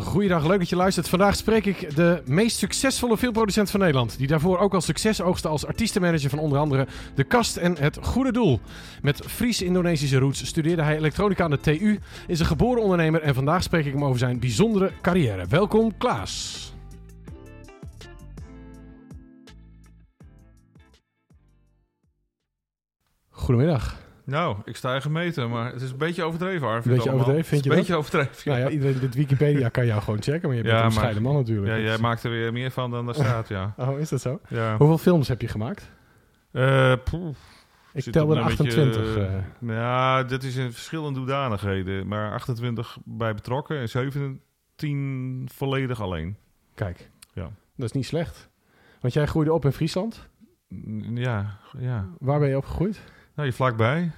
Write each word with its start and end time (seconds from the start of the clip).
Goeiedag, 0.00 0.46
leuk 0.46 0.58
dat 0.58 0.68
je 0.68 0.76
luistert. 0.76 1.08
Vandaag 1.08 1.36
spreek 1.36 1.66
ik 1.66 1.96
de 1.96 2.22
meest 2.26 2.58
succesvolle 2.58 3.16
filmproducent 3.16 3.70
van 3.70 3.80
Nederland. 3.80 4.18
Die 4.18 4.26
daarvoor 4.26 4.58
ook 4.58 4.74
al 4.74 4.80
succes 4.80 5.20
oogste 5.20 5.48
als 5.48 5.66
artiestenmanager 5.66 6.30
van 6.30 6.38
onder 6.38 6.58
andere 6.58 6.86
De 7.14 7.24
Kast 7.24 7.56
en 7.56 7.76
Het 7.78 7.98
Goede 8.02 8.32
Doel. 8.32 8.60
Met 9.02 9.22
Fries-Indonesische 9.26 10.18
roots 10.18 10.46
studeerde 10.46 10.82
hij 10.82 10.96
elektronica 10.96 11.44
aan 11.44 11.50
de 11.50 11.60
TU, 11.60 11.98
is 12.26 12.40
een 12.40 12.46
geboren 12.46 12.82
ondernemer 12.82 13.22
en 13.22 13.34
vandaag 13.34 13.62
spreek 13.62 13.84
ik 13.84 13.92
hem 13.92 14.04
over 14.04 14.18
zijn 14.18 14.40
bijzondere 14.40 14.92
carrière. 15.02 15.46
Welkom 15.46 15.96
Klaas. 15.96 16.72
Goedemiddag. 23.30 24.09
Nou, 24.24 24.56
ik 24.64 24.76
sta 24.76 24.94
je 24.94 25.00
gemeten, 25.00 25.50
maar 25.50 25.72
het 25.72 25.82
is 25.82 25.90
een 25.90 25.96
beetje 25.96 26.22
overdreven, 26.22 26.66
Arvid. 26.68 26.84
Een 26.86 26.90
beetje 26.92 27.08
allemaal. 27.08 27.20
overdreven, 27.26 27.48
vind 27.50 27.64
je 27.64 27.70
Een 27.70 27.76
beetje 27.76 27.94
overdreven. 27.96 28.32
Nou 28.44 28.58
ja, 28.60 28.68
iedereen 28.68 28.98
dit 29.00 29.14
Wikipedia 29.14 29.68
kan 29.68 29.86
jou 29.86 30.02
gewoon 30.02 30.22
checken, 30.22 30.48
maar 30.48 30.56
je 30.56 30.62
bent 30.62 30.74
Ja, 30.74 30.82
een 30.82 30.88
bescheiden 30.88 31.22
man 31.22 31.34
natuurlijk. 31.34 31.68
Ja, 31.76 31.78
jij 31.78 31.98
maakt 31.98 32.22
er 32.24 32.30
weer 32.30 32.52
meer 32.52 32.70
van 32.70 32.90
dan 32.90 33.08
er 33.08 33.14
staat, 33.14 33.48
ja. 33.48 33.74
Oh, 33.78 33.98
is 33.98 34.08
dat 34.08 34.20
zo? 34.20 34.40
ja. 34.48 34.76
Hoeveel 34.76 34.98
films 34.98 35.28
heb 35.28 35.40
je 35.40 35.48
gemaakt? 35.48 35.90
Poeh, 37.04 37.34
Ik 37.92 38.02
zit 38.02 38.12
tel 38.12 38.28
er 38.30 38.34
nummertje, 38.36 38.64
28. 38.64 39.16
eh. 39.16 39.34
Ja, 39.60 40.22
dit 40.22 40.42
is 40.44 40.56
in 40.56 40.72
verschillende 40.72 41.18
hoedanigheden. 41.18 42.06
Maar 42.06 42.32
28 42.32 42.98
bij 43.04 43.34
betrokken 43.34 43.78
en 43.78 43.88
17 43.88 45.48
volledig 45.52 46.00
alleen. 46.00 46.36
Kijk, 46.74 47.10
Ja. 47.32 47.50
dat 47.76 47.86
is 47.86 47.92
niet 47.92 48.06
slecht. 48.06 48.48
Want 49.00 49.12
jij 49.14 49.26
groeide 49.26 49.52
op 49.52 49.64
in 49.64 49.72
Friesland. 49.72 50.28
Ja, 51.14 51.58
ja. 51.78 52.08
Waar 52.18 52.38
ben 52.38 52.48
je 52.48 52.56
opgegroeid? 52.56 53.00
Nou, 53.40 53.52
hier 53.52 53.60
vlakbij. 53.60 54.10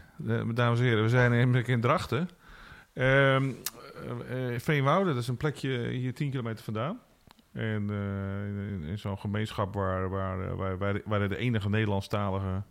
Dames 0.55 0.79
en 0.79 0.85
heren, 0.85 1.03
we 1.03 1.09
zijn 1.09 1.33
in, 1.33 1.55
in 1.67 1.81
Drachten. 1.81 2.29
Ehm 2.93 3.51
eh, 4.29 4.55
eh, 4.55 4.61
Veenwouden, 4.61 5.15
dat 5.15 5.23
is 5.23 5.29
een 5.29 5.37
plekje 5.37 5.89
hier 5.89 6.15
10 6.15 6.31
kilometer 6.31 6.65
vandaan. 6.65 7.01
En 7.53 7.91
eh, 7.91 8.73
in, 8.73 8.83
in 8.83 8.99
zo'n 8.99 9.19
gemeenschap 9.19 9.75
waar, 9.75 10.09
waar, 10.09 10.57
waar, 10.57 10.79
waar, 10.79 11.01
waar 11.05 11.29
de 11.29 11.37
enige 11.37 11.69
Nederlandstaligen 11.69 12.65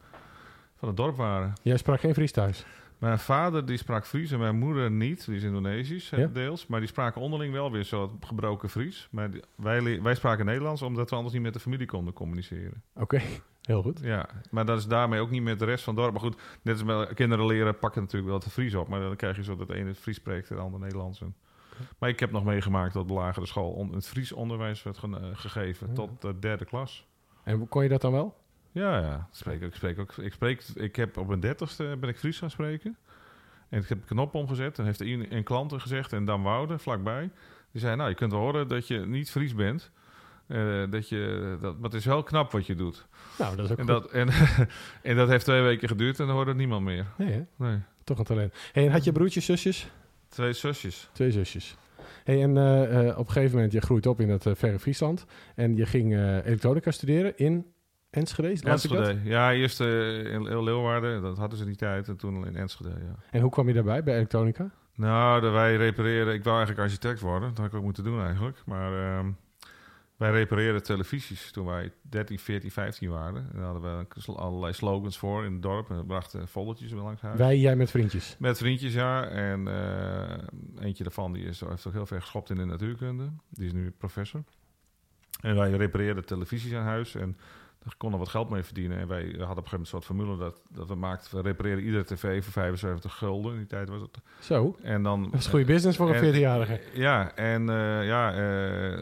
van 0.77 0.87
het 0.87 0.97
dorp 0.97 1.15
waren. 1.15 1.53
Jij 1.61 1.77
sprak 1.77 1.99
geen 1.99 2.13
Fries 2.13 2.31
thuis. 2.31 2.65
Mijn 2.97 3.19
vader 3.19 3.65
die 3.65 3.77
sprak 3.77 4.05
Fries 4.05 4.31
en 4.31 4.39
mijn 4.39 4.57
moeder 4.57 4.91
niet. 4.91 5.25
Die 5.25 5.35
is 5.35 5.43
Indonesisch 5.43 6.09
Ja. 6.09 6.27
deels. 6.27 6.67
Maar 6.67 6.79
die 6.79 6.89
spraken 6.89 7.21
onderling 7.21 7.53
wel 7.53 7.71
weer 7.71 7.83
zo 7.83 8.17
gebroken 8.19 8.69
Fries. 8.69 9.07
Maar 9.11 9.31
die- 9.31 9.43
wij, 9.55 10.01
wij 10.01 10.15
spraken 10.15 10.45
Nederlands 10.45 10.81
omdat 10.81 11.09
we 11.09 11.15
anders 11.15 11.33
niet 11.33 11.43
met 11.43 11.53
de 11.53 11.59
familie 11.59 11.87
konden 11.87 12.13
communiceren. 12.13 12.83
Oké, 12.95 13.21
heel 13.61 13.81
goed. 13.81 13.99
Ja, 14.03 14.29
maar 14.51 14.65
dat 14.65 14.77
is 14.77 14.85
daarmee 14.87 15.19
ook 15.19 15.29
niet 15.29 15.43
met 15.43 15.59
de 15.59 15.65
rest 15.65 15.83
van 15.83 15.93
het 15.93 16.03
dorp. 16.03 16.13
Maar 16.21 16.31
goed, 16.31 16.41
net 16.61 16.73
als 16.73 16.83
met 16.83 17.13
kinderen 17.13 17.45
leren 17.45 17.79
pakken 17.79 18.01
natuurlijk 18.01 18.31
wel 18.31 18.39
het 18.39 18.51
Fries 18.51 18.75
op. 18.75 18.87
Maar 18.87 18.99
dan 18.99 19.15
krijg 19.15 19.35
je 19.35 19.43
zo 19.43 19.55
dat 19.55 19.67
de 19.67 19.75
ene 19.75 19.87
het 19.87 19.97
Fries 19.97 20.15
spreekt 20.15 20.49
en 20.49 20.55
de 20.55 20.61
ander 20.61 20.79
Nederlands. 20.79 21.21
En- 21.21 21.35
Maar 21.99 22.09
ik 22.09 22.19
heb 22.19 22.31
nog 22.31 22.43
meegemaakt 22.43 22.93
dat 22.93 23.07
de 23.07 23.13
lagere 23.13 23.45
school 23.45 23.87
het 23.91 24.07
Fries 24.07 24.31
onderwijs 24.31 24.83
werd 24.83 24.97
eh, 25.03 25.09
gegeven 25.33 25.87
Ja. 25.87 25.93
tot 25.93 26.21
de 26.21 26.39
derde 26.39 26.65
klas. 26.65 27.07
En 27.43 27.57
hoe- 27.57 27.67
kon 27.67 27.83
je 27.83 27.89
dat 27.89 28.01
dan 28.01 28.11
wel? 28.11 28.37
Ja, 28.71 28.97
ja. 28.99 29.15
Ik 29.15 29.35
spreek, 29.35 29.55
ook- 29.63 29.69
ik 29.69 29.75
spreek 29.75 29.99
ook. 29.99 30.11
Ik, 30.17 30.33
spreek, 30.33 30.63
ik 30.75 30.95
heb 30.95 31.17
op 31.17 31.27
mijn 31.27 31.39
dertigste 31.39 31.97
ben 31.99 32.09
ik 32.09 32.17
Fries 32.17 32.37
gaan 32.39 32.49
spreken. 32.49 32.97
En 33.69 33.81
ik 33.81 33.89
heb 33.89 33.97
een 33.97 34.05
knop 34.07 34.35
omgezet. 34.35 34.79
En 34.79 34.85
heeft 34.85 35.01
een, 35.01 35.35
een 35.35 35.43
klant 35.43 35.73
gezegd, 35.81 36.13
en 36.13 36.25
Dan 36.25 36.41
Woude, 36.41 36.77
vlakbij. 36.79 37.31
Die 37.71 37.81
zei, 37.81 37.95
nou, 37.95 38.09
je 38.09 38.15
kunt 38.15 38.31
wel 38.31 38.41
horen 38.41 38.67
dat 38.67 38.87
je 38.87 38.99
niet 38.99 39.31
Fries 39.31 39.55
bent. 39.55 39.91
Eh, 40.51 40.83
dat 40.89 41.09
je, 41.09 41.57
dat, 41.61 41.75
maar 41.75 41.89
het 41.89 41.93
is 41.99 42.05
wel 42.05 42.23
knap 42.23 42.51
wat 42.51 42.65
je 42.65 42.75
doet. 42.75 43.05
Nou, 43.37 43.55
dat 43.55 43.65
is 43.65 43.71
ook 43.71 43.77
En 43.77 43.83
goed. 43.83 43.93
dat, 43.93 44.11
en, 44.11 44.29
en 45.11 45.15
dat 45.15 45.29
heeft 45.29 45.45
twee 45.45 45.61
weken 45.61 45.87
geduurd 45.87 46.19
en 46.19 46.25
dan 46.25 46.35
hoorde 46.35 46.55
niemand 46.55 46.83
meer. 46.83 47.05
Nee, 47.17 47.31
hè? 47.31 47.65
Nee. 47.65 47.79
toch 48.03 48.17
een 48.17 48.23
talent. 48.23 48.53
Hey, 48.71 48.85
en 48.85 48.91
had 48.91 49.03
je 49.03 49.11
broertjes, 49.11 49.45
zusjes? 49.45 49.91
Twee 50.29 50.53
zusjes. 50.53 51.09
Twee 51.13 51.31
zusjes. 51.31 51.75
Hey, 52.23 52.41
en 52.43 52.57
eh, 52.57 53.09
eh, 53.09 53.17
op 53.17 53.27
een 53.27 53.33
gegeven 53.33 53.55
moment, 53.55 53.73
je 53.73 53.81
groeit 53.81 54.05
op 54.05 54.19
in 54.19 54.27
dat 54.27 54.49
verre 54.53 54.79
Friesland. 54.79 55.25
En 55.55 55.75
je 55.75 55.85
ging 55.85 56.15
elektronica 56.45 56.91
studeren 56.91 57.37
in 57.37 57.65
Enschede? 58.09 58.69
Enschede. 58.69 59.17
Ja, 59.23 59.53
eerst 59.53 59.79
in 59.79 60.63
Leeuwarden, 60.63 61.21
dat 61.21 61.37
hadden 61.37 61.57
ze 61.57 61.65
die 61.65 61.75
tijd. 61.75 62.07
En 62.07 62.17
toen 62.17 62.47
in 62.47 62.55
Enschede, 62.55 62.89
ja. 62.89 63.15
En 63.31 63.41
hoe 63.41 63.51
kwam 63.51 63.67
je 63.67 63.73
daarbij, 63.73 64.03
bij 64.03 64.15
elektronica? 64.15 64.71
Nou, 64.95 65.51
wij 65.51 65.75
repareren... 65.75 66.33
Ik 66.33 66.43
wou 66.43 66.55
eigenlijk 66.57 66.87
architect 66.87 67.19
worden. 67.19 67.49
Dat 67.49 67.57
had 67.57 67.67
ik 67.67 67.73
ook 67.73 67.83
moeten 67.83 68.03
doen 68.03 68.23
eigenlijk. 68.23 68.61
Maar 68.65 69.17
ehm, 69.17 69.31
wij 70.21 70.31
repareerden 70.31 70.83
televisies 70.83 71.51
toen 71.51 71.65
wij 71.65 71.91
13, 72.01 72.39
14, 72.39 72.71
15 72.71 73.09
waren. 73.09 73.49
En 73.51 73.57
daar 73.57 73.65
hadden 73.65 74.07
we 74.25 74.31
allerlei 74.31 74.73
slogans 74.73 75.17
voor 75.17 75.45
in 75.45 75.53
het 75.53 75.61
dorp. 75.61 75.89
En 75.89 75.97
we 75.97 76.05
brachten 76.05 76.47
foldertjes 76.47 76.91
langs 76.91 77.21
huis. 77.21 77.37
Wij, 77.37 77.57
jij 77.57 77.75
met 77.75 77.91
vriendjes. 77.91 78.35
Met 78.39 78.57
vriendjes, 78.57 78.93
ja. 78.93 79.27
En 79.27 79.67
eh, 79.67 80.85
eentje 80.85 81.03
daarvan 81.03 81.33
die 81.33 81.45
is, 81.45 81.59
heeft 81.59 81.87
ook 81.87 81.93
heel 81.93 82.05
ver 82.05 82.21
geschopt 82.21 82.49
in 82.49 82.55
de 82.55 82.65
natuurkunde. 82.65 83.31
Die 83.49 83.65
is 83.65 83.73
nu 83.73 83.91
professor. 83.91 84.43
En 85.41 85.55
wij 85.55 85.71
repareerden 85.71 86.25
televisies 86.25 86.73
aan 86.73 86.85
huis. 86.85 87.15
En 87.15 87.37
daar 87.83 87.93
konden 87.97 88.19
we 88.19 88.25
wat 88.25 88.33
geld 88.33 88.49
mee 88.49 88.63
verdienen. 88.63 88.97
En 88.97 89.07
wij 89.07 89.21
hadden 89.21 89.33
op 89.35 89.39
een 89.41 89.47
gegeven 89.47 89.63
moment 89.63 89.79
een 89.79 89.85
soort 89.85 90.05
formule 90.05 90.37
dat, 90.37 90.61
dat 90.69 90.87
we 90.87 90.95
maakten. 90.95 91.35
We 91.35 91.41
repareerden 91.41 91.83
iedere 91.85 92.03
tv 92.03 92.43
voor 92.43 92.53
75 92.53 93.17
gulden. 93.17 93.51
In 93.51 93.57
die 93.57 93.67
tijd 93.67 93.89
was 93.89 94.01
het. 94.01 94.17
Zo, 94.39 94.75
En 94.81 95.03
dan, 95.03 95.23
dat 95.23 95.33
is 95.39 95.47
goede 95.47 95.65
business 95.65 95.97
voor 95.97 96.09
een 96.15 96.15
en- 96.23 96.33
14-jarige. 96.33 96.81
Ja, 96.93 97.35
en 97.35 97.69
eh, 97.69 98.05
ja, 98.07 98.33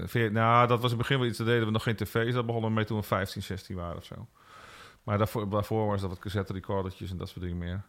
veer- 0.07 0.31
nou, 0.31 0.67
dat 0.67 0.81
was 0.81 0.91
in 0.91 0.97
het 0.97 1.07
begin 1.07 1.19
wel 1.19 1.27
iets. 1.27 1.37
Daar 1.37 1.47
deden 1.47 1.65
we 1.65 1.71
nog 1.71 1.83
geen 1.83 1.95
tv's. 1.95 2.33
Dat 2.33 2.45
begonnen 2.45 2.69
we 2.69 2.75
mee 2.75 2.85
toen 2.85 2.97
we 2.97 3.03
15, 3.03 3.41
16 3.43 3.75
waren 3.75 3.97
of 3.97 4.03
zo. 4.05 4.27
Maar 5.03 5.17
daarvoor, 5.17 5.49
daarvoor 5.49 5.87
was 5.87 6.01
dat 6.01 6.09
wat 6.09 6.19
cassette 6.19 6.53
recordertjes 6.53 7.11
en 7.11 7.17
dat 7.17 7.29
soort 7.29 7.41
dingen 7.41 7.57
meer. 7.57 7.81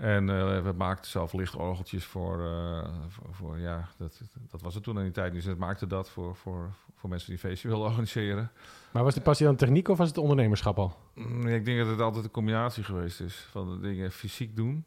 En 0.00 0.30
eh, 0.30 0.62
we 0.62 0.72
maakten 0.76 1.10
zelf 1.10 1.32
lichtorgeltjes 1.32 2.04
voor, 2.04 2.44
eh, 2.44 2.88
voor, 3.08 3.26
voor- 3.34 3.58
ja, 3.58 3.88
dat, 3.98 4.20
dat 4.50 4.60
was 4.62 4.74
het 4.74 4.82
toen 4.82 4.96
in 4.98 5.02
die 5.02 5.12
tijd. 5.12 5.32
Dus 5.32 5.44
we 5.44 5.54
maakten 5.54 5.88
dat 5.88 6.10
voor, 6.10 6.36
voor, 6.36 6.74
voor 6.94 7.08
mensen 7.10 7.26
die 7.32 7.36
een 7.42 7.48
feestje 7.50 7.68
wilden 7.68 7.86
organiseren. 7.90 8.50
Maar 8.92 9.04
was 9.04 9.14
de 9.14 9.20
passie 9.20 9.46
dan 9.46 9.56
techniek 9.56 9.88
of 9.88 9.98
was 9.98 10.08
het 10.08 10.18
ondernemerschap 10.18 10.78
al? 10.78 10.96
Mm, 11.14 11.46
Ik 11.46 11.64
denk 11.64 11.78
dat 11.78 11.86
het 11.88 12.00
altijd 12.00 12.24
een 12.24 12.30
combinatie 12.30 12.82
geweest 12.84 13.20
is 13.20 13.34
van 13.50 13.70
de 13.70 13.80
dingen 13.80 14.10
fysiek 14.12 14.56
doen. 14.56 14.84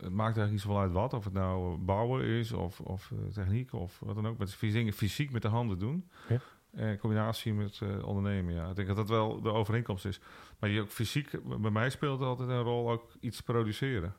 Het 0.00 0.12
maakt 0.12 0.36
eigenlijk 0.36 0.50
niet 0.50 0.60
zoveel 0.60 0.80
uit 0.80 0.92
wat, 0.92 1.12
of 1.12 1.24
het 1.24 1.32
nou 1.32 1.76
bouwen 1.78 2.24
is 2.24 2.52
of, 2.52 2.80
of 2.80 3.10
eh, 3.10 3.32
techniek 3.34 3.72
of 3.72 3.98
wat 4.00 4.14
dan 4.14 4.26
ook. 4.26 4.38
Met 4.38 4.54
fys- 4.54 4.72
dingen 4.72 4.92
fysiek 4.92 5.30
met 5.32 5.42
de 5.42 5.48
handen 5.48 5.78
doen. 5.78 6.08
Ja. 6.28 6.40
En 6.72 6.98
combinatie 6.98 7.54
met 7.54 7.80
eh, 7.82 8.06
ondernemen, 8.06 8.54
ja. 8.54 8.68
Ik 8.68 8.74
denk 8.76 8.88
dat 8.88 8.96
dat 8.96 9.08
wel 9.08 9.40
de 9.40 9.52
overeenkomst 9.52 10.04
is. 10.04 10.20
Maar 10.58 10.70
je 10.70 10.80
ook 10.80 10.88
fysiek, 10.90 11.30
bij 11.60 11.70
mij 11.70 11.90
speelt 11.90 12.20
altijd 12.20 12.48
een 12.48 12.62
rol 12.62 12.90
ook 12.90 13.10
iets 13.20 13.40
produceren. 13.40 14.16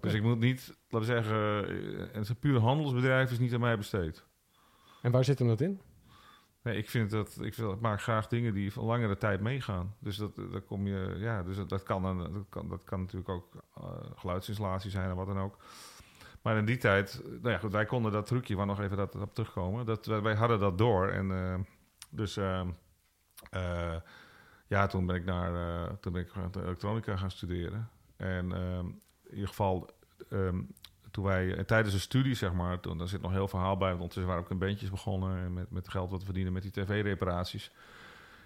Dus 0.00 0.12
ik 0.14 0.22
moet 0.22 0.38
niet, 0.38 0.76
laten 0.88 1.08
we 1.08 1.14
zeggen, 1.14 1.64
eh, 1.68 1.98
het 2.12 2.22
is 2.22 2.28
een 2.28 2.38
puur 2.38 2.58
handelsbedrijf 2.60 3.30
is 3.30 3.38
niet 3.38 3.54
aan 3.54 3.60
mij 3.60 3.76
besteed. 3.76 4.24
En 5.02 5.10
waar 5.10 5.24
zit 5.24 5.38
hem 5.38 5.48
dat 5.48 5.60
in? 5.60 5.80
Nee, 6.62 6.76
ik 6.76 6.90
vind 6.90 7.10
dat 7.10 7.38
ik, 7.40 7.56
ik 7.56 7.80
maak 7.80 8.00
graag 8.02 8.26
dingen 8.28 8.54
die 8.54 8.72
voor 8.72 8.84
langere 8.84 9.16
tijd 9.16 9.40
meegaan. 9.40 9.94
Dus 9.98 10.16
dat, 10.16 10.36
dat 10.36 10.64
kom 10.64 10.86
je, 10.86 11.14
ja, 11.18 11.42
dus 11.42 11.56
dat, 11.56 11.68
dat 11.68 11.82
kan, 11.82 12.04
een- 12.04 12.32
dat 12.32 12.46
kan, 12.48 12.68
dat 12.68 12.84
kan 12.84 13.00
natuurlijk 13.00 13.28
ook 13.28 13.54
eh, 13.76 13.84
geluidsinstallatie 14.14 14.90
zijn 14.90 15.10
en 15.10 15.16
wat 15.16 15.26
dan 15.26 15.38
ook. 15.38 15.56
Maar 16.42 16.56
in 16.56 16.64
die 16.64 16.76
tijd, 16.76 17.22
nou 17.24 17.48
ja, 17.50 17.58
goed, 17.58 17.72
wij 17.72 17.84
konden 17.84 18.12
dat 18.12 18.26
trucje, 18.26 18.56
waar 18.56 18.66
nog 18.66 18.80
even 18.80 18.96
dat 18.96 19.14
op 19.14 19.34
terugkomen, 19.34 19.86
dat 19.86 20.06
wij, 20.06 20.22
wij 20.22 20.34
hadden 20.34 20.58
dat 20.58 20.78
door 20.78 21.08
en 21.08 21.30
eh, 21.30 21.54
dus 22.12 22.36
ehm, 22.36 22.68
eh, 23.50 23.94
ja, 24.66 24.86
toen 24.86 25.06
ben 25.06 25.16
ik 25.16 25.24
naar, 25.24 25.54
eh, 25.54 25.92
toen 26.00 26.12
ben 26.12 26.22
ik 26.22 26.56
elektronica 26.56 27.16
gaan 27.16 27.30
studeren 27.30 27.88
en 28.16 28.52
ehm, 28.52 28.86
in 29.22 29.34
ieder 29.34 29.48
geval. 29.48 29.90
ehm, 30.30 30.60
toen 31.10 31.24
wij 31.24 31.56
eh, 31.56 31.64
tijdens 31.64 31.94
de 31.94 32.00
studie, 32.00 32.34
zeg 32.34 32.52
maar, 32.52 32.80
toen, 32.80 32.98
daar 32.98 33.08
zit 33.08 33.22
nog 33.22 33.32
heel 33.32 33.48
verhaal 33.48 33.76
bij. 33.76 33.88
Want 33.88 34.00
ondertussen 34.00 34.26
waren 34.26 34.42
ook 34.42 34.50
een 34.50 34.58
bandjes 34.58 34.90
begonnen 34.90 35.38
en 35.38 35.52
met, 35.52 35.70
met 35.70 35.88
geld 35.88 36.10
wat 36.10 36.18
we 36.18 36.24
verdienen 36.24 36.52
met 36.52 36.62
die 36.62 36.70
tv-reparaties. 36.70 37.72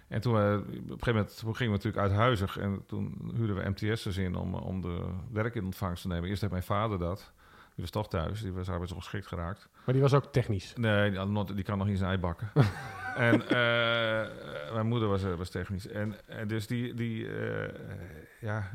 En 0.07 0.21
toen 0.21 0.33
op 0.33 0.41
een 0.41 0.83
gegeven 0.87 1.13
moment 1.13 1.37
gingen 1.37 1.57
we 1.57 1.65
natuurlijk 1.65 1.97
uithuizig 1.97 2.57
en 2.57 2.85
toen 2.85 3.31
huurden 3.35 3.55
we 3.55 3.69
MTS'ers 3.69 4.17
in 4.17 4.35
om, 4.35 4.53
om 4.53 4.81
de 4.81 5.13
werk 5.31 5.55
in 5.55 5.65
ontvangst 5.65 6.01
te 6.01 6.07
nemen. 6.07 6.29
Eerst 6.29 6.41
heeft 6.41 6.53
mijn 6.53 6.63
vader 6.63 6.99
dat. 6.99 7.33
Die 7.77 7.85
was 7.85 7.95
toch 7.95 8.07
thuis, 8.07 8.41
die 8.41 8.51
was 8.51 8.69
arbeidsongeschikt 8.69 9.27
geraakt. 9.27 9.69
Maar 9.85 9.93
die 9.93 10.03
was 10.03 10.13
ook 10.13 10.25
technisch. 10.25 10.73
Nee, 10.75 11.11
die, 11.53 11.63
kan 11.63 11.77
nog 11.77 11.87
niet 11.87 11.97
zijn 11.97 12.09
ei 12.09 12.19
bakken. 12.19 12.51
en 13.15 13.41
eh, 13.47 14.73
mijn 14.73 14.87
moeder 14.87 15.07
was, 15.07 15.23
eh, 15.23 15.33
was 15.33 15.49
technisch. 15.49 15.87
En, 15.87 16.27
en 16.27 16.47
dus 16.47 16.67
die, 16.67 16.93
die 16.93 17.37
eh, 17.37 17.73
ja, 18.41 18.71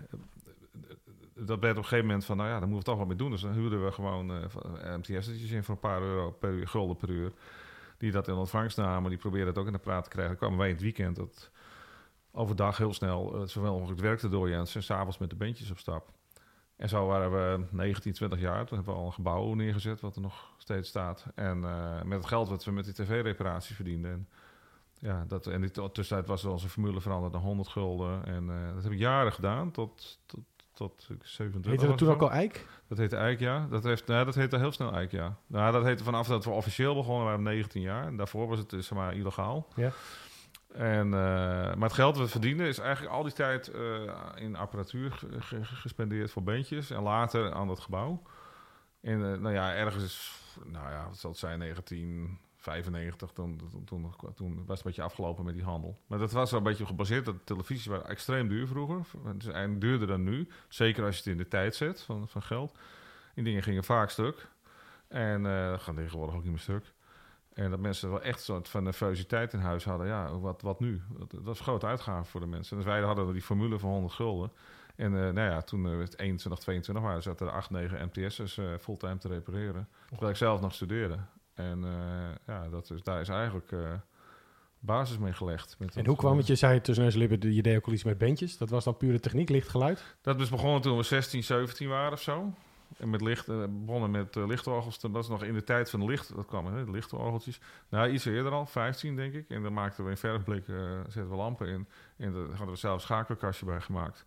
dat 1.34 1.60
werd 1.60 1.72
op 1.72 1.82
een 1.82 1.84
gegeven 1.84 2.06
moment 2.06 2.25
van, 2.25 2.37
nou 2.37 2.49
ja, 2.49 2.58
daar 2.58 2.69
moeten 2.69 2.84
we 2.84 2.90
toch 2.90 2.99
wat 2.99 3.06
mee 3.06 3.16
doen. 3.16 3.31
Dus 3.31 3.40
dan 3.40 3.52
huurden 3.52 3.84
we 3.84 3.93
gewoon 3.93 4.31
eh 4.31 4.96
MTS'tjes 4.96 5.50
in 5.50 5.64
voor 5.64 5.75
een 5.75 5.81
paar 5.81 6.02
euro 6.02 6.31
per 6.31 6.50
uur, 6.50 6.69
gulden 6.69 6.96
per 6.96 7.10
uur. 7.10 7.32
Die 7.99 8.10
dat 8.10 8.28
in 8.28 8.34
ontvangst 8.34 8.76
namen, 8.76 9.10
die 9.10 9.19
probeerden 9.19 9.49
het 9.49 9.58
ook 9.58 9.66
in 9.66 9.72
de 9.72 9.78
praat 9.78 10.04
te 10.04 10.10
krijgen. 10.10 10.31
Dan 10.32 10.40
kwamen 10.40 10.58
wij 10.58 10.69
in 10.69 10.75
het 10.75 10.82
weekend 10.82 11.16
dat 11.16 11.50
overdag 12.32 12.76
heel 12.76 12.94
snel 12.94 13.40
uh, 13.40 13.46
zowel 13.46 13.72
mogelijk 13.72 14.00
het 14.00 14.08
werk 14.08 14.19
te 14.19 14.28
dooien 14.28 14.58
en 14.58 14.66
s'avonds 14.82 15.19
met 15.19 15.31
de 15.31 15.37
bandjes 15.37 15.70
op 15.70 15.78
stap. 15.78 16.10
En 16.82 16.88
zo 16.88 17.06
waren 17.06 17.32
we 17.32 17.64
19, 17.70 18.12
20 18.12 18.40
jaar. 18.40 18.67
Toen 18.67 18.76
hebben 18.76 18.94
we 18.94 19.00
al 19.00 19.06
een 19.06 19.12
gebouw 19.12 19.55
neergezet, 19.55 20.00
wat 20.00 20.17
er 20.17 20.23
nog 20.23 20.50
steeds 20.58 20.88
staat. 20.88 21.25
En 21.34 21.58
uh, 21.58 22.02
met 22.02 22.19
het 22.19 22.26
geld 22.26 22.49
wat 22.49 22.64
we 22.64 22.70
met 22.70 22.84
die 22.84 22.94
tv-reparaties 22.94 23.76
verdienden. 23.76 24.11
En, 24.11 24.29
ja, 24.99 25.25
dat, 25.29 25.46
en 25.46 25.61
de 25.61 25.70
tussentijd 25.70 26.26
was 26.26 26.44
onze 26.44 26.69
formule 26.69 27.00
veranderd 27.00 27.32
naar 27.32 27.43
100 27.43 27.69
gulden. 27.69 28.25
En 28.25 28.44
uh, 28.44 28.75
dat 28.75 28.82
heb 28.82 28.93
ik 28.93 28.99
jaren 28.99 29.32
gedaan, 29.32 29.70
tot, 29.70 30.19
tot 30.26 30.40
tot 30.73 31.06
ik 31.08 31.26
27 31.26 31.70
Heette 31.70 31.87
dat 31.87 31.99
toen 31.99 32.11
ook 32.11 32.23
al 32.23 32.31
Eik? 32.31 32.67
Dat 32.88 32.99
heette 32.99 33.17
Eik, 33.17 33.40
ja. 33.40 33.67
Dat, 33.70 33.85
heeft, 33.85 34.06
nou, 34.06 34.25
dat 34.25 34.35
heette 34.35 34.58
heel 34.58 34.73
snel 34.73 34.93
Eik, 34.93 35.11
ja. 35.11 35.37
Nou, 35.46 35.73
dat 35.73 35.85
heette 35.85 36.05
vanaf 36.05 36.26
dat 36.26 36.44
we 36.44 36.50
officieel 36.50 36.94
begonnen, 36.94 37.25
waren 37.25 37.43
we 37.43 37.50
19 37.50 37.82
jaar. 37.82 38.06
En 38.06 38.17
daarvoor 38.17 38.49
was 38.49 38.58
het 38.58 38.70
dus, 38.70 38.87
zeg 38.87 38.99
maar 38.99 39.14
illegaal. 39.14 39.69
Ja. 39.75 39.93
En, 40.72 41.04
eh, 41.06 41.12
maar 41.74 41.88
het 41.88 41.92
geld 41.92 42.14
dat 42.14 42.24
we 42.24 42.30
verdienden 42.30 42.66
is 42.66 42.78
eigenlijk 42.78 43.14
al 43.14 43.22
die 43.22 43.32
tijd 43.32 43.69
eh, 43.69 44.12
in 44.34 44.56
apparatuur 44.56 45.12
ge- 45.12 45.40
ge- 45.40 45.64
gespendeerd 45.64 46.30
voor 46.30 46.42
beentjes. 46.42 46.90
En 46.90 47.02
later 47.02 47.52
aan 47.52 47.66
dat 47.66 47.80
gebouw. 47.80 48.22
En 49.00 49.32
eh, 49.32 49.38
nou 49.38 49.54
ja, 49.54 49.74
ergens 49.74 50.04
is, 50.04 50.32
nou 50.64 50.90
ja, 50.90 51.06
wat 51.08 51.19
zal 51.19 51.30
het 51.30 51.38
zijn, 51.38 51.58
1995, 51.58 53.30
toen, 53.32 53.60
toen, 53.70 53.84
toen, 53.84 54.02
was 54.66 54.78
het 54.78 54.78
een 54.78 54.82
beetje 54.84 55.02
afgelopen 55.02 55.44
met 55.44 55.54
die 55.54 55.64
handel. 55.64 55.98
Maar 56.06 56.19
dat 56.19 56.32
was 56.32 56.50
wel 56.50 56.60
een 56.60 56.66
beetje 56.66 56.86
gebaseerd, 56.86 57.25
dat 57.25 57.36
televisies 57.46 57.86
waren 57.86 58.08
extreem 58.08 58.48
duur 58.48 58.66
vroeger. 58.66 59.06
Duurder 59.78 60.06
dan 60.06 60.22
nu. 60.22 60.48
Zeker 60.68 61.04
als 61.04 61.14
je 61.14 61.20
het 61.22 61.30
in 61.30 61.36
de 61.36 61.48
tijd 61.48 61.75
zet 61.75 62.02
van, 62.02 62.28
van 62.28 62.42
geld. 62.42 62.78
Die 63.34 63.44
dingen 63.44 63.62
gingen 63.62 63.84
vaak 63.84 64.10
stuk. 64.10 64.48
En 65.08 65.42
dat 65.42 65.82
gaan 65.82 65.94
tegenwoordig 65.94 66.34
ook 66.34 66.42
niet 66.42 66.50
meer 66.50 66.60
stuk. 66.60 66.92
En 67.54 67.70
dat 67.70 67.81
mensen 67.81 68.10
wel 68.10 68.22
echt 68.22 68.38
een 68.38 68.44
soort 68.44 68.69
van 68.69 68.82
nervositeit 68.82 69.52
in 69.52 69.58
huis 69.58 69.84
hadden. 69.84 70.06
Ja, 70.06 70.38
wat, 70.38 70.62
wat 70.62 70.81
nu? 70.81 71.02
Dat, 71.19 71.31
dat 71.31 71.43
was 71.43 71.58
een 71.58 71.64
grote 71.64 71.87
uitgave 71.87 72.31
voor 72.31 72.40
de 72.40 72.46
mensen. 72.46 72.76
Dus 72.76 72.84
wij 72.84 73.00
hadden 73.00 73.32
die 73.32 73.43
formule 73.43 73.78
van 73.78 73.90
100 73.90 74.12
gulden. 74.12 74.52
En 74.96 75.14
eh, 75.14 75.32
nou 75.32 75.50
ja, 75.50 75.62
toen 75.62 75.87
eh, 75.87 75.99
het 75.99 76.19
21, 76.19 76.60
22 76.60 77.04
waren, 77.04 77.22
zaten 77.22 77.46
er 77.46 77.52
8, 77.52 77.70
9 77.70 78.10
MTS'ers 78.12 78.60
fulltime 78.81 79.19
te 79.19 79.28
repareren. 79.28 79.88
Terwijl 80.08 80.31
ik 80.31 80.37
zelf 80.37 80.60
nog 80.60 80.75
studeerde. 80.75 81.19
En 81.54 81.84
eh, 81.84 82.54
ja, 82.54 82.69
dat 82.69 82.90
is, 82.90 83.02
daar 83.02 83.20
is 83.20 83.28
eigenlijk 83.28 83.75
basis 84.78 85.19
mee 85.19 85.32
gelegd. 85.32 85.76
Met 85.78 85.96
En 85.96 86.06
hoe 86.06 86.16
kwam 86.16 86.37
het? 86.37 86.46
Je 86.46 86.54
zei 86.54 86.81
tussen 86.81 87.04
neus 87.04 87.14
en 87.14 87.20
lippen, 87.20 87.54
je 87.54 87.62
deed 87.62 87.76
ook 87.76 87.87
al 87.87 87.93
iets 87.93 88.04
met 88.04 88.19
bandjes. 88.19 88.56
Dat 88.56 88.70
was 88.70 88.84
dan 88.84 88.96
pure 88.96 89.20
techniek, 89.20 89.49
licht 89.49 89.69
geluid. 89.69 90.16
Dat 90.20 90.40
is 90.40 90.49
begonnen 90.49 90.81
toen 90.81 90.96
we 90.96 91.02
16, 91.02 91.43
17 91.43 91.88
waren 91.88 92.12
of 92.12 92.20
zo. 92.20 92.54
En 92.98 93.10
met 93.10 93.20
licht, 93.20 93.48
eh, 93.48 93.64
begonnen 93.68 94.10
met 94.10 94.36
eh, 94.36 94.46
lichtorgels. 94.46 95.00
Dat 95.00 95.10
was 95.10 95.28
nog 95.28 95.42
in 95.42 95.54
de 95.54 95.64
tijd 95.64 95.90
van 95.90 96.04
licht. 96.04 96.34
Dat 96.34 96.46
kwam, 96.46 96.66
hè, 96.66 96.84
de 96.84 96.90
lichtorgeltjes. 96.90 97.60
Nou, 97.88 98.10
iets 98.10 98.24
eerder 98.24 98.52
al, 98.52 98.66
15 98.66 99.16
denk 99.16 99.32
ik. 99.32 99.48
En 99.48 99.62
dan 99.62 99.72
maakten 99.72 100.04
we 100.04 100.10
in 100.10 100.16
verfblik, 100.16 100.68
eh 100.68 100.76
zetten 101.02 101.28
we 101.28 101.36
lampen 101.36 101.68
in. 101.68 101.88
En 102.16 102.32
daar 102.32 102.46
hadden 102.46 102.68
we 102.68 102.76
zelf 102.76 102.94
een 102.94 103.00
schakelkastje 103.00 103.66
bij 103.66 103.80
gemaakt. 103.80 104.26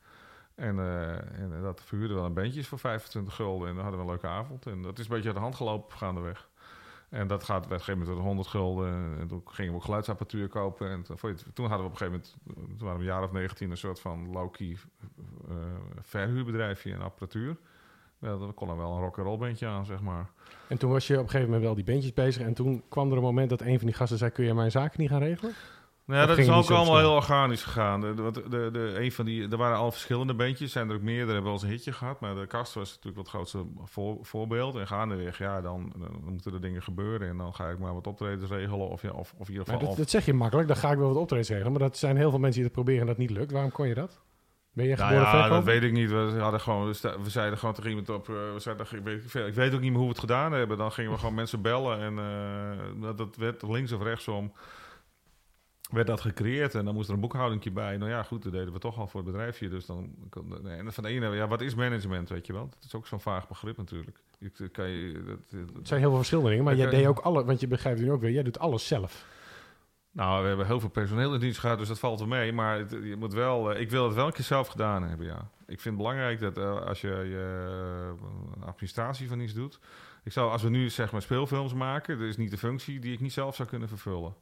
En, 0.56 0.79
en 0.79 1.62
dat 1.62 1.81
verhuurden 1.83 2.17
we 2.17 2.23
aan 2.23 2.33
bandjes 2.33 2.67
voor 2.67 2.79
25 2.79 3.35
gulden. 3.35 3.67
En 3.67 3.75
dan 3.75 3.83
hadden 3.83 4.01
we 4.01 4.06
een 4.06 4.12
leuke 4.12 4.35
avond. 4.35 4.65
En 4.65 4.81
dat 4.81 5.00
is 5.00 5.06
een 5.06 5.12
beetje 5.12 5.27
uit 5.27 5.35
de 5.35 5.41
hand 5.41 5.56
gelopen 5.56 5.97
gaandeweg. 5.97 6.50
En 7.09 7.27
dat 7.27 7.44
gaat 7.44 7.65
op 7.65 7.71
een 7.71 7.79
gegeven 7.79 8.00
moment 8.00 8.17
tot 8.17 8.25
100 8.25 8.47
gulden. 8.47 9.19
En 9.19 9.27
toen 9.27 9.41
gingen 9.45 9.71
we 9.71 9.77
ook 9.77 9.83
geluidsapparatuur 9.83 10.47
kopen. 10.47 10.89
En 10.89 11.03
toen, 11.53 11.67
hadden 11.67 11.88
we 11.88 11.91
op 11.91 11.91
een 11.91 11.97
gegeven 11.97 12.06
moment, 12.06 12.35
toen 12.77 12.88
waren 12.88 12.97
we 12.97 13.03
een 13.03 13.12
jaar 13.12 13.23
of 13.23 13.31
19, 13.31 13.71
een 13.71 13.77
soort 13.77 14.00
van 14.00 14.31
low-key 14.31 14.77
verhuurbedrijfje 16.01 16.94
en 16.94 17.01
apparatuur. 17.01 17.57
Ja, 18.19 18.38
dan 18.38 18.53
kon 18.53 18.69
er 18.69 18.77
wel 18.77 18.91
een 18.91 19.01
rock'n'roll 19.01 19.38
bandje 19.38 19.67
aan, 19.67 19.85
zeg 19.85 20.01
maar. 20.01 20.29
En 20.67 20.77
toen 20.77 20.91
was 20.91 21.07
je 21.07 21.13
op 21.13 21.19
een 21.19 21.25
gegeven 21.25 21.45
moment 21.47 21.63
wel 21.65 21.75
die 21.75 21.83
bandjes 21.83 22.13
bezig. 22.13 22.41
En 22.41 22.53
toen 22.53 22.83
kwam 22.89 23.12
er 23.12 23.17
een 23.17 23.23
moment 23.23 23.50
dat 23.50 23.62
een 23.62 23.77
van 23.77 23.88
die 23.88 23.95
gasten 23.95 24.17
zei, 24.17 24.31
kun 24.31 24.45
je 24.45 24.53
mijn 24.53 24.71
zaken 24.71 25.01
niet 25.01 25.09
gaan 25.09 25.19
regelen? 25.21 25.53
Nou, 26.06 26.19
ja, 26.19 26.25
Dat 26.25 26.35
dat 26.38 26.45
is 26.45 26.51
ook 26.51 26.77
allemaal 26.77 26.97
heel 26.97 27.12
organisch 27.13 27.63
gegaan. 27.63 28.01
De, 28.01 28.13
de, 28.13 28.31
de, 28.50 28.69
de- 28.71 28.94
een 29.00 29.12
van 29.12 29.25
die, 29.25 29.50
er 29.50 29.57
waren 29.57 29.77
al 29.77 29.91
verschillende 29.91 30.33
bandjes, 30.33 30.71
zijn 30.71 30.89
er 30.89 30.95
ook 30.95 31.01
meerdere, 31.01 31.25
hebben 31.25 31.44
wel 31.44 31.53
eens 31.53 31.63
een 31.63 31.69
hitje 31.69 31.91
gehad. 31.91 32.19
Maar 32.19 32.35
de 32.35 32.47
kast 32.47 32.73
was 32.73 32.89
natuurlijk 32.89 33.15
wat 33.15 33.27
grootste 33.27 33.65
voor, 33.83 34.17
voorbeeld. 34.21 34.75
En 34.75 34.88
gaandeweg, 34.88 35.38
ja, 35.38 35.62
dan, 35.62 35.94
dan 35.97 36.19
moeten 36.31 36.53
er 36.53 36.62
dingen 36.62 36.83
gebeuren. 36.83 37.27
En 37.29 37.38
dan 37.38 37.53
ga 37.53 37.69
ik 37.69 37.79
maar 37.79 37.94
wat 37.94 38.07
optredens 38.07 38.50
regelen. 38.51 38.89
Of, 38.89 39.01
ja, 39.01 39.09
of, 39.12 39.33
of 39.38 39.47
in 39.47 39.53
ieder 39.53 39.65
geval... 39.73 39.88
dat, 39.88 39.97
dat 39.97 40.09
zeg 40.09 40.25
je 40.25 40.33
makkelijk, 40.33 40.67
dan 40.67 40.77
ga 40.77 40.91
ik 40.91 40.97
wel 40.97 41.07
wat 41.07 41.17
optredens 41.17 41.50
regelen. 41.50 41.71
Maar 41.71 41.81
dat 41.81 41.97
zijn 41.97 42.17
heel 42.17 42.29
veel 42.29 42.39
mensen 42.39 42.62
die 42.62 42.69
dat 42.71 42.77
proberen 42.79 43.01
en 43.01 43.07
dat 43.07 43.17
niet 43.17 43.29
lukt. 43.38 43.51
Waarom 43.51 43.71
kon 43.71 43.88
je 43.88 43.94
dat? 43.94 44.19
Ben 44.75 44.86
je 44.86 44.95
Nou 44.95 45.10
geboren 45.10 45.38
ja, 45.38 45.50
dat 45.50 45.63
weet 45.63 45.83
ik 45.83 45.92
niet. 45.92 46.10
We, 46.10 46.36
hadden 46.39 46.60
gewoon, 46.62 46.88
we 47.24 47.30
zeiden 47.30 47.60
gewoon 47.60 47.74
tegen 47.74 47.89
iemand 47.89 48.10
op... 48.10 48.30
eh, 48.30 48.36
we 48.36 48.60
zeiden, 48.60 48.86
ik, 48.92 49.04
weet, 49.04 49.24
ik 49.24 49.31
weet- 49.31 49.48
ik 49.48 49.54
weet 49.54 49.74
ook 49.74 49.80
niet 49.81 49.89
meer 49.89 49.98
hoe 50.00 50.07
we 50.07 50.13
het 50.13 50.19
gedaan 50.19 50.51
hebben. 50.51 50.77
Dan 50.77 50.92
gingen 50.92 51.12
we 51.12 51.18
gewoon 51.18 51.33
mensen 51.33 51.62
bellen. 51.62 52.00
En 52.00 52.19
eh, 52.19 53.01
dat, 53.01 53.18
dat 53.18 53.36
werd 53.36 53.62
links 53.62 53.92
of 53.92 54.01
rechtsom... 54.04 54.51
werd 55.92 56.07
dat 56.07 56.22
gecreëerd. 56.22 56.75
En 56.75 56.86
dan 56.86 56.94
moest 56.94 57.07
er 57.07 57.13
een 57.13 57.19
boekhoudingje 57.19 57.72
bij. 57.72 57.98
Nou 57.98 58.12
ja, 58.12 58.24
goed, 58.24 58.44
dat 58.44 58.51
deden 58.51 58.74
we 58.74 58.80
toch 58.80 58.98
al 59.00 59.07
voor 59.07 59.22
het 59.22 59.31
bedrijfje. 59.31 59.69
Dus 59.69 59.86
dan... 59.86 60.10
kon- 60.30 60.57
nee, 60.63 60.77
En 60.77 60.94
van 60.94 61.04
de 61.04 61.10
ene... 61.10 61.30
Ja, 61.36 61.48
wat 61.48 61.62
is 61.62 61.75
management, 61.75 62.30
weet 62.30 62.45
je 62.45 62.54
wel? 62.54 62.69
Dat 62.69 62.83
is 62.86 62.95
ook 62.95 63.07
zo'n 63.07 63.19
vaag 63.19 63.48
begrip 63.48 63.77
natuurlijk. 63.77 64.18
Ik, 64.39 64.69
kan 64.72 64.89
je, 64.89 65.24
dat, 65.27 65.38
dat- 65.50 65.75
Het 65.75 65.88
zijn 65.88 66.00
heel 66.00 66.10
veel 66.10 66.18
verschillende 66.18 66.50
dingen, 66.50 66.66
maar 66.66 66.75
jij 66.75 66.89
deed 66.89 67.06
ook 67.07 67.19
alle, 67.19 67.45
want 67.45 67.60
je 67.60 67.68
begrijpt 67.68 68.00
nu 68.01 68.12
ook 68.12 68.22
weer, 68.22 68.31
jij 68.31 68.44
doet 68.44 68.60
alles 68.60 68.88
zelf. 68.88 69.25
Nou, 70.15 70.41
we 70.41 70.47
hebben 70.47 70.65
heel 70.65 70.79
veel 70.79 70.89
personeel 70.89 71.33
in 71.33 71.39
dienst 71.39 71.59
gehad, 71.59 71.77
dus 71.77 71.88
dat 71.88 72.00
valt 72.00 72.19
wel 72.19 72.27
mee. 72.27 72.53
Maar 72.53 72.77
je 73.06 73.15
moet 73.15 73.33
wel, 73.33 73.71
eh, 73.71 73.81
ik 73.81 73.89
wil 73.89 74.06
het 74.06 74.15
wel 74.15 74.25
een 74.25 74.33
keer 74.33 74.44
zelf 74.44 74.67
gedaan 74.67 75.03
hebben, 75.03 75.25
ja. 75.25 75.50
Ik 75.67 75.81
vind 75.81 75.83
het 75.83 75.97
belangrijk 75.97 76.39
dat 76.39 76.57
eh, 76.57 76.81
als 76.81 77.01
je, 77.01 77.09
een 78.56 78.63
administratie 78.63 79.27
van 79.27 79.39
iets 79.39 79.53
doet... 79.53 79.79
Ik 80.23 80.31
zou, 80.31 80.51
als 80.51 80.62
we 80.62 80.69
nu 80.69 80.89
zeg 80.89 81.12
maar 81.12 81.21
speelfilms 81.21 81.73
maken, 81.73 82.19
dat 82.19 82.27
is 82.27 82.38
niet 82.38 82.51
de 82.51 82.57
functie 82.57 83.00
die 83.00 83.13
ik 83.13 83.19
niet 83.19 83.33
zelf 83.33 83.56
zou 83.56 83.69
kunnen 83.69 83.88
vervullen. 83.88 84.35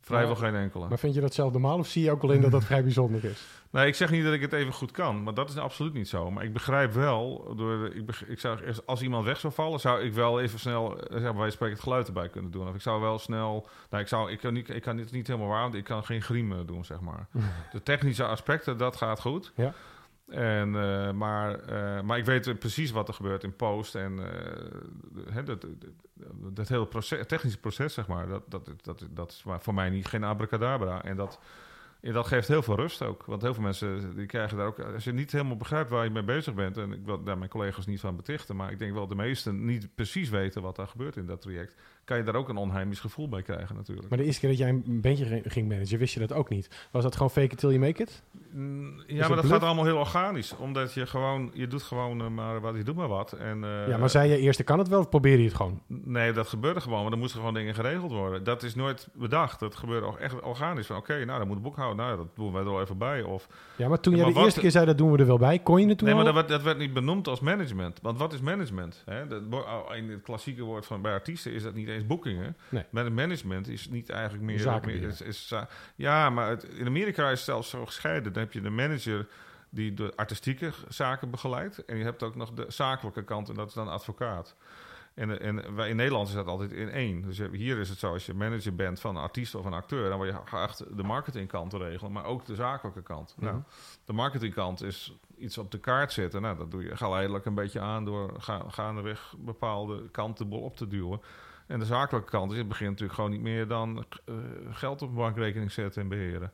Vrijwel 0.00 0.36
geen 0.36 0.54
enkele. 0.54 0.88
Maar 0.88 0.98
vind 0.98 1.14
je 1.14 1.20
dat 1.20 1.34
zelf 1.34 1.52
normaal 1.52 1.78
of 1.78 1.86
zie 1.86 2.02
je 2.02 2.10
ook 2.10 2.22
alleen 2.22 2.40
dat 2.40 2.50
dat 2.50 2.64
vrij 2.64 2.82
bijzonder 2.82 3.24
is? 3.24 3.46
Nee, 3.70 3.86
ik 3.86 3.94
zeg 3.94 4.10
niet 4.10 4.24
dat 4.24 4.32
ik 4.32 4.40
het 4.40 4.52
even 4.52 4.72
goed 4.72 4.90
kan, 4.90 5.22
maar 5.22 5.34
dat 5.34 5.48
is 5.48 5.56
absoluut 5.56 5.92
niet 5.92 6.08
zo. 6.08 6.30
Maar 6.30 6.44
ik 6.44 6.52
begrijp 6.52 6.92
wel, 6.92 7.52
door, 7.56 7.94
ik, 7.94 8.20
ik 8.26 8.40
zou, 8.40 8.58
als 8.86 9.02
iemand 9.02 9.24
weg 9.24 9.40
zou 9.40 9.52
vallen, 9.52 9.80
zou 9.80 10.00
ik 10.00 10.12
wel 10.12 10.40
even 10.40 10.58
snel, 10.58 11.00
eh, 11.00 11.20
zeg 11.20 11.32
maar, 11.32 11.40
wij 11.40 11.50
spreken 11.50 11.74
het 11.74 11.84
geluid 11.84 12.06
erbij 12.06 12.28
kunnen 12.28 12.50
doen. 12.50 12.68
Of 12.68 12.74
ik 12.74 12.80
zou 12.80 13.00
wel 13.00 13.18
snel, 13.18 13.68
nou, 13.90 14.02
ik, 14.02 14.08
zou, 14.08 14.30
ik 14.30 14.38
kan, 14.38 14.52
niet, 14.52 14.68
ik 14.68 14.82
kan 14.82 14.96
dit 14.96 15.12
niet 15.12 15.26
helemaal 15.26 15.48
waar, 15.48 15.62
want 15.62 15.74
ik 15.74 15.84
kan 15.84 16.04
geen 16.04 16.22
griem 16.22 16.52
eh, 16.52 16.58
doen, 16.66 16.84
zeg 16.84 17.00
maar. 17.00 17.26
De 17.72 17.82
technische 17.82 18.24
aspecten, 18.24 18.78
dat 18.78 18.96
gaat 18.96 19.20
goed. 19.20 19.52
Ja. 19.54 19.74
En, 20.28 20.76
eh, 20.76 21.12
maar, 21.12 21.60
eh, 21.60 22.02
maar 22.02 22.18
ik 22.18 22.24
weet 22.24 22.46
eh, 22.46 22.54
precies 22.54 22.90
wat 22.90 23.08
er 23.08 23.14
gebeurt 23.14 23.44
in 23.44 23.56
post 23.56 23.94
en 23.94 24.20
dat, 25.44 25.46
dat, 25.46 25.66
dat 26.52 26.68
hele 26.68 26.86
proces, 26.86 27.26
technische 27.26 27.60
proces, 27.60 27.94
zeg 27.94 28.06
maar, 28.06 28.28
dat, 28.28 28.42
dat, 28.50 28.70
dat, 28.82 29.06
dat 29.10 29.30
is 29.30 29.44
voor 29.58 29.74
mij 29.74 29.90
niet 29.90 30.06
geen 30.06 30.24
abracadabra. 30.24 31.04
En 31.04 31.16
dat, 31.16 31.38
en 32.00 32.12
dat 32.12 32.26
geeft 32.26 32.48
heel 32.48 32.62
veel 32.62 32.76
rust 32.76 33.02
ook. 33.02 33.24
Want 33.24 33.42
heel 33.42 33.54
veel 33.54 33.62
mensen 33.62 34.16
die 34.16 34.26
krijgen 34.26 34.56
daar 34.56 34.66
ook... 34.66 34.80
Als 34.80 35.04
je 35.04 35.12
niet 35.12 35.32
helemaal 35.32 35.56
begrijpt 35.56 35.90
waar 35.90 36.04
je 36.04 36.10
mee 36.10 36.22
bezig 36.22 36.54
bent... 36.54 36.76
en 36.76 36.92
ik 36.92 37.04
wil 37.04 37.22
daar 37.22 37.38
mijn 37.38 37.50
collega's 37.50 37.86
niet 37.86 38.00
van 38.00 38.16
betichten... 38.16 38.56
maar 38.56 38.70
ik 38.72 38.78
denk 38.78 38.92
wel 38.92 39.06
de 39.06 39.14
meesten 39.14 39.64
niet 39.64 39.94
precies 39.94 40.28
weten 40.28 40.62
wat 40.62 40.76
daar 40.76 40.86
gebeurt 40.86 41.16
in 41.16 41.26
dat 41.26 41.40
traject... 41.40 41.74
kan 42.08 42.16
je 42.16 42.22
daar 42.22 42.34
ook 42.34 42.48
een 42.48 42.56
onheimisch 42.56 43.00
gevoel 43.00 43.28
bij 43.28 43.42
krijgen 43.42 43.76
natuurlijk. 43.76 44.08
Maar 44.08 44.18
de 44.18 44.24
eerste 44.24 44.40
keer 44.40 44.48
dat 44.48 44.58
jij 44.58 44.68
een 44.68 45.00
bandje 45.00 45.42
ging- 45.44 45.68
managen, 45.68 45.98
wist 45.98 46.14
je 46.14 46.20
dat 46.20 46.32
ook 46.32 46.48
niet. 46.48 46.86
Was 46.90 47.02
dat 47.02 47.12
gewoon 47.16 47.30
fake 47.30 47.52
it 47.52 47.58
till 47.58 47.68
you 47.68 47.80
make 47.80 48.02
it? 48.02 48.22
Mm, 48.52 49.02
Ja, 49.06 49.18
maar 49.18 49.28
dat 49.28 49.28
bluff? 49.28 49.48
gaat 49.48 49.62
allemaal 49.62 49.84
heel 49.84 49.96
organisch. 49.98 50.56
Omdat 50.56 50.94
je 50.94 51.06
gewoon... 51.06 51.50
Je 51.54 51.66
doet 51.66 51.82
gewoon 51.82 52.20
eh, 52.20 52.28
maar 52.28 52.60
wat, 52.60 52.76
je 52.76 52.82
doet 52.82 52.96
maar 52.96 53.08
wat. 53.08 53.32
En, 53.32 53.64
eh, 53.64 53.88
ja, 53.88 53.96
maar 53.96 54.10
zei 54.10 54.30
je 54.30 54.38
eerst, 54.38 54.64
kan 54.64 54.78
het 54.78 54.88
wel, 54.88 54.98
of 55.00 55.08
probeer 55.08 55.38
je 55.38 55.44
het 55.44 55.54
gewoon? 55.54 55.80
Nee, 55.86 56.32
dat 56.32 56.48
gebeurde 56.48 56.80
gewoon, 56.80 57.02
maar 57.02 57.12
er 57.12 57.18
moesten 57.18 57.38
gewoon 57.38 57.54
dingen 57.54 57.74
geregeld 57.74 58.12
worden. 58.12 58.44
Dat 58.44 58.62
is 58.62 58.74
nooit 58.74 59.08
bedacht. 59.14 59.60
Dat 59.60 59.76
gebeurde 59.76 60.06
ook 60.06 60.18
echt 60.18 60.40
organisch. 60.40 60.86
Van 60.86 60.96
oké, 60.96 61.24
nou, 61.24 61.38
dan 61.38 61.48
moet 61.48 61.62
boekhouden. 61.62 62.04
Nou, 62.06 62.16
dat 62.16 62.26
doen 62.34 62.52
wij 62.52 62.62
er 62.62 62.70
wel 62.70 62.80
even 62.80 62.98
bij. 62.98 63.22
Of 63.22 63.48
Ja, 63.76 63.88
maar 63.88 64.00
toen 64.00 64.16
jij 64.16 64.24
de 64.26 64.32
wat- 64.32 64.44
eerste 64.44 64.60
keer 64.60 64.70
zei, 64.70 64.86
dat 64.86 64.98
doen 64.98 65.12
we 65.12 65.18
er 65.18 65.26
wel 65.26 65.38
bij, 65.38 65.58
kon 65.58 65.80
je 65.80 65.86
het 65.88 65.98
toen 65.98 66.06
Nee, 66.06 66.16
maar 66.16 66.24
dat 66.24 66.34
werd, 66.34 66.48
dat 66.48 66.62
werd 66.62 66.78
niet 66.78 66.92
benoemd 66.92 67.28
als 67.28 67.40
management. 67.40 67.98
Want 68.02 68.18
wat 68.18 68.32
is 68.32 68.40
management? 68.40 69.02
Hè? 69.04 69.26
Dat, 69.26 69.42
oh, 69.50 69.96
in 69.96 70.10
het 70.10 70.22
klassieke 70.22 70.62
woord 70.62 70.86
van 70.86 71.02
bij 71.02 71.12
artiesten 71.12 71.52
is 71.52 71.62
dat 71.62 71.74
niet 71.74 71.88
eens 71.88 71.97
boekingen. 72.06 72.56
Nee. 72.68 72.84
Met 72.90 73.12
management 73.12 73.68
is 73.68 73.88
niet 73.88 74.10
eigenlijk 74.10 74.42
meer... 74.44 74.58
Meer 75.00 75.26
is, 75.26 75.54
ja, 75.96 76.30
maar 76.30 76.48
het- 76.48 76.64
in 76.64 76.86
Amerika 76.86 77.24
is 77.24 77.30
het 77.30 77.40
zelfs 77.40 77.70
zo 77.70 77.86
gescheiden. 77.86 78.32
Dan 78.32 78.42
heb 78.42 78.52
je 78.52 78.60
de 78.60 78.70
manager 78.70 79.26
die 79.70 79.94
de 79.94 80.12
artistieke 80.16 80.72
zaken 80.88 81.30
begeleidt. 81.30 81.84
En 81.84 81.96
je 81.96 82.04
hebt 82.04 82.22
ook 82.22 82.34
nog 82.36 82.50
de 82.52 82.64
zakelijke 82.68 83.24
kant 83.24 83.48
en 83.48 83.54
dat 83.54 83.68
is 83.68 83.74
dan 83.74 83.88
advocaat. 83.88 84.54
En, 85.14 85.40
en 85.40 85.74
wij 85.74 85.88
in 85.88 85.96
Nederland 85.96 86.28
is 86.28 86.34
dat 86.34 86.46
altijd 86.46 86.72
in 86.72 86.90
één. 86.90 87.22
Dus 87.22 87.36
je- 87.36 87.48
hier 87.52 87.78
is 87.78 87.88
het 87.88 87.98
zo, 87.98 88.12
als 88.12 88.26
je 88.26 88.34
manager 88.34 88.74
bent 88.74 89.00
van 89.00 89.16
een 89.16 89.22
artiest 89.22 89.54
of 89.54 89.64
een 89.64 89.72
acteur... 89.72 90.08
dan 90.08 90.16
word 90.18 90.30
je 90.30 90.38
geacht 90.44 90.96
de 90.96 91.02
marketingkant 91.02 91.70
te 91.70 91.78
regelen, 91.78 92.12
maar 92.12 92.24
ook 92.24 92.46
de 92.46 92.54
zakelijke 92.54 93.02
kant. 93.02 93.34
Mhm. 93.36 93.44
Nou, 93.46 93.62
de 94.04 94.12
marketingkant 94.12 94.82
is 94.82 95.16
iets 95.38 95.58
op 95.58 95.70
de 95.70 95.78
kaart 95.78 96.12
zetten. 96.12 96.42
Nou, 96.42 96.56
dat 96.58 96.70
doe 96.70 96.82
je 96.84 96.96
geleidelijk 96.96 97.44
een 97.44 97.54
beetje 97.54 97.80
aan 97.80 98.04
door 98.04 98.34
ga, 98.38 98.62
gaandeweg 98.68 99.34
bepaalde 99.38 100.08
kanten 100.10 100.50
op 100.50 100.76
te 100.76 100.86
duwen. 100.88 101.20
En 101.68 101.78
de 101.78 101.84
zakelijke 101.84 102.30
kant 102.30 102.52
is, 102.52 102.58
het 102.58 102.68
begint 102.68 102.90
natuurlijk 102.90 103.14
gewoon 103.14 103.30
niet 103.30 103.40
meer 103.40 103.68
dan 103.68 104.04
eh, 104.24 104.34
geld 104.70 105.02
op 105.02 105.08
een 105.08 105.14
bankrekening 105.14 105.72
zetten 105.72 106.02
en 106.02 106.08
beheren. 106.08 106.52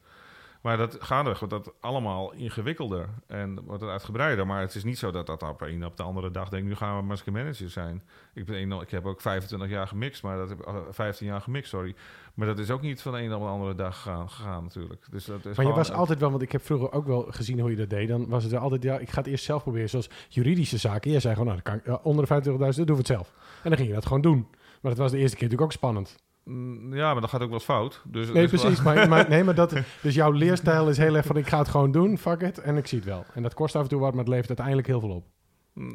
Maar 0.64 0.76
dat 0.76 0.97
gaandeweg 1.00 1.38
wordt 1.38 1.54
dat 1.54 1.75
allemaal 1.80 2.33
ingewikkelder 2.33 3.09
en 3.26 3.64
wordt 3.64 3.80
het 3.83 3.90
uitgebreider. 3.90 4.47
Maar 4.47 4.61
het 4.61 4.75
is 4.75 4.85
niet 4.85 4.99
zo 4.99 5.11
dat 5.11 5.26
dat 5.26 5.42
op 5.42 5.61
een 5.61 5.85
op 5.85 5.97
de 5.97 6.02
andere 6.02 6.30
dag 6.30 6.49
denkt, 6.49 6.66
nu 6.66 6.75
gaan 6.75 7.06
we 7.06 7.14
een 7.25 7.33
manager 7.33 7.71
zijn. 7.71 8.02
Ik, 8.35 8.44
ben 8.44 8.61
een, 8.61 8.80
ik 8.80 8.90
heb 8.90 9.06
ook 9.06 9.21
25 9.21 9.68
jaar 9.68 9.87
gemixt, 9.87 10.23
maar 10.23 10.37
dat 10.37 10.49
heb 10.49 10.61
eh, 10.61 10.76
15 10.90 11.26
jaar 11.26 11.40
gemixt, 11.40 11.71
sorry. 11.71 11.94
Maar 12.35 12.47
dat 12.47 12.59
is 12.59 12.71
ook 12.71 12.80
niet 12.80 13.02
van 13.02 13.12
de 13.12 13.18
een 13.18 13.35
op 13.35 13.40
de 13.40 13.47
andere 13.47 13.75
dag 13.75 13.97
gegaan, 13.97 14.30
gegaan 14.30 14.62
natuurlijk. 14.62 15.06
Dus 15.11 15.25
dat 15.25 15.44
is 15.44 15.56
Maar 15.56 15.66
je 15.66 15.73
was 15.73 15.92
altijd 15.92 16.18
wel, 16.18 16.30
want 16.30 16.42
ik 16.42 16.52
heb 16.52 16.62
vroeger 16.62 16.92
ook 16.92 17.06
wel 17.06 17.26
gezien 17.30 17.61
hoe 17.61 17.71
je 17.71 17.76
dat 17.76 17.90
deed. 17.90 18.09
Dan 18.09 18.28
was 18.28 18.44
het 18.44 18.54
altijd, 18.54 18.83
ja, 18.83 18.99
ik 18.99 19.11
ga 19.11 19.18
het 19.18 19.26
eerst 19.26 19.44
zelf 19.44 19.62
proberen. 19.62 19.88
Zoals 19.88 20.11
juridische 20.28 20.78
zaken. 20.78 21.11
Jij 21.11 21.21
zei 21.21 21.35
gewoon, 21.35 21.49
nou, 21.49 21.62
dan 21.62 21.73
kan 21.73 21.94
ik, 21.94 22.00
eh, 22.00 22.06
onder 22.06 22.26
de 22.26 22.28
25.000 22.28 22.87
doen 22.87 22.97
we 22.97 23.02
het 23.02 23.06
zelf. 23.06 23.33
En 23.62 23.68
dan 23.68 23.76
ging 23.76 23.88
je 23.88 23.94
dat 23.94 24.06
gewoon 24.06 24.23
doen. 24.23 24.47
Maar 24.85 24.93
dat 24.93 25.03
was 25.03 25.11
de 25.11 25.19
eerste 25.19 25.37
keer 25.37 25.45
natuurlijk 25.49 25.73
ook 25.73 25.79
spannend. 25.79 26.17
Mm, 26.45 26.95
Ja, 26.95 27.12
maar 27.12 27.21
dat 27.21 27.31
gaat 27.31 27.41
ook 27.41 27.49
wel 27.49 27.57
eens 27.57 27.64
fout. 27.64 28.03
Dus, 28.05 28.31
Nee, 28.33 28.47
dus 28.49 28.61
precies. 28.61 28.83
Maar, 28.83 29.09
maar, 29.09 29.29
nee, 29.29 29.45
maar 29.45 29.55
dat, 29.55 29.75
dus 30.03 30.14
jouw 30.14 30.31
leerstijl 30.31 30.88
is 30.88 30.97
heel 30.97 31.17
erg 31.17 31.26
van 31.26 31.37
ik 31.37 31.47
ga 31.47 31.59
het 31.59 31.69
gewoon 31.69 31.93
doen, 31.93 32.19
fuck 32.19 32.41
it, 32.41 32.59
en 32.59 32.76
ik 32.76 32.87
zie 32.87 32.99
het 32.99 33.07
wel. 33.07 33.25
En 33.35 33.43
dat 33.43 33.55
kost 33.55 33.76
af 33.76 33.83
en 33.83 33.88
toe 33.88 34.00
wat, 34.00 34.11
maar 34.11 34.25
het 34.25 34.29
levert 34.29 34.49
uiteindelijk 34.49 34.87
heel 34.87 35.00
veel 35.00 35.11
op. 35.11 35.26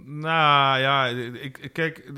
Nou 0.06 0.80
ja, 0.80 1.06
ik, 1.08 1.70
kijk, 1.74 2.12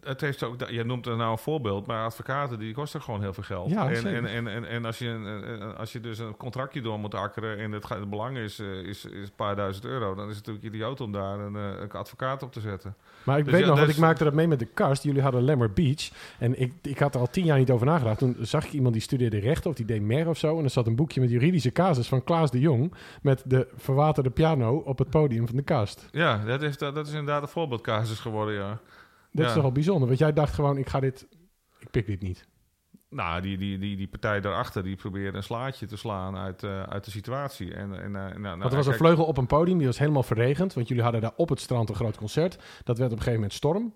het 0.00 0.20
heeft 0.20 0.42
ook, 0.42 0.68
je 0.68 0.84
noemt 0.84 1.06
er 1.06 1.16
nou 1.16 1.30
een 1.30 1.38
voorbeeld, 1.38 1.86
maar 1.86 2.04
advocaten 2.04 2.58
die 2.58 2.74
kosten 2.74 3.02
gewoon 3.02 3.20
heel 3.20 3.32
veel 3.32 3.42
geld. 3.42 3.70
Ja, 3.70 3.90
en, 3.90 4.06
en, 4.06 4.26
en, 4.26 4.46
en, 4.46 4.64
en 4.64 4.84
als, 4.84 4.98
je, 4.98 5.74
als 5.76 5.92
je 5.92 6.00
dus 6.00 6.18
een 6.18 6.36
contractje 6.36 6.80
door 6.80 6.98
moet 6.98 7.14
akkeren 7.14 7.58
en 7.58 7.72
het, 7.72 7.88
het 7.88 8.10
belang 8.10 8.36
is, 8.36 8.58
eh, 8.58 8.66
is, 8.72 9.04
is 9.04 9.28
een 9.28 9.34
paar 9.36 9.56
duizend 9.56 9.84
euro, 9.84 10.14
dan 10.14 10.28
is 10.28 10.36
het 10.36 10.46
natuurlijk 10.46 10.74
idioot 10.74 11.00
om 11.00 11.12
daar 11.12 11.38
een, 11.38 11.56
eh, 11.56 11.80
een 11.80 11.90
advocaat 11.90 12.42
op 12.42 12.52
te 12.52 12.60
zetten. 12.60 12.94
Maar 13.22 13.38
ik 13.38 13.44
Dus 13.44 13.52
weet 13.52 13.62
ja, 13.62 13.68
nog, 13.68 13.78
want 13.78 13.90
ik 13.90 13.96
maakte 13.96 14.24
dat 14.24 14.32
mee 14.32 14.48
met 14.48 14.58
de 14.58 14.68
kast. 14.74 15.02
Jullie 15.02 15.22
hadden 15.22 15.42
Lemmer 15.42 15.72
Beach. 15.72 16.10
En 16.38 16.60
ik, 16.60 16.72
ik 16.82 16.98
had 16.98 17.14
er 17.14 17.20
al 17.20 17.30
tien 17.30 17.44
jaar 17.44 17.58
niet 17.58 17.70
over 17.70 17.86
nagedacht. 17.86 18.18
Toen 18.18 18.36
zag 18.40 18.64
ik 18.64 18.72
iemand 18.72 18.92
die 18.92 19.02
studeerde 19.02 19.38
rechten 19.38 19.70
of 19.70 19.76
die 19.76 19.86
deed 19.86 20.02
mer 20.02 20.28
of 20.28 20.38
zo. 20.38 20.58
En 20.58 20.64
er 20.64 20.70
zat 20.70 20.86
een 20.86 20.96
boekje 20.96 21.20
met 21.20 21.30
juridische 21.30 21.72
casus 21.72 22.08
van 22.08 22.24
Klaas 22.24 22.50
de 22.50 22.60
Jong. 22.60 22.94
Met 23.22 23.42
de 23.46 23.68
verwaterde 23.76 24.30
piano 24.30 24.76
op 24.76 24.98
het 24.98 25.10
podium 25.10 25.46
van 25.46 25.56
de 25.56 25.62
kast. 25.62 26.08
Ja, 26.10 26.44
dat 26.44 26.62
is, 26.62 26.78
dat, 26.78 26.94
dat 26.94 27.06
is 27.06 27.12
inderdaad 27.12 27.42
een 27.42 27.48
voorbeeldcasus 27.48 28.18
geworden, 28.18 28.54
ja. 28.54 28.80
Dat 29.32 29.46
is 29.46 29.52
toch 29.52 29.62
wel 29.62 29.72
bijzonder. 29.72 30.06
Want 30.06 30.18
jij 30.18 30.32
dacht 30.32 30.54
gewoon, 30.54 30.76
ik 30.78 30.88
ga 30.88 31.00
dit... 31.00 31.26
Ik 31.78 31.90
pik 31.90 32.06
dit 32.06 32.20
niet. 32.20 32.48
Nou, 33.10 33.40
die, 33.40 33.58
die, 33.58 33.78
die, 33.78 33.96
die 33.96 34.08
partij 34.08 34.40
daarachter, 34.40 34.82
die 34.82 34.96
probeerde 34.96 35.36
een 35.36 35.42
slaatje 35.42 35.86
te 35.86 35.96
slaan 35.96 36.36
uit, 36.36 36.62
eh, 36.62 36.82
uit 36.82 37.04
de 37.04 37.10
situatie. 37.10 37.74
En, 37.74 38.02
en, 38.02 38.16
eh, 38.16 38.22
nou, 38.22 38.38
nou, 38.40 38.58
Want 38.58 38.70
er 38.70 38.76
was 38.76 38.86
een 38.86 38.94
vleugel 38.94 39.24
op 39.24 39.36
een 39.36 39.46
podium. 39.46 39.78
Die 39.78 39.86
was 39.86 39.98
helemaal 39.98 40.22
verregend. 40.22 40.74
Want 40.74 40.88
jullie 40.88 41.02
hadden 41.02 41.20
daar 41.20 41.32
op 41.36 41.48
het 41.48 41.60
strand 41.60 41.88
een 41.88 41.94
groot 41.94 42.16
concert. 42.16 42.58
Dat 42.84 42.98
werd 42.98 43.12
op 43.12 43.16
een 43.18 43.24
gegeven 43.24 43.32
moment 43.32 43.52
storm. 43.52 43.94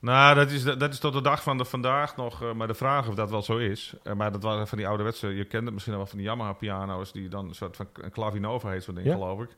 Nou, 0.00 0.34
dat 0.34 0.50
is, 0.50 0.64
dat 0.64 0.92
is 0.92 0.98
tot 0.98 1.12
de 1.12 1.20
dag 1.20 1.42
van 1.42 1.58
de 1.58 1.64
vandaag 1.64 2.16
nog 2.16 2.42
eh, 2.42 2.52
maar 2.52 2.66
de 2.66 2.74
vraag 2.74 3.08
of 3.08 3.14
dat 3.14 3.30
wel 3.30 3.42
zo 3.42 3.56
is. 3.56 3.94
Maar 4.16 4.32
dat 4.32 4.42
waren 4.42 4.68
van 4.68 4.78
die 4.78 4.88
ouderwetse, 4.88 5.28
je 5.28 5.44
kent 5.44 5.64
het 5.64 5.72
misschien 5.72 5.96
wel 5.96 6.06
van 6.06 6.18
die 6.18 6.26
Yamaha-piano's, 6.26 7.12
die 7.12 7.28
dan 7.28 7.48
een 7.48 7.54
soort 7.54 7.76
van 7.76 7.88
een 7.92 8.10
Clavinova 8.10 8.70
heet 8.70 8.82
zo'n 8.82 8.94
ding, 8.94 9.06
Ja. 9.06 9.12
geloof 9.12 9.40
ik. 9.40 9.50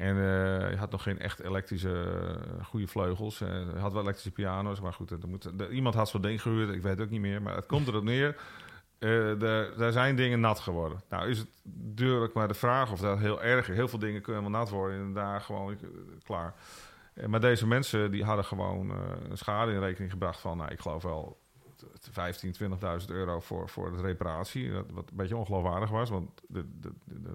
En 0.00 0.16
eh, 0.16 0.70
je 0.70 0.76
had 0.76 0.90
nog 0.90 1.02
geen 1.02 1.18
echt 1.18 1.40
elektrische 1.40 2.02
eh, 2.58 2.64
goede 2.64 2.86
vleugels. 2.86 3.40
Eh, 3.40 3.48
je 3.48 3.78
had 3.78 3.92
wel 3.92 4.02
elektrische 4.02 4.30
piano's, 4.30 4.80
maar 4.80 4.92
goed, 4.92 5.12
iemand 5.70 5.94
had 5.94 6.08
zo'n 6.08 6.20
ding 6.20 6.42
gehuurd, 6.42 6.74
ik 6.74 6.82
weet 6.82 6.92
het 6.92 7.02
ook 7.02 7.10
niet 7.10 7.20
meer. 7.20 7.42
Maar 7.42 7.54
het 7.56 7.66
komt 7.66 7.88
erop 7.88 8.04
neer, 8.04 8.36
eh 8.98 9.42
er 9.80 9.92
zijn 9.92 10.16
dingen 10.16 10.40
nat 10.40 10.60
geworden. 10.60 11.00
Nou 11.08 11.28
is 11.28 11.38
het 11.38 11.48
duidelijk 11.96 12.34
maar 12.34 12.48
de 12.48 12.54
vraag 12.54 12.92
of 12.92 13.00
dat 13.00 13.18
heel 13.18 13.42
erg 13.42 13.68
is. 13.68 13.76
Heel 13.76 13.88
veel 13.88 13.98
dingen 13.98 14.22
kunnen 14.22 14.42
helemaal 14.42 14.62
nat 14.62 14.72
worden 14.72 14.98
en 15.00 15.12
daar 15.12 15.40
gewoon 15.40 15.78
klaar. 16.22 16.54
Eh, 17.14 17.26
Maar 17.26 17.40
deze 17.40 17.66
mensen 17.66 18.10
die 18.10 18.24
hadden 18.24 18.44
gewoon 18.44 18.90
een 19.30 19.38
schade 19.38 19.72
in 19.72 19.80
rekening 19.80 20.12
gebracht 20.12 20.40
van, 20.40 20.56
nou, 20.56 20.70
ik 20.70 20.80
geloof 20.80 21.02
wel 21.02 21.39
15, 22.10 22.54
20.000 23.00 23.06
euro 23.08 23.40
voor, 23.40 23.68
voor 23.68 23.96
de 23.96 24.02
reparatie. 24.02 24.72
Wat, 24.72 25.10
een 25.10 25.16
beetje 25.16 25.36
ongeloofwaardig 25.36 25.90
was, 25.90 26.10
want 26.10 26.30
er- 26.54 26.64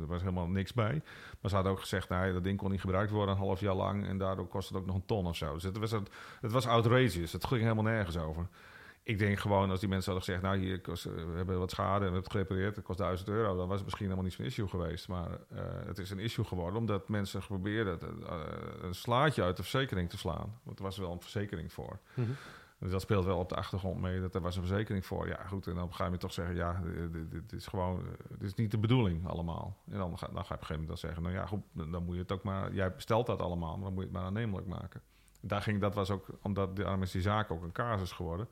was 0.07 0.19
helemaal 0.21 0.47
niks 0.47 0.73
bij. 0.73 1.01
Maar 1.39 1.49
ze 1.49 1.55
hadden 1.55 1.73
ook 1.73 1.79
gezegd, 1.79 2.09
nou, 2.09 2.33
dat 2.33 2.43
ding 2.43 2.57
kon 2.57 2.71
niet 2.71 2.79
gebruikt 2.79 3.11
worden 3.11 3.35
een 3.35 3.41
half 3.41 3.59
jaar 3.59 3.75
lang 3.75 4.05
en 4.07 4.17
daardoor 4.17 4.47
kost 4.47 4.69
het 4.69 4.77
ook 4.77 4.85
nog 4.85 4.95
een 4.95 5.05
ton 5.05 5.25
of 5.27 5.35
zo. 5.35 5.53
Dus 5.53 5.63
het 5.63 5.77
was, 5.77 5.91
het, 5.91 6.51
was 6.51 6.67
outrageous. 6.67 7.31
Het 7.31 7.45
ging 7.45 7.61
helemaal 7.61 7.83
nergens 7.83 8.17
over. 8.17 8.47
Ik 9.03 9.17
denk 9.19 9.39
gewoon, 9.39 9.69
als 9.69 9.79
die 9.79 9.89
mensen 9.89 10.11
hadden 10.11 10.27
gezegd, 10.33 10.53
nou, 10.53 10.65
hier 10.65 10.81
kost, 10.81 11.05
eh, 11.05 11.13
we 11.13 11.35
hebben 11.35 11.59
wat 11.59 11.71
schade 11.71 11.91
en 11.93 11.97
we 11.97 12.03
hebben 12.03 12.21
het 12.21 12.31
gerepareerd, 12.31 12.75
het 12.75 12.85
kost 12.85 12.97
1000 12.97 13.29
euro, 13.29 13.55
dan 13.55 13.67
was 13.67 13.75
het 13.75 13.83
misschien 13.83 14.05
helemaal 14.05 14.25
niet 14.25 14.33
zo'n 14.33 14.45
issue 14.45 14.67
geweest. 14.67 15.07
Maar 15.07 15.29
eh, 15.31 15.63
het 15.85 15.97
is 15.97 16.09
een 16.09 16.19
issue 16.19 16.45
geworden 16.45 16.79
omdat 16.79 17.09
mensen 17.09 17.41
probeerden 17.47 17.99
eh, 18.01 18.37
een 18.81 18.95
slaatje 18.95 19.43
uit 19.43 19.57
de 19.57 19.61
verzekering 19.63 20.09
te 20.09 20.17
slaan. 20.17 20.59
Want 20.63 20.77
er 20.77 20.83
was 20.83 20.97
wel 20.97 21.11
een 21.11 21.21
verzekering 21.21 21.73
voor. 21.73 21.99
Dus 22.79 22.91
dat 22.91 23.01
speelt 23.01 23.25
wel 23.25 23.37
op 23.37 23.49
de 23.49 23.55
achtergrond 23.55 24.01
mee, 24.01 24.21
dat 24.21 24.35
er 24.35 24.41
was 24.41 24.55
een 24.55 24.65
verzekering 24.65 25.05
voor. 25.05 25.27
Ja, 25.27 25.43
goed, 25.47 25.67
en 25.67 25.75
dan 25.75 25.93
ga 25.93 26.05
je 26.05 26.17
toch 26.17 26.33
zeggen, 26.33 26.55
ja, 26.55 26.81
dit, 27.11 27.31
dit- 27.31 27.53
is 27.53 27.67
gewoon, 27.67 27.99
eh, 27.99 28.05
dit 28.29 28.41
is 28.41 28.53
niet 28.53 28.71
de 28.71 28.77
bedoeling 28.77 29.27
allemaal. 29.27 29.77
En 29.91 29.97
dan 29.97 30.17
ga, 30.17 30.27
dan 30.27 30.35
ga 30.35 30.37
je 30.37 30.39
op 30.39 30.49
een 30.49 30.65
gegeven 30.65 30.73
moment 30.73 30.87
dan 30.87 30.97
zeggen, 30.97 31.23
nou 31.23 31.35
ja, 31.35 31.45
goed, 31.45 31.61
dan 31.71 31.91
dan 31.91 32.03
moet 32.05 32.15
je 32.15 32.21
het 32.21 32.31
ook 32.31 32.43
maar, 32.43 32.73
jij 32.73 32.93
bestelt 32.95 33.25
dat 33.25 33.41
allemaal, 33.41 33.75
maar 33.75 33.83
dan 33.83 33.93
moet 33.93 34.03
je 34.03 34.09
het 34.09 34.17
maar 34.17 34.25
aannemelijk 34.25 34.67
maken. 34.67 35.01
Daar 35.41 35.61
ging, 35.61 35.81
dat 35.81 35.95
was 35.95 36.09
ook, 36.11 36.27
omdat 36.41 36.75
daarom 36.75 37.01
is 37.01 37.11
die 37.11 37.21
zaak 37.21 37.51
ook 37.51 37.63
een 37.63 37.71
casus 37.71 38.11
geworden, 38.11 38.47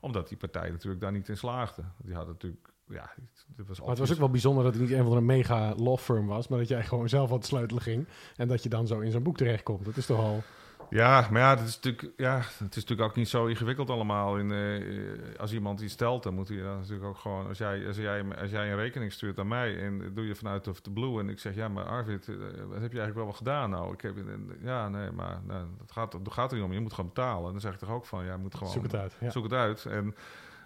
omdat 0.00 0.28
die 0.28 0.36
partij 0.38 0.70
natuurlijk 0.70 1.00
daar 1.00 1.12
niet 1.12 1.28
in 1.28 1.36
slaagde. 1.36 1.82
Die 1.96 2.14
had 2.14 2.26
natuurlijk, 2.26 2.68
ja, 2.88 3.10
dit 3.46 3.68
was 3.68 3.80
Maar 3.80 3.88
het 3.88 3.98
was 3.98 4.12
ook 4.12 4.18
wel 4.18 4.30
bijzonder 4.30 4.64
dat 4.64 4.72
het 4.72 4.82
niet 4.82 4.92
een 4.92 5.04
van 5.04 5.16
een 5.16 5.24
mega 5.26 5.74
law 5.74 5.98
firm 5.98 6.26
was. 6.26 6.48
Maar 6.48 6.58
dat 6.58 6.68
jij 6.68 6.84
gewoon 6.84 7.08
zelf 7.08 7.30
aan 7.30 7.36
het 7.36 7.46
sleutelen 7.46 7.82
ging. 7.82 8.06
En 8.36 8.48
dat 8.48 8.62
je 8.62 8.68
dan 8.68 8.86
zo 8.86 8.98
in 9.00 9.10
zo'n 9.10 9.22
boek 9.22 9.36
terechtkomt. 9.36 9.84
Dat 9.84 9.96
is 9.96 10.06
toch 10.06 10.18
al... 10.18 10.42
Ja, 10.90 11.28
maar 11.30 11.40
ja, 11.40 11.56
het 11.56 11.68
is 11.68 11.74
natuurlijk, 11.74 12.12
ja, 12.16 12.36
het 12.36 12.76
is 12.76 12.84
natuurlijk 12.84 13.00
ook 13.00 13.16
niet 13.16 13.28
zo 13.28 13.46
ingewikkeld 13.46 13.90
allemaal. 13.90 14.36
In, 14.36 14.52
eh, 14.52 15.40
als 15.40 15.52
iemand 15.52 15.80
iets 15.80 15.92
stelt, 15.92 16.22
dan 16.22 16.34
moet 16.34 16.48
hij 16.48 16.62
dan 16.62 16.76
natuurlijk 16.76 17.06
ook 17.06 17.16
gewoon... 17.16 17.46
Als 17.46 17.58
jij, 17.58 17.86
als, 17.86 17.96
jij, 17.96 18.24
als 18.40 18.50
jij 18.50 18.70
een 18.70 18.76
rekening 18.76 19.12
stuurt 19.12 19.38
aan 19.38 19.48
mij 19.48 19.82
en 19.82 20.14
doe 20.14 20.26
je 20.26 20.34
vanuit 20.34 20.68
of 20.68 20.80
the 20.80 20.90
blue... 20.90 21.20
en 21.20 21.28
ik 21.28 21.38
zeg, 21.38 21.54
ja, 21.54 21.68
maar 21.68 21.84
Arvid, 21.84 22.28
eh, 22.28 22.34
wat 22.68 22.80
heb 22.80 22.92
je 22.92 22.98
eigenlijk 22.98 23.14
wel 23.14 23.26
wat 23.26 23.36
gedaan 23.36 23.70
nou? 23.70 23.92
Ik 23.92 24.00
heb, 24.00 24.14
ja, 24.62 24.88
nee, 24.88 25.10
maar 25.10 25.40
nou, 25.46 25.66
dat, 25.78 25.92
gaat, 25.92 26.12
dat 26.12 26.32
gaat 26.32 26.50
er 26.50 26.56
niet 26.56 26.66
om. 26.66 26.72
Je 26.72 26.80
moet 26.80 26.94
gewoon 26.94 27.10
betalen. 27.14 27.46
En 27.46 27.52
dan 27.52 27.60
zeg 27.60 27.72
ik 27.72 27.78
toch 27.78 27.90
ook 27.90 28.06
van, 28.06 28.24
ja, 28.24 28.32
je 28.32 28.38
moet 28.38 28.54
gewoon... 28.54 28.72
Zoek 28.72 28.82
het 28.82 28.96
uit. 28.96 29.16
Ja. 29.20 29.30
Zoek 29.30 29.44
het 29.44 29.52
uit. 29.52 29.86
En 29.86 30.14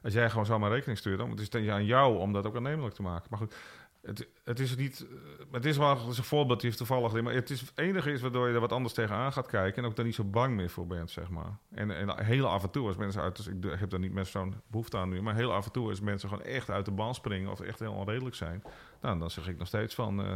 als 0.02 0.12
jij 0.12 0.30
gewoon 0.30 0.46
zomaar 0.46 0.70
rekening 0.70 0.98
stuurt, 0.98 1.18
dan 1.18 1.38
is 1.38 1.52
het 1.52 1.68
aan 1.68 1.84
jou 1.84 2.18
om 2.18 2.32
dat 2.32 2.46
ook 2.46 2.56
aannemelijk 2.56 2.94
te 2.94 3.02
maken. 3.02 3.26
Maar 3.30 3.38
goed, 3.38 3.54
het, 4.02 4.28
het 4.44 4.60
is 4.60 4.76
niet. 4.76 5.06
eh, 5.10 5.16
Het 5.52 5.64
is 5.64 5.76
wel 5.76 5.90
een 5.90 6.14
voorbeeld, 6.14 6.60
die 6.60 6.66
heeft 6.68 6.86
toevallig. 6.86 7.22
Maar 7.22 7.34
het, 7.34 7.50
is, 7.50 7.60
het 7.60 7.72
enige 7.74 8.12
is 8.12 8.20
waardoor 8.20 8.48
je 8.48 8.54
er 8.54 8.60
wat 8.60 8.72
anders 8.72 8.94
tegenaan 8.94 9.32
gaat 9.32 9.46
kijken. 9.46 9.82
En 9.82 9.88
ook 9.88 9.96
daar 9.96 10.04
niet 10.04 10.14
zo 10.14 10.24
bang 10.24 10.54
meer 10.56 10.70
voor 10.70 10.86
bent, 10.86 11.10
zeg 11.10 11.28
maar. 11.28 11.58
En, 11.70 11.90
en 11.96 12.24
heel 12.24 12.46
af 12.48 12.62
en 12.62 12.70
toe, 12.70 12.86
als 12.86 12.96
mensen 12.96 13.22
uit. 13.22 13.36
Dus 13.36 13.46
ik 13.46 13.54
heb 13.78 13.90
daar 13.90 14.00
niet 14.00 14.12
met 14.12 14.26
zo'n 14.26 14.54
behoefte 14.66 14.96
aan 14.98 15.08
nu. 15.08 15.22
Maar 15.22 15.34
heel 15.34 15.52
af 15.52 15.66
en 15.66 15.72
toe, 15.72 15.88
als 15.88 16.00
mensen 16.00 16.28
gewoon 16.28 16.44
echt 16.44 16.70
uit 16.70 16.84
de 16.84 16.90
band 16.90 17.14
springen. 17.14 17.50
of 17.50 17.60
echt 17.60 17.78
heel 17.78 17.92
onredelijk 17.92 18.36
zijn. 18.36 18.62
Nou, 19.00 19.18
dan 19.18 19.30
zeg 19.30 19.48
ik 19.48 19.58
nog 19.58 19.66
steeds 19.66 19.94
van. 19.94 20.24
eh, 20.24 20.34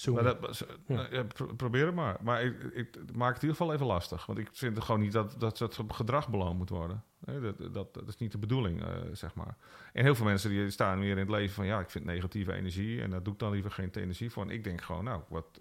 Zoom. 0.00 0.14
maar 0.14 0.24
dat, 0.24 0.66
Ja. 0.86 1.06
ja, 1.10 1.22
pro- 1.22 1.54
probeer 1.54 1.86
het 1.86 1.94
maar. 1.94 2.16
Maar 2.22 2.42
ik, 2.44 2.62
ik 2.62 2.96
maak 3.14 3.34
het 3.34 3.42
in 3.42 3.48
ieder 3.48 3.56
geval 3.56 3.72
even 3.72 3.86
lastig. 3.86 4.26
Want 4.26 4.38
ik 4.38 4.48
vind 4.52 4.80
gewoon 4.84 5.00
niet 5.00 5.12
dat, 5.12 5.34
dat 5.38 5.58
het 5.58 5.78
gedrag 5.88 6.28
beloond 6.28 6.58
moet 6.58 6.68
worden. 6.68 7.04
Nee, 7.18 7.40
dat, 7.40 7.74
dat, 7.74 7.94
dat 7.94 8.08
is 8.08 8.16
niet 8.16 8.32
de 8.32 8.38
bedoeling, 8.38 8.82
eh, 8.82 8.88
zeg 9.12 9.34
maar. 9.34 9.56
En 9.92 10.04
heel 10.04 10.14
veel 10.14 10.24
mensen 10.24 10.50
die 10.50 10.70
staan 10.70 10.98
weer 11.00 11.10
in 11.10 11.18
het 11.18 11.28
leven 11.30 11.54
van... 11.54 11.66
ja, 11.66 11.80
ik 11.80 11.90
vind 11.90 12.04
negatieve 12.04 12.52
energie 12.52 13.02
en 13.02 13.10
daar 13.10 13.22
doe 13.22 13.32
ik 13.32 13.38
dan 13.38 13.50
liever 13.52 13.70
geen 13.70 13.90
energie 13.92 14.30
voor. 14.30 14.42
En 14.42 14.50
ik 14.50 14.64
denk 14.64 14.80
gewoon, 14.80 15.04
nou, 15.04 15.22
wat... 15.28 15.60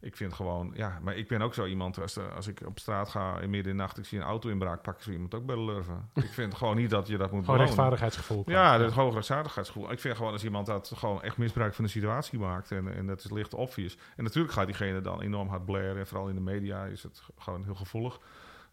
Ik 0.00 0.16
vind 0.16 0.32
gewoon, 0.32 0.70
ja, 0.74 0.98
maar 1.02 1.16
ik 1.16 1.28
ben 1.28 1.42
ook 1.42 1.54
zo 1.54 1.64
iemand, 1.66 2.00
als, 2.00 2.16
er- 2.16 2.32
als 2.32 2.46
ik 2.46 2.60
op 2.66 2.78
straat 2.78 3.08
ga 3.08 3.38
in 3.40 3.50
midden 3.50 3.70
in 3.72 3.76
de 3.76 3.82
nacht, 3.82 3.98
ik 3.98 4.04
zie 4.04 4.18
een 4.18 4.24
auto-inbraak, 4.24 4.82
pak 4.82 4.96
ik 4.96 5.02
zo 5.02 5.10
iemand 5.10 5.34
ook 5.34 5.46
bij 5.46 5.54
de 5.56 5.60
lurven. 5.62 6.10
ik 6.14 6.32
vind 6.32 6.54
gewoon 6.54 6.76
niet 6.76 6.90
dat 6.90 7.06
je 7.06 7.16
dat 7.16 7.30
moet 7.30 7.44
Gewoon 7.44 7.44
belonen. 7.44 7.64
rechtvaardigheidsgevoel. 7.66 8.42
Ja, 8.46 8.78
dat 8.78 8.92
hoge 8.92 9.14
rechtvaardigheidsgevoel. 9.14 9.92
Ik 9.92 10.00
vind 10.00 10.16
gewoon 10.16 10.32
als 10.32 10.44
iemand 10.44 10.66
dat 10.66 10.92
gewoon 10.96 11.22
echt 11.22 11.36
misbruik 11.36 11.74
van 11.74 11.84
de 11.84 11.90
situatie 11.90 12.38
maakt 12.38 12.70
en, 12.72 12.94
en 12.96 13.06
dat 13.06 13.24
is 13.24 13.30
licht 13.30 13.54
obvious. 13.54 13.96
En 14.16 14.24
natuurlijk 14.24 14.52
gaat 14.54 14.66
diegene 14.66 15.00
dan 15.00 15.20
enorm 15.20 15.48
hard 15.48 15.64
blaren 15.64 15.96
en 15.98 16.06
vooral 16.06 16.28
in 16.28 16.34
de 16.34 16.40
media 16.40 16.84
is 16.84 17.02
het 17.02 17.22
gewoon 17.38 17.64
heel 17.64 17.74
gevoelig. 17.74 18.18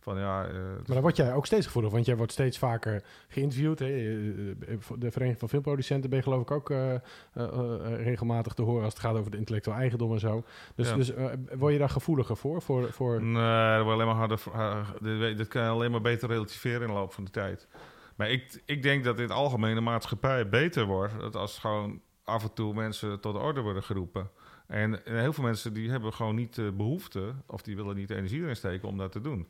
Van 0.04 0.18
ja, 0.18 0.46
eh, 0.46 0.54
Maar 0.54 0.82
dan 0.86 1.02
word 1.02 1.16
jij 1.16 1.34
ook 1.34 1.46
steeds 1.46 1.66
gevoelig, 1.66 1.92
want 1.92 2.06
jij 2.06 2.18
wordt 2.18 2.32
steeds 2.32 2.58
vaker 2.58 3.04
geïnterviewd. 3.28 3.80
Hè? 3.80 3.86
Je- 3.86 4.56
eh, 4.68 4.76
De 4.98 5.12
Vereniging 5.12 5.40
van 5.40 5.50
Filmproducenten 5.50 6.10
ben 6.10 6.20
je 6.20 6.24
geloof 6.26 6.42
ik 6.42 6.52
ook 6.52 6.70
eh, 6.70 6.94
eh, 6.94 7.00
eh, 7.34 8.04
regelmatig 8.04 8.54
te 8.54 8.62
horen 8.62 8.84
als 8.84 8.94
het 8.94 9.02
gaat 9.02 9.16
over 9.16 9.32
de 9.32 9.38
intellectueel 9.38 9.78
eigendom 9.78 10.14
en 10.14 10.20
zo. 10.20 10.44
Dus, 10.76 10.90
Ja. 10.90 10.96
dus 10.96 11.14
eh, 11.14 11.26
word 11.58 11.74
je 11.74 11.80
daar 11.80 11.90
gevoeliger 11.90 12.38
voor? 12.38 12.62
voor, 12.62 12.92
voor... 12.92 13.22
Nee, 13.24 13.76
dat 13.76 13.84
wordt 13.84 14.02
alleen 14.02 14.16
maar 14.16 14.28
harder. 14.28 14.40
dit, 15.02 15.38
dit 15.38 15.48
kan 15.48 15.64
je 15.64 15.70
alleen 15.70 15.92
maar 15.92 16.02
beter 16.02 16.30
relativeren 16.30 16.82
in 16.82 16.88
de 16.88 16.94
loop 16.94 17.14
van 17.14 17.24
de 17.24 17.32
tijd. 17.32 17.68
Maar 18.16 18.30
ik, 18.32 18.62
ik 18.66 18.82
denk 18.84 19.04
dat 19.04 19.16
in 19.18 19.22
het 19.24 19.32
algemeen 19.32 19.76
de 19.76 19.82
maatschappij 19.82 20.50
beter 20.50 20.86
wordt. 20.86 21.20
Dat 21.20 21.36
als 21.36 21.60
gewoon 21.60 22.02
af 22.24 22.44
en 22.44 22.54
toe 22.54 22.74
mensen 22.74 23.20
tot 23.20 23.34
de 23.34 23.40
orde 23.40 23.62
worden 23.62 23.84
geroepen. 23.84 24.30
En, 24.68 25.06
en 25.06 25.20
heel 25.20 25.34
veel 25.34 25.44
mensen 25.44 25.74
die 25.74 25.90
hebben 25.90 26.14
gewoon 26.14 26.36
niet 26.36 26.56
de 26.56 26.72
behoefte, 26.78 27.34
of 27.48 27.62
die 27.62 27.76
willen 27.76 27.96
niet 27.96 28.08
de 28.08 28.16
energie 28.16 28.42
erin 28.42 28.56
steken 28.56 28.88
om 28.88 28.98
dat 28.98 29.12
te 29.12 29.22
doen. 29.22 29.48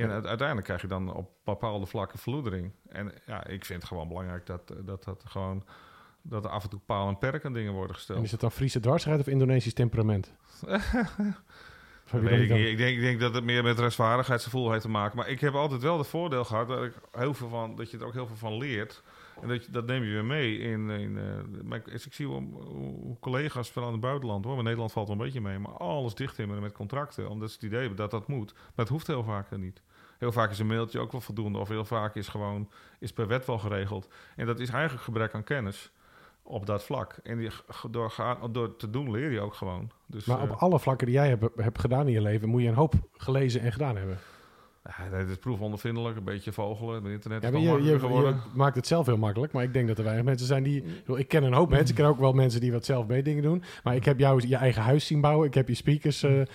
En 0.00 0.10
uiteindelijk 0.10 0.64
krijg 0.64 0.80
je 0.80 0.86
dan 0.86 1.14
op 1.14 1.30
bepaalde 1.44 1.86
vlakken 1.86 2.18
verloedering. 2.18 2.72
En 2.88 3.12
ja, 3.26 3.46
ik 3.46 3.64
vind 3.64 3.80
het 3.80 3.88
gewoon 3.88 4.08
belangrijk 4.08 4.46
dat 4.46 4.74
dat, 4.84 5.04
dat 5.04 5.22
gewoon 5.26 5.64
dat 6.22 6.44
er 6.44 6.50
af 6.50 6.62
en 6.62 6.70
toe 6.70 6.80
paal 6.86 7.08
en 7.08 7.18
perk 7.18 7.44
aan 7.44 7.52
dingen 7.52 7.72
worden 7.72 7.90
En 7.90 7.94
gesteld. 7.96 8.24
is 8.24 8.30
het 8.30 8.40
dan 8.40 8.52
Friese 8.52 8.80
dwarsheid 8.80 9.20
of 9.20 9.26
Indonesisch 9.26 9.74
temperament? 9.74 10.32
Heb 12.12 12.22
je 12.22 12.30
ik, 12.30 12.50
ik, 12.70 12.76
denk, 12.76 12.96
ik 12.96 13.00
denk 13.00 13.20
dat 13.20 13.34
het 13.34 13.44
meer 13.44 13.62
met 13.62 13.78
rechtvaardigheidsgevoel 13.78 14.70
heeft 14.70 14.82
te 14.82 14.88
maken. 14.88 15.16
Maar 15.16 15.28
ik 15.28 15.40
heb 15.40 15.54
altijd 15.54 15.82
wel 15.82 15.98
het 15.98 16.06
voordeel 16.06 16.44
gehad 16.44 16.68
dat, 16.68 16.84
ik 16.84 16.92
heel 17.12 17.34
veel 17.34 17.48
van, 17.48 17.76
dat 17.76 17.90
je 17.90 17.98
er 17.98 18.06
ook 18.06 18.12
heel 18.12 18.26
veel 18.26 18.36
van 18.36 18.56
leert. 18.56 19.02
En 19.40 19.48
dat, 19.48 19.64
je, 19.64 19.70
dat 19.70 19.86
neem 19.86 20.02
je 20.02 20.10
weer 20.12 20.24
mee 20.24 20.58
in. 20.58 20.90
in 20.90 21.18
maar 21.64 21.78
ik, 21.78 21.86
ik 21.86 22.12
zie 22.12 22.26
hoe, 22.26 22.42
hoe 22.64 23.18
collega's 23.20 23.70
van 23.70 23.92
het 23.92 24.00
buitenland, 24.00 24.44
hoor, 24.44 24.54
maar 24.54 24.62
Nederland 24.62 24.92
valt 24.92 25.08
wel 25.08 25.16
een 25.16 25.22
beetje 25.22 25.40
mee, 25.40 25.58
maar 25.58 25.72
alles 25.72 26.14
dichttimmeren 26.14 26.62
met 26.62 26.72
contracten. 26.72 27.28
Omdat 27.28 27.48
ze 27.48 27.54
het 27.54 27.64
idee 27.64 27.80
hebben 27.80 27.98
dat 27.98 28.10
dat 28.10 28.28
moet. 28.28 28.52
Maar 28.54 28.72
het 28.74 28.88
hoeft 28.88 29.06
heel 29.06 29.24
vaak 29.24 29.56
niet. 29.56 29.82
Heel 30.18 30.32
vaak 30.32 30.50
is 30.50 30.58
een 30.58 30.66
mailtje 30.66 30.98
ook 30.98 31.12
wel 31.12 31.20
voldoende, 31.20 31.58
of 31.58 31.68
heel 31.68 31.84
vaak 31.84 32.14
is 32.14 32.28
gewoon 32.28 32.70
is 32.98 33.12
per 33.12 33.26
wet 33.26 33.46
wel 33.46 33.58
geregeld. 33.58 34.08
En 34.36 34.46
dat 34.46 34.60
is 34.60 34.68
eigenlijk 34.68 35.04
gebrek 35.04 35.34
aan 35.34 35.44
kennis 35.44 35.92
op 36.42 36.66
dat 36.66 36.84
vlak. 36.84 37.18
En 37.22 37.38
die, 37.38 37.50
door, 37.90 38.10
gaan, 38.10 38.52
door 38.52 38.76
te 38.76 38.90
doen 38.90 39.10
leer 39.10 39.30
je 39.30 39.40
ook 39.40 39.54
gewoon. 39.54 39.90
Dus, 40.06 40.24
Maar 40.24 40.42
eh, 40.42 40.50
op 40.50 40.56
alle 40.56 40.78
vlakken 40.78 41.06
die 41.06 41.16
jij 41.16 41.28
hebt, 41.28 41.48
hebt 41.56 41.78
gedaan 41.80 42.06
in 42.06 42.12
je 42.12 42.22
leven, 42.22 42.48
moet 42.48 42.62
je 42.62 42.68
een 42.68 42.74
hoop 42.74 42.94
gelezen 43.12 43.60
en 43.60 43.72
gedaan 43.72 43.96
hebben. 43.96 44.18
Ja, 44.84 45.16
het 45.16 45.28
is 45.28 45.36
proefondervindelijk, 45.36 46.16
een 46.16 46.24
beetje 46.24 46.52
vogelen. 46.52 46.94
Het 46.94 47.12
internet 47.12 47.42
Ja, 47.42 47.48
is 47.48 47.54
maar 47.54 47.82
je, 47.82 48.34
maakt 48.54 48.76
het 48.76 48.86
zelf 48.86 49.06
heel 49.06 49.16
makkelijk, 49.16 49.52
maar 49.52 49.62
ik 49.62 49.72
denk 49.72 49.88
dat 49.88 49.98
er 49.98 50.04
weinig 50.04 50.24
mensen 50.24 50.46
zijn 50.46 50.62
die... 50.62 50.76
ik 50.76 50.98
bedoel, 50.98 51.18
Ik 51.18 51.28
ken 51.28 51.42
een 51.42 51.52
hoop 51.52 51.68
mensen, 51.68 51.88
ik 51.88 51.94
ken 51.94 52.06
ook 52.06 52.18
wel 52.18 52.32
mensen 52.32 52.60
die 52.60 52.72
wat 52.72 52.84
zelf 52.84 53.06
mee 53.06 53.22
dingen 53.22 53.42
doen. 53.42 53.62
Maar 53.82 53.94
ik 53.94 54.04
heb 54.04 54.18
jou 54.18 54.48
je 54.48 54.56
eigen 54.56 54.82
huis 54.82 55.06
zien 55.06 55.20
bouwen, 55.20 55.46
ik 55.46 55.54
heb 55.54 55.68
je 55.68 55.74
speakers 55.74 56.22
eh, 56.22 56.40
eh, 56.40 56.46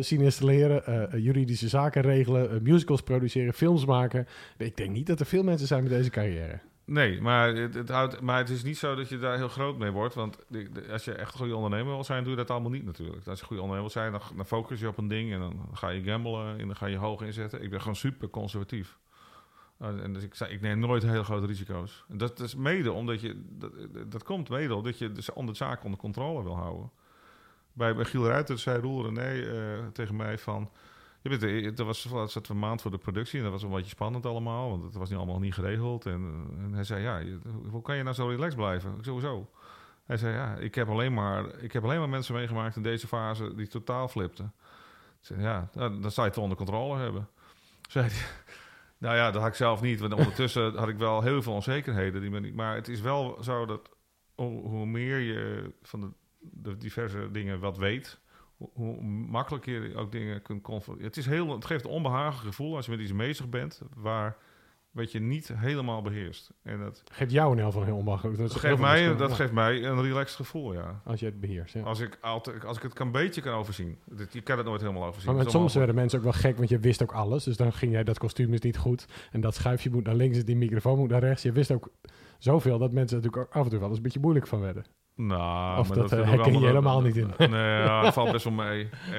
zien 0.00 0.20
installeren, 0.20 0.86
eh, 0.86 1.02
eh, 1.02 1.24
juridische 1.24 1.68
zaken 1.68 2.02
regelen, 2.02 2.50
eh, 2.50 2.60
musicals 2.60 3.02
produceren, 3.02 3.52
films 3.54 3.84
maken. 3.84 4.26
Ik 4.56 4.76
denk 4.76 4.90
niet 4.90 5.06
dat 5.06 5.20
er 5.20 5.26
veel 5.26 5.42
mensen 5.42 5.66
zijn 5.66 5.82
met 5.82 5.92
deze 5.92 6.10
carrière. 6.10 6.60
Nee, 6.86 7.20
maar 7.20 7.54
het, 7.54 7.74
het 7.74 7.88
houdt, 7.88 8.20
maar 8.20 8.38
het 8.38 8.48
is 8.48 8.62
niet 8.62 8.78
zo 8.78 8.94
dat 8.94 9.08
je 9.08 9.18
daar 9.18 9.36
heel 9.36 9.48
groot 9.48 9.78
mee 9.78 9.90
wordt. 9.90 10.14
Want 10.14 10.38
als 10.90 11.04
je 11.04 11.12
echt 11.12 11.32
een 11.32 11.38
goede 11.38 11.56
ondernemer 11.56 11.92
wil 11.92 12.04
zijn, 12.04 12.22
doe 12.22 12.30
je 12.30 12.38
dat 12.38 12.50
allemaal 12.50 12.70
niet 12.70 12.84
natuurlijk. 12.84 13.16
Als 13.16 13.24
je 13.24 13.30
een 13.30 13.46
goede 13.46 13.62
ondernemer 13.62 13.92
wil 13.92 14.02
zijn, 14.02 14.12
dan, 14.12 14.20
dan 14.36 14.46
focus 14.46 14.80
je 14.80 14.88
op 14.88 14.98
een 14.98 15.08
ding 15.08 15.32
en 15.32 15.40
dan 15.40 15.68
ga 15.72 15.88
je 15.88 16.02
gamblen 16.02 16.58
en 16.58 16.66
dan 16.66 16.76
ga 16.76 16.86
je 16.86 16.96
hoog 16.96 17.22
inzetten. 17.22 17.62
Ik 17.62 17.70
ben 17.70 17.80
gewoon 17.80 17.96
super 17.96 18.28
conservatief. 18.28 18.98
En 19.78 20.12
dus 20.12 20.22
ik, 20.48 20.60
neem 20.60 20.78
nooit 20.78 21.02
hele 21.02 21.24
grote 21.24 21.46
risico's. 21.46 22.04
Dat 22.08 22.40
is 22.40 22.54
mede 22.54 22.92
omdat 22.92 23.20
je, 23.20 23.42
dat, 24.08 24.22
komt 24.22 24.48
mede 24.48 24.74
omdat 24.74 24.98
je 24.98 25.12
dus 25.12 25.30
de 25.34 25.54
zaak 25.54 25.84
onder 25.84 25.98
controle 25.98 26.42
wil 26.42 26.56
houden. 26.56 26.90
Bij, 27.72 27.94
bij 27.94 28.04
Giel 28.04 28.26
Ruiter 28.26 28.58
zei 28.58 28.80
Roel 28.80 29.04
René 29.04 29.42
eh, 29.42 29.86
tegen 29.92 30.16
mij 30.16 30.38
van... 30.38 30.70
Je 31.30 31.38
weet, 31.38 31.42
eh, 31.42 31.64
het 31.64 31.78
was, 31.78 32.04
het 32.04 32.30
zat 32.30 32.48
een 32.48 32.58
maand 32.58 32.82
voor 32.82 32.90
de 32.90 32.98
productie 32.98 33.38
en 33.38 33.42
dat 33.42 33.52
was 33.52 33.62
een 33.62 33.70
beetje 33.70 33.90
spannend 33.90 34.26
allemaal, 34.26 34.70
want 34.70 34.82
het 34.82 34.94
was 34.94 35.08
niet 35.08 35.18
allemaal 35.18 35.38
niet 35.38 35.54
geregeld. 35.54 36.06
En, 36.06 36.46
en 36.58 36.72
hij 36.72 36.84
zei, 36.84 37.02
ja, 37.02 37.22
hoe 37.70 37.82
kan 37.82 37.96
je 37.96 38.02
nou 38.02 38.14
zo 38.14 38.28
relaxed 38.28 38.56
blijven? 38.56 38.94
Ik 38.98 39.04
Sowieso. 39.04 39.50
Hij 40.04 40.16
zei, 40.16 40.34
ja, 40.34 40.54
ik 40.54 40.74
heb 40.74 40.88
alleen 40.88 41.14
maar, 41.14 41.58
ik 41.58 41.72
heb 41.72 41.84
alleen 41.84 41.98
maar 41.98 42.08
mensen 42.08 42.34
meegemaakt 42.34 42.76
in 42.76 42.82
deze 42.82 43.06
fase 43.06 43.54
die 43.54 43.66
totaal 43.66 44.08
flipten. 44.08 44.52
Ik 45.28 45.38
ja, 45.38 45.68
nou, 45.72 46.00
dan 46.00 46.10
zou 46.10 46.26
je 46.26 46.32
het 46.32 46.42
onder 46.42 46.56
controle 46.56 46.98
hebben. 46.98 47.28
Zei 47.88 48.10
nou 48.98 49.16
ja, 49.16 49.30
dat 49.30 49.40
had 49.40 49.50
ik 49.50 49.56
zelf 49.56 49.80
niet, 49.80 50.00
want 50.00 50.12
ondertussen 50.12 50.74
had 50.78 50.88
ik 50.88 50.98
wel 50.98 51.22
heel 51.22 51.42
veel 51.42 51.52
onzekerheden. 51.52 52.20
Die 52.20 52.40
niet, 52.40 52.54
maar 52.54 52.74
het 52.74 52.88
is 52.88 53.00
wel 53.00 53.38
zo 53.42 53.66
dat 53.66 53.90
hoe, 54.34 54.86
meer 54.86 55.18
je 55.18 55.72
van 55.82 56.14
de 56.40 56.76
diverse 56.76 57.28
dingen 57.30 57.60
wat 57.60 57.76
weet, 57.76 58.20
hoe, 58.56 59.02
makkelijker 59.04 59.88
je 59.88 59.96
ook 59.96 60.12
dingen 60.12 60.42
kunt 60.42 60.62
confronteren. 60.62 61.08
Het, 61.08 61.16
is 61.18 61.26
heel, 61.26 61.52
het 61.52 61.64
geeft 61.64 61.84
een 61.84 61.90
onbehaaglijk 61.90 62.46
gevoel 62.46 62.76
als 62.76 62.84
je 62.84 62.90
met 62.90 63.00
iets 63.00 63.16
bezig 63.16 63.48
bent 63.48 63.82
waar 63.96 64.36
wat 64.90 65.12
je 65.12 65.20
niet 65.20 65.48
helemaal 65.54 66.02
beheerst. 66.02 66.50
En 66.62 66.78
dat, 66.78 67.02
Geeft 67.12 67.30
jou 67.30 67.52
een 67.52 67.58
heel 67.58 67.72
van 67.72 67.84
heel 67.84 67.96
onmakkelijk. 67.96 68.38
dat, 68.38 68.54
geeft, 68.54 68.78
mij, 68.80 69.16
dat 69.16 69.32
geeft 69.32 69.52
mij 69.52 69.84
een 69.84 70.02
relaxed 70.02 70.36
gevoel, 70.36 70.72
ja. 70.72 71.00
Als 71.04 71.20
je 71.20 71.26
het 71.26 71.40
beheerst, 71.40 71.74
ja. 71.74 71.82
Als 71.82 72.00
ik, 72.00 72.18
altijd, 72.20 72.64
als 72.64 72.76
ik 72.76 72.82
het 72.82 72.98
een 73.00 73.12
beetje 73.12 73.40
kan 73.40 73.54
overzien. 73.54 73.98
Dit- 74.04 74.32
Je 74.32 74.40
kan 74.40 74.56
het 74.56 74.66
nooit 74.66 74.80
helemaal 74.80 75.04
overzien. 75.04 75.34
Maar 75.34 75.50
soms 75.50 75.74
werden 75.74 75.94
mensen 75.94 76.18
ook 76.18 76.24
wel 76.24 76.32
gek, 76.32 76.56
want 76.56 76.68
je 76.68 76.78
wist 76.78 77.02
ook 77.02 77.12
alles. 77.12 77.44
Dus 77.44 77.56
dan 77.56 77.72
ging 77.72 77.92
jij, 77.92 78.04
dat 78.04 78.18
kostuum 78.18 78.52
is 78.52 78.60
niet 78.60 78.76
goed. 78.78 79.06
En 79.32 79.40
dat 79.40 79.54
schuifje 79.54 79.90
moet 79.90 80.04
naar 80.04 80.14
links, 80.14 80.44
die 80.44 80.56
microfoon 80.56 80.98
moet 80.98 81.10
naar 81.10 81.20
rechts. 81.20 81.42
Je 81.42 81.52
wist 81.52 81.70
ook 81.70 81.90
zoveel 82.38 82.78
dat 82.78 82.92
mensen 82.92 83.16
natuurlijk 83.16 83.46
ook 83.46 83.54
af 83.54 83.64
en 83.64 83.70
toe 83.70 83.78
wel 83.78 83.88
eens 83.88 83.96
een 83.96 84.02
beetje 84.02 84.20
moeilijk 84.20 84.46
van 84.46 84.60
werden. 84.60 84.84
Nou, 85.16 85.78
Of 85.78 85.88
maar 85.88 85.96
dat, 85.96 86.12
eh, 86.12 86.18
ik 86.18 86.24
herken 86.24 86.58
je 86.60 86.66
helemaal 86.66 87.00
niet 87.00 87.16
in. 87.16 87.32
Nee, 87.38 87.82
ja, 87.82 88.02
dat 88.02 88.12
valt 88.12 88.32
best 88.32 88.44
wel 88.44 88.52
mee. 88.52 88.88
Eh, 89.06 89.12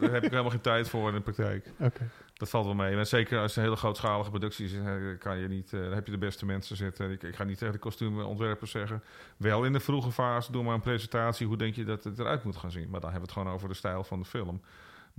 daar 0.00 0.10
heb 0.12 0.24
ik 0.24 0.30
helemaal 0.30 0.50
geen 0.50 0.60
tijd 0.60 0.88
voor 0.88 1.08
in 1.08 1.14
de 1.14 1.20
praktijk. 1.20 1.72
Oké. 1.78 2.10
Dat 2.40 2.48
valt 2.50 2.64
wel 2.64 2.74
mee. 2.74 2.96
En 2.96 3.06
zeker 3.06 3.38
als 3.38 3.46
het 3.46 3.56
een 3.56 3.62
hele 3.62 3.76
grootschalige 3.76 4.30
productie 4.30 4.64
is, 4.64 4.74
eh, 4.74 4.92
kan 5.18 5.38
je 5.38 5.48
niet, 5.48 5.72
eh, 5.72 5.80
dan 5.80 5.92
heb 5.92 6.06
je 6.06 6.12
de 6.12 6.18
beste 6.18 6.46
mensen 6.46 6.76
zitten. 6.76 7.10
Ik, 7.10 7.22
ik 7.22 7.36
ga 7.36 7.44
niet 7.44 7.58
tegen 7.58 7.74
de 7.74 7.80
kostuumontwerpers 7.80 8.70
zeggen. 8.70 9.02
Wel 9.36 9.64
in 9.64 9.72
de 9.72 9.80
vroege 9.80 10.10
fase, 10.10 10.52
doe 10.52 10.62
maar 10.62 10.74
een 10.74 10.80
presentatie. 10.80 11.46
Hoe 11.46 11.56
denk 11.56 11.74
je 11.74 11.84
dat 11.84 12.04
het 12.04 12.18
eruit 12.18 12.44
moet 12.44 12.56
gaan 12.56 12.70
zien? 12.70 12.90
Maar 12.90 13.00
dan 13.00 13.10
hebben 13.10 13.28
we 13.28 13.34
het 13.34 13.42
gewoon 13.42 13.54
over 13.54 13.68
de 13.68 13.74
stijl 13.74 14.04
van 14.04 14.18
de 14.18 14.24
film. 14.24 14.60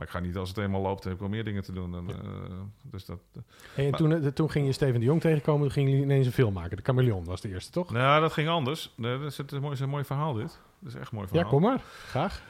Maar 0.01 0.09
ik 0.09 0.15
ga 0.15 0.21
niet 0.25 0.37
als 0.37 0.49
het 0.49 0.57
eenmaal 0.57 0.81
loopt, 0.81 1.03
heb 1.03 1.13
ik 1.13 1.19
wel 1.19 1.29
meer 1.29 1.43
dingen 1.43 1.63
te 1.63 1.71
doen. 1.71 1.91
Dan, 1.91 2.09
eh, 2.09 2.15
dus 2.83 3.05
dat, 3.05 3.19
Hey, 3.73 3.83
en 3.85 3.89
Maar- 3.89 3.99
toen, 3.99 4.11
eh, 4.23 4.27
toen 4.27 4.51
ging 4.51 4.65
je 4.65 4.71
Steven 4.71 4.99
de 4.99 5.05
Jong 5.05 5.21
tegenkomen. 5.21 5.61
Toen 5.61 5.71
gingen 5.71 5.89
jullie 5.89 6.05
ineens 6.05 6.25
een 6.25 6.31
film 6.31 6.53
maken. 6.53 6.77
De 6.77 6.83
Chameleon 6.83 7.23
was 7.23 7.41
de 7.41 7.49
eerste, 7.49 7.71
toch? 7.71 7.91
nou, 7.91 8.21
dat 8.21 8.33
ging 8.33 8.47
anders. 8.49 8.93
Nee, 8.95 9.17
dat 9.17 9.31
is, 9.31 9.37
het 9.37 9.47
is 9.51 9.57
een 9.57 9.61
mooi, 9.63 9.73
is 9.73 9.79
een 9.79 9.89
mooi 9.89 10.03
verhaal 10.03 10.33
dit. 10.33 10.59
Dat 10.79 10.93
is 10.93 10.99
echt 10.99 11.11
een 11.11 11.15
mooi 11.17 11.27
verhaal. 11.27 11.45
Ja, 11.45 11.51
kom 11.51 11.61
maar. 11.61 11.81
Graag. 12.07 12.43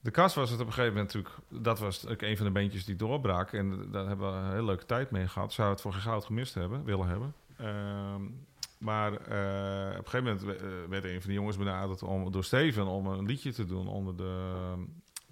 De 0.00 0.10
kast 0.10 0.34
was 0.34 0.50
het 0.50 0.60
op 0.60 0.66
een 0.66 0.72
gegeven 0.72 0.94
moment 0.96 1.12
natuurlijk... 1.14 1.62
Dat 1.64 1.78
was 1.78 2.06
ook 2.08 2.22
een 2.22 2.36
van 2.36 2.46
de 2.46 2.52
beentjes 2.52 2.84
die 2.84 2.96
doorbrak. 2.96 3.52
En 3.52 3.88
daar 3.90 4.06
hebben 4.06 4.32
we 4.32 4.38
een 4.38 4.50
hele 4.50 4.64
leuke 4.64 4.86
tijd 4.86 5.10
mee 5.10 5.28
gehad. 5.28 5.52
Zou 5.52 5.70
het 5.70 5.80
voor 5.80 5.92
geen 5.92 6.00
goud 6.02 6.24
gemist 6.24 6.54
hebben, 6.54 6.84
willen 6.84 7.08
hebben. 7.08 7.34
Ehm, 7.56 8.22
maar 8.78 9.12
eh, 9.12 9.98
op 9.98 10.04
een 10.04 10.10
gegeven 10.10 10.22
moment 10.24 10.42
we- 10.42 10.56
eh, 10.56 10.88
werd 10.90 11.04
een 11.04 11.20
van 11.20 11.28
de 11.30 11.36
jongens 11.36 11.56
benaderd 11.56 12.02
om, 12.02 12.32
door 12.32 12.44
Steven... 12.44 12.86
om 12.86 13.06
een 13.06 13.26
liedje 13.26 13.52
te 13.52 13.64
doen 13.64 13.88
onder 13.88 14.16
de, 14.16 14.52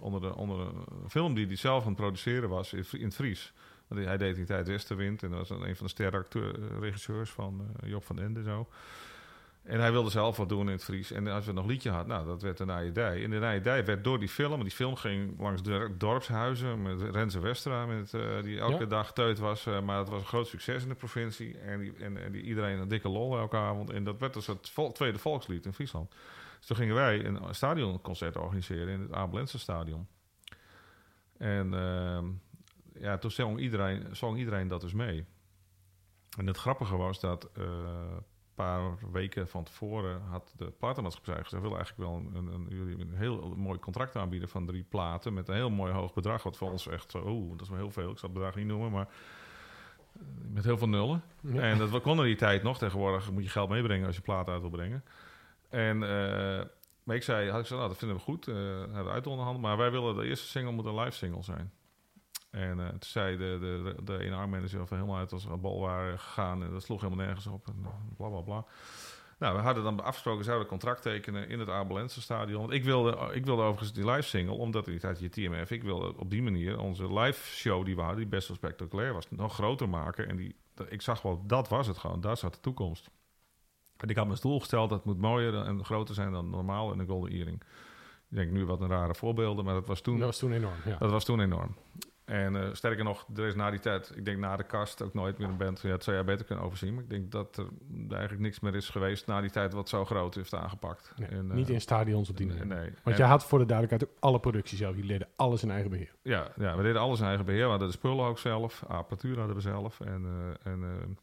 onder 0.03 0.21
de, 0.21 0.35
onder 0.37 0.59
de 1.03 1.09
film 1.09 1.35
die 1.35 1.47
hij 1.47 1.57
zelf 1.57 1.83
aan 1.83 1.89
het 1.89 1.97
produceren 2.01 2.49
was 2.49 2.73
in, 2.73 2.85
in 2.93 3.05
het 3.05 3.15
Fries. 3.15 3.53
Want 3.89 4.05
hij 4.05 4.17
deed 4.17 4.35
die 4.35 4.45
tijd 4.45 4.69
Westerwind. 4.69 5.23
En 5.23 5.31
dat 5.31 5.49
was 5.49 5.61
een 5.61 5.77
van 5.77 5.87
de 5.87 5.93
sterrenregisseurs 5.93 7.31
van 7.31 7.67
eh, 7.83 7.89
Job 7.91 8.05
van 8.05 8.19
Ende 8.19 8.43
zo. 8.43 8.69
En 9.63 9.81
hij 9.81 9.93
wilde 9.93 10.11
zelf 10.11 10.37
wat 10.37 10.49
doen 10.49 10.67
in 10.67 10.73
het 10.73 10.85
Fries. 10.85 11.11
En 11.11 11.27
als 11.27 11.47
we 11.47 11.53
nog 11.53 11.65
een 11.65 11.71
liedje 11.71 11.91
hadden, 11.91 12.09
nou, 12.09 12.27
dat 12.27 12.43
werd 12.43 12.59
de 12.59 12.65
Nijedij. 12.65 13.25
En 13.25 13.31
de 13.31 13.39
Nijedij 13.39 13.85
werd 13.85 14.05
door 14.05 14.19
die 14.19 14.29
film, 14.29 14.63
die 14.63 14.71
film 14.73 14.97
ging 14.97 15.41
langs 15.41 15.63
de 15.63 15.95
dorpshuizen 15.99 16.83
met 16.83 17.03
Renze 17.03 17.41
Westra, 17.41 17.87
met, 17.87 18.15
eh, 18.15 18.43
die 18.43 18.59
elke 18.59 18.83
Ja. 18.83 18.89
dag 18.89 19.13
teut 19.13 19.39
was. 19.39 19.67
eh, 19.67 19.81
maar 19.81 19.99
het 19.99 20.09
was 20.09 20.21
een 20.21 20.27
groot 20.27 20.47
succes 20.47 20.83
in 20.83 20.89
de 20.89 20.95
provincie. 20.95 21.59
En, 21.59 21.81
die, 21.81 21.93
en, 21.99 22.25
en 22.25 22.33
die, 22.33 22.43
iedereen 22.43 22.79
een 22.79 22.89
dikke 22.89 23.09
lol 23.09 23.39
elke 23.39 23.57
avond. 23.57 23.91
En 23.91 24.05
dat 24.05 24.19
werd 24.21 24.35
dus 24.35 24.47
het 24.47 24.71
vol- 24.71 24.93
tweede 24.93 25.19
volkslied 25.19 25.65
in 25.67 25.73
Friesland. 25.73 26.15
Dus 26.63 26.71
toen 26.71 26.81
gingen 26.81 26.95
wij 26.95 27.25
een 27.25 27.55
stadionconcert 27.55 28.37
organiseren 28.37 28.89
in 28.89 29.01
het 29.01 29.13
Abelense 29.13 29.59
stadion. 29.59 30.07
En 31.39 31.75
ehm, 31.75 32.27
ja, 33.01 33.19
toen 33.19 33.31
zong 33.31 33.59
iedereen, 33.59 34.17
zong 34.17 34.39
iedereen 34.39 34.69
dat 34.69 34.81
dus 34.81 34.93
mee. 34.93 35.25
En 36.39 36.47
het 36.47 36.57
grappige 36.57 36.97
was 36.97 37.21
dat 37.21 37.51
eh, 37.55 37.65
een 37.65 38.25
paar 38.55 39.11
weken 39.13 39.49
van 39.49 39.65
tevoren 39.65 40.23
had 40.23 40.53
de 40.57 40.71
platenmaatschappij 40.71 41.35
gezegd... 41.35 41.51
we 41.53 41.61
willen 41.61 41.77
eigenlijk 41.77 42.09
wel 42.11 42.19
een, 42.19 42.35
een, 42.35 42.55
een, 42.55 42.67
jullie 42.69 43.01
een 43.01 43.15
heel 43.15 43.55
mooi 43.57 43.79
contract 43.79 44.17
aanbieden 44.17 44.49
van 44.49 44.67
drie 44.67 44.83
platen... 44.89 45.35
met 45.35 45.49
een 45.49 45.55
heel 45.55 45.71
mooi 45.71 45.93
hoog 45.93 46.13
bedrag, 46.15 46.43
wat 46.43 46.57
voor 46.57 46.71
ons 46.71 46.87
echt 46.89 47.11
zo... 47.11 47.23
Oeh, 47.27 47.51
dat 47.51 47.61
is 47.61 47.69
wel 47.69 47.79
heel 47.79 47.91
veel, 47.91 48.11
ik 48.11 48.19
zal 48.19 48.29
het 48.29 48.39
bedrag 48.39 48.55
niet 48.55 48.67
noemen, 48.67 48.91
maar... 48.91 49.09
eh, 49.09 50.21
Met 50.53 50.65
heel 50.65 50.79
veel 50.79 50.89
nullen. 50.89 51.23
Ja. 51.41 51.61
En 51.61 51.79
dat 51.79 51.91
we 51.91 52.01
konden 52.01 52.25
die 52.25 52.37
tijd 52.37 52.63
nog. 52.63 52.79
Tegenwoordig 52.79 53.31
moet 53.31 53.43
je 53.43 53.49
geld 53.49 53.69
meebrengen 53.69 54.07
als 54.07 54.17
je 54.17 54.23
platen 54.23 54.53
uit 54.53 54.61
wil 54.63 54.71
brengen. 54.71 55.05
En, 55.73 56.03
eh, 56.03 56.65
maar 57.03 57.17
ik 57.17 57.23
zei, 57.23 57.51
had 57.51 57.61
ik 57.61 57.67
gezegd, 57.67 57.81
nou, 57.81 57.89
dat 57.89 57.99
vinden 57.99 58.17
we 58.17 58.23
goed. 58.23 58.49
eh 58.49 58.55
hebben 58.55 59.05
we 59.05 59.11
uit 59.11 59.27
onderhandeld. 59.27 59.65
Maar 59.65 59.77
wij 59.77 59.91
willen 59.91 60.17
de 60.17 60.27
eerste 60.27 60.47
single 60.47 60.73
moet 60.73 60.85
een 60.85 60.99
live 60.99 61.17
single 61.17 61.43
zijn. 61.43 61.73
En 62.51 62.81
eh, 62.81 62.89
toen 62.89 62.99
zei 63.01 63.37
de, 63.37 63.59
de, 63.61 63.95
de, 63.97 64.05
de 64.05 64.25
ene 64.25 64.37
armmanager 64.37 64.81
of 64.81 64.91
helemaal 64.91 65.17
uit 65.17 65.33
als 65.33 65.45
een 65.45 65.61
bal 65.61 65.81
waren 65.81 66.19
gegaan. 66.19 66.63
En 66.63 66.71
dat 66.71 66.83
sloeg 66.83 67.01
helemaal 67.01 67.25
nergens 67.25 67.47
op. 67.47 67.67
En 67.67 67.77
eh, 67.85 67.91
bla 68.17 68.29
bla 68.29 68.41
bla. 68.41 68.65
Nou, 69.39 69.57
we 69.57 69.63
hadden 69.63 69.85
dan 69.85 70.05
afgesproken, 70.05 70.45
zouden 70.45 70.65
we 70.65 70.71
contract 70.71 71.03
tekenen 71.03 71.49
in 71.49 71.59
het 71.59 71.69
Abelense 71.69 72.21
stadion. 72.21 72.61
Want 72.61 72.73
ik 72.73 72.85
wilde, 72.85 73.31
ik 73.33 73.45
wilde 73.45 73.63
overigens 73.63 73.93
die 73.93 74.11
live 74.11 74.29
single, 74.29 74.55
omdat 74.55 74.85
die 74.85 74.99
tijd 74.99 75.21
je 75.21 75.29
TMF, 75.29 75.71
ik 75.71 75.83
wilde 75.83 76.19
op 76.19 76.31
die 76.31 76.43
manier 76.43 76.79
onze 76.79 77.15
live 77.15 77.47
show 77.47 77.85
die 77.85 77.95
we 77.95 78.01
hadden, 78.01 78.21
die 78.21 78.29
best 78.29 78.49
wel 78.49 78.57
spectaculair 78.57 79.13
was, 79.13 79.31
nog 79.31 79.55
groter 79.55 79.89
maken. 79.89 80.29
En 80.29 80.37
die, 80.37 80.57
ik 80.89 81.03
zag 81.03 81.23
wel, 81.23 81.47
dat 81.47 81.69
was 81.69 81.87
het 81.87 81.99
gewoon, 81.99 82.21
daar 82.21 82.37
zat 82.37 82.55
de 82.55 82.61
toekomst. 82.61 83.11
En 84.03 84.09
ik 84.09 84.17
had 84.17 84.27
mijn 84.27 84.39
stoel 84.39 84.59
gesteld, 84.59 84.91
dat 84.91 85.05
moet 85.05 85.19
mooier 85.21 85.55
en 85.55 85.85
groter 85.85 86.15
zijn 86.15 86.33
dan 86.33 86.51
normaal 86.51 86.93
in 86.93 86.99
een 86.99 87.07
Golden 87.07 87.31
Earring. 87.33 87.63
Ik 88.31 88.37
denk 88.39 88.51
nu 88.51 88.65
wat 88.67 88.81
een 88.81 88.89
rare 88.89 89.15
voorbeelden, 89.15 89.65
maar 89.65 89.75
dat 89.75 89.87
was 89.87 90.01
toen 90.01 90.17
Dat 90.19 90.27
was 90.27 90.39
toen 90.39 90.53
enorm, 90.53 90.75
ja. 90.85 90.97
dat 90.99 91.11
was 91.11 91.25
toen 91.25 91.41
enorm. 91.41 91.77
En 92.25 92.57
eh, 92.57 92.69
sterker 92.73 93.05
nog, 93.05 93.27
er 93.37 93.47
is 93.47 93.55
na 93.55 93.71
die 93.71 93.81
tijd, 93.81 94.13
ik 94.17 94.25
denk 94.25 94.39
na 94.39 94.57
de 94.57 94.63
kast 94.63 95.03
ook 95.03 95.15
nooit 95.15 95.39
meer 95.39 95.49
een 95.49 95.57
band. 95.57 95.81
Ja, 95.81 95.89
dat 95.91 96.05
zou 96.05 96.17
jij 96.17 96.25
beter 96.25 96.47
kunnen 96.47 96.65
overzien. 96.65 96.95
Maar 96.95 97.03
ik 97.03 97.11
denk 97.11 97.31
dat 97.31 97.57
er 97.57 97.67
eigenlijk 98.09 98.41
niks 98.41 98.61
meer 98.61 98.75
is 98.75 98.89
geweest 98.89 99.27
na 99.27 99.41
die 99.41 99.51
tijd 99.51 99.73
wat 99.73 99.89
zo 99.89 100.05
groot 100.05 100.35
heeft 100.35 100.55
aangepakt. 100.55 101.13
Nee, 101.17 101.29
En, 101.29 101.51
eh, 101.51 101.57
niet 101.57 101.69
in 101.69 101.81
stadions 101.81 102.31
op 102.31 102.37
die 102.37 102.47
manier. 102.47 102.67
nee. 102.67 102.79
Want 102.85 102.97
En- 103.05 103.17
jij 103.17 103.27
had 103.27 103.45
voor 103.45 103.59
de 103.59 103.67
duidelijkheid 103.67 104.11
ook 104.13 104.17
alle 104.23 104.41
producties 104.41 104.79
zelf. 104.79 104.95
Jullie 104.95 105.11
deden 105.11 105.29
alles 105.37 105.63
in 105.63 105.71
eigen 105.71 105.91
beheer. 105.91 106.13
ja, 106.23 106.53
ja, 106.57 106.77
we 106.77 106.83
deden 106.83 107.01
alles 107.01 107.21
in 107.21 107.27
eigen 107.27 107.45
beheer. 107.45 107.65
We 107.65 107.71
hadden 107.71 107.89
de 107.89 107.95
spullen 107.95 108.25
ook 108.25 108.39
zelf. 108.39 108.85
Apparatuur 108.89 109.39
hadden 109.39 109.57
we 109.57 109.63
zelf. 109.63 110.01
En, 110.01 110.27
eh, 110.65 110.73
en, 110.73 111.19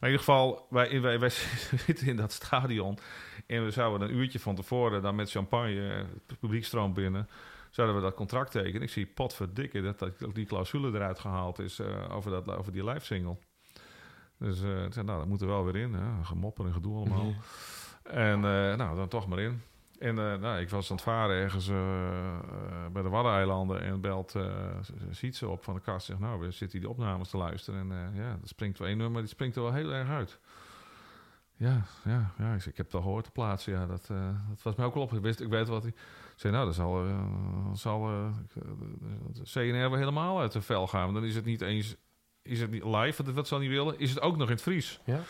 maar 0.00 0.10
in 0.10 0.16
ieder 0.16 0.18
geval, 0.18 0.66
wij, 0.70 1.00
wij, 1.00 1.18
wij 1.18 1.30
zitten 1.86 2.06
in 2.06 2.16
dat 2.16 2.32
stadion. 2.32 2.98
En 3.46 3.64
we 3.64 3.70
zouden 3.70 4.08
een 4.08 4.14
uurtje 4.14 4.40
van 4.40 4.54
tevoren 4.54 5.02
dan 5.02 5.14
met 5.14 5.30
champagne, 5.30 5.88
eh, 5.88 5.96
het 6.26 6.38
publiekstroom 6.38 6.94
binnen, 6.94 7.28
zouden 7.70 7.96
we 7.96 8.02
dat 8.02 8.14
contract 8.14 8.50
tekenen. 8.50 8.82
Ik 8.82 8.90
zie 8.90 9.06
potverdikke 9.06 9.80
dat, 9.80 9.98
dat 9.98 10.34
die 10.34 10.46
clausule 10.46 10.88
eruit 10.88 11.18
gehaald 11.18 11.58
is 11.58 11.78
eh, 11.78 12.14
over, 12.14 12.30
dat, 12.30 12.56
over 12.56 12.72
die 12.72 12.84
live 12.84 13.04
single. 13.04 13.36
Dus 14.38 14.58
zei, 14.58 15.02
nou, 15.02 15.18
dat 15.18 15.26
moet 15.26 15.40
er 15.40 15.46
wel 15.46 15.64
weer 15.64 15.76
in. 15.76 15.94
Hè. 15.94 16.24
Gemopper 16.24 16.66
en 16.66 16.72
gedoe 16.72 16.96
allemaal. 16.96 17.24
Mhm. 17.24 18.16
En 18.16 18.40
nou, 18.76 18.96
dan 18.96 19.08
toch 19.08 19.28
maar 19.28 19.38
in. 19.38 19.62
En 20.00 20.18
eh, 20.18 20.40
nou, 20.40 20.60
ik 20.60 20.70
was 20.70 20.90
aan 20.90 20.96
het 20.96 21.04
varen 21.04 21.36
ergens 21.36 21.68
eh, 21.68 21.76
eh, 21.76 22.42
bij 22.92 23.02
de 23.02 23.08
Waddeneilanden 23.08 23.80
en 23.80 24.00
belt 24.00 24.34
eh 24.34 24.76
ziet 25.10 25.36
ze 25.36 25.48
op 25.48 25.64
van 25.64 25.74
de 25.74 25.80
kast. 25.80 26.06
Zegt, 26.06 26.18
nou, 26.18 26.40
we 26.40 26.50
zitten 26.50 26.80
die 26.80 26.88
opnames 26.88 27.30
te 27.30 27.36
luisteren. 27.36 27.92
En 27.92 28.14
ja, 28.14 28.30
er 28.30 28.48
springt 28.48 28.78
wel 28.78 28.88
één 28.88 28.96
nummer, 28.96 29.20
die 29.20 29.30
springt 29.30 29.56
er 29.56 29.62
wel 29.62 29.72
heel 29.72 29.92
erg 29.92 30.08
uit. 30.08 30.38
Ja, 31.56 31.82
ja, 32.04 32.32
ja. 32.38 32.54
Ik, 32.54 32.60
zeg, 32.60 32.72
ik 32.72 32.76
heb 32.76 32.86
het 32.86 32.94
al 32.94 33.02
gehoord 33.02 33.24
te 33.24 33.30
plaatsen. 33.30 33.72
Ja, 33.72 33.86
dat, 33.86 34.06
dat 34.48 34.62
was 34.62 34.74
mij 34.74 34.86
ook 34.86 34.94
wel 34.94 35.02
op. 35.02 35.12
Ik, 35.12 35.20
wist, 35.20 35.40
ik 35.40 35.48
weet 35.48 35.68
wat 35.68 35.82
hij... 35.82 35.92
Ik 35.92 36.46
zei, 36.46 36.52
nou, 36.52 36.64
dan 36.64 36.74
zal, 36.74 37.04
zal 37.74 38.00
de 39.32 39.42
CNR 39.42 39.90
wel 39.90 39.94
helemaal 39.94 40.40
uit 40.40 40.52
de 40.52 40.62
vel 40.62 40.86
gaan. 40.86 41.14
Dan 41.14 41.24
is 41.24 41.34
het 41.34 41.44
niet 41.44 41.60
eens 41.60 41.96
is 42.42 42.60
het 42.60 42.70
niet 42.70 42.84
live, 42.84 43.32
wat, 43.32 43.48
ze 43.48 43.54
al 43.54 43.60
niet 43.60 43.70
willen, 43.70 43.98
is 43.98 44.10
het 44.10 44.20
ook 44.20 44.36
nog 44.36 44.46
in 44.46 44.52
het 44.52 44.62
Fries. 44.62 45.00
Ja. 45.04 45.20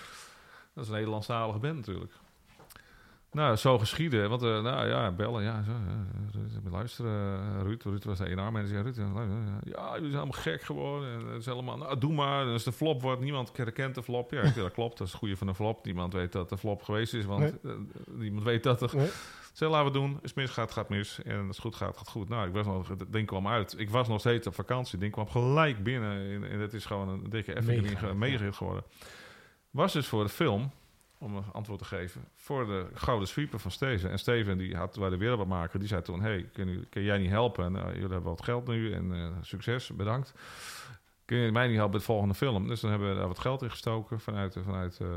Dat 0.75 0.85
is 0.85 0.91
een 0.91 0.95
Nederlandstalige 0.95 1.59
band 1.59 1.77
natuurlijk. 1.77 2.13
Nou, 3.33 3.57
zo 3.57 3.79
geschieden. 3.79 4.29
Want, 4.29 4.43
uh, 4.43 4.63
nou 4.63 4.89
ja, 4.89 5.11
bellen, 5.11 5.43
ja, 5.43 5.63
zo, 5.63 5.71
ja, 5.71 6.71
luisteren, 6.71 7.41
uh, 7.57 7.63
Ruud, 7.63 7.83
Ruud 7.83 8.05
was 8.05 8.19
de 8.19 8.25
ENR 8.25 8.53
manager, 8.53 8.83
Ruud, 8.83 8.97
ja, 8.97 9.05
ja, 9.65 9.93
jullie 9.95 10.11
zijn 10.11 10.23
allemaal 10.23 10.43
gek 10.43 10.63
geworden. 10.63 11.13
En 11.13 11.27
het 11.27 11.41
is 11.41 11.47
helemaal, 11.47 11.77
nou, 11.77 11.99
doe 11.99 12.13
maar. 12.13 12.47
En 12.47 12.53
als 12.53 12.65
de 12.65 12.73
flop 12.73 13.03
wordt, 13.03 13.21
niemand 13.21 13.57
herkent 13.57 13.95
de 13.95 14.03
flop. 14.03 14.31
Ja, 14.31 14.43
dat 14.43 14.73
klopt, 14.73 14.99
dat 14.99 15.07
is 15.07 15.13
het 15.13 15.23
goede 15.23 15.37
van 15.37 15.49
een 15.49 15.55
flop. 15.55 15.85
Niemand 15.85 16.13
weet 16.13 16.33
dat 16.33 16.49
de 16.49 16.59
flop 16.59 16.83
geweest 16.83 17.15
is, 17.15 17.25
want 17.25 17.41
nee. 17.41 17.53
uh, 17.63 17.73
niemand 18.07 18.45
weet 18.45 18.63
dat 18.63 18.83
er... 18.83 18.97
Nee. 18.97 19.09
Laten 19.59 19.85
we 19.85 19.99
doen. 19.99 20.19
Als 20.23 20.35
mis 20.35 20.51
gaat, 20.51 20.73
gaat 20.73 20.89
mis. 20.89 21.23
En 21.23 21.39
als 21.39 21.47
het 21.47 21.59
goed 21.59 21.75
gaat, 21.75 21.97
gaat 21.97 22.09
goed. 22.09 22.29
Nou, 22.29 22.49
ik 22.49 22.53
was 22.53 22.67
nog, 22.67 22.89
het 22.89 23.13
ding 23.13 23.27
kwam 23.27 23.49
uit. 23.49 23.75
Ik 23.79 23.91
was 23.91 24.09
nog 24.09 24.21
steeds 24.21 24.47
op 24.47 24.55
vakantie. 24.55 24.91
Het 24.91 25.01
ding 25.01 25.13
kwam 25.13 25.29
gelijk 25.29 25.83
binnen. 25.83 26.13
En, 26.13 26.51
en 26.51 26.61
het 26.61 26.73
is 26.73 26.85
gewoon 26.85 27.09
een 27.09 27.31
dikke 27.31 27.53
effing 27.53 28.15
mega 28.15 28.53
geworden. 28.53 28.85
Was 29.71 29.93
dus 29.93 30.07
voor 30.07 30.23
de 30.23 30.31
film 30.31 30.71
om 31.21 31.37
een 31.37 31.45
antwoord 31.53 31.79
te 31.79 31.85
geven, 31.85 32.25
voor 32.37 32.67
de 32.67 32.87
gouden 32.95 33.29
sweeper 33.29 33.59
van 33.59 33.71
Steven. 33.71 34.11
En 34.11 34.19
Steven, 34.19 34.59
die 34.59 34.77
had, 34.77 34.97
waar 34.97 35.11
de 35.11 35.17
wereldmaker, 35.17 35.79
die 35.79 35.89
zei 35.89 36.03
toen... 36.03 36.21
hey, 36.21 36.49
kun, 36.53 36.87
jij 36.91 37.19
niet 37.19 37.31
helpen? 37.31 37.73
Nou, 37.73 37.87
jullie 37.87 38.01
hebben 38.01 38.23
wat 38.23 38.45
geld 38.45 38.67
nu 38.67 38.93
en 38.93 39.13
uh, 39.13 39.29
succes, 39.41 39.89
bedankt. 39.89 40.35
Kun 41.25 41.39
je 41.39 41.53
mij 41.53 41.67
niet 41.67 41.77
helpen 41.77 41.93
met 41.93 42.01
de 42.01 42.07
volgende 42.07 42.35
film? 42.35 42.67
Dus 42.67 42.81
dan 42.81 42.91
hebben 42.91 43.09
we 43.09 43.15
daar 43.15 43.27
wat 43.27 43.39
geld 43.39 43.63
in 43.63 43.71
gestoken 43.71 44.21
vanuit, 44.21 44.57
vanuit, 44.65 44.99
uh, 45.03 45.09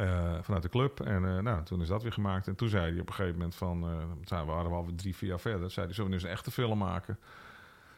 uh, 0.00 0.38
vanuit 0.42 0.62
de 0.62 0.68
club. 0.68 1.00
En 1.00 1.42
nou, 1.44 1.64
toen 1.64 1.80
is 1.80 1.88
dat 1.88 2.02
weer 2.02 2.12
gemaakt. 2.12 2.46
En 2.46 2.54
toen 2.54 2.68
zei 2.68 2.90
hij 2.90 3.00
op 3.00 3.08
een 3.08 3.14
gegeven 3.14 3.38
moment 3.38 3.54
van... 3.54 3.80
we 4.28 4.44
waren 4.44 4.72
alweer 4.72 4.94
drie, 4.94 5.16
vier 5.16 5.28
jaar 5.28 5.40
verder. 5.40 5.70
zei 5.70 5.86
hij, 5.86 5.94
zullen 5.94 6.10
we 6.10 6.16
nu 6.16 6.22
eens 6.22 6.30
een 6.30 6.36
echte 6.36 6.50
film 6.50 6.78
maken? 6.78 7.18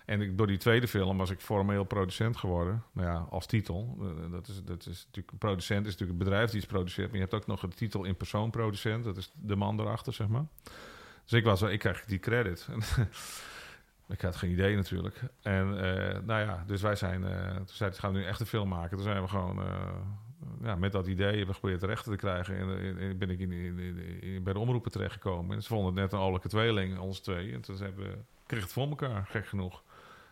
En 0.04 0.36
door 0.36 0.46
die 0.46 0.58
tweede 0.58 0.88
film 0.88 1.16
was 1.16 1.30
ik 1.30 1.40
formeel 1.40 1.84
producent 1.84 2.36
geworden. 2.36 2.82
Nou 2.92 3.08
ja, 3.08 3.26
als 3.30 3.46
titel. 3.46 3.96
Uh, 4.00 4.32
dat, 4.32 4.48
is, 4.48 4.64
dat 4.64 4.86
is 4.86 5.04
natuurlijk 5.06 5.38
producent, 5.38 5.86
is 5.86 5.92
natuurlijk 5.92 6.18
een 6.18 6.24
bedrijf 6.24 6.50
die 6.50 6.58
iets 6.58 6.66
produceert. 6.66 7.06
Maar 7.06 7.16
je 7.16 7.22
hebt 7.22 7.34
ook 7.34 7.46
nog 7.46 7.60
de 7.60 7.68
titel 7.68 8.04
in 8.04 8.16
persoon 8.16 8.50
producent. 8.50 9.04
Dat 9.04 9.16
is 9.16 9.30
de 9.34 9.56
man 9.56 9.80
erachter, 9.80 10.12
zeg 10.12 10.28
maar. 10.28 10.44
Dus 11.22 11.32
ik 11.32 11.44
was 11.44 11.62
ik 11.62 11.78
krijg 11.78 12.04
die 12.04 12.18
credit. 12.18 12.68
ik 14.08 14.20
had 14.20 14.36
geen 14.36 14.50
idee 14.50 14.76
natuurlijk. 14.76 15.20
En 15.42 15.66
uh, 15.66 16.18
nou 16.24 16.40
ja, 16.40 16.64
dus 16.66 16.82
wij 16.82 16.96
zijn, 16.96 17.22
uh, 17.22 17.56
toen 17.56 17.66
zei 17.66 17.92
gaan 17.92 18.12
we 18.12 18.18
nu 18.18 18.24
echt 18.24 18.40
een 18.40 18.46
film 18.46 18.68
maken. 18.68 18.96
Toen 18.96 19.06
zijn 19.06 19.22
we 19.22 19.28
gewoon 19.28 19.62
ja, 20.62 20.74
met 20.74 20.92
dat 20.92 21.06
idee 21.06 21.26
hebben 21.26 21.46
we 21.46 21.52
geprobeerd 21.52 21.82
rechten 21.82 22.12
te 22.12 22.18
krijgen. 22.18 22.56
En, 22.56 22.98
en 22.98 23.18
ben 23.18 23.30
ik 23.30 23.38
in, 23.38 23.52
in, 23.52 24.42
bij 24.42 24.52
de 24.52 24.58
omroepen 24.58 24.90
terechtgekomen. 24.90 25.56
En 25.56 25.62
ze 25.62 25.68
vonden 25.68 25.86
het 25.86 25.94
net 25.94 26.12
een 26.12 26.26
oorlijke 26.26 26.48
tweeling, 26.48 26.98
ons 26.98 27.20
twee. 27.20 27.52
En 27.52 27.60
toen 27.60 27.76
hebben 27.76 28.04
we, 28.04 28.18
kreeg 28.46 28.62
het 28.62 28.72
voor 28.72 28.88
elkaar, 28.88 29.26
gek 29.26 29.46
genoeg 29.46 29.82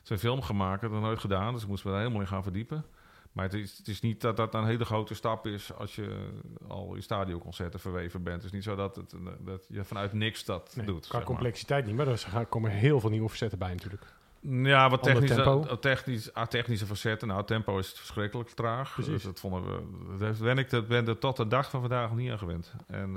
zijn 0.03 0.19
film 0.19 0.43
gemaakt, 0.43 0.81
dat 0.81 0.91
nooit 0.91 1.19
gedaan. 1.19 1.53
Dus 1.53 1.63
ik 1.63 1.69
moest 1.69 1.85
me 1.85 1.91
daar 1.91 2.01
helemaal 2.01 2.21
in 2.21 2.27
gaan 2.27 2.43
verdiepen. 2.43 2.85
Maar 3.33 3.45
het 3.45 3.55
is, 3.55 3.79
het 3.79 3.89
is 3.89 4.01
niet 4.01 4.21
dat 4.21 4.37
dat 4.37 4.55
een 4.55 4.67
hele 4.67 4.85
grote 4.85 5.15
stap 5.15 5.47
is 5.47 5.75
als 5.75 5.95
je 5.95 6.29
al 6.69 6.95
in 6.95 7.03
stadionconcerten 7.03 7.81
verweven 7.81 8.23
bent. 8.23 8.37
Het 8.37 8.45
is 8.45 8.53
niet 8.53 8.65
zo 8.65 8.75
dat, 8.75 8.97
het, 8.97 9.15
dat 9.41 9.65
je 9.69 9.85
vanuit 9.85 10.13
niks 10.13 10.45
dat 10.45 10.73
nee, 10.77 10.87
doet. 10.87 11.07
Qua 11.07 11.23
complexiteit 11.23 11.87
niet, 11.87 11.97
maar 11.97 12.07
er 12.07 12.47
komen 12.47 12.71
heel 12.71 13.01
veel 13.01 13.11
nieuwe 13.11 13.29
facetten 13.29 13.59
bij 13.59 13.73
natuurlijk. 13.73 14.05
Ja, 14.45 14.91
wat 14.91 15.03
technische, 15.03 15.79
technisch, 15.81 16.31
technische 16.49 16.87
facetten. 16.87 17.29
Nou, 17.29 17.45
tempo 17.45 17.79
is 17.79 17.93
verschrikkelijk 17.93 18.51
traag. 18.51 18.93
Precies. 18.93 19.13
Dus 19.13 19.23
dat 19.23 19.41
vonden 19.41 19.65
we. 19.65 20.19
Dat 20.19 20.39
ben 20.39 20.59
ik 20.59 20.71
dat 20.71 20.89
ben 20.89 21.09
er 21.09 21.19
tot 21.19 21.37
de 21.37 21.49
dag 21.49 21.71
van 21.71 21.81
vandaag 21.81 22.09
nog 22.09 22.19
niet 22.19 22.31
aan 22.31 22.39
gewend. 22.39 22.75
En, 22.87 23.09
uh, 23.09 23.15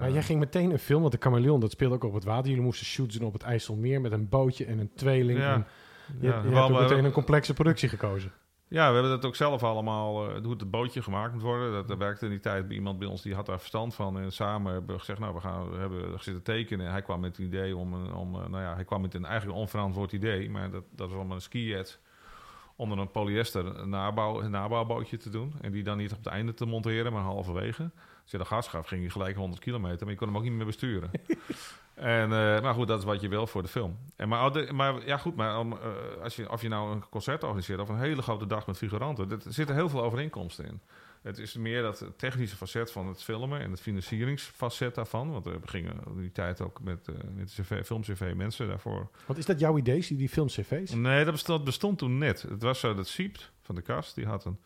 maar 0.00 0.10
jij 0.10 0.22
ging 0.22 0.38
meteen 0.38 0.70
een 0.70 0.78
film, 0.78 1.00
want 1.00 1.12
de 1.12 1.18
Chameleon, 1.20 1.60
dat 1.60 1.70
speelde 1.70 1.94
ook 1.94 2.04
op 2.04 2.14
het 2.14 2.24
water. 2.24 2.48
Jullie 2.48 2.64
moesten 2.64 2.86
shoots 2.86 3.16
doen 3.16 3.26
op 3.26 3.32
het 3.32 3.42
IJsselmeer 3.42 4.00
met 4.00 4.12
een 4.12 4.28
bootje 4.28 4.64
en 4.64 4.78
een 4.78 4.90
tweeling. 4.94 5.38
Ja. 5.38 5.54
En 5.54 5.66
je, 6.20 6.26
ja, 6.26 6.42
je 6.42 6.54
hebt 6.54 6.80
meteen 6.80 7.04
een 7.04 7.12
complexe 7.12 7.54
productie 7.54 7.88
gekozen. 7.88 8.32
Ja, 8.68 8.88
we 8.88 8.92
hebben 8.92 9.10
dat 9.10 9.24
ook 9.24 9.36
zelf 9.36 9.62
allemaal, 9.62 10.36
uh, 10.36 10.42
hoe 10.42 10.50
het 10.50 10.70
bootje 10.70 11.02
gemaakt 11.02 11.32
moet 11.32 11.42
worden. 11.42 11.72
Dat, 11.72 11.88
dat 11.88 11.98
werkte 11.98 12.24
in 12.24 12.30
die 12.30 12.40
tijd 12.40 12.70
iemand 12.70 12.98
bij 12.98 13.08
ons 13.08 13.22
die 13.22 13.34
had 13.34 13.46
daar 13.46 13.58
verstand 13.58 13.94
van. 13.94 14.18
En 14.18 14.32
samen 14.32 14.72
hebben 14.72 14.92
we 14.92 14.98
gezegd, 14.98 15.18
nou, 15.18 15.34
we, 15.34 15.40
gaan, 15.40 15.70
we 15.70 15.76
hebben 15.76 16.20
zitten 16.20 16.42
tekenen. 16.42 16.86
En 16.86 16.92
hij 16.92 17.02
kwam 17.02 17.20
met 17.20 17.36
het 17.36 17.46
idee 17.46 17.76
om, 17.76 18.10
om 18.10 18.34
uh, 18.34 18.46
nou 18.46 18.62
ja, 18.62 18.74
hij 18.74 18.84
kwam 18.84 19.00
met 19.00 19.14
een 19.14 19.24
eigenlijk 19.24 19.58
onverantwoord 19.58 20.12
idee. 20.12 20.50
Maar 20.50 20.70
dat, 20.70 20.84
dat 20.90 21.10
was 21.10 21.20
om 21.20 21.32
een 21.32 21.40
skijet 21.40 22.00
onder 22.76 22.98
een 22.98 23.10
polyester 23.10 23.88
nabouw, 23.88 24.40
een 24.40 24.50
nabouwbootje 24.50 25.16
te 25.16 25.30
doen. 25.30 25.54
En 25.60 25.72
die 25.72 25.82
dan 25.82 25.96
niet 25.96 26.12
op 26.12 26.18
het 26.18 26.26
einde 26.26 26.54
te 26.54 26.66
monteren, 26.66 27.12
maar 27.12 27.22
halverwege. 27.22 27.90
Als 28.22 28.30
je 28.30 28.38
de 28.38 28.44
gas 28.44 28.68
gaf, 28.68 28.86
ging 28.86 29.02
je 29.02 29.10
gelijk 29.10 29.36
100 29.36 29.60
kilometer. 29.60 30.00
Maar 30.00 30.10
je 30.10 30.16
kon 30.16 30.26
hem 30.26 30.36
ook 30.36 30.42
niet 30.42 30.52
meer 30.52 30.66
besturen. 30.66 31.10
En, 31.98 32.30
uh, 32.30 32.60
maar 32.60 32.74
goed, 32.74 32.86
dat 32.86 32.98
is 32.98 33.04
wat 33.04 33.20
je 33.20 33.28
wil 33.28 33.46
voor 33.46 33.62
de 33.62 33.68
film. 33.68 33.98
En 34.16 34.28
maar, 34.28 34.74
maar 34.74 35.06
ja, 35.06 35.16
goed, 35.16 35.36
maar 35.36 35.66
uh, 35.66 35.74
als 36.22 36.36
je, 36.36 36.50
of 36.50 36.62
je 36.62 36.68
nou 36.68 36.92
een 36.92 37.08
concert 37.08 37.42
organiseert 37.42 37.80
of 37.80 37.88
een 37.88 37.98
hele 37.98 38.22
grote 38.22 38.46
dag 38.46 38.66
met 38.66 38.76
figuranten, 38.76 39.30
er 39.30 39.38
zitten 39.48 39.74
heel 39.74 39.88
veel 39.88 40.02
overeenkomsten 40.02 40.64
in. 40.64 40.80
Het 41.22 41.38
is 41.38 41.56
meer 41.56 41.82
dat 41.82 42.04
technische 42.16 42.56
facet 42.56 42.92
van 42.92 43.06
het 43.06 43.22
filmen 43.22 43.60
en 43.60 43.70
het 43.70 43.80
financieringsfacet 43.80 44.94
daarvan. 44.94 45.30
Want 45.30 45.44
we 45.44 45.58
gingen 45.64 45.94
in 46.06 46.20
die 46.20 46.32
tijd 46.32 46.60
ook 46.60 46.80
met, 46.80 47.08
uh, 47.08 47.16
met 47.34 47.52
CV, 47.52 47.84
film-CV 47.84 48.32
mensen 48.34 48.68
daarvoor. 48.68 49.08
Wat 49.26 49.36
is 49.36 49.46
dat 49.46 49.60
jouw 49.60 49.76
idee, 49.78 50.06
die, 50.16 50.28
film-CV's? 50.28 50.90
Nee, 50.90 51.24
dat 51.24 51.32
bestond, 51.32 51.64
bestond, 51.64 51.98
toen 51.98 52.18
net. 52.18 52.42
Het 52.42 52.62
was 52.62 52.80
zo 52.80 52.94
dat 52.94 53.08
Siept 53.08 53.52
van 53.62 53.74
de 53.74 53.82
kast, 53.82 54.14
die 54.14 54.26
had 54.26 54.44
een, 54.44 54.58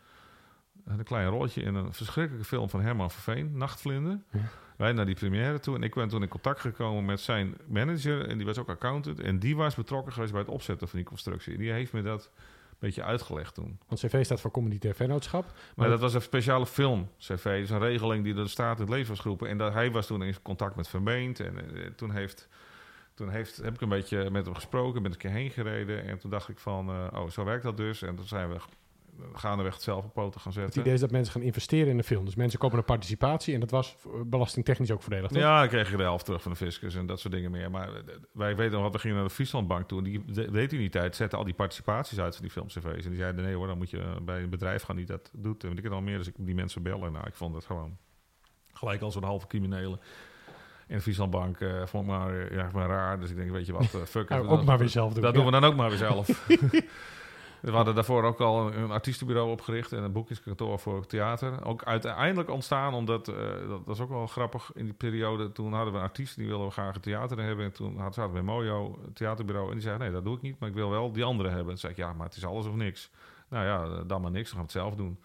een 0.85 1.03
klein 1.03 1.27
rolletje 1.27 1.61
in 1.61 1.75
een 1.75 1.93
verschrikkelijke 1.93 2.47
film 2.47 2.69
van 2.69 2.81
Herman 2.81 3.11
Verveen, 3.11 3.57
Nachtvlinder. 3.57 4.19
Ja 4.31 4.39
wij 4.77 4.91
naar 4.91 5.05
die 5.05 5.15
première 5.15 5.59
toe. 5.59 5.75
En 5.75 5.83
ik 5.83 5.93
ben 5.93 6.07
toen 6.07 6.21
in 6.21 6.27
contact 6.27 6.59
gekomen 6.59 7.05
met 7.05 7.19
zijn 7.19 7.57
manager. 7.67 8.27
En 8.27 8.37
die 8.37 8.45
was 8.45 8.57
ook 8.57 8.69
accountant. 8.69 9.19
En 9.19 9.39
die 9.39 9.55
was 9.55 9.75
betrokken 9.75 10.13
geweest 10.13 10.31
bij 10.31 10.41
het 10.41 10.49
opzetten 10.49 10.87
van 10.87 10.99
die 10.99 11.07
constructie. 11.07 11.53
En 11.53 11.59
die 11.59 11.71
heeft 11.71 11.93
me 11.93 12.01
dat 12.01 12.29
een 12.69 12.77
beetje 12.79 13.03
uitgelegd 13.03 13.53
toen. 13.53 13.79
Want 13.87 14.01
CV 14.01 14.25
staat 14.25 14.41
voor 14.41 14.51
Communitair 14.51 14.95
Vennootschap. 14.95 15.43
Maar, 15.43 15.53
maar 15.75 15.89
dat 15.89 15.99
was 15.99 16.13
een 16.13 16.21
speciale 16.21 16.65
film, 16.65 17.09
CV. 17.17 17.59
Dus 17.59 17.69
een 17.69 17.79
regeling 17.79 18.23
die 18.23 18.33
de 18.33 18.47
staat 18.47 18.75
in 18.75 18.81
het 18.81 18.93
leven 18.93 19.09
was 19.09 19.19
geroepen. 19.19 19.49
En 19.49 19.57
dat, 19.57 19.73
hij 19.73 19.91
was 19.91 20.07
toen 20.07 20.23
in 20.23 20.41
contact 20.41 20.75
met 20.75 20.87
Vermeend. 20.87 21.39
En, 21.39 21.75
en 21.75 21.95
toen 21.95 22.11
heeft... 22.11 22.47
Toen 23.15 23.29
heeft, 23.29 23.57
heb 23.57 23.73
ik 23.73 23.81
een 23.81 23.89
beetje 23.89 24.29
met 24.29 24.45
hem 24.45 24.55
gesproken, 24.55 25.01
ben 25.01 25.11
ik 25.11 25.23
een 25.23 25.29
keer 25.29 25.39
heen 25.39 25.49
gereden. 25.49 26.03
En 26.03 26.19
toen 26.19 26.31
dacht 26.31 26.49
ik 26.49 26.59
van, 26.59 26.89
uh, 26.89 27.07
oh, 27.13 27.29
zo 27.29 27.43
werkt 27.43 27.63
dat 27.63 27.77
dus. 27.77 28.01
En 28.01 28.15
toen 28.15 28.25
zijn 28.25 28.49
we 28.49 28.59
gaandeweg 29.33 29.73
het 29.73 29.83
zelf 29.83 30.05
op 30.05 30.13
poten 30.13 30.41
gaan 30.41 30.53
zetten. 30.53 30.71
Het 30.71 30.81
idee 30.81 30.93
is 30.93 30.99
dat 30.99 31.11
mensen 31.11 31.33
gaan 31.33 31.41
investeren 31.41 31.87
in 31.87 31.97
de 31.97 32.03
film. 32.03 32.25
Dus 32.25 32.35
mensen 32.35 32.59
kopen 32.59 32.77
een 32.77 32.83
participatie 32.83 33.53
en 33.53 33.59
dat 33.59 33.71
was 33.71 33.97
belastingtechnisch 34.25 34.91
ook 34.91 35.01
voordelig, 35.01 35.29
toch? 35.29 35.41
Ja, 35.41 35.59
dan 35.59 35.67
kreeg 35.67 35.91
je 35.91 35.97
de 35.97 36.03
helft 36.03 36.25
terug 36.25 36.41
van 36.41 36.51
de 36.51 36.57
fiscus 36.57 36.95
en 36.95 37.05
dat 37.05 37.19
soort 37.19 37.33
dingen 37.33 37.51
meer. 37.51 37.71
Maar 37.71 37.95
eh, 37.95 38.01
wij 38.31 38.55
weten 38.55 38.73
nog 38.73 38.81
wat, 38.81 38.93
we 38.93 38.99
gingen 38.99 39.15
naar 39.15 39.25
de 39.27 39.33
Frieslandbank 39.33 39.87
toe 39.87 39.97
en 39.97 40.03
die 40.03 40.23
deed 40.51 40.73
in 40.73 40.79
die 40.79 40.89
tijd, 40.89 41.15
zetten 41.15 41.37
al 41.37 41.43
die 41.43 41.53
participaties 41.53 42.19
uit 42.19 42.33
van 42.33 42.43
die 42.43 42.51
filmcv's. 42.53 43.03
En 43.03 43.09
die 43.09 43.19
zeiden, 43.19 43.43
nee 43.43 43.55
hoor, 43.55 43.67
dan 43.67 43.77
moet 43.77 43.89
je 43.89 44.15
bij 44.21 44.41
een 44.41 44.49
bedrijf 44.49 44.83
gaan 44.83 44.95
die 44.95 45.05
dat 45.05 45.31
doet. 45.33 45.63
En 45.63 45.77
ik 45.77 45.83
het 45.83 45.93
al 45.93 46.01
meer, 46.01 46.17
dus 46.17 46.27
ik 46.27 46.33
die 46.37 46.55
mensen 46.55 46.83
bellen. 46.83 47.11
Nou, 47.11 47.27
ik 47.27 47.35
vond 47.35 47.53
dat 47.53 47.65
gewoon 47.65 47.97
gelijk 48.73 49.01
als 49.01 49.15
een 49.15 49.23
halve 49.23 49.47
criminelen. 49.47 49.99
In 50.87 50.95
de 50.95 51.01
Frieslandbank 51.01 51.59
uh, 51.59 51.85
vond 51.85 52.03
ik 52.03 52.09
maar, 52.09 52.53
ja, 52.53 52.69
maar 52.73 52.87
raar. 52.87 53.19
Dus 53.19 53.29
ik 53.29 53.35
denk, 53.35 53.51
weet 53.51 53.65
je 53.65 53.73
wat, 53.73 53.93
uh, 53.95 54.01
fuck 54.01 54.29
nou, 54.29 54.47
ook 54.47 54.63
maar 54.63 54.77
weer 54.77 54.89
zelf 54.89 55.13
doen. 55.13 55.23
Dat 55.23 55.33
doen 55.33 55.45
we 55.45 55.51
dan 55.51 55.63
ook 55.63 55.75
maar 55.75 55.89
weer 55.89 55.97
zelf. 55.97 56.27
We 57.63 57.71
hadden 57.71 57.95
daarvoor 57.95 58.23
ook 58.23 58.39
al 58.39 58.73
een, 58.73 58.91
artiestenbureau 58.91 59.51
opgericht 59.51 59.91
en 59.91 60.03
een 60.03 60.11
boekingskantoor 60.11 60.79
voor 60.79 61.05
theater. 61.05 61.65
Ook 61.65 61.83
uiteindelijk 61.83 62.49
ontstaan, 62.49 62.93
omdat, 62.93 63.27
uh, 63.27 63.35
dat, 63.85 63.95
is 63.95 64.01
ook 64.01 64.09
wel 64.09 64.27
grappig, 64.27 64.71
in 64.73 64.85
die 64.85 64.93
periode, 64.93 65.51
toen 65.51 65.73
hadden 65.73 65.93
we 65.93 65.99
een 65.99 66.05
artiest, 66.05 66.35
die 66.35 66.47
wilden 66.47 66.71
graag 66.71 66.95
een 66.95 67.01
theater 67.01 67.39
hebben. 67.39 67.65
En 67.65 67.71
toen 67.71 67.97
hadden 67.97 68.25
we 68.25 68.31
bij 68.31 68.41
Mojo, 68.41 68.99
een 69.05 69.13
theaterbureau, 69.13 69.67
en 69.67 69.73
die 69.73 69.81
zei, 69.81 69.97
nee, 69.97 70.11
dat 70.11 70.23
doe 70.23 70.35
ik 70.35 70.41
niet, 70.41 70.59
maar 70.59 70.69
ik 70.69 70.75
wil 70.75 70.89
wel 70.89 71.11
die 71.11 71.23
andere 71.23 71.49
hebben. 71.49 71.73
En 71.73 71.79
zei 71.79 71.91
ik, 71.91 71.97
ja, 71.97 72.13
maar 72.13 72.25
het 72.25 72.35
is 72.35 72.45
alles 72.45 72.65
of 72.65 72.75
niks. 72.75 73.09
Nou 73.49 73.65
ja, 73.65 74.03
dan 74.03 74.21
maar 74.21 74.31
niks, 74.31 74.51
dan 74.51 74.57
gaan 74.59 74.67
we 74.67 74.79
het 74.79 74.81
zelf 74.81 74.95
doen. 74.95 75.17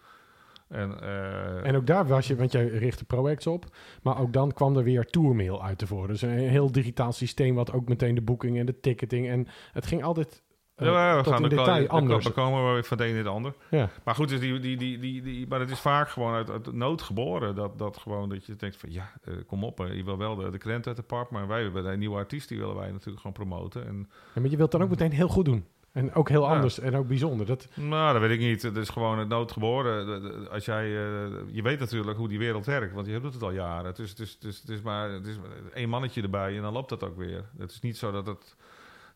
En, 0.67 0.97
uh, 1.01 1.65
en 1.65 1.75
ook 1.75 1.87
daar 1.87 2.07
was 2.07 2.27
je, 2.27 2.35
want 2.35 2.51
jij 2.51 2.67
richtte 2.67 3.05
projects 3.05 3.47
op, 3.47 3.65
maar 4.01 4.19
ook 4.19 4.33
dan 4.33 4.51
kwam 4.51 4.77
er 4.77 4.83
weer 4.83 5.05
tourmail 5.05 5.63
uit 5.63 5.77
te 5.77 5.87
voren. 5.87 6.07
Dus 6.07 6.21
een 6.21 6.29
heel 6.29 6.71
digitaal 6.71 7.11
systeem 7.11 7.55
wat 7.55 7.73
ook 7.73 7.87
meteen 7.87 8.15
de 8.15 8.21
boeking 8.21 8.57
en 8.57 8.65
de 8.65 8.79
ticketing 8.79 9.27
en 9.27 9.47
het 9.71 9.85
ging 9.85 10.03
altijd 10.03 10.43
ja, 10.79 11.17
we 11.17 11.29
gaan 11.29 11.43
in 11.43 11.49
detail 11.49 11.87
anders. 11.87 12.25
We 12.25 12.31
komen 12.31 12.75
we 12.75 12.83
van 12.83 12.97
de 12.97 13.03
een 13.03 13.09
in 13.09 13.17
het 13.17 13.27
ander. 13.27 13.53
Ja. 13.69 13.89
Maar 14.03 14.15
goed, 14.15 14.29
dus 14.29 14.39
die, 14.39 14.59
die, 14.59 14.77
die, 14.77 14.99
die, 14.99 15.21
die, 15.21 15.47
maar 15.47 15.59
het 15.59 15.71
is 15.71 15.79
vaak 15.79 16.09
gewoon 16.09 16.33
uit, 16.33 16.49
uit 16.49 16.73
nood 16.73 17.01
geboren. 17.01 17.55
Dat, 17.55 17.77
dat 17.77 17.97
gewoon 17.97 18.29
dat 18.29 18.45
je 18.45 18.55
denkt 18.55 18.77
van 18.77 18.91
ja, 18.91 19.11
uh, 19.25 19.35
kom 19.47 19.63
op. 19.63 19.79
Uh, 19.79 19.95
je 19.95 20.03
wil 20.03 20.17
wel 20.17 20.35
de, 20.35 20.49
de 20.49 20.57
krent 20.57 20.87
uit 20.87 20.95
de 20.95 21.03
park. 21.03 21.29
Maar 21.29 21.47
wij 21.47 21.61
hebben 21.61 21.85
een 21.85 21.99
nieuwe 21.99 22.17
artiest, 22.17 22.49
die 22.49 22.59
willen 22.59 22.75
wij 22.75 22.91
natuurlijk 22.91 23.17
gewoon 23.17 23.33
promoten. 23.33 23.87
En, 23.87 24.09
ja, 24.33 24.41
maar 24.41 24.49
je 24.49 24.57
wilt 24.57 24.71
dan 24.71 24.83
ook 24.83 24.89
meteen 24.89 25.11
heel 25.11 25.27
goed 25.27 25.45
doen. 25.45 25.65
En 25.91 26.13
ook 26.13 26.29
heel 26.29 26.47
anders 26.47 26.79
en 26.79 26.95
ook 26.95 27.07
bijzonder. 27.07 27.45
Dat... 27.45 27.67
Nou, 27.73 28.13
dat 28.13 28.21
weet 28.21 28.31
ik 28.31 28.39
niet. 28.39 28.61
Het 28.61 28.77
is 28.77 28.89
gewoon 28.89 29.19
het 29.19 29.27
nood 29.27 29.51
geboren. 29.51 30.49
Als 30.49 30.65
jij, 30.65 30.85
uh, 30.85 31.27
je 31.51 31.61
weet 31.61 31.79
natuurlijk 31.79 32.17
hoe 32.17 32.27
die 32.27 32.37
wereld 32.37 32.65
werkt, 32.65 32.93
want 32.93 33.07
je 33.07 33.19
doet 33.19 33.33
het 33.33 33.43
al 33.43 33.51
jaren. 33.51 33.85
Het 33.85 33.99
is, 33.99 34.09
het 34.09 34.19
is, 34.19 34.33
het 34.33 34.43
is, 34.43 34.59
het 34.59 34.69
is 34.69 34.81
maar 34.81 35.11
het 35.11 35.27
is 35.27 35.35
één 35.73 35.89
mannetje 35.89 36.21
erbij 36.21 36.55
en 36.55 36.61
dan 36.61 36.73
loopt 36.73 36.89
dat 36.89 37.03
ook 37.03 37.17
weer. 37.17 37.45
Het 37.57 37.71
is 37.71 37.79
niet 37.79 37.97
zo 37.97 38.11
dat 38.11 38.25
het 38.25 38.55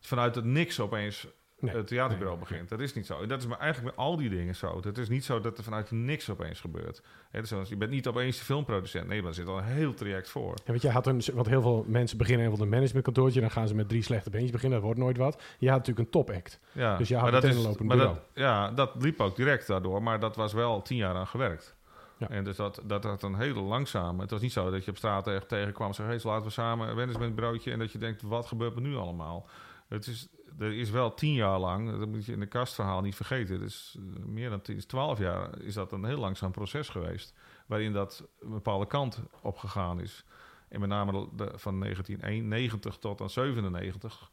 vanuit 0.00 0.34
het 0.34 0.44
niks 0.44 0.80
opeens 0.80 1.26
Nee. 1.64 1.76
het 1.76 1.86
theaterbureau 1.86 2.38
Nee, 2.38 2.48
begint. 2.48 2.68
Dat 2.68 2.80
is 2.80 2.94
niet 2.94 3.06
zo. 3.06 3.20
En 3.22 3.28
dat 3.28 3.40
is 3.40 3.46
maar 3.46 3.58
eigenlijk 3.58 3.96
met 3.96 4.04
al 4.06 4.16
die 4.16 4.28
dingen 4.30 4.54
zo. 4.54 4.80
Het 4.84 4.98
is 4.98 5.08
niet 5.08 5.24
zo 5.24 5.40
dat 5.40 5.58
er 5.58 5.64
vanuit 5.64 5.90
niks 5.90 6.30
opeens 6.30 6.60
gebeurt. 6.60 7.02
Hè, 7.30 7.40
dus 7.40 7.48
zoals- 7.48 7.68
je 7.68 7.76
bent 7.76 7.90
niet 7.90 8.06
opeens 8.06 8.38
de 8.38 8.44
filmproducent. 8.44 9.06
Nee, 9.08 9.18
maar 9.20 9.28
er 9.28 9.34
zit 9.34 9.46
al 9.46 9.58
een 9.58 9.64
heel 9.64 9.94
traject 9.94 10.28
voor. 10.30 10.54
Ja, 10.54 10.62
want, 10.66 10.82
je 10.82 10.90
had 10.90 11.06
een, 11.06 11.22
want 11.34 11.46
heel 11.48 11.62
veel 11.62 11.84
mensen 11.88 12.18
beginnen 12.18 12.46
even 12.46 12.60
een 12.60 12.68
managementkantoortje. 12.68 13.40
Dan 13.40 13.50
gaan 13.50 13.68
ze 13.68 13.74
met 13.74 13.88
drie 13.88 14.02
slechte 14.02 14.30
beentjes 14.30 14.52
beginnen. 14.52 14.76
Dat 14.78 14.86
wordt 14.86 15.00
nooit 15.02 15.16
wat. 15.16 15.42
Je 15.58 15.68
had 15.68 15.78
natuurlijk 15.78 16.06
een 16.06 16.12
topact. 16.12 16.60
Ja, 16.72 16.96
Dus 16.96 17.08
je 17.08 17.14
had 17.14 17.22
maar 17.22 17.32
dat 17.32 17.42
meteen 17.42 17.56
is- 17.58 17.64
een 17.64 17.70
lopend 17.70 17.88
maar 17.88 17.96
bureau. 17.96 18.18
dat, 18.18 18.26
Ja, 18.34 18.70
dat 18.70 18.90
liep 18.98 19.20
ook 19.20 19.36
direct 19.36 19.66
daardoor. 19.66 20.02
Maar 20.02 20.20
dat 20.20 20.36
was 20.36 20.52
wel 20.52 20.82
tien 20.82 20.96
jaar 20.96 21.14
aan 21.14 21.26
gewerkt. 21.26 21.74
Ja. 22.18 22.28
En 22.30 22.44
dus 22.44 22.56
dat, 22.56 22.80
dat 22.84 23.04
had 23.04 23.22
een 23.22 23.34
hele 23.34 23.60
langzame... 23.60 24.20
Het 24.22 24.30
was 24.30 24.40
niet 24.40 24.52
zo 24.52 24.70
dat 24.70 24.84
je 24.84 24.90
op 24.90 24.96
straat 24.96 25.24
tegen, 25.24 25.46
tegenkwam 25.46 25.88
en 25.88 25.94
zei... 25.94 26.08
Hey, 26.08 26.20
laten 26.22 26.44
we 26.46 26.50
samen 26.50 26.88
een 26.88 26.96
managementbureautje... 26.96 27.70
en 27.72 27.78
dat 27.78 27.92
je 27.92 27.98
denkt, 27.98 28.22
wat 28.22 28.46
gebeurt 28.46 28.74
er 28.74 28.80
nu 28.80 28.96
allemaal? 28.96 29.48
Het 29.88 30.06
is, 30.06 30.28
er 30.58 30.72
is 30.78 30.90
wel 30.90 31.14
tien 31.14 31.32
jaar 31.32 31.58
lang... 31.58 31.98
dat 31.98 32.08
moet 32.08 32.24
je 32.24 32.32
in 32.32 32.40
de 32.40 32.46
kastverhaal 32.46 33.00
niet 33.00 33.14
vergeten... 33.14 33.58
dus 33.58 33.96
eh, 33.98 34.24
meer 34.24 34.50
dan 34.50 34.60
tien, 34.60 34.86
twaalf 34.86 35.18
jaar 35.18 35.60
is 35.60 35.74
dat 35.74 35.92
een 35.92 36.04
heel 36.04 36.18
langzaam 36.18 36.50
proces 36.50 36.88
geweest... 36.88 37.34
waarin 37.66 37.92
dat 37.92 38.28
een 38.40 38.50
bepaalde 38.50 38.86
kant 38.86 39.22
op 39.42 39.56
gegaan 39.56 40.00
is. 40.00 40.24
En 40.68 40.80
met 40.80 40.88
name 40.88 41.12
de, 41.12 41.28
de- 41.36 41.58
van 41.58 41.80
1991 41.80 42.96
tot 42.98 43.20
aan 43.20 43.30
97 43.30 44.30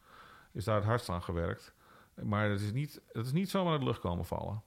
is 0.52 0.64
daar 0.64 0.76
het 0.76 0.86
hardst 0.86 1.10
aan 1.10 1.24
gewerkt. 1.24 1.74
Maar 2.24 2.50
het 2.50 2.62
is 2.62 2.72
niet, 2.72 3.02
het 3.12 3.26
is 3.26 3.32
niet 3.32 3.50
zomaar 3.50 3.72
uit 3.72 3.82
de 3.82 3.88
lucht 3.88 4.00
komen 4.00 4.26
vallen. 4.26 4.62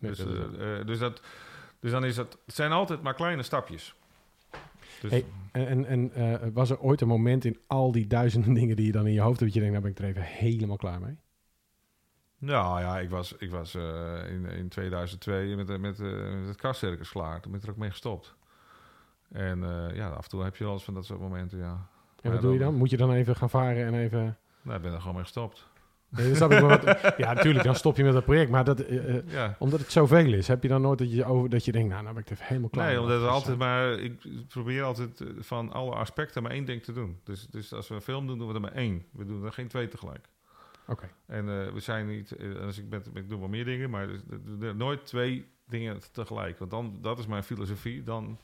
Nee, 0.00 0.10
dus, 0.10 0.18
dat 0.18 0.28
eh, 0.54 0.78
eh, 0.80 0.86
dus, 0.86 0.98
dat, 0.98 1.20
dus 1.80 1.90
dan 1.90 2.04
is 2.04 2.16
het, 2.16 2.38
het 2.46 2.54
zijn 2.54 2.72
altijd 2.72 3.02
maar 3.02 3.14
kleine 3.14 3.42
stapjes. 3.42 3.94
Dus, 5.00 5.10
Hey, 5.10 5.24
En, 5.52 5.86
en, 5.86 6.12
eh, 6.12 6.48
was 6.52 6.70
er 6.70 6.80
ooit 6.80 7.00
een 7.00 7.08
moment 7.08 7.44
in 7.44 7.58
al 7.66 7.92
die 7.92 8.06
duizenden 8.06 8.54
dingen 8.60 8.76
die 8.76 8.86
je 8.86 8.92
dan 8.92 9.06
in 9.06 9.12
je 9.12 9.20
hoofd 9.20 9.40
hebt... 9.40 9.52
dat 9.52 9.62
je 9.62 9.70
denkt, 9.70 9.82
nou 9.82 9.94
ben 9.94 10.08
ik 10.08 10.16
er 10.16 10.22
even 10.22 10.38
helemaal 10.38 10.76
klaar 10.76 11.00
mee? 11.00 11.18
Nou 12.38 12.80
ja, 12.80 12.98
ik 12.98 13.10
was, 13.10 13.32
ik 13.32 13.50
was 13.50 13.74
eh, 13.74 14.30
in, 14.30 14.46
in 14.46 14.68
2002 14.68 15.56
met, 15.56 15.70
eh, 15.70 15.78
met, 15.78 16.00
eh, 16.00 16.06
met 16.06 16.46
het 16.46 16.56
kastcircus 16.56 17.10
klaar. 17.10 17.40
Toen 17.40 17.50
ben 17.50 17.60
ik 17.60 17.66
er 17.66 17.72
ook 17.72 17.78
mee 17.78 17.90
gestopt. 17.90 18.34
En 19.28 19.64
eh, 19.64 19.96
ja, 19.96 20.08
af 20.08 20.24
en 20.24 20.30
toe 20.30 20.42
heb 20.42 20.56
je 20.56 20.64
wel 20.64 20.72
eens 20.72 20.84
van 20.84 20.94
dat 20.94 21.04
soort 21.04 21.20
momenten, 21.20 21.58
ja. 21.58 21.86
En 22.22 22.32
wat 22.32 22.40
doe 22.40 22.52
je 22.52 22.58
dan? 22.58 22.74
Moet 22.74 22.90
je 22.90 22.96
dan 22.96 23.12
even 23.12 23.36
gaan 23.36 23.50
varen 23.50 23.86
en 23.86 23.94
even... 23.94 24.38
Nou, 24.62 24.76
ik 24.76 24.82
ben 24.82 24.92
er 24.92 24.98
gewoon 24.98 25.14
mee 25.14 25.22
gestopt. 25.22 25.66
Nee, 26.16 26.28
dat 26.28 26.36
snap 26.36 26.50
ik 26.52 26.60
maar 26.60 26.84
wat- 26.84 27.14
ja, 27.16 27.32
natuurlijk, 27.32 27.64
dan 27.64 27.74
stop 27.74 27.96
je 27.96 28.04
met 28.04 28.12
dat 28.12 28.24
project. 28.24 28.50
Maar 28.50 28.64
dat, 28.64 28.80
eh, 28.80 29.16
eh, 29.16 29.22
Ja. 29.30 29.56
omdat 29.58 29.80
het 29.80 29.92
zoveel 29.92 30.32
is, 30.32 30.48
heb 30.48 30.62
je 30.62 30.68
dan 30.68 30.82
nooit 30.82 30.98
dat 30.98 31.12
je, 31.12 31.24
over, 31.24 31.50
dat 31.50 31.64
je 31.64 31.72
denkt... 31.72 31.88
nou, 31.88 32.02
nou 32.02 32.14
ben 32.14 32.22
ik 32.22 32.28
er 32.28 32.34
even 32.34 32.46
helemaal 32.46 32.70
klaar 32.70 32.86
Nee, 32.88 33.00
omdat 33.00 33.20
het 33.20 33.30
altijd 33.30 33.58
maar... 33.58 33.98
Ik 33.98 34.18
probeer 34.48 34.82
altijd 34.82 35.20
eh, 35.20 35.28
van 35.38 35.72
alle 35.72 35.94
aspecten 35.94 36.42
maar 36.42 36.52
één 36.52 36.64
ding 36.64 36.82
te 36.82 36.92
doen. 36.92 37.20
Dus, 37.24 37.46
dus 37.46 37.72
als 37.72 37.88
we 37.88 37.94
een 37.94 38.00
film 38.00 38.26
doen, 38.26 38.38
doen 38.38 38.48
we 38.48 38.54
er 38.54 38.60
maar 38.60 38.72
één. 38.72 39.04
We 39.12 39.24
doen 39.24 39.44
er 39.44 39.52
geen 39.52 39.68
twee 39.68 39.88
tegelijk. 39.88 40.28
Oké. 40.86 41.08
En 41.26 41.46
we 41.74 41.80
zijn 41.80 42.06
niet... 42.06 42.36
als 42.64 42.78
ik, 42.78 42.88
ben, 42.88 43.02
ik 43.14 43.28
doe 43.28 43.38
wel 43.38 43.48
meer 43.48 43.64
dingen, 43.64 43.90
maar 43.90 44.06
dus, 44.06 44.20
nooit 44.74 45.06
twee 45.06 45.46
dingen 45.68 46.00
tegelijk. 46.12 46.58
Want 46.58 46.70
dan, 46.70 46.98
dat 47.00 47.18
is 47.18 47.26
mijn 47.26 47.42
filosofie. 47.42 48.02
Dan 48.02 48.38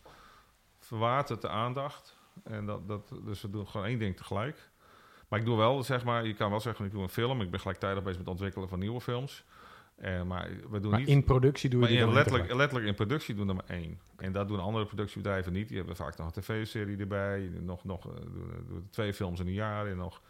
verwaart 0.78 1.28
het 1.28 1.40
de 1.40 1.48
aandacht. 1.48 2.16
En 2.44 2.66
dat, 2.66 2.88
dat, 2.88 3.12
dus 3.24 3.42
we 3.42 3.50
doen 3.50 3.68
gewoon 3.68 3.86
één 3.86 3.98
ding 3.98 4.16
tegelijk. 4.16 4.69
Maar 5.30 5.38
ik 5.38 5.44
doe 5.44 5.56
wel, 5.56 5.82
zeg 5.82 6.04
maar... 6.04 6.26
Je 6.26 6.34
kan 6.34 6.50
wel 6.50 6.60
zeggen, 6.60 6.84
ik 6.84 6.90
doe 6.90 7.02
een 7.02 7.08
film. 7.08 7.40
Ik 7.40 7.50
ben 7.50 7.60
gelijktijdig 7.60 8.02
bezig 8.02 8.18
met 8.18 8.26
het 8.26 8.34
ontwikkelen 8.34 8.68
van 8.68 8.78
nieuwe 8.78 9.00
films. 9.00 9.44
Eh, 9.96 10.22
maar 10.22 10.48
we 10.70 10.80
doen 10.80 10.90
Maar 10.90 11.00
niet... 11.00 11.08
in 11.08 11.24
productie 11.24 11.70
doe 11.70 11.80
je 11.80 11.86
Maar 11.86 11.96
die 11.96 12.06
in 12.06 12.12
letterlijk, 12.12 12.54
letterlijk 12.54 12.88
in 12.88 12.94
productie 12.94 13.34
doen 13.34 13.48
er 13.48 13.54
maar 13.54 13.64
één. 13.68 13.98
En 14.16 14.32
dat 14.32 14.48
doen 14.48 14.60
andere 14.60 14.86
productiebedrijven 14.86 15.52
niet. 15.52 15.68
Die 15.68 15.76
hebben 15.76 15.96
vaak 15.96 16.16
nog 16.16 16.26
een 16.26 16.42
tv-serie 16.42 16.96
erbij. 16.96 17.50
Nog, 17.60 17.84
nog 17.84 18.06
eh, 18.06 18.12
doen, 18.14 18.64
doen 18.68 18.86
twee 18.90 19.14
films 19.14 19.40
in 19.40 19.46
een 19.46 19.52
jaar. 19.52 19.86
En 19.86 19.96
nog. 19.96 20.20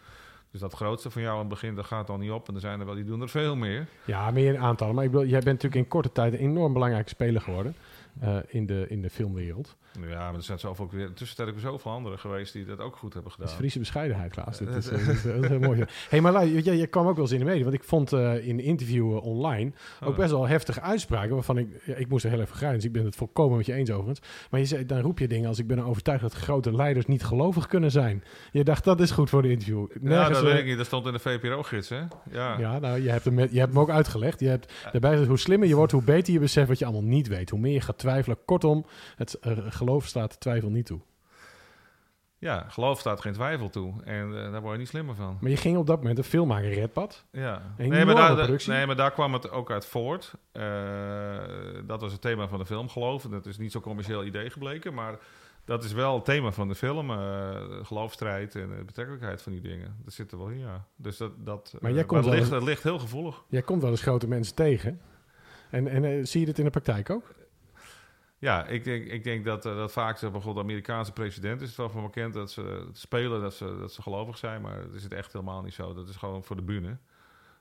Dus 0.51 0.61
dat 0.61 0.75
grootste 0.75 1.11
van 1.11 1.23
jou 1.23 1.35
aan 1.35 1.41
het 1.41 1.49
begin, 1.49 1.75
dat 1.75 1.85
gaat 1.85 2.07
dan 2.07 2.21
niet 2.21 2.31
op. 2.31 2.49
En 2.49 2.55
er 2.55 2.61
zijn 2.61 2.81
er 2.81 2.87
wel, 2.87 2.95
die 2.95 3.05
doen 3.05 3.21
er 3.21 3.29
veel 3.29 3.57
meer. 3.57 3.87
Ja, 4.05 4.31
meer 4.31 4.55
in 4.55 4.61
aantallen. 4.61 4.95
Maar 4.95 5.05
ik 5.05 5.11
bedoel, 5.11 5.27
jij 5.27 5.41
bent 5.41 5.63
natuurlijk 5.63 5.83
in 5.83 5.89
korte 5.89 6.13
tijd 6.13 6.33
een 6.33 6.39
enorm 6.39 6.73
belangrijke 6.73 7.09
speler 7.09 7.41
geworden... 7.41 7.75
eh, 8.21 8.37
in, 8.47 8.67
de, 8.67 8.87
in 8.89 9.03
de 9.03 9.11
filmwereld. 9.11 9.77
Ja, 10.09 10.18
maar 10.26 10.35
er 10.35 10.42
zijn 10.42 10.59
zoveel 10.59 10.85
ook 10.85 10.92
weer. 10.92 11.12
Tussentijd 11.12 11.48
ook 11.48 11.59
zoveel 11.61 11.90
anderen 11.92 12.18
geweest 12.18 12.53
die 12.53 12.64
dat 12.64 12.79
ook 12.81 12.96
goed 12.96 13.12
hebben 13.12 13.22
Dat 13.22 13.33
gedaan. 13.33 13.48
is 13.53 13.59
Friese 13.59 13.79
bescheidenheid, 13.79 14.33
Klaas. 14.33 14.59
Dit 14.59 14.68
is, 14.74 14.88
eh, 14.88 14.98
dit 14.98 15.09
is, 15.09 15.22
dat 15.22 15.42
is 15.42 15.48
heel 15.48 15.59
mooi. 15.59 15.85
hey, 16.09 16.20
maar 16.20 16.33
weet 16.33 16.64
je, 16.64 16.76
je 16.76 16.87
kwam 16.87 17.07
ook 17.07 17.14
wel 17.14 17.24
eens 17.24 17.33
in 17.33 17.38
de 17.38 17.44
media. 17.44 17.62
Want 17.62 17.74
ik 17.74 17.85
vond 17.85 18.12
eh, 18.12 18.46
in 18.48 18.59
een 18.59 18.64
interview 18.64 19.16
eh, 19.16 19.24
online 19.24 19.72
ook 20.03 20.09
Oh. 20.11 20.16
best 20.16 20.31
wel 20.31 20.46
heftige 20.48 20.81
uitspraken. 20.81 21.35
Waarvan 21.35 21.59
ik, 21.59 21.68
ja, 21.85 21.94
ik 21.94 22.09
moest 22.09 22.24
er 22.24 22.31
heel 22.31 22.40
even 22.40 22.57
grijnzen. 22.57 22.88
Ik 22.88 22.94
ben 22.94 23.05
het 23.05 23.16
volkomen 23.16 23.57
met 23.57 23.66
je 23.66 23.72
eens 23.72 23.90
overigens. 23.90 24.20
Maar 24.50 24.61
je 24.61 24.66
zei, 24.66 24.87
dan 24.87 25.00
roep 25.00 25.18
je 25.18 25.29
dingen 25.29 25.48
als 25.48 25.59
ik 25.59 25.66
ben 25.66 25.79
er 25.79 25.85
overtuigd 25.87 26.22
dat 26.22 26.33
grote 26.33 26.74
leiders 26.74 27.07
niet 27.07 27.24
gelovig 27.24 27.66
kunnen 27.66 27.90
zijn. 27.90 28.24
Je 28.53 28.64
dacht, 28.64 28.85
dat 28.85 29.00
is 29.00 29.11
goed 29.11 29.31
voor 29.31 29.42
de 29.42 29.50
interview. 29.50 29.87
Ja, 29.92 29.98
Nergens, 30.00 30.29
dat 30.38 30.42
weet 30.42 30.53
eh, 30.53 30.59
ik 30.61 30.66
niet. 30.66 30.76
Dat 30.76 30.87
stond 30.87 31.07
in 31.07 31.12
de 31.12 31.18
VPRO-gids, 31.18 31.88
hè? 31.88 32.00
Ja. 32.31 32.59
Ja, 32.59 32.79
nou, 32.79 33.03
je 33.03 33.11
hebt, 33.11 33.24
hem 33.24 33.38
je 33.38 33.59
hebt 33.59 33.72
hem 33.72 33.79
ook 33.79 33.90
uitgelegd. 33.90 34.40
Je 34.40 34.48
hebt 34.48 34.72
daarbij 34.92 35.24
hoe 35.24 35.38
slimmer 35.38 35.68
je 35.68 35.74
wordt, 35.76 35.92
hoe 35.92 36.03
beter 36.05 36.33
je 36.33 36.38
beseft 36.38 36.68
wat 36.68 36.79
je 36.79 36.85
allemaal 36.85 37.03
niet 37.11 37.29
weet. 37.29 37.50
Hoe 37.50 37.61
meer 37.61 37.72
je 37.72 37.81
gaat 37.81 37.98
twijfelen. 37.98 38.38
Kortom, 38.44 38.85
het 39.16 39.35
eh, 39.35 39.53
geloof 39.81 40.07
staat 40.07 40.40
twijfel 40.40 40.71
niet 40.71 40.87
toe. 40.87 41.01
Ja, 42.38 42.66
geloof 42.69 43.01
staat 43.01 43.21
geen 43.21 43.33
twijfel 43.33 43.71
toe. 43.71 44.03
En 44.05 44.45
eh, 44.45 44.53
daar 44.53 44.61
word 44.61 44.73
je 44.73 44.79
niet 44.79 44.88
slimmer 44.88 45.14
van. 45.14 45.38
Maar 45.40 45.51
je 45.51 45.57
ging 45.57 45.77
op 45.77 45.87
dat 45.87 45.97
moment 45.99 46.19
een 46.19 46.25
film 46.25 46.49
maken, 46.49 46.71
Redpad. 46.73 47.25
Ja, 47.31 47.75
nee 47.77 48.05
maar, 48.05 48.14
daar, 48.14 48.35
productie. 48.37 48.73
nee, 48.73 48.87
maar 48.87 48.97
daar 48.97 49.11
kwam 49.12 49.33
het 49.33 49.51
ook 49.51 49.71
uit 49.71 49.87
voort. 49.87 50.33
Eh, 50.53 50.62
dat 51.87 52.01
was 52.01 52.12
het 52.12 52.21
thema 52.21 52.49
van 52.49 52.59
de 52.59 52.66
film, 52.66 52.88
geloof. 52.88 53.23
Dat 53.23 53.47
is 53.47 53.59
niet 53.59 53.73
zo'n 53.73 53.83
commercieel 53.83 54.25
idee 54.25 54.51
gebleken, 54.51 54.95
maar 54.95 55.19
dat 55.64 55.85
is 55.85 55.93
wel 55.93 56.14
het 56.14 56.25
thema 56.25 56.53
van 56.53 56.69
de 56.69 56.75
film. 56.75 57.11
eh 57.11 57.49
geloofstrijd 57.83 58.55
en 58.55 58.69
de 58.79 58.85
betrekkelijkheid 58.85 59.43
van 59.43 59.53
die 59.53 59.61
dingen. 59.61 59.97
Dat 60.05 60.12
zit 60.12 60.33
er 60.33 60.38
wel 60.38 60.49
in, 60.49 60.59
ja. 60.59 60.85
Dus 60.97 61.16
dat, 61.16 61.33
dat, 61.38 61.75
Maar 61.81 61.93
jij 61.93 62.05
komt 62.05 62.25
wel 62.25 62.35
ligt, 62.35 62.53
eens- 62.53 62.64
ligt 62.64 62.83
heel 62.83 62.99
gevoelig. 62.99 63.45
Jij 63.49 63.62
komt 63.62 63.83
wel 63.83 63.90
eens 63.90 64.03
grote 64.03 64.29
mensen 64.29 64.55
tegen. 64.55 65.01
En, 65.71 65.87
en 65.88 66.29
zie 66.29 66.40
je 66.40 66.47
dit 66.47 66.59
in 66.59 66.64
de 66.64 66.71
praktijk 66.71 67.11
ook? 67.11 67.35
Ja, 68.40 68.66
ik 68.66 68.85
denk, 68.85 69.07
ik 69.07 69.24
denk 69.24 69.44
dat, 69.44 69.66
eh, 69.66 69.76
dat 69.76 69.92
vaak, 69.92 70.18
zeg, 70.18 70.31
bijvoorbeeld 70.31 70.66
de 70.66 70.70
Amerikaanse 70.72 71.12
president 71.12 71.61
is 71.61 71.68
het 71.68 71.76
wel 71.76 71.88
van 71.90 72.03
bekend 72.03 72.35
dat 72.35 72.50
ze 72.50 72.88
spelen, 72.92 73.40
dat 73.40 73.55
ze, 73.55 73.76
dat 73.81 73.92
ze 73.92 74.03
gelovig 74.03 74.38
zijn. 74.38 74.61
Maar 74.62 74.76
dat 74.83 74.94
is 74.94 75.03
het 75.03 75.12
echt 75.12 75.33
helemaal 75.33 75.62
niet 75.62 75.74
zo. 75.74 75.94
Dat 75.94 76.09
is 76.09 76.16
gewoon 76.16 76.44
voor 76.44 76.57
de 76.57 76.62
bühne. 76.62 76.96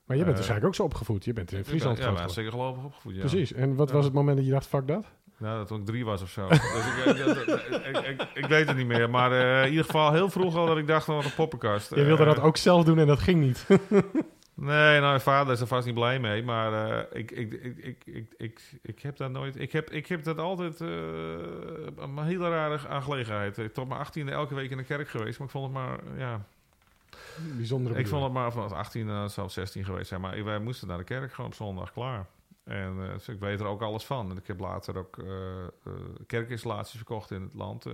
Maar 0.06 0.18
je 0.18 0.24
bent 0.24 0.28
Eh, 0.28 0.34
waarschijnlijk 0.34 0.66
ook 0.68 0.76
zo 0.76 0.84
opgevoed. 0.84 1.26
Je 1.26 1.34
bent 1.34 1.52
in 1.52 1.66
Friesland 1.66 1.98
ja, 1.98 2.04
maar 2.04 2.12
geworden. 2.12 2.36
zeker 2.36 2.52
gelovig 2.52 2.84
opgevoed, 2.84 3.14
ja. 3.14 3.20
Precies. 3.20 3.54
En 3.54 3.76
wat 3.76 3.90
Ja. 3.90 3.96
was 3.96 4.06
het 4.06 4.14
moment 4.14 4.38
dat 4.38 4.46
je 4.46 4.52
dacht, 4.52 4.68
fuck 4.68 4.88
dat? 4.88 5.06
Nou, 5.38 5.58
dat 5.58 5.68
toen 5.68 5.80
ik 5.80 5.86
drie 5.86 6.06
was 6.06 6.22
of 6.22 6.30
zo. 6.30 6.48
dus 6.50 6.60
ik, 6.60 7.98
ik, 8.06 8.28
ik, 8.34 8.46
weet 8.46 8.68
het 8.68 8.78
niet 8.78 8.88
meer. 8.88 9.10
Maar 9.10 9.32
eh, 9.32 9.64
in 9.64 9.70
ieder 9.70 9.86
geval 9.86 10.14
heel 10.14 10.30
vroeg 10.30 10.56
al 10.56 10.66
dat 10.66 10.78
ik 10.78 10.88
dacht, 10.88 11.10
oh, 11.10 11.16
wat 11.16 11.26
een 11.26 11.34
poppenkast. 11.36 11.96
Je 11.96 12.04
wilde 12.04 12.26
dat 12.26 12.40
ook 12.40 12.58
zelf 12.58 12.84
doen 12.84 13.00
en 13.00 13.08
dat 13.08 13.20
ging 13.20 13.40
niet. 13.42 13.66
Nee, 14.60 15.00
nou, 15.00 15.02
mijn 15.02 15.22
vader 15.22 15.54
is 15.54 15.62
er 15.62 15.68
vast 15.68 15.86
niet 15.86 15.96
blij 15.96 16.20
mee. 16.20 16.44
Maar 16.44 16.90
eh, 16.90 17.20
ik, 17.20 17.32
ik, 17.32 17.54
ik, 17.54 18.06
ik, 18.06 18.34
ik, 18.38 18.62
ik, 18.82 19.02
heb 19.02 19.18
dat 19.18 19.32
nooit... 19.32 19.60
Ik 19.60 19.72
heb, 19.72 19.90
ik 19.90 20.08
heb 20.08 20.24
dat 20.24 20.38
altijd... 20.38 20.82
eh, 20.82 20.88
een 21.96 22.24
hele 22.24 22.50
rare 22.50 22.88
aangelegenheid. 22.88 23.58
Ik 23.58 23.74
tot 23.74 23.88
mijn 23.88 24.00
achttiende 24.00 24.32
elke 24.32 24.56
week 24.56 24.72
in 24.72 24.78
de 24.78 24.84
kerk 24.84 25.10
geweest. 25.10 25.38
Maar 25.40 25.48
ik 25.48 25.54
vond 25.54 25.66
het 25.66 25.74
maar... 25.74 26.00
Ja, 26.18 26.46
Bijzondere 27.58 28.00
ik 28.00 28.08
vond 28.08 28.24
het 28.24 28.34
maar 28.34 28.52
vanaf 28.52 28.72
18 28.72 29.08
uh, 29.08 29.28
zou 29.28 29.50
16 29.50 29.86
geweest 29.86 30.08
zijn. 30.08 30.22
Maar 30.22 30.44
wij 30.44 30.60
moesten 30.60 30.88
naar 30.88 30.98
de 30.98 31.04
kerk 31.04 31.34
gewoon 31.34 31.50
op 31.50 31.56
zondag 31.56 31.92
klaar. 31.92 32.26
En 32.70 33.04
eh, 33.04 33.14
dus 33.14 33.28
ik 33.28 33.40
weet 33.40 33.60
er 33.60 33.66
ook 33.66 33.82
alles 33.82 34.06
van. 34.06 34.30
En 34.30 34.38
ik 34.38 34.48
heb 34.48 34.60
later 34.60 34.98
ook 34.98 35.18
eh, 35.18 35.64
eh, 35.64 35.94
kerkinstallaties 36.28 36.96
verkocht 36.96 37.32
in 37.32 37.42
het 37.42 37.54
land. 37.54 37.86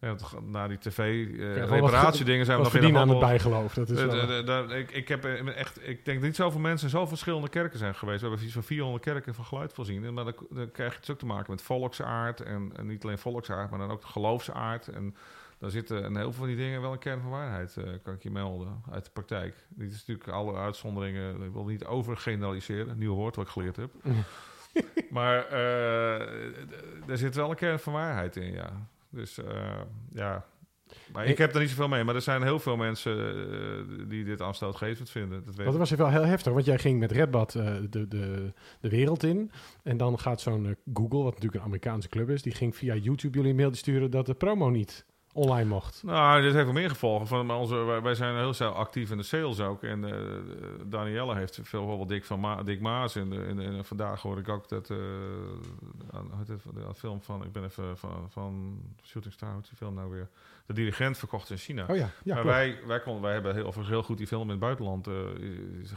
Eh 0.00 0.10
ja, 0.10 0.40
na 0.46 0.68
die 0.68 0.78
Ja, 0.82 0.90
tv-reparatiedingen 0.90 2.44
zijn 2.46 2.58
we 2.58 2.64
nog 2.64 2.74
in 2.74 2.96
aan 2.96 3.08
het 3.08 3.18
bijgeloof. 3.18 3.74
Dat 3.74 3.90
is 3.90 3.98
Eh, 4.00 4.06
wel- 4.06 4.14
eh, 4.28 4.38
eh, 4.38 4.46
daar- 4.46 4.70
ik, 4.70 4.90
ik, 4.90 5.08
heb 5.08 5.24
eh, 5.24 5.56
echt, 5.56 5.88
ik 5.88 6.04
denk 6.04 6.22
niet 6.22 6.36
zoveel 6.36 6.60
mensen 6.60 6.90
zo 6.90 7.06
verschillende 7.06 7.48
kerken 7.48 7.78
zijn 7.78 7.94
geweest. 7.94 8.20
We 8.20 8.26
hebben 8.26 8.44
iets 8.44 8.54
van 8.54 8.62
400 8.62 9.04
kerken 9.04 9.34
van 9.34 9.44
geluid 9.44 9.72
voorzien. 9.72 10.14
Maar 10.14 10.24
dan, 10.24 10.34
dan 10.50 10.70
krijg 10.70 10.92
je 10.92 10.98
het 11.00 11.10
ook 11.10 11.18
te 11.18 11.26
maken 11.26 11.50
met 11.50 11.62
volksaard. 11.62 12.40
En, 12.40 12.72
en 12.76 12.86
niet 12.86 13.04
alleen 13.04 13.18
volksaard, 13.18 13.70
maar 13.70 13.78
dan 13.78 13.90
ook 13.90 14.00
de 14.00 14.06
geloofsaard. 14.06 14.88
En 14.88 15.14
daar 15.58 15.70
zitten 15.70 16.04
een 16.04 16.14
heel 16.16 16.22
veel 16.24 16.32
van 16.32 16.46
die 16.46 16.56
dingen 16.56 16.80
wel 16.80 16.92
een 16.92 16.98
kern 16.98 17.20
van 17.20 17.30
waarheid, 17.30 17.76
eh, 17.76 17.84
kan 18.02 18.14
ik 18.14 18.22
je 18.22 18.30
melden, 18.30 18.82
uit 18.92 19.04
de 19.04 19.10
praktijk. 19.12 19.54
Dit 19.68 19.90
is 19.90 19.98
natuurlijk 20.06 20.28
alle 20.28 20.54
uitzonderingen. 20.56 21.42
Ik 21.42 21.52
wil 21.52 21.64
niet 21.64 21.84
overgeneraliseren, 21.84 22.88
een 22.90 22.98
nieuw 22.98 23.14
woord 23.14 23.36
wat 23.36 23.44
ik 23.46 23.50
geleerd 23.52 23.76
heb. 23.76 23.90
maar 25.10 25.38
eh, 25.46 26.26
d- 26.66 27.10
er 27.10 27.18
zit 27.18 27.34
wel 27.34 27.50
een 27.50 27.56
kern 27.56 27.78
van 27.78 27.92
waarheid 27.92 28.36
in, 28.36 28.52
ja. 28.52 28.86
Dus 29.18 29.38
eh, 29.38 29.80
ja. 30.12 30.44
Maar 31.12 31.26
ik 31.26 31.38
heb 31.38 31.54
er 31.54 31.60
niet 31.60 31.68
zoveel 31.68 31.88
mee. 31.88 32.04
Maar 32.04 32.14
er 32.14 32.22
zijn 32.22 32.42
heel 32.42 32.58
veel 32.58 32.76
mensen 32.76 33.18
eh, 33.18 34.08
die 34.08 34.24
dit 34.24 34.42
aanstootgevend 34.42 35.10
vinden. 35.10 35.44
Dat 35.44 35.54
weet 35.54 35.66
Want 35.66 35.78
dat 35.78 35.88
was 35.88 35.98
wel 35.98 36.10
heel 36.10 36.24
heftig, 36.24 36.52
want 36.52 36.64
jij 36.64 36.78
ging 36.78 36.98
met 36.98 37.12
Redbad 37.12 37.54
eh, 37.54 37.74
de, 37.90 38.08
de, 38.08 38.52
de 38.80 38.88
wereld 38.88 39.22
in. 39.22 39.50
En 39.82 39.96
dan 39.96 40.18
gaat 40.18 40.40
zo'n 40.40 40.76
Google, 40.94 41.22
wat 41.22 41.32
natuurlijk 41.32 41.54
een 41.54 41.66
Amerikaanse 41.66 42.08
club 42.08 42.30
is, 42.30 42.42
die 42.42 42.54
ging 42.54 42.76
via 42.76 42.94
YouTube 42.94 43.36
jullie 43.36 43.50
een 43.50 43.56
mailtje 43.56 43.80
sturen 43.80 44.10
dat 44.10 44.26
de 44.26 44.34
promo 44.34 44.70
niet 44.70 45.06
online 45.32 45.68
mocht. 45.68 46.02
Nou, 46.02 46.42
dit 46.42 46.52
heeft 46.52 46.64
wel 46.64 46.74
meer 46.74 46.88
gevolgen. 46.88 47.26
Van 47.26 47.46
maar 47.46 47.56
onze, 47.58 47.74
wij, 47.74 48.02
wij 48.02 48.14
zijn 48.14 48.36
heel 48.36 48.52
snel 48.52 48.72
actief 48.72 49.10
in 49.10 49.16
de 49.16 49.22
sales 49.22 49.60
ook. 49.60 49.82
En 49.82 50.04
eh 50.04 50.26
Danielle 50.84 51.34
heeft 51.34 51.54
veel 51.62 51.80
bijvoorbeeld 51.80 52.08
Dick, 52.08 52.24
van 52.24 52.40
Ma, 52.40 52.62
Dick 52.62 52.80
Maas. 52.80 53.16
En, 53.16 53.46
en, 53.46 53.60
en 53.60 53.84
vandaag 53.84 54.22
hoor 54.22 54.38
ik 54.38 54.48
ook 54.48 54.68
dat 54.68 54.90
aan 56.10 56.30
heet 56.36 56.48
het, 56.48 56.62
de 56.74 56.94
film 56.94 57.22
van, 57.22 57.44
ik 57.44 57.52
ben 57.52 57.64
even 57.64 57.98
van, 57.98 58.26
van 58.30 58.80
Shooting 59.04 59.34
Star, 59.34 59.52
hoe 59.52 59.62
die 59.62 59.76
film 59.76 59.94
nou 59.94 60.10
weer? 60.10 60.28
De 60.66 60.74
dirigent 60.74 61.18
verkocht 61.18 61.50
in 61.50 61.56
China. 61.56 61.86
Oh 61.88 61.96
ja, 61.96 62.10
ja 62.24 62.34
maar 62.34 62.44
wij, 62.44 62.78
wij, 62.86 63.00
konden, 63.00 63.22
wij 63.22 63.32
hebben 63.32 63.54
heel, 63.54 63.74
heel 63.82 64.02
goed 64.02 64.18
die 64.18 64.26
film 64.26 64.42
in 64.42 64.48
het 64.48 64.58
buitenland. 64.58 65.06
eh, 65.06 65.14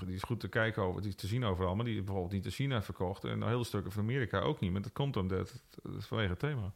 die 0.06 0.16
is 0.16 0.24
goed 0.24 0.40
te 0.40 0.48
kijken 0.48 0.84
over, 0.84 1.02
die 1.02 1.10
is 1.10 1.16
te 1.16 1.28
zien 1.28 1.44
overal. 1.44 1.76
Maar 1.76 1.86
die 1.86 1.98
is 1.98 2.04
bijvoorbeeld 2.04 2.34
niet 2.34 2.46
in 2.46 2.52
China 2.52 2.82
verkocht. 2.82 3.24
En 3.24 3.48
heel 3.48 3.64
stukken 3.64 3.92
van 3.92 4.02
Amerika 4.02 4.40
ook 4.40 4.60
niet. 4.60 4.72
Maar 4.72 4.82
dat 4.82 4.94
komt 4.94 5.18
omdat 5.18 5.64
vanwege 5.98 6.30
het 6.30 6.40
thema. 6.40 6.72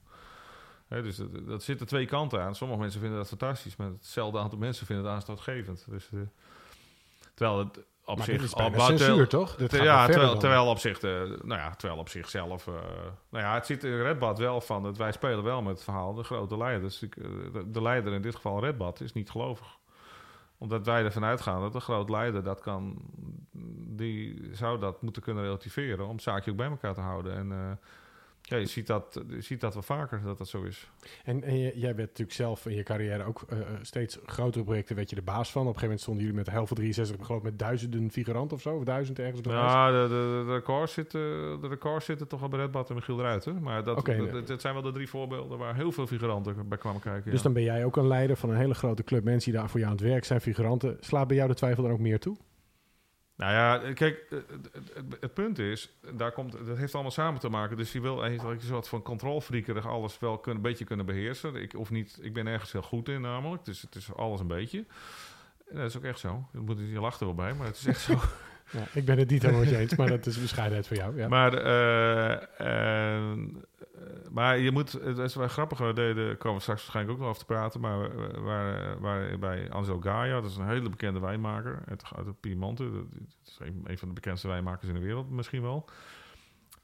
Dus 0.88 1.16
dat, 1.16 1.48
dat 1.48 1.64
zit 1.64 1.80
er 1.80 1.88
twee 1.88 2.06
kanten 2.06 2.42
aan. 2.42 2.56
Sommige 2.56 2.80
mensen 2.80 3.00
vinden 3.00 3.18
dat 3.18 3.28
fantastisch. 3.28 3.76
Maar 3.76 3.88
hetzelfde 3.88 4.40
aantal 4.40 4.60
mensen 4.60 4.86
vinden 4.86 5.06
het 5.06 5.14
aanstootgevend. 5.14 5.86
Dus, 5.90 6.10
eh, 6.14 6.20
terwijl 7.34 7.60
het 7.60 7.80
op 8.06 8.18
maar 8.18 8.26
zich... 8.26 8.54
al- 8.54 8.72
censuur, 8.82 9.28
toch? 9.28 9.56
Dit 9.56 9.70
Te- 9.70 9.76
gaat 9.76 9.86
ja, 9.86 10.06
terwijl, 10.06 10.38
terwijl 10.38 10.68
op 10.68 10.80
zich, 10.80 11.00
de, 11.00 11.40
nou 11.44 11.62
ja, 11.62 11.76
terwijl 11.76 12.00
op 12.00 12.10
zichzelf, 12.10 12.68
eh, 12.68 12.74
nou 13.30 13.44
ja, 13.44 13.54
het 13.54 13.66
zit 13.66 13.84
in 13.84 14.02
Redbad 14.02 14.38
wel 14.38 14.62
van, 14.62 14.84
het, 14.84 14.98
wij 14.98 15.12
spelen 15.12 15.44
wel 15.44 15.62
met 15.62 15.74
het 15.74 15.84
verhaal, 15.84 16.14
de 16.14 16.24
grote 16.24 16.58
leider. 16.58 16.82
Dus 16.82 17.02
eh, 17.04 17.10
de, 17.54 17.72
de 17.72 17.82
leider 17.82 18.14
in 18.14 18.22
dit 18.22 18.36
geval 18.36 18.60
Redbad 18.60 19.02
is 19.02 19.14
niet 19.14 19.30
gelovig. 19.30 19.78
Omdat 20.58 20.86
wij 20.86 21.04
ervan 21.04 21.24
uitgaan 21.24 21.62
dat 21.62 21.74
de 21.74 21.80
groot 21.80 22.10
leider 22.10 22.44
dat 22.44 22.62
kan, 22.62 23.02
die 23.88 24.50
zou 24.52 24.80
dat 24.80 25.02
moeten 25.02 25.22
kunnen 25.22 25.44
relativeren 25.44 26.06
om 26.06 26.12
het 26.12 26.22
zaakje 26.22 26.52
ook 26.52 26.58
bij 26.58 26.70
elkaar 26.70 26.94
te 26.94 27.02
houden. 27.02 27.36
En 27.36 27.80
ja, 28.48 28.58
je 28.58 28.66
ziet 28.66 28.88
dat, 28.88 29.22
je 29.30 29.42
ziet 29.42 29.62
dat 29.62 29.74
wel 29.74 29.84
vaker, 29.84 30.22
dat 30.24 30.38
dat 30.38 30.48
zo 30.48 30.64
is. 30.64 30.90
En, 31.24 31.44
en 31.44 31.58
jij 31.60 31.96
werd 31.96 32.08
natuurlijk 32.08 32.32
zelf 32.32 32.66
in 32.66 32.76
je 32.76 32.84
carrière 32.84 33.24
ook 33.24 33.44
eh, 33.50 33.60
eh, 33.60 33.68
steeds 33.82 34.20
grotere 34.26 34.64
projecten 34.64 34.96
werd 34.96 35.10
je 35.10 35.16
de 35.16 35.22
baas 35.22 35.52
van. 35.52 35.62
Op 35.62 35.68
een 35.68 35.80
gegeven 35.80 35.88
moment 35.88 36.02
stonden 36.02 36.24
jullie 36.24 36.38
met 36.40 36.50
Helft 36.50 36.76
63, 36.76 37.26
geloof 37.26 37.40
ik, 37.40 37.46
met 37.46 37.60
duizenden 37.60 38.12
figuranten 38.12 38.58
of 38.58 38.62
zo, 38.62 38.76
of 38.76 38.84
duizend 38.84 39.20
ergens 39.20 39.46
lijst. 39.46 39.62
Ja, 39.62 39.92
de, 39.92 40.08
de, 40.08 40.44
de, 40.46 40.54
records 40.54 40.94
zitten, 40.94 41.22
de 41.62 41.68
records 41.68 42.06
zitten 42.06 42.28
toch 42.28 42.40
wel 42.40 42.50
bij 42.50 42.60
Redbad 42.60 42.90
en 42.90 42.96
Michiel 42.96 43.22
Ruiter. 43.22 43.62
Maar 43.62 43.84
dat, 43.84 44.06
dat, 44.46 44.62
zijn 44.62 44.74
wel 44.74 44.84
de 44.84 44.92
drie 44.92 45.10
voorbeelden 45.10 45.58
waar 45.58 45.76
heel 45.76 45.92
veel 45.92 46.08
figuranten 46.08 46.68
bij 46.68 46.78
kwamen 46.78 47.02
kijken. 47.02 47.32
Dus 47.32 47.38
ja. 47.38 47.44
dan 47.44 47.54
ben 47.54 47.64
jij 47.64 47.86
ook 47.86 47.96
een 47.96 48.08
leider 48.08 48.38
van 48.38 48.50
een 48.50 48.58
hele 48.58 48.74
grote 48.74 49.04
club 49.04 49.24
mensen 49.24 49.52
die 49.52 49.60
daar 49.60 49.70
voor 49.70 49.80
jou 49.80 49.92
aan 49.92 49.98
het 49.98 50.08
werk 50.08 50.26
zijn, 50.26 50.42
figuranten. 50.42 50.98
Slaat 51.00 51.28
bij 51.28 51.36
jou 51.36 51.50
de 51.50 51.56
twijfel 51.56 51.84
dan 51.84 51.92
ook 51.92 52.00
meer 52.00 52.20
toe? 52.20 52.38
Nou 53.38 53.54
ja, 53.54 53.94
kijk, 53.94 54.26
het, 54.30 54.44
het- 54.50 55.18
het- 55.20 55.34
punt 55.34 55.60
is, 55.60 55.90
daar 56.14 56.32
komt, 56.32 56.66
dat 56.66 56.78
heeft 56.78 56.94
allemaal 56.94 57.12
samen 57.12 57.40
te 57.40 57.50
maken. 57.50 57.78
Dus 57.78 57.92
je 57.92 58.02
wil 58.02 58.24
eigenlijk 58.24 58.62
een 58.62 58.68
soort 58.68 58.88
van 58.88 59.02
controlfreakerig 59.02 59.88
alles 59.88 60.20
wel 60.20 60.38
kunnen, 60.38 60.64
een 60.64 60.70
beetje 60.70 60.86
kunnen 60.86 61.06
beheersen. 61.06 61.56
Ik, 61.56 61.76
of 61.78 61.90
niet, 61.90 62.20
ik 62.22 62.34
ben 62.34 62.48
ergens 62.48 62.72
heel 62.72 62.82
goed 62.82 63.10
in 63.10 63.22
namelijk, 63.22 63.66
dus 63.66 63.82
het 63.82 63.96
is 63.96 64.14
alles 64.14 64.40
een 64.40 64.48
beetje. 64.48 64.86
En 65.70 65.76
dat 65.78 65.86
is 65.90 65.98
ook 65.98 66.04
echt 66.04 66.20
zo. 66.20 66.48
Je, 66.54 66.60
moet, 66.60 66.78
je 66.80 67.00
lacht 67.00 67.20
er 67.20 67.26
wel 67.26 67.36
bij, 67.36 67.54
maar 67.54 67.68
het 67.68 67.76
is 67.76 67.86
echt 67.86 68.02
zo. 68.02 68.20
Ja, 68.72 68.84
ik 68.94 69.06
ben 69.06 69.18
het 69.18 69.30
niet 69.30 69.42
helemaal 69.42 69.64
eens, 69.64 69.96
maar 69.96 70.08
dat 70.08 70.26
is 70.26 70.42
bescheidenheid 70.42 70.88
voor 70.88 70.98
jou. 70.98 71.18
Ja. 71.18 71.28
Maar, 71.28 71.54
eh, 71.54 72.32
en, 72.60 73.56
eh, 73.75 73.75
maar 74.32 74.58
je 74.58 74.72
moet, 74.72 74.92
het 74.92 75.18
is 75.18 75.36
wel 75.36 75.48
grappig, 75.48 75.78
we 75.78 75.94
deden, 75.94 76.38
komen 76.38 76.58
we 76.58 76.62
straks 76.62 76.82
waarschijnlijk 76.82 77.16
ook 77.16 77.20
nog 77.20 77.30
over 77.30 77.46
te 77.46 77.54
praten, 77.54 77.80
maar 77.80 78.00
we 78.00 78.40
waren, 78.40 79.00
waren 79.00 79.40
bij 79.40 79.72
Angelo 79.72 80.00
Gaia, 80.00 80.42
dat 80.42 80.52
is 80.52 80.58
een 80.58 80.68
hele 80.68 80.90
bekende 80.90 81.20
wijnmaker 81.20 81.84
uit, 81.88 82.04
uit 82.16 82.40
Piemonte. 82.40 82.92
Dat 82.92 83.06
is 83.46 83.58
een, 83.60 83.98
van 83.98 84.08
de 84.08 84.14
bekendste 84.14 84.48
wijnmakers 84.48 84.90
in 84.90 84.96
de 84.96 85.02
wereld 85.02 85.30
misschien 85.30 85.62
wel. 85.62 85.90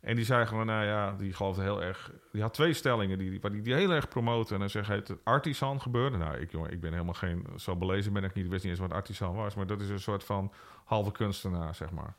En 0.02 0.16
die 0.16 0.26
zei 0.26 0.46
gewoon, 0.46 0.66
nou 0.66 0.86
ja, 0.86 1.14
die 1.14 1.34
geloofde 1.34 1.62
heel 1.62 1.84
erg... 1.84 2.12
Die 2.32 2.42
had 2.42 2.54
twee 2.54 2.74
stellingen 2.74 3.18
die, 3.18 3.42
waar 3.42 3.52
die, 3.52 3.62
die 3.62 3.74
heel 3.74 3.92
erg 3.92 4.08
promoten. 4.08 4.62
En 4.62 4.68
dan 4.68 4.84
hij, 4.84 4.96
het 4.96 5.16
artisan 5.24 5.82
gebeurde. 5.82 6.18
Nou, 6.18 6.38
ik, 6.38 6.52
jongen, 6.52 6.72
ik 6.72 6.82
ben 6.82 6.92
helemaal 6.92 7.14
geen... 7.14 7.46
Zo 7.56 7.76
belezen 7.76 8.14
ben 8.14 8.24
ik 8.24 8.34
niet. 8.34 8.48
Wist 8.48 8.64
niet 8.64 8.72
eens 8.72 8.82
wat 8.82 8.94
artisan 8.94 9.36
was. 9.36 9.56
Maar 9.56 9.68
dat 9.68 9.82
is 9.82 9.90
een 9.90 10.00
soort 10.00 10.24
van 10.24 10.52
halve 10.84 11.12
kunstenaar, 11.12 11.76
zeg 11.76 11.92
maar. 11.92 12.16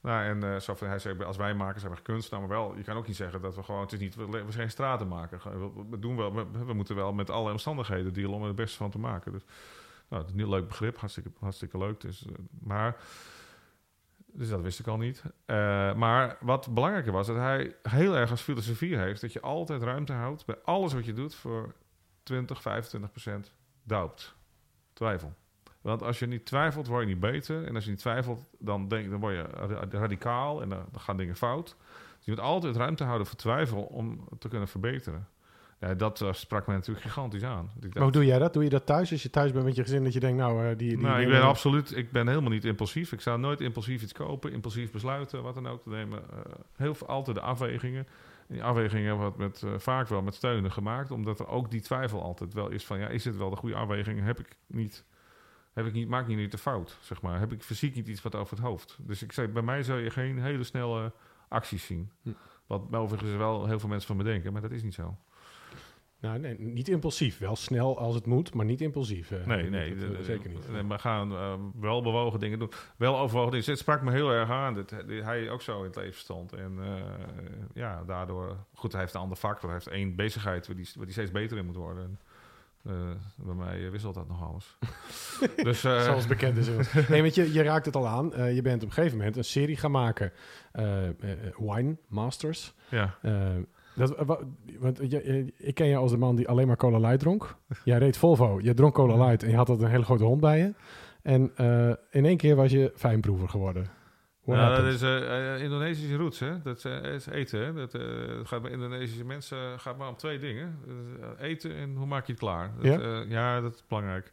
Nou, 0.00 0.24
en 0.24 0.54
eh, 0.54 0.60
zo 0.60 0.74
van, 0.74 0.88
hij 0.88 0.98
zei, 0.98 1.22
als 1.22 1.36
wij 1.36 1.54
maken 1.54 1.80
zijn 1.80 1.92
we 1.92 1.96
geen 1.96 2.06
kunstenaar, 2.06 2.48
maar 2.48 2.56
wel, 2.56 2.76
je 2.76 2.82
kan 2.82 2.96
ook 2.96 3.06
niet 3.06 3.16
zeggen 3.16 3.40
dat 3.40 3.54
we 3.54 3.62
gewoon, 3.62 3.80
het 3.80 3.92
is 3.92 3.98
niet, 3.98 4.14
we, 4.14 4.28
zijn 4.30 4.52
geen 4.52 4.70
stratenmaker. 4.70 5.40
Gewoon, 5.40 5.90
We, 5.90 5.98
doen 5.98 6.16
wel, 6.16 6.34
we, 6.34 6.64
we 6.64 6.72
moeten 6.72 6.94
wel 6.94 7.12
met 7.12 7.30
alle 7.30 7.50
omstandigheden 7.50 8.12
dealen 8.12 8.34
om 8.34 8.40
er 8.40 8.46
het 8.46 8.56
beste 8.56 8.76
van 8.76 8.90
te 8.90 8.98
maken. 8.98 9.32
Dus, 9.32 9.42
nou, 10.08 10.22
het 10.22 10.34
is 10.34 10.42
een 10.42 10.48
leuk 10.48 10.68
begrip, 10.68 10.98
hartstikke, 10.98 11.30
hartstikke 11.40 11.78
leuk. 11.78 12.00
Dus, 12.00 12.26
eh, 12.26 12.32
maar, 12.60 12.96
dus 14.26 14.48
dat 14.48 14.60
wist 14.60 14.78
ik 14.78 14.86
al 14.86 14.96
niet. 14.96 15.22
Eh, 15.44 15.94
maar 15.94 16.36
wat 16.40 16.74
belangrijker 16.74 17.12
was, 17.12 17.26
dat 17.26 17.36
hij 17.36 17.76
heel 17.82 18.16
erg 18.16 18.30
als 18.30 18.40
filosofie 18.40 18.96
heeft, 18.96 19.20
dat 19.20 19.32
je 19.32 19.40
altijd 19.40 19.82
ruimte 19.82 20.12
houdt 20.12 20.46
bij 20.46 20.58
alles 20.64 20.92
wat 20.92 21.04
je 21.04 21.12
doet 21.12 21.34
voor 21.34 21.74
20, 22.22 22.62
25 22.62 23.10
procent 23.10 23.52
doubt, 23.82 24.34
twijfel. 24.92 25.34
Want 25.80 26.02
als 26.02 26.18
je 26.18 26.26
niet 26.26 26.46
twijfelt, 26.46 26.86
word 26.86 27.02
je 27.02 27.08
niet 27.08 27.20
beter. 27.20 27.64
En 27.64 27.74
als 27.74 27.84
je 27.84 27.90
niet 27.90 27.98
twijfelt, 27.98 28.44
dan, 28.58 28.88
denk, 28.88 29.10
dan 29.10 29.20
word 29.20 29.34
je 29.34 29.42
ra- 29.42 29.86
radicaal 29.90 30.62
en 30.62 30.68
dan, 30.68 30.84
dan 30.92 31.00
gaan 31.00 31.16
dingen 31.16 31.36
fout. 31.36 31.76
Dus 32.16 32.24
je 32.24 32.30
moet 32.30 32.40
altijd 32.40 32.76
ruimte 32.76 33.04
houden 33.04 33.26
voor 33.26 33.36
twijfel 33.36 33.82
om 33.82 34.28
te 34.38 34.48
kunnen 34.48 34.68
verbeteren. 34.68 35.28
Ja, 35.80 35.94
dat 35.94 36.20
eh, 36.20 36.32
sprak 36.32 36.66
mij 36.66 36.76
natuurlijk 36.76 37.06
gigantisch 37.06 37.42
aan. 37.42 37.70
Ik 37.74 37.82
dacht, 37.82 37.94
Maar 37.94 38.02
hoe 38.02 38.12
doe 38.12 38.24
jij 38.24 38.38
dat? 38.38 38.52
Doe 38.52 38.62
je 38.64 38.68
dat 38.68 38.86
thuis? 38.86 39.12
Als 39.12 39.22
je 39.22 39.30
thuis 39.30 39.52
bent 39.52 39.64
met 39.64 39.76
je 39.76 39.82
gezin, 39.82 40.04
dat 40.04 40.12
je 40.12 40.20
denkt, 40.20 40.38
nou, 40.38 40.62
eh, 40.64 40.68
die... 40.68 40.88
die 40.88 40.98
nou, 40.98 41.20
ik 41.20 41.28
ben 41.28 41.42
absoluut, 41.42 41.96
ik 41.96 42.12
ben 42.12 42.28
helemaal 42.28 42.50
niet 42.50 42.64
impulsief. 42.64 43.12
Ik 43.12 43.20
zou 43.20 43.38
nooit 43.38 43.60
impulsief 43.60 44.02
iets 44.02 44.12
kopen, 44.12 44.52
impulsief 44.52 44.90
besluiten, 44.90 45.42
wat 45.42 45.54
dan 45.54 45.68
ook 45.68 45.82
te 45.82 45.88
nemen. 45.88 46.22
Eh, 46.30 46.38
heel 46.76 46.94
veel, 46.94 47.06
altijd 47.06 47.36
de 47.36 47.42
afwegingen. 47.42 48.06
En 48.48 48.54
die 48.54 48.64
afwegingen 48.64 49.16
wordt 49.16 49.36
met, 49.36 49.62
eh, 49.62 49.70
vaak 49.76 50.08
wel 50.08 50.22
met 50.22 50.34
steunen 50.34 50.72
gemaakt, 50.72 51.10
omdat 51.10 51.40
er 51.40 51.48
ook 51.48 51.70
die 51.70 51.80
twijfel 51.80 52.22
altijd 52.22 52.54
wel 52.54 52.68
is 52.68 52.86
van, 52.86 52.98
ja, 52.98 53.08
is 53.08 53.22
dit 53.22 53.36
wel 53.36 53.50
de 53.50 53.56
goede 53.56 53.74
afweging? 53.74 54.24
Heb 54.24 54.38
ik 54.38 54.56
niet, 54.66 55.04
heb 55.78 55.86
ik 55.86 55.92
niet, 55.92 56.08
maak 56.08 56.28
ik 56.28 56.36
niet 56.36 56.50
de 56.50 56.58
fout, 56.58 56.98
zeg 57.00 57.22
maar. 57.22 57.38
Heb 57.38 57.52
ik 57.52 57.62
fysiek 57.62 57.94
niet 57.94 58.08
iets 58.08 58.22
wat 58.22 58.34
over 58.34 58.56
het 58.56 58.64
hoofd? 58.64 58.96
Dus 59.00 59.22
ik 59.22 59.32
zei, 59.32 59.48
bij 59.48 59.62
mij 59.62 59.82
zou 59.82 60.00
je 60.00 60.10
geen 60.10 60.38
hele 60.42 60.64
snelle 60.64 61.12
acties 61.48 61.86
zien. 61.86 62.10
Hm. 62.22 62.30
Wat 62.66 62.82
overigens 62.92 63.36
wel 63.36 63.66
heel 63.66 63.78
veel 63.78 63.88
mensen 63.88 64.06
van 64.08 64.16
me 64.16 64.22
denken, 64.24 64.52
maar 64.52 64.62
dat 64.62 64.70
is 64.70 64.82
niet 64.82 64.94
zo. 64.94 65.16
Nou, 66.20 66.38
nee, 66.38 66.58
niet 66.60 66.88
impulsief. 66.88 67.38
Wel 67.38 67.56
snel 67.56 67.98
als 67.98 68.14
het 68.14 68.26
moet, 68.26 68.54
maar 68.54 68.64
niet 68.64 68.80
impulsief. 68.80 69.30
eh. 69.30 69.46
Nee, 69.46 69.70
nee, 69.70 69.96
Dat, 69.96 70.10
eh, 70.18 70.22
zeker 70.24 70.50
niet. 70.50 70.70
nee, 70.72 70.82
maar 70.82 70.98
gaan 70.98 71.32
eh, 71.32 71.54
wel 71.80 72.02
bewogen 72.02 72.40
dingen 72.40 72.58
doen. 72.58 72.70
Wel 72.96 73.18
overwogen 73.18 73.50
dingen. 73.50 73.66
Het 73.70 73.78
sprak 73.78 74.02
me 74.02 74.10
heel 74.12 74.30
erg 74.30 74.50
aan 74.50 74.74
dat 74.74 74.90
hij- 75.06 75.50
ook 75.50 75.62
zo 75.62 75.78
in 75.78 75.84
het 75.86 75.96
leven 75.96 76.20
stond. 76.20 76.52
En 76.52 76.78
ja, 77.74 78.04
daardoor... 78.04 78.56
Goed, 78.74 78.92
hij 78.92 79.00
heeft 79.00 79.14
een 79.14 79.20
ander 79.20 79.36
vak. 79.36 79.62
Hij 79.62 79.72
heeft 79.72 79.86
één 79.86 80.14
bezigheid 80.16 80.66
waar 80.66 80.76
die 80.76 80.86
steeds 81.12 81.30
beter 81.30 81.56
in 81.58 81.66
moet 81.66 81.76
worden. 81.76 82.18
Eh, 82.88 82.94
bij 83.36 83.54
mij 83.54 83.90
wisselt 83.90 84.14
dat 84.14 84.28
nog 84.28 84.48
alles. 84.48 84.76
dus, 85.62 85.84
eh, 85.84 86.00
Zoals 86.00 86.26
bekend 86.26 86.56
is. 86.56 86.68
inmiddels. 86.68 87.08
nee, 87.08 87.22
want 87.22 87.34
je, 87.34 87.52
je 87.52 87.62
raakt 87.62 87.86
het 87.86 87.96
al 87.96 88.06
aan. 88.08 88.34
Eh, 88.34 88.54
je 88.54 88.62
bent 88.62 88.82
op 88.82 88.88
een 88.88 88.94
gegeven 88.94 89.18
moment 89.18 89.36
een 89.36 89.44
serie 89.44 89.76
gaan 89.76 89.90
maken. 89.90 90.32
eh, 90.72 91.08
eh, 91.08 91.14
Wine 91.56 91.96
Masters. 92.08 92.74
ja. 92.88 93.14
Eh, 93.22 93.46
dat, 93.94 94.16
wa- 94.26 94.40
want 94.78 95.00
ik 95.56 95.74
ken 95.74 95.86
je 95.86 95.96
als 95.96 96.10
de 96.10 96.16
man 96.16 96.36
die 96.36 96.48
alleen 96.48 96.66
maar 96.66 96.76
Cola 96.76 96.98
Light 96.98 97.18
dronk. 97.20 97.56
Jij 97.84 97.98
reed 97.98 98.16
Volvo, 98.16 98.60
je 98.62 98.74
dronk 98.74 98.94
Cola 98.94 99.26
Light 99.26 99.42
en 99.42 99.50
je 99.50 99.56
had 99.56 99.68
altijd 99.68 99.86
een 99.86 99.92
hele 99.92 100.04
grote 100.04 100.24
hond 100.24 100.40
bij 100.40 100.58
je. 100.58 100.74
En 101.22 101.50
eh, 101.56 101.88
in 102.10 102.24
één 102.24 102.36
keer 102.36 102.56
was 102.56 102.70
je 102.70 102.92
fijnproever 102.96 103.48
geworden. 103.48 103.86
What 104.48 104.60
Nou, 104.60 104.82
dat 104.82 104.92
is 104.92 105.02
eh, 105.02 105.54
eh, 105.54 105.62
Indonesische 105.62 106.16
roots, 106.16 106.38
hè? 106.38 106.62
Dat 106.62 106.84
eh, 106.84 107.14
is 107.14 107.26
eten, 107.26 107.64
hè? 107.64 107.72
Dat 107.72 107.92
het 107.92 108.48
gaat 108.48 108.62
bij 108.62 108.70
Indonesische 108.70 109.24
mensen 109.24 109.80
gaat 109.80 109.98
maar 109.98 110.08
om 110.08 110.16
twee 110.16 110.38
dingen: 110.38 110.78
eten 111.38 111.74
en 111.74 111.94
hoe 111.96 112.06
maak 112.06 112.26
je 112.26 112.32
het 112.32 112.40
klaar. 112.40 112.70
Dat, 112.76 112.84
Ja? 112.84 113.00
ja? 113.00 113.24
ja, 113.28 113.60
dat 113.60 113.74
is 113.74 113.84
belangrijk. 113.88 114.32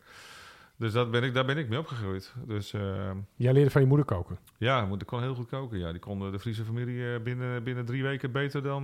Dus 0.78 0.94
dat 0.94 1.12
ben 1.12 1.24
ik, 1.24 1.34
daar 1.34 1.46
ben 1.46 1.58
ik 1.58 1.70
mee 1.70 1.80
opgegroeid. 1.80 2.34
Dus 2.46 2.74
eh, 2.74 3.12
Jij 3.36 3.54
leerde 3.54 3.70
van 3.72 3.82
je 3.82 3.88
moeder 3.88 4.06
koken. 4.06 4.38
ja, 4.58 4.86
moeder 4.86 5.08
kon 5.08 5.22
heel 5.22 5.36
goed 5.36 5.48
koken. 5.50 5.80
Ja, 5.80 5.92
die 5.92 6.00
kon 6.00 6.32
de 6.32 6.40
Friese 6.40 6.64
familie 6.64 7.20
binnen, 7.20 7.64
binnen 7.64 7.86
drie 7.86 8.04
weken 8.04 8.32
beter 8.32 8.64
dan. 8.64 8.84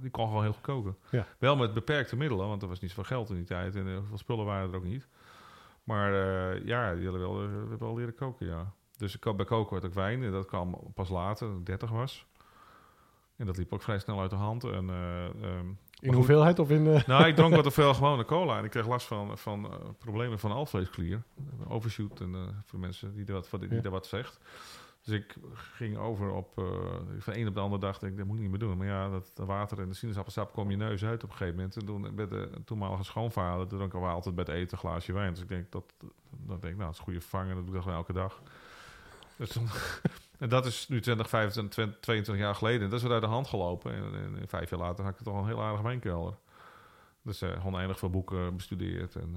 die 0.00 0.10
kon 0.10 0.26
gewoon 0.26 0.42
heel 0.42 0.52
goed 0.52 0.62
koken. 0.62 0.96
Ja. 1.10 1.26
Wel 1.38 1.56
met 1.56 1.74
beperkte 1.74 2.16
middelen, 2.16 2.46
want 2.46 2.62
er 2.62 2.68
was 2.68 2.80
niet 2.80 2.90
zoveel 2.90 3.04
geld 3.16 3.30
in 3.30 3.36
die 3.36 3.44
tijd 3.44 3.76
en 3.76 3.86
heel 3.86 4.04
veel 4.08 4.18
spullen 4.18 4.44
waren 4.44 4.70
er 4.70 4.76
ook 4.76 4.84
niet. 4.84 5.08
Maar 5.84 6.12
ja, 6.66 6.94
die 6.94 7.10
wel, 7.10 7.38
we 7.38 7.48
hebben 7.58 7.78
wel 7.78 7.96
leren 7.96 8.14
koken, 8.14 8.46
ja. 8.46 8.72
Dus 8.98 9.14
ik, 9.16 9.36
bij 9.36 9.44
koken 9.46 9.72
werd 9.72 9.84
ook 9.84 9.94
wijn 9.94 10.22
en 10.22 10.32
dat 10.32 10.46
kwam 10.46 10.78
pas 10.94 11.08
later, 11.08 11.48
toen 11.48 11.58
ik 11.58 11.66
30 11.66 11.90
was. 11.90 12.26
En 13.36 13.46
dat 13.46 13.56
liep 13.56 13.72
ook 13.72 13.82
vrij 13.82 13.98
snel 13.98 14.20
uit 14.20 14.30
de 14.30 14.36
hand. 14.36 14.64
En, 14.64 14.90
eh, 14.90 15.24
ehm, 15.24 15.66
In 16.00 16.12
hoeveelheid 16.14 16.58
of 16.58 16.70
in... 16.70 16.86
eh, 16.86 17.04
nou, 17.06 17.26
ik 17.26 17.36
dronk 17.36 17.54
wat 17.54 17.64
te 17.64 17.70
veel 17.80 17.94
gewone 17.94 18.24
cola 18.24 18.58
en 18.58 18.64
ik 18.64 18.70
kreeg 18.70 18.86
last 18.86 19.06
van, 19.06 19.38
van 19.38 19.64
eh, 19.72 19.78
problemen 19.98 20.38
van 20.38 20.52
alvleesklier. 20.52 21.22
Overshoot 21.68 22.20
en 22.20 22.62
voor 22.64 22.78
mensen 22.78 23.14
die 23.14 23.26
er 23.26 23.32
wat, 23.32 23.60
die 23.60 23.74
Ja. 23.74 23.82
er 23.82 23.90
wat 23.90 24.06
zegt. 24.06 24.38
Dus 25.02 25.14
ik 25.14 25.36
ging 25.52 25.96
over 25.98 26.30
op, 26.30 26.50
van 27.18 27.32
de 27.32 27.38
een 27.40 27.48
op 27.48 27.54
de 27.54 27.60
andere 27.60 27.80
dag, 27.80 27.98
denk 27.98 28.12
ik, 28.12 28.18
dat 28.18 28.26
moet 28.26 28.36
ik 28.36 28.42
niet 28.42 28.50
meer 28.50 28.60
doen. 28.60 28.76
Maar 28.76 28.86
ja, 28.86 29.08
dat, 29.08 29.30
water 29.34 29.80
en 29.80 29.88
de 29.88 29.94
sinaasappelsap 29.94 30.52
kwam 30.52 30.70
je 30.70 30.76
neus 30.76 31.04
uit 31.04 31.22
op 31.24 31.30
een 31.30 31.36
gegeven 31.36 31.54
moment. 31.54 31.76
En 31.76 31.84
toen 31.86 32.14
bij 32.14 32.28
de 32.28 32.50
toenmalige 32.64 33.04
schoonvader 33.04 33.66
dronken 33.66 34.00
we 34.00 34.06
altijd 34.06 34.34
bij 34.34 34.44
het 34.48 34.54
eten 34.54 34.72
een 34.72 34.78
glaasje 34.78 35.12
wijn. 35.12 35.32
Dus 35.32 35.42
ik 35.42 35.48
denk, 35.48 35.72
dat, 35.72 35.84
dat 36.30 36.60
denk 36.62 36.72
ik, 36.72 36.78
nou, 36.78 36.84
dat 36.84 36.92
is 36.92 36.98
goede 36.98 37.20
vervanger, 37.20 37.54
dat 37.54 37.56
doe 37.56 37.66
ik 37.66 37.72
dat 37.72 37.82
gewoon 37.82 37.98
elke 37.98 38.12
dag. 38.12 38.42
Dus 39.38 39.56
en 40.38 40.48
dat 40.48 40.66
is 40.66 40.88
nu 40.88 41.00
20, 41.00 41.28
25, 41.28 41.72
20, 41.74 42.00
22 42.00 42.44
jaar 42.44 42.54
geleden. 42.54 42.80
En 42.82 42.88
dat 42.90 42.98
is 42.98 43.04
weer 43.04 43.12
uit 43.14 43.22
de 43.22 43.28
hand 43.28 43.46
gelopen. 43.46 43.92
En, 43.94 44.14
en, 44.14 44.38
en 44.40 44.48
vijf 44.48 44.70
jaar 44.70 44.80
later 44.80 45.04
had 45.04 45.14
ik 45.18 45.24
toch 45.24 45.36
een 45.38 45.46
heel 45.46 45.62
aardig 45.62 45.80
wijnkelder. 45.80 46.34
Dus 47.22 47.42
eh 47.42 47.66
oneindig 47.66 47.98
veel 47.98 48.10
boeken 48.10 48.56
bestudeerd. 48.56 49.16
En, 49.16 49.36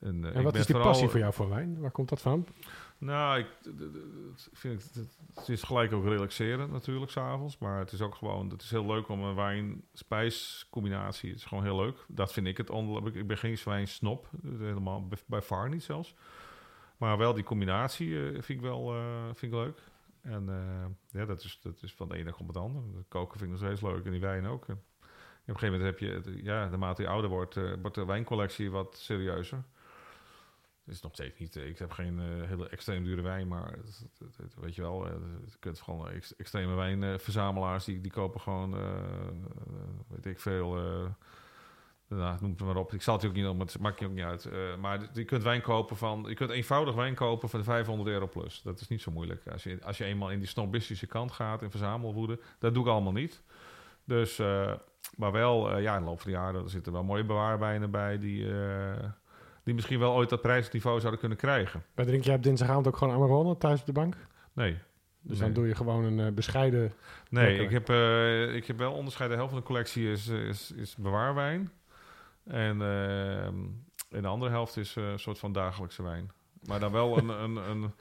En, 0.00 0.24
eh, 0.24 0.36
En 0.36 0.42
wat 0.42 0.54
is 0.54 0.66
die 0.66 0.74
vooral- 0.74 0.90
passie 0.90 1.08
voor 1.08 1.18
jou 1.20 1.32
voor 1.32 1.48
wijn? 1.48 1.80
Waar 1.80 1.90
komt 1.90 2.08
dat 2.08 2.20
van? 2.20 2.46
Nou, 2.98 3.38
ik, 3.38 3.46
vind 4.52 4.82
het, 4.82 4.94
het, 5.34 5.48
is 5.48 5.62
gelijk 5.62 5.92
ook 5.92 6.04
relaxeren 6.04 6.70
natuurlijk, 6.70 7.10
s'avonds. 7.10 7.58
Maar 7.58 7.78
het 7.78 7.92
is 7.92 8.00
ook 8.00 8.14
gewoon, 8.14 8.50
het 8.50 8.62
is 8.62 8.70
heel 8.70 8.86
leuk 8.86 9.08
om 9.08 9.22
een 9.22 9.34
wijn-spijs-combinatie. 9.34 11.28
Het 11.30 11.38
is 11.38 11.44
gewoon 11.44 11.64
heel 11.64 11.76
leuk. 11.76 12.04
Dat 12.08 12.32
vind 12.32 12.46
ik 12.46 12.56
het. 12.56 12.70
Ik 13.12 13.26
ben 13.26 13.38
geen 13.38 13.58
wijnsnop, 13.64 14.28
helemaal, 14.42 15.06
bij- 15.08 15.18
bij 15.26 15.42
far 15.42 15.68
niet 15.68 15.82
zelfs. 15.82 16.14
Maar 16.98 17.18
wel 17.18 17.34
die 17.34 17.44
combinatie 17.44 18.16
eh, 18.26 18.30
vind 18.32 18.48
ik 18.48 18.60
wel 18.60 18.94
eh, 18.94 19.24
vind 19.24 19.52
ik 19.52 19.58
leuk. 19.58 19.78
En 20.22 20.48
eh, 20.48 21.20
ja, 21.20 21.26
dat 21.26 21.44
is, 21.44 21.58
dat 21.62 21.82
is 21.82 21.94
van 21.94 22.08
de 22.08 22.16
ene 22.16 22.32
komt 22.32 22.48
het 22.48 22.56
ander. 22.56 22.82
Het 22.96 23.08
koken 23.08 23.38
vind 23.38 23.52
ik 23.52 23.58
nog 23.58 23.66
steeds 23.66 23.82
leuk 23.92 24.04
en 24.04 24.10
die 24.10 24.20
wijn 24.20 24.46
ook. 24.46 24.62
Op 24.68 25.54
een 25.54 25.58
gegeven 25.60 25.78
moment 25.80 25.82
heb 25.82 25.98
je, 25.98 26.42
ja, 26.42 26.68
naarmate 26.68 27.02
je 27.02 27.08
ouder 27.08 27.30
wordt, 27.30 27.54
wordt 27.54 27.94
de 27.94 28.04
wijncollectie 28.04 28.70
wat 28.70 28.96
serieuzer. 28.96 29.64
Is 30.86 31.00
nog 31.00 31.12
steeds 31.12 31.38
niet, 31.38 31.56
ik 31.56 31.78
heb 31.78 31.90
geen 31.92 32.18
hele 32.46 32.68
extreem 32.68 33.04
dure 33.04 33.22
wijn, 33.22 33.48
maar 33.48 33.72
het- 33.72 34.54
weet 34.60 34.74
je 34.74 34.82
wel, 34.82 35.06
je 35.06 35.58
kunt 35.58 35.80
gewoon 35.80 36.08
ex- 36.08 36.36
extreme 36.36 36.74
wijnverzamelaars, 36.74 37.84
die, 37.84 38.00
die 38.00 38.10
kopen 38.12 38.40
gewoon, 38.40 38.76
weet 40.08 40.26
ik 40.26 40.40
veel, 40.40 40.76
nou, 42.08 42.36
noem 42.40 42.50
het 42.50 42.60
maar 42.60 42.76
op. 42.76 42.92
Ik 42.92 43.02
zal 43.02 43.16
het 43.16 43.24
ook 43.24 43.32
niet 43.32 43.44
noemen, 43.44 43.66
het 43.66 43.78
maakt 43.78 43.98
je 43.98 44.06
ook 44.06 44.12
niet 44.12 44.24
uit. 44.24 44.44
Eh, 44.44 44.58
maar 44.80 45.00
je 45.12 45.24
kunt 45.24 45.42
wijn 45.42 45.60
kopen 45.60 45.96
van, 45.96 46.24
je 46.28 46.34
kunt 46.34 46.50
eenvoudig 46.50 46.94
wijn 46.94 47.14
kopen 47.14 47.48
de 47.50 47.64
500 47.64 48.08
euro 48.08 48.28
plus. 48.28 48.60
Dat 48.62 48.80
is 48.80 48.88
niet 48.88 49.00
zo 49.00 49.10
moeilijk. 49.10 49.42
Als 49.52 49.62
je, 49.62 49.78
als 49.82 49.98
je 49.98 50.04
eenmaal 50.04 50.30
in 50.30 50.38
die 50.38 50.48
snobistische 50.48 51.06
kant 51.06 51.32
gaat 51.32 51.62
en 51.62 51.70
verzamelwoede, 51.70 52.38
dat 52.58 52.74
doe 52.74 52.84
ik 52.84 52.90
allemaal 52.90 53.12
niet. 53.12 53.42
Dus, 54.04 54.38
eh, 54.38 54.72
maar 55.16 55.32
wel, 55.32 55.70
eh, 55.70 55.82
ja, 55.82 55.94
in 55.94 56.00
de 56.00 56.06
loop 56.06 56.20
van 56.20 56.30
de 56.30 56.36
jaren 56.36 56.62
er 56.62 56.70
zitten 56.70 56.92
wel 56.92 57.04
mooie 57.04 57.24
bewaarwijnen 57.24 57.90
bij 57.90 58.18
die, 58.18 58.46
die 59.64 59.74
misschien 59.74 59.98
wel 59.98 60.14
ooit 60.14 60.28
dat 60.28 60.42
prijsniveau 60.42 60.98
zouden 60.98 61.20
kunnen 61.20 61.38
krijgen. 61.38 61.82
Waar 61.94 62.06
drink 62.06 62.24
jij 62.24 62.34
op 62.34 62.42
dinsdagavond 62.42 62.86
ook 62.86 62.96
gewoon 62.96 63.14
Amarone 63.14 63.56
thuis 63.56 63.80
op 63.80 63.86
de 63.86 63.92
bank? 63.92 64.16
Nee. 64.52 64.78
Dus 65.22 65.38
Nee. 65.38 65.46
dan 65.46 65.52
doe 65.52 65.68
je 65.68 65.74
gewoon 65.74 66.04
een 66.18 66.34
bescheiden... 66.34 66.92
Nee, 67.30 67.58
ik 67.58 67.70
heb, 67.70 67.88
ik 68.54 68.66
heb 68.66 68.78
wel 68.78 68.92
onderscheid. 68.92 69.30
De 69.30 69.36
helft 69.36 69.50
van 69.50 69.60
de 69.60 69.66
collectie 69.66 70.10
is, 70.10 70.28
is, 70.28 70.72
is 70.72 70.96
bewaarwijn. 70.96 71.70
En, 72.48 72.82
eh, 72.82 73.46
en 73.46 74.22
de 74.22 74.26
andere 74.26 74.50
helft 74.50 74.76
is 74.76 74.96
eh, 74.96 75.10
een 75.10 75.18
soort 75.18 75.38
van 75.38 75.52
dagelijkse 75.52 76.02
wijn. 76.02 76.30
Maar 76.62 76.80
dan 76.80 76.92
wel 76.92 77.18
een, 77.18 77.28
een, 77.28 77.56
een... 77.56 77.92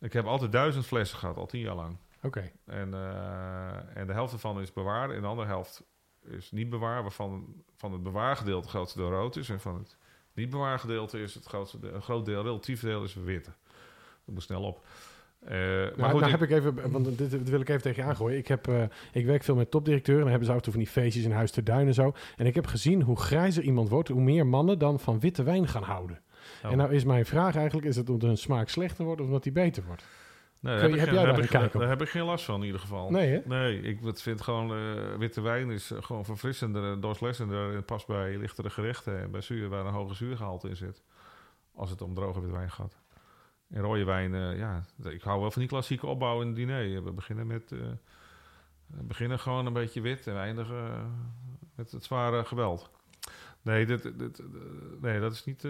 Ik 0.00 0.12
heb 0.12 0.26
altijd 0.26 0.52
duizend 0.52 0.86
flessen 0.86 1.18
gehad, 1.18 1.36
al 1.36 1.46
tien 1.46 1.60
jaar 1.60 1.74
lang. 1.74 1.96
Oké. 2.22 2.52
En, 2.64 2.94
eh, 2.94 3.96
en 3.96 4.06
de 4.06 4.12
helft 4.12 4.32
ervan 4.32 4.60
is 4.60 4.72
bewaard. 4.72 5.10
En 5.12 5.20
de 5.20 5.26
andere 5.26 5.48
helft 5.48 5.82
is 6.24 6.50
niet 6.50 6.70
bewaar. 6.70 7.02
Waarvan 7.02 7.62
van 7.76 7.92
het 7.92 8.02
bewaargedeelte 8.02 8.62
het 8.62 8.70
grootste 8.70 8.98
deel 8.98 9.10
rood 9.10 9.36
is. 9.36 9.48
En 9.48 9.60
van 9.60 9.74
het 9.76 9.96
niet 10.32 10.50
bewaargedeelte 10.50 11.22
is 11.22 11.34
het 11.34 11.44
grootste 11.44 11.78
deel, 11.78 11.94
een 11.94 12.02
groot 12.02 12.24
deel, 12.24 12.42
relatief 12.42 12.80
deel 12.80 13.04
is 13.04 13.14
witte. 13.14 13.50
Dat 14.24 14.34
moet 14.34 14.42
snel 14.42 14.62
op. 14.62 14.84
Eh, 15.44 15.50
maar 15.50 15.92
Nou, 15.96 16.10
goed, 16.10 16.20
nou 16.20 16.30
heb 16.32 16.42
ik 16.42 16.50
even, 16.50 16.90
want 16.92 17.18
dit, 17.18 17.30
dit 17.30 17.48
wil 17.50 17.60
ik 17.60 17.68
even 17.68 17.82
tegen 17.82 18.02
je 18.02 18.08
aangooien. 18.08 18.38
Ik, 18.38 18.46
heb, 18.48 18.68
eh, 18.68 18.82
ik 19.12 19.26
werk 19.26 19.42
veel 19.42 19.54
met 19.56 19.70
topdirecteuren 19.70 20.24
en 20.26 20.30
dan 20.30 20.38
hebben 20.38 20.46
ze 20.46 20.52
af 20.52 20.58
en 20.58 20.62
toe 20.64 20.72
van 20.72 20.82
die 20.82 21.02
feestjes 21.02 21.24
in 21.24 21.32
Huis 21.32 21.50
ter 21.50 21.64
Duin 21.64 21.86
en 21.86 21.94
zo. 21.94 22.12
En 22.36 22.46
ik 22.46 22.54
heb 22.54 22.66
gezien 22.66 23.02
hoe 23.02 23.16
grijzer 23.20 23.62
iemand 23.62 23.88
wordt, 23.88 24.08
hoe 24.08 24.20
meer 24.20 24.46
mannen 24.46 24.78
dan 24.78 25.00
van 25.00 25.20
witte 25.20 25.42
wijn 25.42 25.68
gaan 25.68 25.82
houden. 25.82 26.20
Oh. 26.64 26.70
En 26.70 26.76
nou 26.76 26.92
is 26.92 27.04
mijn 27.04 27.26
vraag 27.26 27.56
eigenlijk, 27.56 27.86
is 27.86 27.96
het 27.96 28.10
omdat 28.10 28.28
hun 28.28 28.38
smaak 28.38 28.68
slechter 28.68 29.04
wordt 29.04 29.20
of 29.20 29.26
omdat 29.26 29.42
die 29.42 29.52
beter 29.52 29.82
wordt? 29.86 30.04
Nee, 30.60 30.72
daar 30.74 30.82
heb 30.82 30.90
ik 30.90 30.96
jij 30.96 31.04
geen- 31.04 31.14
daar 31.14 31.26
heb 31.26 31.44
ik- 31.44 31.74
op? 31.74 31.80
Daar 31.80 31.88
heb 31.88 32.02
ik 32.02 32.08
geen 32.08 32.22
last 32.24 32.44
van 32.44 32.60
in 32.60 32.66
ieder 32.66 32.80
geval. 32.80 33.10
Nee 33.10 33.30
hè? 33.30 33.40
Nee, 33.44 33.80
ik 33.82 33.98
vind 34.14 34.40
gewoon 34.40 34.70
eh, 34.72 35.14
witte 35.18 35.40
wijn 35.40 35.70
is 35.70 35.92
gewoon 36.00 36.24
verfrissender, 36.24 37.00
doorslessender. 37.00 37.74
en 37.74 37.84
past 37.84 38.06
bij 38.06 38.36
lichtere 38.36 38.70
gerechten 38.70 39.20
en 39.20 39.30
bij 39.30 39.40
zuur 39.40 39.68
waar 39.68 39.86
een 39.86 39.92
hoge 39.92 40.14
zuurgehalte 40.14 40.68
in 40.68 40.76
zit. 40.76 41.02
Als 41.74 41.90
het 41.90 42.02
om 42.02 42.14
droge 42.14 42.40
witte 42.40 42.56
wijn 42.56 42.70
gaat. 42.70 43.00
En 43.72 43.82
rode 43.82 44.04
wijn, 44.04 44.34
eh, 44.34 44.58
ja, 44.58 44.84
ik 45.02 45.22
hou 45.22 45.40
wel 45.40 45.50
van 45.50 45.60
die 45.60 45.70
klassieke 45.70 46.06
opbouw 46.06 46.40
in 46.40 46.46
het 46.46 46.56
diner. 46.56 47.04
We 47.04 47.12
beginnen 47.12 47.46
met, 47.46 47.72
eh, 47.72 47.78
we 48.86 49.02
beginnen 49.02 49.38
gewoon 49.38 49.66
een 49.66 49.72
beetje 49.72 50.00
wit 50.00 50.26
en 50.26 50.36
eindigen 50.36 50.86
eh, 50.86 51.04
met 51.74 51.90
het 51.90 52.04
zware 52.04 52.44
geweld. 52.44 52.90
Nee, 53.62 53.86
dit, 53.86 54.02
dit, 54.02 54.18
dit, 54.18 54.42
nee, 55.00 55.20
dat 55.20 55.32
is 55.32 55.44
niet. 55.44 55.66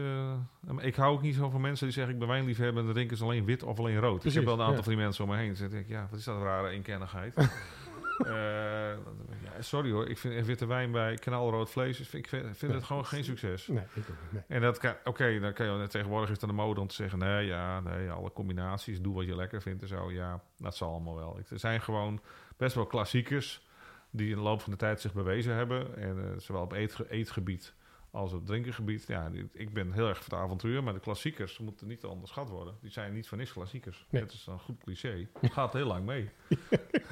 ik 0.78 0.94
hou 0.94 1.14
ook 1.14 1.22
niet 1.22 1.34
zo 1.34 1.50
van 1.50 1.60
mensen 1.60 1.86
die 1.86 1.94
zeggen: 1.94 2.12
Ik 2.12 2.18
ben 2.18 2.28
wijnliefhebber 2.28 2.78
en 2.78 2.84
dan 2.84 2.94
drinken 2.94 3.16
ze 3.16 3.24
alleen 3.24 3.44
wit 3.44 3.62
of 3.62 3.78
alleen 3.78 3.98
rood. 3.98 4.20
Precies, 4.20 4.40
ik 4.40 4.46
heb 4.46 4.48
wel 4.48 4.54
een 4.54 4.60
aantal 4.60 4.76
ja. 4.76 4.82
van 4.82 4.92
die 4.92 5.02
mensen 5.02 5.24
om 5.24 5.30
me 5.30 5.36
heen. 5.36 5.48
Dus 5.48 5.58
denk 5.58 5.72
ik: 5.72 5.88
Ja, 5.88 6.06
wat 6.10 6.18
is 6.18 6.24
dat 6.24 6.36
een 6.36 6.42
rare 6.42 6.68
eenkennigheid? 6.68 7.34
Ja, 7.36 8.96
sorry 9.62 9.90
hoor, 9.90 10.08
ik 10.08 10.18
vind 10.18 10.46
witte 10.46 10.66
wijn 10.66 10.90
bij 10.90 11.14
knalrood 11.14 11.70
vlees. 11.70 12.00
Ik 12.00 12.28
vind, 12.28 12.28
vind 12.28 12.60
Nee, 12.60 12.72
het 12.72 12.84
gewoon 12.84 13.06
geen 13.06 13.24
succes. 13.24 13.66
Nee, 13.66 13.84
ik 13.94 14.02
ook 14.10 14.16
niet. 14.22 14.32
Nee. 14.32 14.42
En 14.48 14.60
dat 14.60 14.78
kan, 14.78 14.94
oké, 15.04 15.40
dan 15.40 15.52
kan 15.52 15.66
je 15.66 15.88
tegenwoordig 15.88 16.28
is 16.28 16.34
het 16.34 16.42
aan 16.42 16.56
de 16.56 16.62
mode 16.62 16.80
om 16.80 16.86
te 16.86 16.94
zeggen: 16.94 17.18
nee, 17.18 17.46
ja, 17.46 17.80
nee, 17.80 18.10
alle 18.10 18.32
combinaties, 18.32 19.00
doe 19.00 19.14
wat 19.14 19.26
je 19.26 19.36
lekker 19.36 19.62
vindt 19.62 19.82
en 19.82 19.88
zo. 19.88 20.12
Ja, 20.12 20.42
dat 20.56 20.76
zal 20.76 20.90
allemaal 20.90 21.14
wel. 21.14 21.38
Er 21.50 21.58
zijn 21.58 21.80
gewoon 21.80 22.20
best 22.56 22.74
wel 22.74 22.86
klassiekers 22.86 23.66
die 24.10 24.30
in 24.30 24.36
de 24.36 24.42
loop 24.42 24.60
van 24.60 24.72
de 24.72 24.78
tijd 24.78 25.00
zich 25.00 25.12
bewezen 25.12 25.54
hebben. 25.54 25.96
En 25.96 26.18
eh, 26.18 26.38
zowel 26.38 26.62
op 26.62 26.72
eet, 26.72 26.98
eetgebied 27.08 27.74
als 28.12 28.32
op 28.32 28.46
drinkengebied. 28.46 29.04
Ja, 29.06 29.30
ik 29.52 29.72
ben 29.72 29.92
heel 29.92 30.08
erg 30.08 30.24
voor 30.24 30.32
het 30.32 30.42
avontuur, 30.44 30.82
maar 30.82 30.92
de 30.92 31.00
klassiekers 31.00 31.58
moeten 31.58 31.86
niet 31.86 32.04
onderschat 32.04 32.48
worden. 32.48 32.74
Die 32.80 32.90
zijn 32.90 33.14
niet 33.14 33.28
voor 33.28 33.38
niks 33.38 33.52
klassiekers. 33.52 34.06
Nee. 34.10 34.22
Het 34.22 34.32
is 34.32 34.46
een 34.46 34.58
goed 34.58 34.78
cliché. 34.84 35.26
Het 35.40 35.52
gaat 35.52 35.72
heel 35.72 35.86
lang 35.86 36.04
mee. 36.04 36.28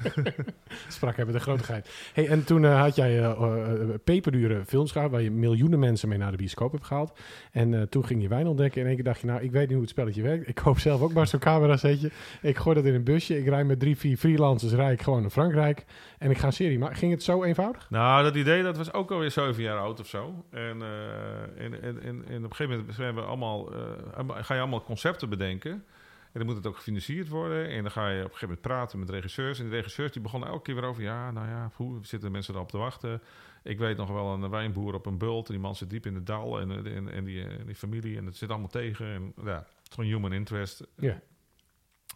Sprak 0.87 1.15
hebben 1.15 1.35
de 1.35 1.41
grootheid. 1.41 1.89
Hey, 2.13 2.27
en 2.27 2.45
toen 2.45 2.65
eh, 2.65 2.81
had 2.81 2.95
jij 2.95 3.19
eh, 3.19 3.31
eh, 3.31 3.89
peperdure 4.03 4.65
films 4.65 4.91
gehad 4.91 5.11
waar 5.11 5.21
je 5.21 5.31
miljoenen 5.31 5.79
mensen 5.79 6.09
mee 6.09 6.17
naar 6.17 6.31
de 6.31 6.37
bioscoop 6.37 6.71
hebt 6.71 6.85
gehaald. 6.85 7.19
En 7.51 7.89
toen 7.89 8.05
ging 8.05 8.21
je 8.21 8.27
wijn 8.27 8.47
ontdekken. 8.47 8.75
En 8.75 8.81
in 8.81 8.87
één 8.87 8.95
keer 8.95 9.05
dacht 9.11 9.21
je, 9.21 9.27
nou, 9.27 9.41
ik 9.41 9.51
weet 9.51 9.61
niet 9.61 9.71
hoe 9.71 9.81
het 9.81 9.89
spelletje 9.89 10.21
werkt. 10.21 10.47
Ik 10.47 10.55
koop 10.55 10.79
zelf 10.79 11.01
ook 11.01 11.13
maar 11.13 11.27
zo'n 11.27 11.39
camerasetje. 11.39 12.11
Ik 12.41 12.57
gooi 12.57 12.75
dat 12.75 12.85
in 12.85 12.93
een 12.93 13.03
busje. 13.03 13.37
Ik 13.37 13.47
rij 13.47 13.63
met 13.63 13.79
drie, 13.79 13.97
vier 13.97 14.17
freelancers, 14.17 14.73
rij 14.73 14.93
ik 14.93 15.01
gewoon 15.01 15.21
naar 15.21 15.29
Frankrijk. 15.29 15.85
En 16.21 16.29
ik 16.31 16.37
ga 16.37 16.45
een 16.47 16.53
serie 16.53 16.79
maken. 16.79 16.95
Ging 16.97 17.11
het 17.11 17.23
zo 17.23 17.43
eenvoudig? 17.43 17.89
Nou, 17.89 18.23
dat 18.23 18.35
idee 18.35 18.63
dat 18.63 18.77
was 18.77 18.93
ook 18.93 19.11
alweer 19.11 19.31
zeven 19.31 19.63
jaar 19.63 19.77
oud 19.77 19.99
of 19.99 20.07
zo. 20.07 20.45
En, 20.49 20.81
eh, 20.81 21.63
en, 21.65 21.81
en, 21.81 22.01
en, 22.01 22.25
en 22.27 22.37
op 22.37 22.49
een 22.49 22.55
gegeven 22.55 22.77
moment 22.77 22.95
zijn 22.95 23.15
we 23.15 23.21
allemaal, 23.21 23.73
eh, 23.73 24.13
allemaal- 24.13 24.43
ga 24.43 24.53
je 24.53 24.59
allemaal 24.59 24.83
concepten 24.83 25.29
bedenken. 25.29 25.71
En 25.71 26.39
dan 26.39 26.45
moet 26.45 26.55
het 26.55 26.67
ook 26.67 26.75
gefinancierd 26.75 27.29
worden. 27.29 27.69
En 27.69 27.81
dan 27.81 27.91
ga 27.91 28.07
je 28.09 28.15
op 28.17 28.23
een 28.23 28.23
gegeven 28.37 28.47
moment 28.47 28.61
praten 28.67 28.99
met 28.99 29.09
regisseurs. 29.09 29.59
En 29.59 29.69
de 29.69 29.75
regisseurs 29.75 30.11
die 30.11 30.21
begonnen 30.21 30.49
elke 30.49 30.61
keer 30.61 30.75
weer 30.75 30.83
over... 30.83 31.03
ja, 31.03 31.31
nou 31.31 31.47
ja, 31.47 31.71
hoe 31.75 31.99
zitten 32.01 32.31
mensen 32.31 32.53
erop 32.53 32.69
te 32.69 32.77
wachten? 32.77 33.21
Ik 33.63 33.79
weet 33.79 33.97
nog 33.97 34.09
wel 34.09 34.33
een 34.33 34.49
wijnboer 34.49 34.93
op 34.93 35.05
een 35.05 35.17
bult. 35.17 35.47
En 35.47 35.53
die 35.53 35.61
man 35.63 35.75
zit 35.75 35.89
diep 35.89 36.05
in 36.05 36.15
het 36.15 36.25
dal. 36.27 36.59
En, 36.59 36.85
en, 36.85 37.09
en, 37.11 37.23
die, 37.23 37.43
en 37.47 37.65
die 37.65 37.75
familie. 37.75 38.17
En 38.17 38.25
het 38.25 38.35
zit 38.37 38.49
allemaal 38.49 38.67
tegen. 38.67 39.05
En 39.05 39.33
ja, 39.43 39.55
het 39.55 39.87
is 39.89 39.93
gewoon 39.95 40.09
human 40.09 40.33
interest. 40.33 40.87
Ja. 40.95 41.21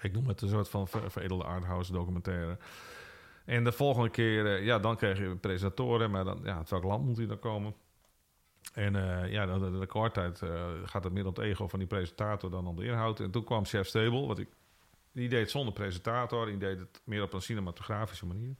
Ik 0.01 0.13
noem 0.13 0.27
het 0.27 0.41
een 0.41 0.49
soort 0.49 0.69
van 0.69 0.87
ver- 0.87 1.11
veredelde 1.11 1.43
arthouse 1.43 1.91
documentaire. 1.91 2.57
En 3.45 3.63
de 3.63 3.71
volgende 3.71 4.09
keer, 4.09 4.45
eh, 4.45 4.65
ja, 4.65 4.79
dan 4.79 4.95
krijg 4.95 5.17
je 5.17 5.35
presentatoren, 5.35 6.11
maar 6.11 6.23
dan, 6.23 6.41
ja, 6.43 6.57
uit 6.57 6.69
welk 6.69 6.83
land 6.83 7.05
moet 7.05 7.15
die 7.15 7.27
dan 7.27 7.39
komen? 7.39 7.75
En 8.73 8.95
eh, 8.95 9.31
ja, 9.31 9.45
de, 9.45 9.71
de 9.71 9.79
recordtijd 9.79 10.41
eh, 10.41 10.71
gaat 10.85 11.03
het 11.03 11.13
meer 11.13 11.23
om 11.23 11.29
het 11.29 11.39
ego 11.39 11.67
van 11.67 11.79
die 11.79 11.87
presentator 11.87 12.49
dan 12.49 12.67
om 12.67 12.75
de 12.75 12.85
inhoud. 12.85 13.19
En 13.19 13.31
toen 13.31 13.43
kwam 13.43 13.65
Chef 13.65 13.87
Stable, 13.87 14.25
wat 14.25 14.39
ik, 14.39 14.49
die 15.11 15.29
deed 15.29 15.51
zonder 15.51 15.73
presentator, 15.73 16.45
die 16.45 16.57
deed 16.57 16.79
het 16.79 17.01
meer 17.03 17.23
op 17.23 17.33
een 17.33 17.41
cinematografische 17.41 18.25
manier. 18.25 18.55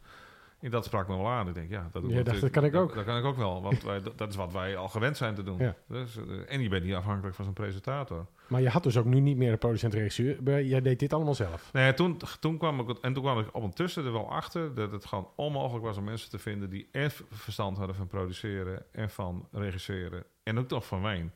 En 0.60 0.72
dat 0.72 0.86
sprak 0.86 1.08
me 1.08 1.16
wel 1.16 1.28
aan. 1.28 1.48
Ik 1.48 1.54
denk, 1.54 1.70
ja, 1.70 1.90
dat, 1.92 2.04
Ja, 2.08 2.24
dacht, 2.24 2.42
dat 2.42 2.50
kan 2.50 2.64
ik 2.64 2.76
ook. 2.76 2.96
Dat, 2.96 3.06
kan 3.06 3.18
ik 3.18 3.24
ook 3.24 3.38
wel, 3.38 3.62
want 3.62 3.84
wij, 3.84 4.02
dat, 4.02 4.18
dat 4.18 4.30
is 4.30 4.36
wat 4.36 4.52
wij 4.52 4.78
al 4.78 4.90
gewend 4.90 5.18
zijn 5.18 5.36
te 5.36 5.44
doen. 5.44 5.58
Ja. 5.58 5.76
Dus, 5.88 6.18
eh, 6.18 6.24
en 6.48 6.62
je 6.62 6.70
bent 6.70 6.84
niet 6.84 6.94
afhankelijk 6.94 7.36
van 7.36 7.46
zo'n 7.46 7.54
presentator. 7.54 8.26
Maar 8.48 8.62
je 8.62 8.70
had 8.70 8.84
dus 8.84 8.98
ook 8.98 9.06
nu 9.06 9.20
niet 9.20 9.38
meer 9.38 9.52
een 9.52 9.58
producent-regisseur. 9.58 10.62
Jij 10.62 10.82
deed 10.82 11.00
dit 11.00 11.14
allemaal 11.14 11.36
zelf. 11.36 11.70
Nee, 11.74 11.94
toen, 11.94 12.20
toen 12.40 12.58
kwam 12.58 12.80
ik, 12.80 12.98
en 12.98 13.14
toen 13.14 13.24
kwam 13.24 13.40
ik 13.40 13.56
ondertussen 13.56 14.06
er 14.06 14.12
wel 14.12 14.32
achter 14.32 14.76
dat 14.76 14.92
het 14.92 15.06
gewoon 15.06 15.28
onmogelijk 15.36 15.86
was 15.86 15.98
om 15.98 16.04
mensen 16.04 16.30
te 16.30 16.40
vinden 16.40 16.70
die 16.70 16.88
en 16.92 17.12
verstand 17.32 17.78
hadden 17.78 17.96
van 17.96 18.08
produceren 18.08 18.86
en 18.92 19.10
van 19.10 19.48
regisseren 19.52 20.24
en 20.44 20.60
ook 20.60 20.68
toch 20.68 20.86
van 20.86 21.02
wijn. 21.02 21.34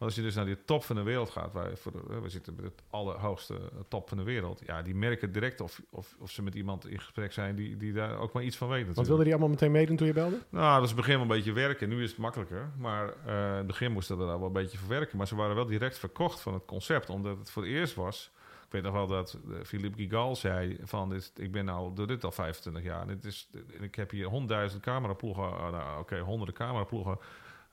Als 0.00 0.14
je 0.14 0.22
dus 0.22 0.34
naar 0.34 0.44
die 0.44 0.64
top 0.64 0.84
van 0.84 0.96
de 0.96 1.02
wereld 1.02 1.30
gaat, 1.30 1.52
waar 1.52 1.76
voor 1.76 1.92
de, 1.92 2.20
we 2.20 2.28
zitten 2.28 2.54
bij 2.54 2.64
het 2.64 2.82
allerhoogste 2.90 3.58
top 3.88 4.08
van 4.08 4.18
de 4.18 4.24
wereld, 4.24 4.62
ja, 4.66 4.82
die 4.82 4.94
merken 4.94 5.32
direct 5.32 5.60
of, 5.60 5.82
of, 5.90 6.16
of 6.18 6.30
ze 6.30 6.42
met 6.42 6.54
iemand 6.54 6.86
in 6.86 6.98
gesprek 7.00 7.32
zijn 7.32 7.56
die, 7.56 7.76
die 7.76 7.92
daar 7.92 8.18
ook 8.18 8.32
maar 8.32 8.42
iets 8.42 8.56
van 8.56 8.68
weet. 8.68 8.86
Wat 8.86 8.96
natuurlijk. 8.96 9.08
wilde 9.08 9.24
die 9.24 9.32
allemaal 9.32 9.50
meteen 9.50 9.70
meedoen 9.70 9.96
toen 9.96 10.06
je 10.06 10.12
belde? 10.12 10.38
Nou, 10.48 10.74
dat 10.74 10.82
is 10.82 10.88
het 10.88 10.96
begin 10.96 11.12
wel 11.12 11.22
een 11.22 11.28
beetje 11.28 11.52
werken. 11.52 11.88
Nu 11.88 12.02
is 12.02 12.10
het 12.10 12.18
makkelijker. 12.18 12.70
Maar 12.78 13.08
eh, 13.26 13.34
in 13.34 13.56
het 13.56 13.66
begin 13.66 13.92
moesten 13.92 14.18
we 14.18 14.24
daar 14.24 14.38
wel 14.38 14.46
een 14.46 14.52
beetje 14.52 14.78
voor 14.78 14.88
werken. 14.88 15.16
Maar 15.16 15.26
ze 15.26 15.36
waren 15.36 15.54
wel 15.54 15.66
direct 15.66 15.98
verkocht 15.98 16.40
van 16.40 16.54
het 16.54 16.64
concept. 16.64 17.10
Omdat 17.10 17.38
het 17.38 17.50
voor 17.50 17.62
het 17.62 17.72
eerst 17.72 17.94
was... 17.94 18.30
Ik 18.64 18.76
weet 18.76 18.82
nog 18.82 18.92
wel 18.92 19.06
dat 19.06 19.38
eh, 19.50 19.56
Philippe 19.64 20.02
Gigal 20.02 20.36
zei 20.36 20.78
van... 20.82 21.08
Dit, 21.08 21.32
ik 21.36 21.52
ben 21.52 21.64
nou 21.64 21.94
door 21.94 22.06
dit 22.06 22.24
al 22.24 22.32
25 22.32 22.82
jaar. 22.82 23.00
En 23.00 23.08
dit 23.08 23.24
is, 23.24 23.48
ik 23.80 23.94
heb 23.94 24.10
hier 24.10 24.26
honderdduizend 24.26 24.82
cameraploegen... 24.82 25.50
nou, 25.70 26.00
Oké, 26.00 26.18
honderden 26.18 26.54
cameraploegen 26.54 27.18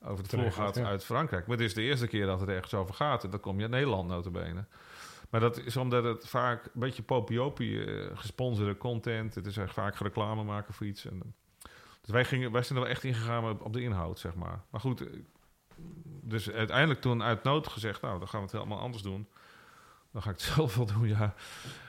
over 0.03 0.23
de 0.23 0.29
vloer 0.29 0.73
ja. 0.77 0.85
uit 0.85 1.05
Frankrijk. 1.05 1.47
Maar 1.47 1.57
dit 1.57 1.67
is 1.67 1.73
de 1.73 1.81
eerste 1.81 2.07
keer 2.07 2.25
dat 2.25 2.39
het 2.39 2.49
ergens 2.49 2.73
over 2.73 2.95
gaat. 2.95 3.23
En 3.23 3.29
dat 3.29 3.39
kom 3.39 3.55
je 3.55 3.61
uit 3.61 3.71
Nederland 3.71 4.07
notabene. 4.07 4.65
Maar 5.29 5.39
dat 5.39 5.57
is 5.57 5.77
omdat 5.77 6.03
het 6.03 6.27
vaak 6.27 6.65
een 6.65 6.79
beetje 6.79 7.03
popiopie 7.03 7.85
eh 7.85 8.17
gesponsorde 8.17 8.77
content. 8.77 9.35
Het 9.35 9.45
is 9.45 9.57
echt 9.57 9.73
vaak 9.73 9.95
reclame 9.95 10.43
maken 10.43 10.73
voor 10.73 10.85
iets. 10.85 11.05
En, 11.05 11.35
dus 12.01 12.09
wij, 12.09 12.25
gingen, 12.25 12.51
wij 12.51 12.63
zijn 12.63 12.77
er 12.77 12.83
wel 12.83 12.93
echt 12.93 13.03
ingegaan 13.03 13.49
op, 13.49 13.61
op 13.61 13.73
de 13.73 13.81
inhoud, 13.81 14.19
zeg 14.19 14.35
maar. 14.35 14.61
Maar 14.69 14.81
goed, 14.81 15.01
eh, 15.01 15.07
dus 16.21 16.51
uiteindelijk 16.51 17.01
toen 17.01 17.23
uit 17.23 17.43
nood 17.43 17.67
gezegd, 17.67 18.01
nou, 18.01 18.19
dan 18.19 18.27
gaan 18.27 18.39
we 18.39 18.45
het 18.45 18.55
helemaal 18.55 18.79
anders 18.79 19.03
doen. 19.03 19.27
Dan 20.11 20.21
ga 20.21 20.29
ik 20.29 20.35
het 20.35 20.45
zelf 20.55 20.75
wel 20.75 20.85
doen, 20.85 21.07
ja. 21.07 21.33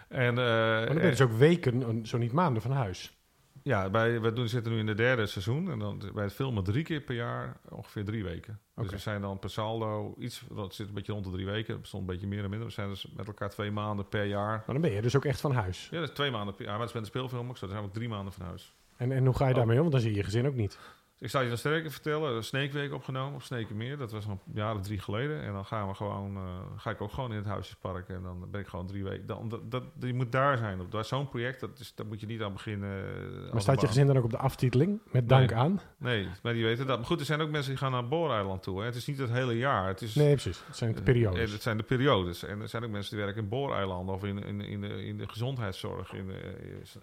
En, 0.08 0.30
uh, 0.30 0.34
maar 0.34 0.86
dan 0.86 0.94
ben 0.94 1.04
je 1.04 1.10
dus 1.10 1.20
ook 1.20 1.32
weken, 1.32 2.06
zo 2.06 2.18
niet 2.18 2.32
maanden 2.32 2.62
van 2.62 2.70
huis. 2.70 3.17
Ja, 3.62 3.90
wij, 3.90 4.20
we 4.20 4.32
doen, 4.32 4.48
zitten 4.48 4.72
nu 4.72 4.78
in 4.78 4.86
het 4.86 4.96
derde 4.96 5.26
seizoen. 5.26 5.70
En 5.70 5.78
dan 5.78 6.02
bij 6.14 6.24
het 6.24 6.32
filmen 6.32 6.64
drie 6.64 6.84
keer 6.84 7.00
per 7.00 7.14
jaar 7.14 7.56
ongeveer 7.68 8.04
drie 8.04 8.24
weken. 8.24 8.60
Dus 8.74 8.90
we 8.90 8.98
zijn 8.98 9.20
dan 9.20 9.38
per 9.38 9.50
saldo 9.50 10.14
iets, 10.18 10.44
dat 10.50 10.74
zit 10.74 10.88
een 10.88 10.94
beetje 10.94 11.12
rond 11.12 11.24
de 11.24 11.30
drie 11.30 11.46
weken. 11.46 11.72
Het 11.72 11.80
bestond 11.80 12.02
een 12.02 12.12
beetje 12.12 12.26
meer 12.26 12.44
en 12.44 12.50
minder. 12.50 12.68
We 12.68 12.74
zijn 12.74 12.88
dus 12.88 13.06
met 13.16 13.26
elkaar 13.26 13.50
twee 13.50 13.70
maanden 13.70 14.08
per 14.08 14.24
jaar. 14.24 14.62
Maar 14.66 14.74
dan 14.74 14.80
ben 14.80 14.92
je 14.92 15.02
dus 15.02 15.16
ook 15.16 15.24
echt 15.24 15.40
van 15.40 15.52
huis? 15.52 15.88
Ja, 15.90 16.00
dat 16.00 16.08
is 16.08 16.14
twee 16.14 16.30
maanden 16.30 16.54
per 16.54 16.64
jaar. 16.64 16.72
Maar 16.78 16.86
het 16.86 16.88
is 16.88 16.94
met 16.94 17.04
de 17.04 17.18
speelfilm 17.18 17.48
ook 17.48 17.56
zo. 17.56 17.66
Dan 17.66 17.74
zijn 17.76 17.88
we 17.88 17.94
drie 17.94 18.08
maanden 18.08 18.32
van 18.32 18.46
huis. 18.46 18.72
En, 18.96 19.12
en 19.12 19.24
hoe 19.24 19.36
ga 19.36 19.48
je 19.48 19.54
daarmee 19.54 19.76
om? 19.76 19.80
Want 19.80 19.92
dan 19.92 20.00
zie 20.00 20.10
je 20.10 20.16
je 20.16 20.24
gezin 20.24 20.46
ook 20.46 20.54
niet. 20.54 20.78
Ik 21.20 21.30
zal 21.30 21.42
je 21.42 21.48
dan 21.48 21.58
sterker 21.58 21.90
vertellen. 21.90 22.44
Sneekweek 22.44 22.92
opgenomen 22.92 23.34
op 23.34 23.42
Sneekenmeer. 23.42 23.96
Dat 23.96 24.12
was 24.12 24.24
een 24.24 24.40
jaar 24.54 24.74
of 24.74 24.82
drie 24.82 24.98
geleden. 24.98 25.42
En 25.42 25.52
dan 25.52 25.64
gaan 25.64 25.88
we 25.88 25.94
gewoon, 25.94 26.36
uh, 26.36 26.42
ga 26.76 26.90
ik 26.90 27.00
ook 27.00 27.12
gewoon 27.12 27.30
in 27.30 27.36
het 27.36 27.46
Huisjespark. 27.46 28.08
En 28.08 28.22
dan 28.22 28.50
ben 28.50 28.60
ik 28.60 28.66
gewoon 28.66 28.86
drie 28.86 29.04
weken. 29.04 29.26
Dan, 29.26 29.48
dat, 29.48 29.70
dat, 29.70 29.82
je 30.00 30.14
moet 30.14 30.32
daar 30.32 30.58
zijn. 30.58 30.80
Op 30.80 31.02
zo'n 31.02 31.28
project, 31.28 31.60
dat 31.60 31.78
is, 31.78 31.94
daar 31.94 32.06
moet 32.06 32.20
je 32.20 32.26
niet 32.26 32.42
aan 32.42 32.52
beginnen. 32.52 33.04
Uh, 33.44 33.52
maar 33.52 33.60
staat 33.60 33.80
je 33.80 33.86
gezin 33.86 34.06
dan 34.06 34.16
ook 34.16 34.24
op 34.24 34.30
de 34.30 34.38
aftiteling? 34.38 35.00
Met 35.10 35.28
dank 35.28 35.52
aan? 35.52 35.80
Nee, 35.96 36.28
maar 36.42 36.52
die 36.52 36.64
weten 36.64 36.86
dat. 36.86 36.98
Maar 36.98 37.06
goed, 37.06 37.20
er 37.20 37.26
zijn 37.26 37.40
ook 37.40 37.50
mensen 37.50 37.70
die 37.70 37.80
gaan 37.80 37.92
naar 37.92 38.08
Booreiland 38.08 38.62
toe. 38.62 38.78
Hè. 38.78 38.84
Het 38.84 38.94
is 38.94 39.06
niet 39.06 39.18
het 39.18 39.30
hele 39.30 39.56
jaar. 39.56 39.88
Het 39.88 40.02
is, 40.02 40.14
nee, 40.14 40.32
precies. 40.32 40.62
Het 40.66 40.76
zijn 40.76 40.94
de 40.94 41.02
periodes. 41.02 41.46
Uh, 41.46 41.52
het 41.52 41.62
zijn 41.62 41.76
de 41.76 41.82
periodes. 41.82 42.44
En 42.44 42.60
er 42.60 42.68
zijn 42.68 42.84
ook 42.84 42.90
mensen 42.90 43.16
die 43.16 43.24
werken 43.24 43.42
in 43.42 43.48
Booreilanden 43.48 44.14
of 44.14 44.24
in, 44.24 44.44
in, 44.44 44.60
in, 44.60 44.80
de, 44.80 45.04
in 45.04 45.18
de 45.18 45.28
gezondheidszorg. 45.28 46.12
In 46.12 46.30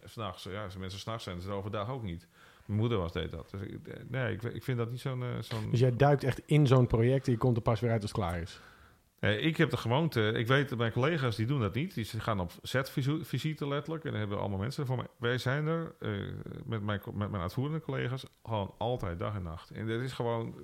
s'nachts. 0.03 0.43
Ja, 0.43 0.63
als 0.63 0.77
mensen 0.77 0.99
s'nachts 0.99 1.23
zijn, 1.23 1.41
ze 1.41 1.51
overdag 1.51 1.89
ook 1.89 2.03
niet. 2.03 2.27
Mijn 2.65 2.79
moeder 2.79 2.97
was 2.97 3.11
deed 3.11 3.31
dat. 3.31 3.49
Dus 3.51 3.61
ik, 3.61 4.09
nee, 4.09 4.33
ik, 4.33 4.43
ik 4.43 4.63
vind 4.63 4.77
dat 4.77 4.91
niet 4.91 4.99
zo'n... 4.99 5.21
Uh, 5.21 5.27
zo'n 5.39 5.71
dus 5.71 5.79
jij 5.79 5.95
duikt 5.95 6.23
echt 6.23 6.41
in 6.45 6.67
zo'n 6.67 6.87
project 6.87 7.25
en 7.25 7.31
je 7.31 7.37
komt 7.37 7.57
er 7.57 7.63
pas 7.63 7.79
weer 7.79 7.91
uit 7.91 8.01
als 8.01 8.11
het 8.11 8.19
klaar 8.19 8.41
is? 8.41 8.59
Nee, 9.19 9.39
ik 9.39 9.57
heb 9.57 9.69
de 9.69 9.77
gewoonte... 9.77 10.21
Ik 10.21 10.47
weet 10.47 10.69
dat 10.69 10.77
mijn 10.77 10.91
collega's 10.91 11.35
die 11.35 11.45
doen 11.45 11.59
dat 11.59 11.73
niet. 11.73 11.93
Die 11.93 12.05
gaan 12.05 12.39
op 12.39 12.51
setvisite 12.61 13.67
letterlijk. 13.67 14.03
En 14.03 14.11
dan 14.11 14.19
hebben 14.19 14.39
allemaal 14.39 14.59
mensen. 14.59 14.85
Maar 14.87 15.07
wij 15.17 15.37
zijn 15.37 15.67
er 15.67 15.95
uh, 15.99 16.33
met, 16.65 16.81
mijn, 16.83 17.01
met 17.13 17.29
mijn 17.29 17.41
uitvoerende 17.41 17.81
collega's 17.81 18.25
gewoon 18.43 18.73
altijd 18.77 19.19
dag 19.19 19.35
en 19.35 19.43
nacht. 19.43 19.71
En 19.71 19.87
dat 19.87 20.01
is 20.01 20.13
gewoon... 20.13 20.55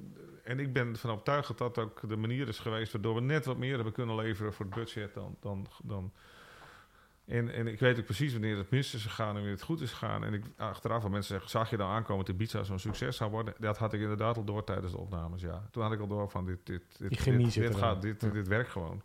En 0.43 0.59
ik 0.59 0.73
ben 0.73 0.87
ervan 0.87 1.11
overtuigd 1.11 1.47
dat 1.47 1.57
dat 1.57 1.77
ook 1.77 2.09
de 2.09 2.15
manier 2.17 2.47
is 2.47 2.59
geweest... 2.59 2.91
waardoor 2.91 3.15
we 3.15 3.21
net 3.21 3.45
wat 3.45 3.57
meer 3.57 3.75
hebben 3.75 3.93
kunnen 3.93 4.15
leveren 4.15 4.53
voor 4.53 4.65
het 4.65 4.75
budget 4.75 5.13
dan... 5.13 5.37
dan, 5.39 5.67
dan 5.83 6.11
en, 7.25 7.53
en 7.53 7.67
ik 7.67 7.79
weet 7.79 7.99
ook 7.99 8.05
precies 8.05 8.31
wanneer 8.31 8.57
het 8.57 8.69
mis 8.69 8.93
is 8.93 9.03
gegaan 9.03 9.27
en 9.27 9.33
wanneer 9.33 9.51
het 9.51 9.61
goed 9.61 9.81
is 9.81 9.91
gegaan. 9.91 10.23
En 10.23 10.33
ik, 10.33 10.43
achteraf, 10.57 11.01
van 11.01 11.11
mensen 11.11 11.31
zeggen, 11.31 11.49
zag 11.49 11.69
je 11.69 11.77
dan 11.77 11.89
aankomen 11.89 12.25
dat 12.25 12.35
Ibiza 12.35 12.63
zo'n 12.63 12.79
succes 12.79 13.17
zou 13.17 13.31
worden? 13.31 13.53
Dat 13.57 13.77
had 13.77 13.93
ik 13.93 14.01
inderdaad 14.01 14.37
al 14.37 14.43
door 14.43 14.63
tijdens 14.63 14.91
de 14.91 14.97
opnames, 14.97 15.41
ja. 15.41 15.67
Toen 15.71 15.83
had 15.83 15.91
ik 15.91 15.99
al 15.99 16.07
door 16.07 16.29
van, 16.29 16.45
dit, 16.45 16.65
dit, 16.65 16.81
dit, 16.97 17.23
dit, 17.23 17.53
dit, 17.53 17.75
gaat, 17.75 18.01
dit, 18.01 18.33
dit 18.33 18.47
werkt 18.47 18.69
gewoon. 18.69 19.01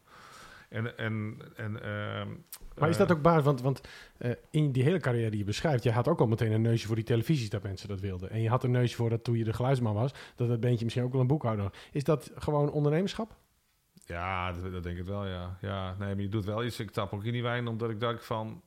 En, 0.68 0.98
en, 0.98 1.36
en, 1.56 1.72
uh, 1.72 2.34
maar 2.78 2.88
is 2.88 2.96
dat 2.96 3.12
ook 3.12 3.22
baas? 3.22 3.42
Want, 3.42 3.60
want 3.60 3.80
uh, 4.18 4.30
in 4.50 4.72
die 4.72 4.82
hele 4.82 5.00
carrière 5.00 5.30
die 5.30 5.38
je 5.38 5.44
beschrijft, 5.44 5.82
je 5.82 5.90
had 5.90 6.08
ook 6.08 6.20
al 6.20 6.26
meteen 6.26 6.52
een 6.52 6.62
neusje 6.62 6.86
voor 6.86 6.96
die 6.96 7.04
televisie 7.04 7.50
dat 7.50 7.62
mensen 7.62 7.88
dat 7.88 8.00
wilden. 8.00 8.30
En 8.30 8.40
je 8.40 8.48
had 8.48 8.64
een 8.64 8.70
neusje 8.70 8.96
voor 8.96 9.10
dat 9.10 9.24
toen 9.24 9.36
je 9.36 9.44
de 9.44 9.52
geluidsman 9.52 9.94
was, 9.94 10.14
dat 10.36 10.48
het 10.48 10.60
beentje 10.60 10.84
misschien 10.84 11.04
ook 11.04 11.12
wel 11.12 11.20
een 11.20 11.26
boekhouder. 11.26 11.72
Is 11.92 12.04
dat 12.04 12.30
gewoon 12.34 12.70
ondernemerschap? 12.70 13.36
Ja, 14.06 14.52
dat, 14.52 14.72
dat, 14.72 14.82
denk 14.82 14.98
ik 14.98 15.04
wel, 15.04 15.26
ja. 15.26 15.58
ja. 15.60 15.94
Nee, 15.98 16.14
maar 16.14 16.22
je 16.22 16.28
doet 16.28 16.44
wel 16.44 16.64
iets. 16.64 16.80
Ik 16.80 16.90
tap 16.90 17.12
ook 17.12 17.24
in 17.24 17.32
die 17.32 17.42
wijn, 17.42 17.68
omdat 17.68 17.90
ik 17.90 18.00
dacht 18.00 18.24
van... 18.24 18.62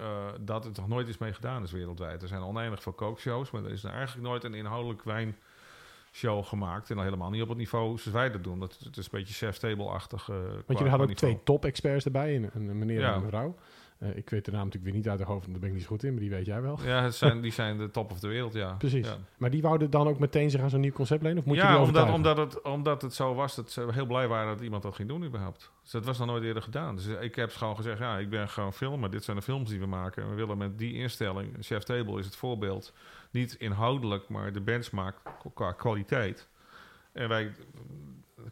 Uh, 0.00 0.26
dat 0.40 0.64
het 0.64 0.76
nog 0.76 0.88
nooit 0.88 1.08
is 1.08 1.18
mee 1.18 1.32
gedaan 1.32 1.62
is 1.62 1.72
wereldwijd. 1.72 2.22
Er 2.22 2.28
zijn 2.28 2.42
oneindig 2.42 2.82
veel 2.82 2.92
kookshows, 2.92 3.50
maar 3.50 3.64
er 3.64 3.70
is 3.70 3.84
eigenlijk 3.84 4.28
nooit 4.28 4.44
een 4.44 4.54
inhoudelijk 4.54 5.02
wijnshow 5.02 6.44
gemaakt. 6.44 6.90
En 6.90 6.96
dan 6.96 7.04
helemaal 7.04 7.30
niet 7.30 7.42
op 7.42 7.48
het 7.48 7.58
niveau 7.58 7.98
zoals 7.98 8.16
wij 8.16 8.30
dat 8.30 8.44
doen. 8.44 8.60
Dat, 8.60 8.78
het 8.84 8.96
is 8.96 9.04
een 9.04 9.10
beetje 9.18 9.34
chef-table-achtig. 9.34 10.28
Uh, 10.28 10.36
Want 10.36 10.64
jullie 10.66 10.88
hadden 10.88 11.08
ook 11.08 11.14
twee 11.14 11.42
top-experts 11.44 12.04
erbij, 12.04 12.36
een, 12.36 12.50
een 12.54 12.78
meneer 12.78 13.04
en 13.04 13.14
een 13.14 13.22
mevrouw. 13.22 13.56
Uh, 14.02 14.16
ik 14.16 14.30
weet 14.30 14.44
de 14.44 14.50
naam 14.50 14.64
natuurlijk 14.64 14.84
weer 14.84 14.94
niet 14.94 15.08
uit 15.08 15.18
de 15.18 15.24
hoofd, 15.24 15.50
daar 15.50 15.58
ben 15.58 15.68
ik 15.68 15.74
niet 15.74 15.82
zo 15.82 15.88
goed 15.88 16.02
in, 16.02 16.10
maar 16.12 16.20
die 16.20 16.30
weet 16.30 16.46
jij 16.46 16.62
wel. 16.62 16.78
Ja, 16.84 17.02
het 17.02 17.14
zijn, 17.14 17.40
die 17.46 17.52
zijn 17.52 17.78
de 17.78 17.90
top 17.90 18.10
of 18.10 18.20
de 18.20 18.28
wereld, 18.28 18.52
ja. 18.52 18.72
Precies. 18.72 19.06
Ja. 19.06 19.16
Maar 19.36 19.50
die 19.50 19.62
wouden 19.62 19.90
dan 19.90 20.08
ook 20.08 20.18
meteen 20.18 20.50
zich 20.50 20.60
aan 20.60 20.70
zo'n 20.70 20.80
nieuw 20.80 20.92
concept 20.92 21.22
lenen? 21.22 21.38
Of 21.38 21.44
moet 21.44 21.56
ja, 21.56 21.72
je 21.72 21.78
omdat, 21.78 22.10
omdat, 22.10 22.36
het, 22.36 22.62
omdat 22.62 23.02
het 23.02 23.14
zo 23.14 23.34
was 23.34 23.56
dat 23.56 23.70
ze 23.70 23.88
heel 23.90 24.06
blij 24.06 24.28
waren 24.28 24.56
dat 24.56 24.64
iemand 24.64 24.82
dat 24.82 24.94
ging 24.94 25.08
doen 25.08 25.24
überhaupt. 25.24 25.72
Dus 25.82 25.90
dat 25.90 26.04
was 26.04 26.18
nog 26.18 26.26
nooit 26.26 26.42
eerder 26.42 26.62
gedaan. 26.62 26.96
Dus 26.96 27.06
ik 27.06 27.34
heb 27.34 27.52
gewoon 27.52 27.76
gezegd, 27.76 27.98
ja, 27.98 28.18
ik 28.18 28.30
ben 28.30 28.48
gewoon 28.48 28.72
filmer. 28.72 29.10
Dit 29.10 29.24
zijn 29.24 29.36
de 29.36 29.42
films 29.42 29.70
die 29.70 29.80
we 29.80 29.86
maken. 29.86 30.22
En 30.22 30.28
we 30.28 30.34
willen 30.34 30.58
met 30.58 30.78
die 30.78 30.94
instelling, 30.94 31.56
Chef 31.60 31.82
Table 31.82 32.18
is 32.18 32.24
het 32.24 32.36
voorbeeld, 32.36 32.92
niet 33.30 33.54
inhoudelijk, 33.54 34.28
maar 34.28 34.52
de 34.52 34.60
benchmark 34.60 35.16
qua 35.54 35.72
kwaliteit. 35.72 36.48
En 37.12 37.28
wij, 37.28 37.52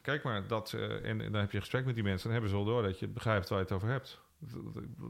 kijk 0.03 0.23
maar, 0.23 0.47
dat, 0.47 0.73
uh, 0.77 0.83
en, 0.83 1.21
en, 1.21 1.33
dan 1.33 1.41
heb 1.41 1.53
je 1.53 1.61
gesprek 1.61 1.85
met 1.85 1.95
die 1.95 2.05
mensen, 2.05 2.23
dan 2.23 2.33
hebben 2.33 2.51
ze 2.51 2.57
al 2.57 2.65
door 2.65 2.83
dat 2.83 2.99
je 2.99 3.09
begrijpt 3.09 3.49
waar 3.49 3.59
je 3.59 3.65
het 3.65 3.75
over 3.75 3.89
hebt. 3.89 4.21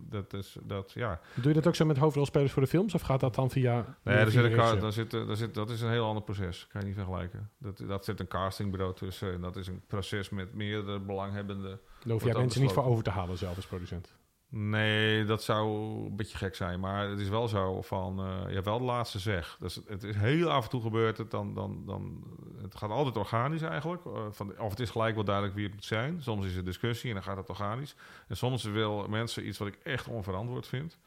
Dat 0.09 0.33
is, 0.33 0.57
dat, 0.63 0.93
ja. 0.93 1.21
Doe 1.35 1.49
je 1.49 1.55
dat 1.55 1.67
ook 1.67 1.75
zo 1.75 1.85
met 1.85 1.97
hoofdrolspelers 1.97 2.53
voor 2.53 2.63
de 2.63 2.69
films? 2.69 2.95
Of 2.95 3.03
gaat 3.03 3.21
dat 3.21 3.35
dan 3.35 3.51
via... 3.51 3.75
Nee, 4.03 4.17
daar 4.17 4.31
zit 4.31 4.45
een 4.45 4.81
daar 4.81 4.93
zit, 4.93 5.11
daar 5.11 5.37
zit, 5.37 5.55
dat 5.55 5.71
is 5.71 5.81
een 5.81 5.91
heel 5.91 6.07
ander 6.07 6.23
proces. 6.23 6.67
Kan 6.67 6.81
je 6.81 6.87
niet 6.87 6.97
vergelijken. 6.97 7.51
Dat, 7.59 7.83
dat 7.87 8.05
zit 8.05 8.21
een 8.21 8.29
castingbureau 8.29 8.95
tussen. 8.95 9.33
En 9.33 9.41
dat 9.41 9.57
is 9.57 9.67
een 9.67 9.83
proces 9.87 10.31
met 10.31 10.55
meerdere 10.55 11.01
belanghebbenden. 11.01 11.81
Daar 12.03 12.13
hoef 12.13 12.25
jij 12.25 12.35
mensen 12.35 12.63
niet 12.63 12.73
voor 12.73 12.85
over 12.85 13.05
te 13.05 13.11
halen 13.11 13.39
zelf 13.39 13.57
als 13.57 13.67
producent? 13.67 14.16
Nee, 14.49 15.25
dat 15.25 15.43
zou 15.43 15.69
een 16.05 16.17
beetje 16.17 16.37
gek 16.37 16.55
zijn. 16.55 16.81
Maar 16.81 17.09
het 17.09 17.21
is 17.21 17.29
wel 17.29 17.49
zo 17.49 17.83
van, 17.83 18.21
uh, 18.21 18.49
je 18.49 18.55
hebt 18.55 18.65
wel 18.65 18.79
de 18.79 18.85
laatste 18.85 19.19
zeg. 19.19 19.57
Dus 19.61 19.81
het 19.87 20.03
is 20.03 20.17
heel 20.17 20.51
af 20.51 20.65
en 20.65 20.71
toe 20.71 20.81
gebeurt 20.81 21.19
het, 21.19 21.31
dan, 21.31 21.55
dan, 21.55 21.83
dan, 21.87 22.25
het 22.63 22.77
gaat 22.77 22.91
altijd 22.91 23.17
organisch 23.17 23.63
eigenlijk. 23.63 24.05
Uh, 24.05 24.27
van, 24.31 24.59
of 24.59 24.71
het 24.71 24.81
is 24.81 24.91
gelijk 24.91 25.15
wel 25.15 25.25
duidelijk 25.25 25.55
wie 25.55 25.65
het 25.65 25.75
moet 25.75 25.85
zijn. 25.85 26.23
Soms 26.23 26.47
is 26.47 26.57
er 26.57 26.65
discussie 26.65 27.09
en 27.09 27.15
dan 27.15 27.25
gaat 27.25 27.37
het 27.37 27.49
organisch. 27.49 27.95
En 28.29 28.37
soms 28.37 28.63
wil 28.65 29.09
mensen 29.09 29.47
iets 29.47 29.59
wat 29.59 29.69
ik 29.69 29.79
echt 29.83 30.09
onverantwoord 30.09 30.67
vind. 30.67 30.99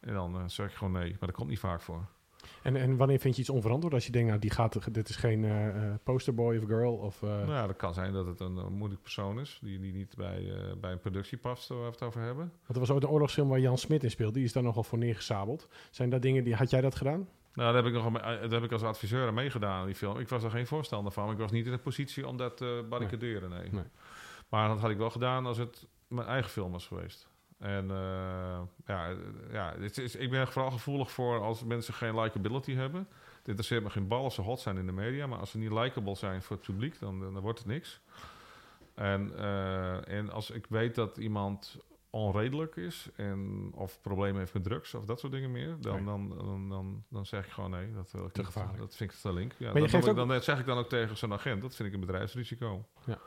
En 0.00 0.14
dan 0.14 0.36
uh, 0.36 0.42
zeg 0.46 0.70
ik 0.70 0.76
gewoon 0.76 0.92
nee, 0.92 1.10
maar 1.10 1.28
dat 1.28 1.36
komt 1.36 1.48
niet 1.48 1.58
vaak 1.58 1.80
voor. 1.80 2.06
En, 2.64 2.76
en 2.76 2.96
wanneer 2.96 3.18
vind 3.18 3.34
je 3.34 3.40
iets 3.40 3.50
onverantwoord? 3.50 3.94
Als 3.94 4.06
je 4.06 4.12
denkt, 4.12 4.28
nou, 4.28 4.40
die 4.40 4.50
gaat, 4.50 4.94
dit 4.94 5.08
is 5.08 5.16
geen 5.16 5.42
uh, 5.42 5.94
posterboy 6.02 6.56
of 6.56 6.64
girl? 6.64 6.94
Of, 6.94 7.22
uh... 7.22 7.30
Nou 7.30 7.50
ja, 7.50 7.66
dat 7.66 7.76
kan 7.76 7.94
zijn 7.94 8.12
dat 8.12 8.26
het 8.26 8.40
een, 8.40 8.56
een 8.56 8.72
moeilijk 8.72 9.02
persoon 9.02 9.40
is... 9.40 9.58
die, 9.62 9.80
die 9.80 9.92
niet 9.92 10.16
bij, 10.16 10.52
bij 10.80 10.92
een 10.92 10.98
productie 10.98 11.38
past, 11.38 11.68
waar 11.68 11.78
we 11.78 11.84
het 11.84 12.02
over 12.02 12.20
hebben. 12.20 12.44
Want 12.44 12.74
er 12.74 12.78
was 12.78 12.90
ook 12.90 13.02
een 13.02 13.08
oorlogsfilm 13.08 13.48
waar 13.48 13.60
Jan 13.60 13.78
Smit 13.78 14.02
in 14.02 14.10
speelde. 14.10 14.32
Die 14.32 14.44
is 14.44 14.52
daar 14.52 14.62
nogal 14.62 14.82
voor 14.82 14.98
neergesabeld. 14.98 15.68
Zijn 15.90 16.10
dat 16.10 16.22
dingen, 16.22 16.44
die, 16.44 16.54
had 16.54 16.70
jij 16.70 16.80
dat 16.80 16.94
gedaan? 16.94 17.28
Nou, 17.54 17.72
daar 17.72 17.84
heb 17.84 17.94
ik, 17.94 18.02
nog, 18.02 18.22
dat 18.40 18.50
heb 18.50 18.62
ik 18.62 18.72
als 18.72 18.82
adviseur 18.82 19.26
aan 19.26 19.34
meegedaan, 19.34 19.86
die 19.86 19.94
film. 19.94 20.18
Ik 20.18 20.28
was 20.28 20.42
er 20.42 20.50
geen 20.50 20.66
voorstander 20.66 21.12
van. 21.12 21.30
Ik 21.30 21.38
was 21.38 21.50
niet 21.50 21.66
in 21.66 21.72
de 21.72 21.78
positie 21.78 22.26
om 22.26 22.36
dat 22.36 22.56
te 22.56 22.86
barricaderen, 22.88 23.50
nee. 23.50 23.68
nee. 23.70 23.84
Maar 24.48 24.68
dat 24.68 24.80
had 24.80 24.90
ik 24.90 24.96
wel 24.96 25.10
gedaan 25.10 25.46
als 25.46 25.58
het 25.58 25.86
mijn 26.08 26.28
eigen 26.28 26.50
film 26.50 26.72
was 26.72 26.86
geweest. 26.86 27.28
En 27.58 27.84
uh, 27.84 28.60
ja, 28.86 29.14
ja 29.50 29.74
het 29.78 29.98
is, 29.98 30.16
ik 30.16 30.30
ben 30.30 30.48
vooral 30.48 30.70
gevoelig 30.70 31.10
voor 31.10 31.40
als 31.40 31.64
mensen 31.64 31.94
geen 31.94 32.20
likability 32.20 32.74
hebben. 32.74 33.08
Het 33.38 33.48
interesseert 33.48 33.82
me 33.82 33.90
geen 33.90 34.08
bal 34.08 34.24
als 34.24 34.34
ze 34.34 34.40
hot 34.40 34.60
zijn 34.60 34.76
in 34.76 34.86
de 34.86 34.92
media. 34.92 35.26
Maar 35.26 35.38
als 35.38 35.50
ze 35.50 35.58
niet 35.58 35.72
likable 35.72 36.14
zijn 36.14 36.42
voor 36.42 36.56
het 36.56 36.66
publiek, 36.66 36.98
dan, 36.98 37.20
dan, 37.20 37.40
wordt 37.40 37.58
het 37.58 37.68
niks. 37.68 38.00
En, 38.94 39.32
uh, 39.36 40.08
en 40.08 40.30
als 40.30 40.50
ik 40.50 40.66
weet 40.68 40.94
dat 40.94 41.16
iemand 41.16 41.78
onredelijk 42.10 42.76
is 42.76 43.08
en 43.16 43.70
of 43.74 44.00
problemen 44.00 44.38
heeft 44.38 44.54
met 44.54 44.64
drugs 44.64 44.94
of 44.94 45.04
dat 45.04 45.20
soort 45.20 45.32
dingen 45.32 45.50
meer, 45.50 45.76
dan, 45.80 45.94
nee. 45.94 46.04
dan, 46.04 46.28
dan, 46.28 46.68
dan, 46.68 47.04
dan, 47.08 47.26
zeg 47.26 47.46
ik 47.46 47.52
gewoon 47.52 47.70
nee. 47.70 47.92
Dat, 47.92 48.10
wil 48.10 48.24
ik 48.24 48.32
te 48.32 48.44
gevaarlijk. 48.44 48.78
Dat 48.78 48.96
vind 48.96 49.12
ik 49.12 49.18
te 49.18 49.32
link. 49.32 49.52
Ja, 49.58 49.72
maar 49.72 49.82
je 49.82 49.88
geeft 49.88 50.08
ook... 50.08 50.16
dan, 50.16 50.42
zeg 50.42 50.58
ik 50.58 50.66
dan 50.66 50.78
ook 50.78 50.88
tegen 50.88 51.16
zo'n 51.16 51.32
agent. 51.32 51.62
Dat 51.62 51.74
vind 51.74 51.88
ik 51.88 51.94
een 51.94 52.00
bedrijfsrisico. 52.00 52.84
Ja. 53.04 53.18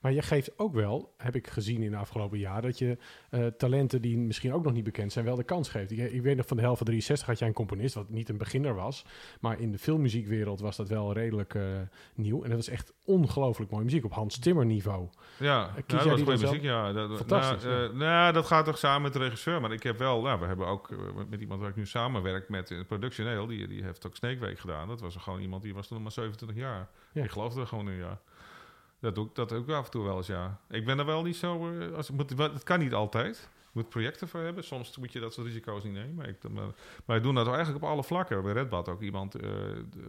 Maar 0.00 0.12
je 0.12 0.22
geeft 0.22 0.58
ook 0.58 0.74
wel, 0.74 1.14
heb 1.16 1.36
ik 1.36 1.46
gezien 1.46 1.82
in 1.82 1.90
de 1.90 1.96
afgelopen 1.96 2.38
jaar, 2.38 2.62
dat 2.62 2.78
je 2.78 2.98
uh, 3.30 3.46
talenten 3.46 4.02
die 4.02 4.18
misschien 4.18 4.52
ook 4.52 4.64
nog 4.64 4.72
niet 4.72 4.84
bekend 4.84 5.12
zijn, 5.12 5.24
wel 5.24 5.36
de 5.36 5.44
kans 5.44 5.68
geeft. 5.68 5.90
Ik, 5.90 5.98
ik 5.98 6.22
weet 6.22 6.36
nog 6.36 6.46
van 6.46 6.56
de 6.56 6.62
helft 6.62 6.78
van 6.78 6.86
63 6.86 7.26
had 7.26 7.38
jij 7.38 7.48
een 7.48 7.54
componist, 7.54 7.94
wat 7.94 8.08
niet 8.08 8.28
een 8.28 8.36
beginner 8.36 8.74
was. 8.74 9.04
Maar 9.40 9.60
in 9.60 9.72
de 9.72 9.78
filmmuziekwereld 9.78 10.60
was 10.60 10.76
dat 10.76 10.88
wel 10.88 11.12
redelijk 11.12 11.54
uh, 11.54 11.62
nieuw. 12.14 12.42
En 12.42 12.48
dat 12.48 12.58
was 12.58 12.68
echt 12.68 12.92
ongelooflijk 13.04 13.70
mooie 13.70 13.84
muziek 13.84 14.04
op 14.04 14.12
Hans 14.12 14.38
Timmer 14.38 14.66
niveau. 14.66 15.08
Ja, 15.38 15.64
kies 15.86 15.98
ja, 15.98 16.04
jij 16.04 16.16
dat 16.16 16.26
was 16.26 16.40
dan 16.40 16.50
muziek, 16.50 16.64
ja. 16.64 16.92
Dat, 16.92 17.16
Fantastisch, 17.16 17.64
Nou, 17.64 17.92
uh, 17.92 17.98
nou, 17.98 18.32
dat 18.32 18.46
gaat 18.46 18.64
toch 18.64 18.78
samen 18.78 19.02
met 19.02 19.12
de 19.12 19.18
regisseur. 19.18 19.60
Maar 19.60 19.72
ik 19.72 19.82
heb 19.82 19.98
wel, 19.98 20.22
nou, 20.22 20.40
we 20.40 20.46
hebben 20.46 20.66
ook 20.66 20.94
met 21.28 21.40
iemand 21.40 21.60
waar 21.60 21.70
ik 21.70 21.76
nu 21.76 21.86
samenwerk 21.86 22.48
met 22.48 22.70
in 22.70 22.86
productioneel, 22.86 23.46
die, 23.46 23.68
die 23.68 23.82
heeft 23.82 24.06
ook 24.06 24.16
Sneekweek 24.16 24.58
gedaan. 24.58 24.88
Dat 24.88 25.00
was 25.00 25.16
gewoon 25.16 25.40
iemand 25.40 25.62
die 25.62 25.74
was 25.74 25.86
toen 25.86 26.02
maar 26.02 26.12
27 26.12 26.56
jaar. 26.56 26.88
Ja. 27.12 27.24
Ik 27.24 27.30
geloofde 27.30 27.60
er 27.60 27.66
gewoon 27.66 27.88
in, 27.88 27.96
ja. 27.96 28.20
Dat 29.02 29.14
doe 29.14 29.26
ik 29.26 29.34
dat 29.34 29.52
ook 29.52 29.70
af 29.70 29.84
en 29.84 29.90
toe 29.90 30.04
wel 30.04 30.16
eens, 30.16 30.26
ja. 30.26 30.60
Ik 30.68 30.84
ben 30.84 30.98
er 30.98 31.04
wel 31.04 31.22
niet 31.22 31.36
zo... 31.36 31.70
Uh, 31.70 31.94
als, 31.94 32.10
moet, 32.10 32.38
het 32.38 32.62
kan 32.62 32.78
niet 32.78 32.94
altijd. 32.94 33.48
Je 33.62 33.70
moet 33.72 33.88
projecten 33.88 34.28
voor 34.28 34.40
hebben. 34.40 34.64
Soms 34.64 34.96
moet 34.98 35.12
je 35.12 35.20
dat 35.20 35.32
soort 35.32 35.46
risico's 35.46 35.84
niet 35.84 35.92
nemen. 35.92 36.14
Maar 36.14 36.28
ik, 36.28 36.48
maar, 36.48 36.64
maar 37.04 37.16
ik 37.16 37.22
doe 37.22 37.34
dat 37.34 37.46
eigenlijk 37.46 37.84
op 37.84 37.90
alle 37.90 38.04
vlakken. 38.04 38.42
Bij 38.42 38.52
Redbad 38.52 38.88
ook 38.88 39.00
iemand 39.00 39.42
uh, 39.42 39.50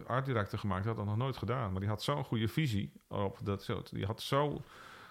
art 0.06 0.26
director 0.26 0.58
gemaakt. 0.58 0.84
had 0.84 0.96
dat 0.96 1.04
nog 1.04 1.16
nooit 1.16 1.36
gedaan. 1.36 1.70
Maar 1.70 1.80
die 1.80 1.88
had 1.88 2.02
zo'n 2.02 2.24
goede 2.24 2.48
visie 2.48 2.92
op 3.08 3.38
dat 3.42 3.62
soort. 3.62 3.94
Die 3.94 4.06
had 4.06 4.22
zo... 4.22 4.62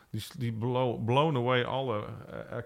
Die, 0.10 0.26
die 0.38 0.54
blow, 0.54 1.06
blown 1.06 1.36
away 1.36 1.64
alle 1.64 2.06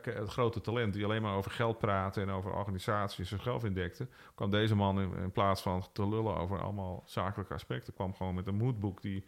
uh, 0.08 0.28
grote 0.28 0.62
talent 0.62 0.94
die 0.94 1.04
alleen 1.04 1.22
maar 1.22 1.36
over 1.36 1.52
geld 1.52 1.78
praten 1.78 2.24
en 2.24 2.30
over 2.30 2.54
organisaties 2.54 3.30
zichzelf 3.30 3.64
indekte. 3.64 4.08
kwam 4.36 4.50
deze 4.50 4.76
man 4.76 5.02
in, 5.02 5.14
in 5.16 5.32
plaats 5.32 5.62
van 5.62 5.86
te 5.94 6.08
lullen 6.08 6.36
over 6.36 6.62
allemaal 6.62 7.04
zakelijke 7.06 7.54
aspecten, 7.54 7.94
kwam 7.94 8.14
gewoon 8.16 8.36
met 8.36 8.48
een 8.48 8.56
moodbook 8.56 9.02
die 9.02 9.26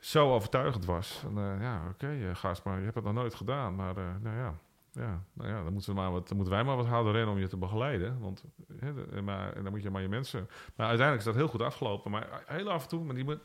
zo 0.00 0.34
overtuigend 0.34 0.84
was. 0.84 1.22
En, 1.24 1.38
eh, 1.38 1.60
ja, 1.60 1.82
oké, 1.90 2.04
okay, 2.04 2.34
gast, 2.34 2.64
maar 2.64 2.78
je 2.78 2.84
hebt 2.84 2.94
het 2.94 3.04
nog 3.04 3.14
nooit 3.14 3.34
gedaan. 3.34 3.74
Maar 3.74 3.98
uh, 3.98 4.04
nou 4.22 4.36
ja, 4.36 4.54
ja, 4.92 5.24
nou 5.32 5.48
ja 5.48 5.62
dan, 5.62 5.72
moeten 5.72 5.94
we 5.94 6.00
maar 6.00 6.12
wat, 6.12 6.28
dan 6.28 6.36
moeten 6.36 6.54
wij 6.54 6.64
maar 6.64 6.76
wat 6.76 6.86
harder 6.86 7.12
rennen 7.12 7.34
om 7.34 7.40
je 7.40 7.48
te 7.48 7.56
begeleiden. 7.56 8.20
Want 8.20 8.44
hè, 8.78 8.94
de, 8.94 9.22
maar, 9.22 9.52
en 9.52 9.62
dan 9.62 9.72
moet 9.72 9.82
je 9.82 9.90
maar 9.90 10.02
je 10.02 10.08
mensen... 10.08 10.48
Maar 10.74 10.86
uiteindelijk 10.86 11.18
is 11.18 11.32
dat 11.32 11.42
heel 11.42 11.48
goed 11.48 11.62
afgelopen. 11.62 12.10
Maar 12.10 12.42
heel 12.46 12.70
af 12.70 12.82
en 12.82 12.88
toe, 12.88 13.04
maar 13.04 13.14
die 13.14 13.24
moet, 13.24 13.38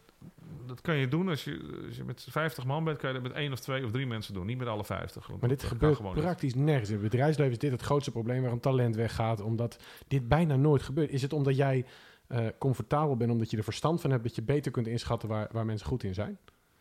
dat 0.65 0.81
kan 0.81 0.95
je 0.95 1.07
doen 1.07 1.29
als 1.29 1.43
je, 1.43 1.83
als 1.87 1.95
je 1.95 2.03
met 2.03 2.27
50 2.29 2.65
man 2.65 2.83
bent, 2.83 2.97
kan 2.97 3.09
je 3.09 3.15
dat 3.15 3.23
met 3.23 3.33
één 3.37 3.51
of 3.51 3.59
twee 3.59 3.85
of 3.85 3.91
drie 3.91 4.07
mensen 4.07 4.33
doen. 4.33 4.45
Niet 4.45 4.57
met 4.57 4.67
alle 4.67 4.83
50. 4.83 5.29
Maar 5.39 5.49
dit 5.49 5.63
gebeurt 5.63 6.13
praktisch 6.13 6.53
niet. 6.53 6.65
nergens. 6.65 6.89
In 6.89 6.95
het 6.95 7.03
bedrijfsleven 7.03 7.51
is 7.51 7.59
dit 7.59 7.71
het 7.71 7.81
grootste 7.81 8.11
probleem 8.11 8.41
waarom 8.41 8.59
talent 8.59 8.95
weggaat. 8.95 9.41
Omdat 9.41 9.83
dit 10.07 10.27
bijna 10.27 10.55
nooit 10.55 10.83
gebeurt. 10.83 11.09
Is 11.09 11.21
het 11.21 11.33
omdat 11.33 11.55
jij 11.55 11.85
uh, 12.34 12.47
comfortabel 12.59 13.17
bent, 13.17 13.31
omdat 13.31 13.51
je 13.51 13.57
er 13.57 13.63
verstand 13.63 14.01
van 14.01 14.11
hebt, 14.11 14.23
dat 14.23 14.36
je 14.36 14.41
beter 14.41 14.71
kunt 14.71 14.88
inschatten 14.88 15.29
waar, 15.29 15.47
waar 15.51 15.65
mensen 15.65 15.88
goed 15.88 16.03
in 16.03 16.13
zijn? 16.13 16.38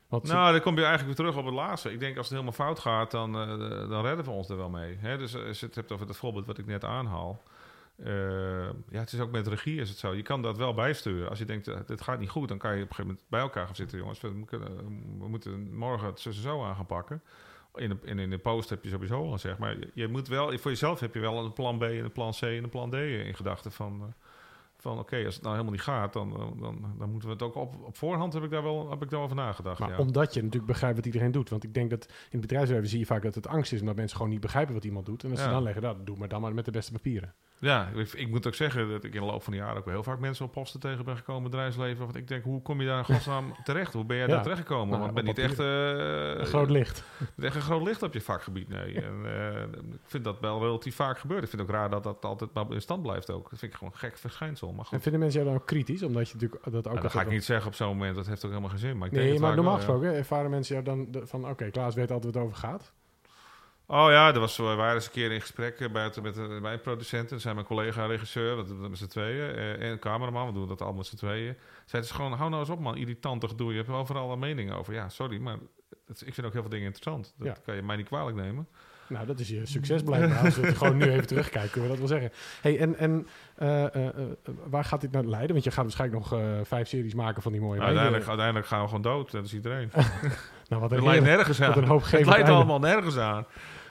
Nou, 0.09 0.53
dan 0.53 0.61
kom 0.61 0.74
je 0.74 0.84
eigenlijk 0.84 1.07
weer 1.07 1.26
terug 1.26 1.36
op 1.36 1.44
het 1.44 1.55
laatste. 1.55 1.92
Ik 1.92 2.00
denk 2.00 2.16
als 2.16 2.28
het 2.28 2.38
helemaal 2.38 2.66
fout 2.66 2.78
gaat, 2.78 3.11
dan, 3.11 3.36
uh, 3.36 3.88
dan 3.88 4.05
redden 4.05 4.24
we 4.24 4.30
ons 4.30 4.48
er 4.48 4.57
wel 4.57 4.70
mee. 4.70 4.96
Hè? 4.98 5.18
Dus 5.18 5.36
als 5.36 5.61
je 5.61 5.66
het 5.66 5.74
hebt 5.74 5.92
over 5.92 6.07
het 6.07 6.16
voorbeeld 6.16 6.46
wat 6.46 6.59
ik 6.59 6.66
net 6.66 6.84
aanhaal. 6.84 7.42
Ja, 8.88 8.98
het 9.00 9.12
is 9.12 9.20
ook 9.20 9.30
met 9.30 9.46
regie 9.46 9.80
is 9.80 9.88
het 9.88 9.98
zo. 9.98 10.14
Je 10.14 10.22
kan 10.22 10.42
dat 10.42 10.57
wel 10.57 10.74
bijsturen. 10.74 11.28
Als 11.28 11.38
je 11.38 11.44
denkt, 11.44 11.66
het 11.66 12.00
gaat 12.00 12.18
niet 12.18 12.28
goed, 12.28 12.48
dan 12.48 12.59
kan 12.59 12.76
je 12.76 12.82
op 12.82 12.88
een 12.88 12.94
gegeven 12.94 13.11
moment 13.11 13.28
bij 13.28 13.40
elkaar 13.40 13.66
gaan 13.66 13.76
zitten. 13.76 13.98
Jongens, 13.98 14.20
we, 14.20 14.44
moeten 15.28 15.74
morgen 15.74 16.07
het 16.07 16.20
zo 16.20 16.64
aan 16.64 16.76
gaan 16.76 16.86
pakken. 16.86 17.22
In 17.74 17.88
de, 17.88 17.96
in, 18.03 18.18
in 18.18 18.30
de 18.30 18.38
post 18.38 18.70
heb 18.70 18.84
je 18.84 18.90
sowieso 18.90 19.30
al 19.30 19.38
zeg 19.38 19.59
maar. 19.59 19.76
Je 19.94 20.09
moet 20.09 20.28
wel, 20.28 20.59
voor 20.59 20.70
jezelf 20.70 21.00
heb 21.00 21.14
je 21.14 21.20
wel 21.20 21.44
een 21.44 21.53
plan 21.53 21.78
B, 21.78 21.82
en 21.82 22.05
een 22.05 22.12
plan 22.12 22.32
C 22.32 22.42
en 22.42 22.64
een 22.64 22.68
plan 22.68 22.90
D 22.90 22.94
in 22.94 23.34
gedachten 23.34 23.72
van 23.72 24.14
van 24.83 24.99
oké, 24.99 25.24
als 25.24 25.35
het 25.35 25.43
nou 25.43 25.55
helemaal 25.55 25.74
niet 25.74 25.83
gaat, 25.83 26.12
dan, 26.12 26.57
dan, 26.61 26.95
dan 26.99 27.11
moeten 27.11 27.28
we 27.28 27.35
het 27.35 27.43
ook 27.43 27.55
op, 27.55 27.74
op 27.85 27.97
voorhand 27.97 28.33
heb 28.33 28.43
ik 28.43 28.51
daar 28.51 28.62
wel 28.62 28.91
heb 28.91 29.03
ik 29.03 29.11
daar 29.11 29.20
over 29.20 29.37
nagedacht. 29.37 29.78
Maar 29.78 29.99
omdat 29.99 30.35
je 30.35 30.43
natuurlijk 30.43 30.72
begrijpt 30.72 30.97
wat 30.97 31.07
iedereen 31.07 31.33
doet. 31.33 31.49
Want 31.49 31.64
ik 31.64 31.74
denk 31.74 31.91
dat 31.91 32.07
in 32.07 32.14
het 32.30 32.41
bedrijfsleven 32.41 32.89
zie 32.89 32.99
je 32.99 33.07
vaak 33.07 33.22
dat 33.22 33.35
het 33.35 33.47
angst 33.47 33.72
is 33.72 33.80
omdat 33.80 33.97
mensen 33.97 34.16
gewoon 34.16 34.33
niet 34.33 34.41
begrijpen 34.41 34.74
wat 34.74 34.85
iemand 34.85 35.07
doet. 35.07 35.24
En 35.24 35.30
als 35.30 35.41
ze 35.41 35.49
dan 35.49 35.62
leggen, 35.62 35.83
dat 35.83 35.93
nou, 35.93 36.05
doe 36.05 36.16
maar 36.16 36.28
dan 36.28 36.41
maar 36.41 36.55
met 36.55 36.64
de 36.64 36.70
beste 36.70 36.93
papieren. 36.93 37.35
Ja, 37.62 37.88
ik, 37.94 38.12
ik, 38.12 38.28
moet 38.28 38.46
ook 38.46 38.54
zeggen 38.54 38.90
dat 38.90 39.04
ik 39.04 39.14
in 39.14 39.20
de 39.20 39.26
loop 39.26 39.42
van 39.42 39.52
de 39.52 39.58
jaren 39.58 39.76
ook 39.76 39.86
heel 39.86 40.02
vaak 40.02 40.18
mensen 40.18 40.44
op 40.44 40.52
posten 40.52 40.80
tegen 40.80 41.04
ben 41.04 41.16
gekomen 41.16 41.42
in 41.42 41.50
bedrijfsleven. 41.50 42.04
Want 42.04 42.16
ik 42.16 42.28
denk, 42.28 42.44
hoe 42.44 42.62
kom 42.62 42.80
je 42.80 42.86
daar 42.86 43.04
godsnaam 43.04 43.54
terecht? 43.64 43.92
Hoe 43.92 44.04
ben 44.04 44.16
jij 44.16 44.26
daar 44.26 44.42
terechtgekomen? 44.42 44.88
Nou, 44.88 45.00
want 45.00 45.14
ben 45.14 45.24
niet 45.24 45.38
echt... 45.38 45.60
Uh, 45.60 46.38
een 46.38 46.46
groot 46.46 46.70
licht. 46.70 47.04
Echt 47.40 47.54
een 47.54 47.60
groot 47.60 47.86
licht 47.86 48.02
op 48.02 48.12
je 48.12 48.20
vakgebied, 48.20 48.68
nee. 48.68 49.02
en, 49.02 49.22
uh, 49.24 49.62
ik 49.92 50.00
vind 50.04 50.24
dat 50.24 50.40
wel 50.40 50.60
relatief 50.60 50.94
vaak 50.94 51.18
gebeurt. 51.18 51.42
Ik 51.42 51.48
vind 51.48 51.62
het 51.62 51.70
ook 51.70 51.76
raar 51.76 51.90
dat 51.90 52.02
dat 52.02 52.24
altijd 52.24 52.52
maar 52.54 52.72
in 52.72 52.80
stand 52.80 53.02
blijft 53.02 53.30
ook. 53.30 53.50
Dat 53.50 53.58
vind 53.58 53.72
ik 53.72 53.78
gewoon 53.78 53.92
een 53.92 53.98
gek 53.98 54.18
verschijnsel. 54.18 54.72
Maar 54.72 54.86
En 54.90 55.00
vinden 55.00 55.20
mensen 55.20 55.40
jou 55.40 55.52
dan 55.52 55.60
ook 55.60 55.66
kritisch? 55.66 56.02
Omdat 56.02 56.28
je 56.28 56.34
natuurlijk 56.34 56.62
dat 56.64 56.74
ook... 56.74 56.92
Nou, 56.92 57.00
dat 57.00 57.10
ga 57.12 57.20
ik 57.20 57.30
niet 57.30 57.44
zeggen 57.44 57.66
op 57.66 57.74
zo'n 57.74 57.88
moment. 57.88 58.16
Dat 58.16 58.26
heeft 58.26 58.44
ook 58.44 58.50
helemaal 58.50 58.70
geen 58.70 58.78
zin. 58.78 58.98
Maar 58.98 59.06
ik 59.06 59.14
nee, 59.14 59.38
maar 59.38 59.54
normaal 59.54 59.76
gesproken 59.76 60.14
ervaren 60.14 60.50
mensen 60.50 60.82
jou 60.82 61.08
dan 61.10 61.26
van... 61.26 61.48
Oké, 61.48 61.70
Klaas 61.70 61.94
weet 61.94 62.10
altijd 62.10 62.34
wat 62.34 62.42
het 62.42 62.42
over 62.42 62.56
gaat. 62.56 62.92
Oh 63.87 64.11
ja, 64.11 64.33
er 64.35 64.41
was, 64.41 64.57
we 64.57 64.62
waren 64.62 64.95
eens 64.95 65.07
een 65.07 65.12
keer 65.12 65.33
in 65.33 65.41
gesprek 65.41 65.80
eh, 65.80 65.91
bij, 65.91 66.11
met, 66.22 66.37
met 66.37 66.61
mijn 66.61 66.80
producenten. 66.80 67.30
Dat 67.30 67.41
zijn 67.41 67.55
mijn 67.55 67.66
collega-regisseur, 67.66 68.57
dat, 68.57 68.68
dat 68.68 68.89
met 68.89 68.99
z'n 68.99 69.07
tweeën. 69.07 69.55
Eh, 69.55 69.91
en 69.91 69.99
cameraman, 69.99 70.47
we 70.47 70.53
doen 70.53 70.68
dat 70.68 70.80
allemaal 70.80 70.99
met 70.99 71.07
z'n 71.07 71.16
tweeën. 71.16 71.57
Zei 71.87 72.03
het 72.03 72.11
gewoon, 72.11 72.33
hou 72.33 72.51
nou 72.51 72.62
eens 72.62 72.70
op 72.70 72.80
man, 72.80 72.97
irritant 72.97 73.45
gedoe. 73.45 73.70
Je 73.70 73.76
hebt 73.76 73.89
overal 73.89 74.33
een 74.33 74.39
mening 74.39 74.72
over. 74.72 74.95
Ja, 74.95 75.09
sorry, 75.09 75.39
maar 75.39 75.57
het, 76.07 76.22
ik 76.26 76.35
vind 76.35 76.47
ook 76.47 76.53
heel 76.53 76.61
veel 76.61 76.70
dingen 76.70 76.87
interessant. 76.87 77.35
Dat 77.37 77.61
kan 77.64 77.74
je 77.74 77.83
mij 77.83 77.97
niet 77.97 78.07
kwalijk 78.07 78.37
nemen. 78.37 78.68
Nou, 79.07 79.26
dat 79.26 79.41
is 79.41 79.49
je 79.49 79.66
succes 79.66 80.03
blijkbaar. 80.03 80.39
Als 80.39 80.57
we 80.57 80.74
gewoon 80.74 80.97
nu 80.97 81.11
even 81.11 81.26
terugkijken, 81.26 81.70
kunnen 81.70 81.91
we 81.91 81.97
dat 81.97 82.09
wel 82.09 82.18
zeggen. 82.18 82.39
Hey, 82.61 82.78
en 82.78 82.99
en 82.99 83.26
uh, 83.62 83.85
uh, 83.97 84.09
waar 84.68 84.85
gaat 84.85 85.01
dit 85.01 85.12
naar 85.12 85.24
leiden? 85.24 85.53
Want 85.53 85.64
je 85.64 85.70
gaat 85.70 85.85
waarschijnlijk 85.85 86.30
nog 86.30 86.41
vijf 86.66 86.89
series 86.89 87.14
maken 87.14 87.43
van 87.43 87.53
die 87.53 87.61
mooie 87.61 87.78
nou, 87.78 87.87
uiteindelijk, 87.87 88.28
uiteindelijk 88.28 88.66
gaan 88.66 88.80
we 88.80 88.87
gewoon 88.87 89.03
dood, 89.03 89.30
dat 89.30 89.45
is 89.45 89.55
iedereen. 89.55 89.91
nou, 90.72 90.80
wat 90.80 90.90
het 90.90 91.02
lijkt 91.02 91.24
nergens 91.24 91.60
aan. 91.60 91.76
Een 91.76 91.84
hoop 91.84 92.04
het 92.10 92.48
allemaal 92.48 92.78
nergens 92.78 93.16
aan. 93.18 93.44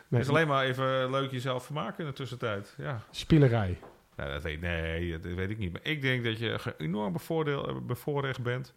Nee, 0.07 0.19
het 0.19 0.29
is 0.29 0.29
alleen 0.29 0.47
maar 0.47 0.63
even 0.63 1.09
leuk 1.11 1.32
jezelf 1.32 1.65
vermaken 1.65 1.99
in 1.99 2.05
de 2.05 2.15
tussentijd. 2.15 2.75
Ja. 2.77 3.01
Spielerij. 3.11 3.79
Nou, 4.15 4.32
dat 4.32 4.43
weet, 4.43 4.61
nee, 4.61 5.19
dat 5.19 5.34
weet 5.34 5.49
ik 5.49 5.57
niet. 5.57 5.71
Maar 5.71 5.82
ik 5.84 6.01
denk 6.01 6.23
dat 6.23 6.39
je 6.39 6.75
enorm 6.77 7.13
bevoordeel, 7.13 7.82
bevoorrecht 7.86 8.43
bent 8.43 8.73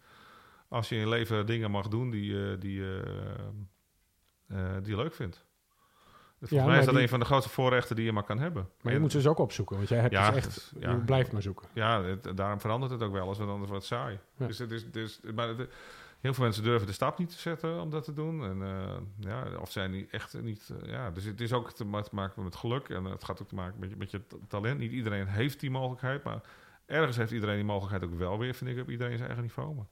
als 0.67 0.89
je 0.89 0.95
in 0.95 1.01
je 1.01 1.07
leven 1.07 1.45
dingen 1.45 1.71
mag 1.71 1.87
doen 1.87 2.09
die, 2.09 2.57
die, 2.57 2.83
die 4.81 4.91
je 4.91 4.95
leuk 4.95 5.13
vindt. 5.13 5.45
Volgens 6.39 6.59
ja, 6.59 6.65
mij 6.65 6.79
is 6.79 6.85
dat 6.85 6.95
een 6.95 7.09
van 7.09 7.19
de 7.19 7.25
grootste 7.25 7.49
voorrechten 7.49 7.95
die 7.95 8.05
je 8.05 8.11
maar 8.11 8.23
kan 8.23 8.39
hebben. 8.39 8.69
Maar 8.81 8.93
je 8.93 8.99
moet 8.99 9.11
ze 9.11 9.17
dus 9.17 9.27
ook 9.27 9.37
opzoeken, 9.37 9.75
want 9.75 9.89
jij 9.89 9.99
hebt 9.99 10.13
ja, 10.13 10.31
dus 10.31 10.45
echt, 10.45 10.73
ja, 10.79 10.91
je 10.91 10.97
blijft 10.97 11.31
maar 11.31 11.41
zoeken. 11.41 11.67
Ja, 11.73 12.01
daarom 12.35 12.59
verandert 12.59 12.91
het 12.91 13.03
ook 13.03 13.13
wel, 13.13 13.27
als 13.27 13.37
we 13.37 13.43
anders 13.43 13.71
wat 13.71 13.85
saai. 13.85 14.19
Dus, 14.37 14.57
het 14.57 14.71
is, 14.71 14.91
dus, 14.91 15.19
maar 15.35 15.47
het, 15.47 15.69
heel 16.25 16.33
veel 16.33 16.43
mensen 16.43 16.63
durven 16.63 16.87
de 16.87 16.93
stap 16.93 17.17
niet 17.17 17.29
te 17.29 17.39
zetten 17.39 17.81
om 17.81 17.89
dat 17.89 18.03
te 18.03 18.13
doen. 18.13 18.43
En, 18.43 18.57
uh, 18.61 18.95
ja, 19.19 19.47
of 19.59 19.71
zijn 19.71 19.91
die 19.91 20.07
echt 20.11 20.41
niet... 20.41 20.69
Uh, 20.71 20.89
ja, 20.91 21.11
dus 21.11 21.23
het 21.23 21.41
is 21.41 21.53
ook 21.53 21.71
te 21.71 21.85
maken 21.85 22.43
met 22.43 22.55
geluk. 22.55 22.89
En 22.89 23.03
het 23.03 23.23
gaat 23.23 23.41
ook 23.41 23.47
te 23.47 23.55
maken 23.55 23.79
met, 23.79 23.97
met 23.97 24.11
je 24.11 24.21
talent. 24.47 24.79
Niet 24.79 24.91
iedereen 24.91 25.27
heeft 25.27 25.59
die 25.59 25.71
mogelijkheid, 25.71 26.23
maar 26.23 26.41
ergens 26.85 27.17
heeft 27.17 27.31
iedereen 27.31 27.55
die 27.55 27.65
mogelijkheid 27.65 28.11
ook 28.11 28.19
wel 28.19 28.39
weer, 28.39 28.53
vind 28.53 28.69
ik, 28.69 28.81
op 28.81 28.89
iedereen 28.89 29.17
zijn 29.17 29.27
eigen 29.27 29.43
niveau. 29.43 29.75
Maar 29.75 29.85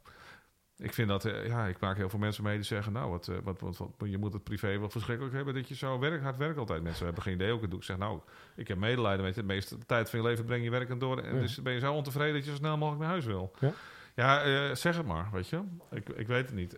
ik 0.78 0.94
vind 0.94 1.08
dat, 1.08 1.26
uh, 1.26 1.48
ja, 1.48 1.66
ik 1.66 1.80
maak 1.80 1.98
heel 1.98 2.10
veel 2.10 2.20
mensen 2.20 2.44
mee 2.44 2.56
die 2.56 2.66
zeggen, 2.66 2.94
nou, 2.94 3.10
wat, 3.10 3.32
wat, 3.44 3.60
wat, 3.60 3.78
wat, 3.78 4.10
je 4.10 4.18
moet 4.18 4.34
het 4.34 4.44
privé 4.44 4.80
wel 4.80 4.90
verschrikkelijk 4.90 5.36
hebben 5.36 5.54
dat 5.54 5.68
je 5.68 5.76
zo 5.76 6.00
werk, 6.00 6.22
hard 6.22 6.38
werkt 6.38 6.58
altijd. 6.58 6.84
Mensen 6.84 7.06
hebben 7.06 7.24
geen 7.24 7.34
idee 7.34 7.52
ook 7.52 7.62
het 7.62 7.70
doe. 7.70 7.80
Ik 7.80 7.86
zeg, 7.86 7.98
nou, 7.98 8.20
ik 8.56 8.68
heb 8.68 8.78
medelijden 8.78 9.26
met 9.26 9.36
je. 9.36 9.42
De 9.42 9.48
meeste 9.48 9.78
tijd 9.78 10.10
van 10.10 10.20
je 10.20 10.26
leven 10.26 10.46
breng 10.46 10.64
je 10.64 10.70
werkend 10.70 11.00
door. 11.00 11.20
En 11.20 11.40
dus 11.40 11.62
ben 11.62 11.74
je 11.74 11.80
zo 11.80 11.94
ontevreden 11.94 12.34
dat 12.34 12.46
je 12.46 12.50
zo 12.50 12.56
snel 12.58 12.78
mogelijk 12.78 13.02
naar 13.02 13.12
huis 13.12 13.26
wil. 13.26 13.52
Ja. 13.60 13.74
Ja, 14.16 14.46
uh, 14.46 14.76
zeg 14.76 14.98
het 14.98 15.06
maar, 15.06 15.30
weet 15.32 15.48
je. 15.48 15.62
Ik, 15.92 16.10
ik 16.10 16.28
weet 16.28 16.46
het 16.46 16.56
niet. 16.56 16.78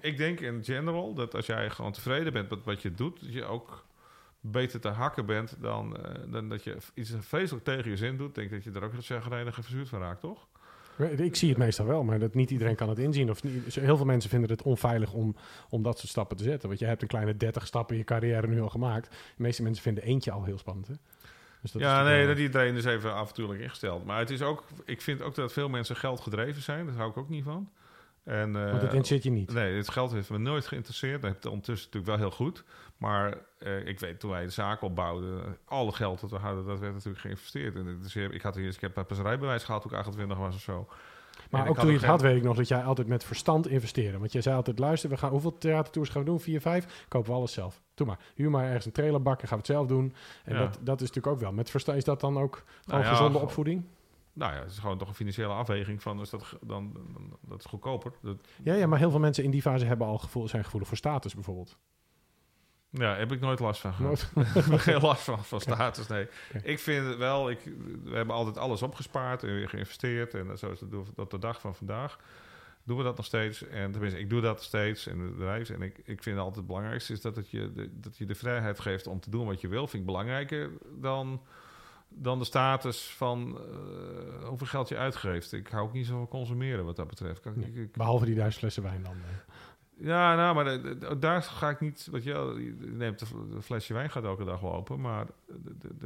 ik 0.00 0.16
denk 0.16 0.40
in 0.40 0.64
general 0.64 1.14
dat 1.14 1.34
als 1.34 1.46
jij 1.46 1.70
gewoon 1.70 1.92
tevreden 1.92 2.32
bent 2.32 2.50
met 2.50 2.64
wat 2.64 2.82
je 2.82 2.94
doet, 2.94 3.20
dat 3.20 3.32
je 3.32 3.44
ook 3.44 3.84
beter 4.40 4.80
te 4.80 4.88
hakken 4.88 5.26
bent 5.26 5.56
dan, 5.60 5.96
uh, 5.96 6.32
dan 6.32 6.48
dat 6.48 6.64
je 6.64 6.76
iets 6.94 7.12
vreselijk 7.18 7.64
tegen 7.64 7.90
je 7.90 7.96
zin 7.96 8.16
doet. 8.16 8.34
Denk 8.34 8.50
dat 8.50 8.64
je 8.64 8.70
er 8.70 8.84
ook 8.84 8.92
het 8.92 9.04
chagrijnig 9.04 9.56
en 9.56 9.62
verzuurd 9.62 9.88
van 9.88 10.00
raakt, 10.00 10.20
toch? 10.20 10.46
Ik 11.16 11.36
zie 11.36 11.48
het 11.48 11.58
meestal 11.58 11.86
wel, 11.86 12.04
maar 12.04 12.18
dat 12.18 12.34
niet 12.34 12.50
iedereen 12.50 12.74
kan 12.74 12.88
het 12.88 12.98
inzien. 12.98 13.30
Of 13.30 13.42
heel 13.74 13.96
veel 13.96 14.06
mensen 14.06 14.30
vinden 14.30 14.50
het 14.50 14.62
onveilig 14.62 15.12
om, 15.12 15.36
om 15.68 15.82
dat 15.82 15.98
soort 15.98 16.10
stappen 16.10 16.36
te 16.36 16.42
zetten. 16.42 16.68
Want 16.68 16.80
je 16.80 16.86
hebt 16.86 17.02
een 17.02 17.08
kleine 17.08 17.36
30 17.36 17.66
stappen 17.66 17.94
in 17.94 18.00
je 18.00 18.06
carrière 18.06 18.46
nu 18.46 18.60
al 18.60 18.68
gemaakt. 18.68 19.10
De 19.10 19.42
meeste 19.42 19.62
mensen 19.62 19.82
vinden 19.82 20.04
eentje 20.04 20.30
al 20.30 20.44
heel 20.44 20.58
spannend. 20.58 20.86
Hè? 20.86 20.94
Dus 21.62 21.72
dat 21.72 21.82
ja, 21.82 22.02
nee, 22.02 22.26
dat 22.26 22.38
iedereen 22.38 22.74
is 22.74 22.84
even 22.84 23.14
avontuurlijk 23.14 23.60
ingesteld. 23.60 24.04
Maar 24.04 24.18
het 24.18 24.30
is 24.30 24.42
ook, 24.42 24.64
ik 24.84 25.02
vind 25.02 25.22
ook 25.22 25.34
dat 25.34 25.52
veel 25.52 25.68
mensen 25.68 25.96
geld 25.96 26.20
gedreven 26.20 26.62
zijn. 26.62 26.86
Daar 26.86 26.94
hou 26.94 27.10
ik 27.10 27.16
ook 27.16 27.28
niet 27.28 27.44
van. 27.44 27.70
En, 28.24 28.48
uh, 28.48 28.54
Want 28.54 28.72
dat 28.72 28.82
interesseert 28.82 29.22
je 29.22 29.30
niet? 29.30 29.52
Nee, 29.52 29.76
het 29.76 29.90
geld 29.90 30.12
heeft 30.12 30.30
me 30.30 30.38
nooit 30.38 30.66
geïnteresseerd. 30.66 31.22
Dat 31.22 31.30
heeft 31.30 31.46
ondertussen 31.46 31.90
natuurlijk 31.92 32.18
wel 32.18 32.28
heel 32.28 32.36
goed. 32.36 32.64
Maar 32.96 33.38
uh, 33.58 33.86
ik 33.86 34.00
weet, 34.00 34.20
toen 34.20 34.30
wij 34.30 34.44
de 34.44 34.50
zaak 34.50 34.82
opbouwden, 34.82 35.58
alle 35.64 35.92
geld 35.92 36.20
dat 36.20 36.30
we 36.30 36.36
hadden, 36.36 36.64
dat 36.64 36.78
werd 36.78 36.92
natuurlijk 36.92 37.20
geïnvesteerd. 37.20 37.74
En 37.74 37.98
dus 38.02 38.16
ik, 38.16 38.42
had 38.42 38.56
eerst, 38.56 38.82
ik 38.82 38.92
heb 38.94 39.10
een 39.10 39.22
rijbewijs 39.22 39.64
gehad 39.64 39.82
toen 39.82 39.90
ik 39.90 39.96
28 39.96 40.38
was 40.38 40.54
of 40.54 40.60
zo. 40.60 40.88
Maar 41.50 41.68
ook 41.68 41.78
toen 41.78 41.90
je 41.90 41.96
het 41.96 42.04
had, 42.04 42.20
weet 42.20 42.36
ik 42.36 42.42
nog 42.42 42.56
dat 42.56 42.68
jij 42.68 42.84
altijd 42.84 43.06
met 43.06 43.24
verstand 43.24 43.68
investeerde. 43.68 44.18
Want 44.18 44.32
jij 44.32 44.42
zei 44.42 44.56
altijd, 44.56 44.78
luister, 44.78 45.10
we 45.10 45.16
gaan, 45.16 45.30
hoeveel 45.30 45.58
theatertours 45.58 46.08
gaan 46.08 46.22
we 46.22 46.28
doen? 46.28 46.40
Vier, 46.40 46.60
vijf? 46.60 47.06
Kopen 47.08 47.30
we 47.30 47.36
alles 47.36 47.52
zelf. 47.52 47.82
Doe 47.94 48.06
maar. 48.06 48.18
Huur 48.34 48.50
maar 48.50 48.64
ergens 48.64 48.86
een 48.86 48.92
trailerbak 48.92 49.42
en 49.42 49.48
gaan 49.48 49.58
we 49.58 49.64
het 49.66 49.72
zelf 49.72 49.86
doen. 49.86 50.14
En 50.44 50.56
dat, 50.56 50.78
dat 50.80 51.00
is 51.00 51.06
natuurlijk 51.06 51.34
ook 51.34 51.40
wel. 51.40 51.52
Met 51.52 51.70
verstand 51.70 51.98
is 51.98 52.04
dat 52.04 52.20
dan 52.20 52.38
ook 52.38 52.64
gewoon 52.84 53.00
nou 53.00 53.14
gezonde 53.14 53.38
opvoeding? 53.38 53.84
Nou 54.32 54.54
ja, 54.54 54.60
het 54.60 54.70
is 54.70 54.78
gewoon 54.78 54.98
toch 54.98 55.08
een 55.08 55.14
financiële 55.14 55.52
afweging 55.52 56.02
van, 56.02 56.20
is 56.20 56.30
dat, 56.30 56.56
dan, 56.60 56.92
dan 56.92 57.36
dat 57.40 57.58
is 57.58 57.64
goedkoper. 57.64 58.12
Dat... 58.22 58.36
Ja, 58.62 58.74
ja, 58.74 58.86
maar 58.86 58.98
heel 58.98 59.10
veel 59.10 59.20
mensen 59.20 59.44
in 59.44 59.50
die 59.50 59.62
fase 59.62 59.84
hebben 59.84 60.06
al 60.06 60.18
gevoel, 60.18 60.48
zijn 60.48 60.64
gevoelig 60.64 60.88
voor 60.88 60.96
status 60.96 61.34
bijvoorbeeld. 61.34 61.78
Ja, 62.90 63.16
heb 63.16 63.32
ik 63.32 63.40
nooit 63.40 63.60
last 63.60 63.80
van 63.80 63.92
gehad. 63.92 64.32
Geen 64.80 65.00
last 65.00 65.22
van, 65.22 65.44
van 65.44 65.60
status, 65.60 66.06
nee. 66.06 66.26
Ik 66.62 66.78
vind 66.78 67.06
het 67.06 67.16
wel, 67.16 67.50
ik, 67.50 67.58
we 68.04 68.16
hebben 68.16 68.34
altijd 68.34 68.58
alles 68.58 68.82
opgespaard 68.82 69.42
en 69.42 69.54
weer 69.54 69.68
geïnvesteerd. 69.68 70.34
En 70.34 70.58
zo 70.58 70.70
is 70.70 70.80
het 70.80 70.90
tot 71.14 71.30
de 71.30 71.38
dag 71.38 71.60
van 71.60 71.74
vandaag. 71.74 72.18
Doen 72.84 72.96
we 72.96 73.02
dat 73.02 73.16
nog 73.16 73.26
steeds. 73.26 73.66
En 73.66 73.92
tenminste, 73.92 74.18
ik 74.18 74.30
doe 74.30 74.40
dat 74.40 74.62
steeds 74.62 75.06
in 75.06 75.20
het 75.20 75.36
bedrijf. 75.36 75.70
En 75.70 75.82
ik, 75.82 76.00
ik 76.04 76.22
vind 76.22 76.38
altijd 76.38 76.56
het 76.56 76.66
belangrijkste 76.66 77.12
is 77.12 77.20
dat, 77.20 77.36
het 77.36 77.50
je, 77.50 77.72
de, 77.72 78.00
dat 78.00 78.16
je 78.16 78.26
de 78.26 78.34
vrijheid 78.34 78.80
geeft 78.80 79.06
om 79.06 79.20
te 79.20 79.30
doen 79.30 79.46
wat 79.46 79.60
je 79.60 79.68
wil. 79.68 79.86
Vind 79.86 80.02
ik 80.02 80.06
belangrijker 80.06 80.70
dan, 81.00 81.42
dan 82.08 82.38
de 82.38 82.44
status 82.44 83.10
van 83.10 83.58
uh, 84.40 84.48
hoeveel 84.48 84.66
geld 84.66 84.88
je 84.88 84.96
uitgeeft. 84.96 85.52
Ik 85.52 85.68
hou 85.68 85.86
ook 85.86 85.92
niet 85.92 86.06
zo 86.06 86.16
van 86.16 86.28
consumeren 86.28 86.84
wat 86.84 86.96
dat 86.96 87.08
betreft. 87.08 87.46
Ik, 87.46 87.74
ik, 87.74 87.92
Behalve 87.92 88.24
die 88.24 88.34
duizend 88.34 88.58
flessen 88.58 88.82
wijn 88.82 89.02
dan. 89.02 89.16
Ja, 90.02 90.36
nou, 90.36 90.54
maar 90.54 90.80
daar 91.18 91.42
ga 91.42 91.68
ik 91.68 91.80
niet. 91.80 92.08
Wat 92.10 92.24
je, 92.24 92.72
neemt 92.78 93.20
een 93.20 93.62
flesje 93.62 93.94
wijn 93.94 94.10
gaat 94.10 94.24
elke 94.24 94.44
dag 94.44 94.60
wel 94.60 94.74
open, 94.74 95.00
maar. 95.00 95.26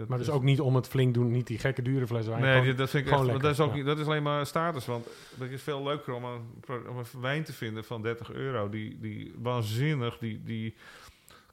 maar 0.09 0.18
dus 0.18 0.30
ook 0.30 0.42
niet 0.42 0.61
om 0.61 0.74
het 0.74 0.88
flink 0.88 1.14
doen, 1.14 1.30
niet 1.30 1.47
die 1.47 1.59
gekke 1.59 1.82
dure 1.82 2.07
fles 2.07 2.26
wijn. 2.26 2.42
Nee, 2.42 2.74
dat 2.74 2.90
vind 2.90 3.07
ik 3.07 3.12
echt, 3.12 3.40
dat 3.40 3.53
is 3.53 3.61
ook 3.61 3.84
dat 3.84 3.99
is 3.99 4.07
alleen 4.07 4.22
maar 4.22 4.47
status, 4.47 4.86
want 4.86 5.07
het 5.38 5.51
is 5.51 5.62
veel 5.62 5.82
leuker 5.82 6.14
om 6.14 6.24
een, 6.24 6.40
om 6.88 6.97
een 6.97 7.20
wijn 7.20 7.45
te 7.45 7.53
vinden 7.53 7.84
van 7.84 8.03
30 8.03 8.32
euro 8.32 8.68
die, 8.68 8.99
die 9.01 9.34
waanzinnig, 9.42 10.18
die, 10.18 10.40
die 10.45 10.74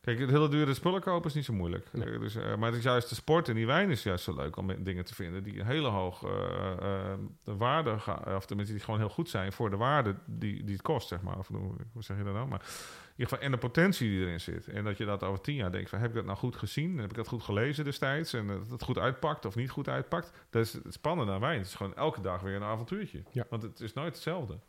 Kijk, 0.01 0.19
het 0.19 0.29
hele 0.29 0.49
dure 0.49 0.73
spullen 0.73 1.01
kopen 1.01 1.29
is 1.29 1.35
niet 1.35 1.45
zo 1.45 1.53
moeilijk. 1.53 1.87
Nee. 1.91 2.19
Dus, 2.19 2.35
eh, 2.35 2.55
maar 2.55 2.69
het 2.69 2.77
is 2.77 2.83
juist 2.83 3.09
de 3.09 3.15
sport 3.15 3.49
en 3.49 3.55
die 3.55 3.65
wijn 3.65 3.89
is 3.89 4.03
juist 4.03 4.23
zo 4.23 4.35
leuk 4.35 4.57
om 4.57 4.83
dingen 4.83 5.05
te 5.05 5.15
vinden 5.15 5.43
die 5.43 5.59
een 5.59 5.65
hele 5.65 5.87
hoge 5.87 6.27
eh, 6.27 6.71
eh, 6.71 7.17
de 7.43 7.55
waarde 7.55 7.99
gaan, 7.99 8.35
of 8.35 8.45
tenminste 8.45 8.75
die 8.75 8.83
gewoon 8.83 8.99
heel 8.99 9.09
goed 9.09 9.29
zijn 9.29 9.51
voor 9.51 9.69
de 9.69 9.77
waarde 9.77 10.15
die, 10.25 10.63
die 10.63 10.73
het 10.73 10.81
kost, 10.81 11.07
zeg 11.07 11.21
maar. 11.21 11.37
Of 11.37 11.47
hoe, 11.47 11.75
hoe 11.93 12.03
zeg 12.03 12.17
je 12.17 12.23
dat 12.23 12.33
nou? 12.33 12.47
Maar 12.47 12.59
in 12.59 13.11
ieder 13.11 13.27
geval, 13.27 13.39
en 13.39 13.51
de 13.51 13.57
potentie 13.57 14.09
die 14.09 14.19
erin 14.25 14.39
zit. 14.39 14.67
En 14.67 14.83
dat 14.83 14.97
je 14.97 15.05
dat 15.05 15.23
over 15.23 15.41
tien 15.41 15.55
jaar 15.55 15.71
denkt 15.71 15.89
van, 15.89 15.99
heb 15.99 16.09
ik 16.09 16.15
dat 16.15 16.25
nou 16.25 16.37
goed 16.37 16.55
gezien? 16.55 16.97
Heb 16.97 17.09
ik 17.09 17.15
dat 17.15 17.27
goed 17.27 17.43
gelezen 17.43 17.83
destijds? 17.83 18.33
En 18.33 18.47
dat 18.47 18.69
het 18.69 18.83
goed 18.83 18.97
uitpakt 18.97 19.45
of 19.45 19.55
niet 19.55 19.69
goed 19.69 19.87
uitpakt? 19.87 20.31
Dat 20.49 20.61
is 20.61 20.73
het 20.73 20.93
spannende 20.93 21.31
aan 21.31 21.39
wijn. 21.39 21.57
Het 21.57 21.67
is 21.67 21.75
gewoon 21.75 21.95
elke 21.95 22.21
dag 22.21 22.41
weer 22.41 22.55
een 22.55 22.63
avontuurtje. 22.63 23.23
Ja. 23.31 23.45
Want 23.49 23.61
het 23.61 23.79
is 23.79 23.93
nooit 23.93 24.13
hetzelfde. 24.13 24.59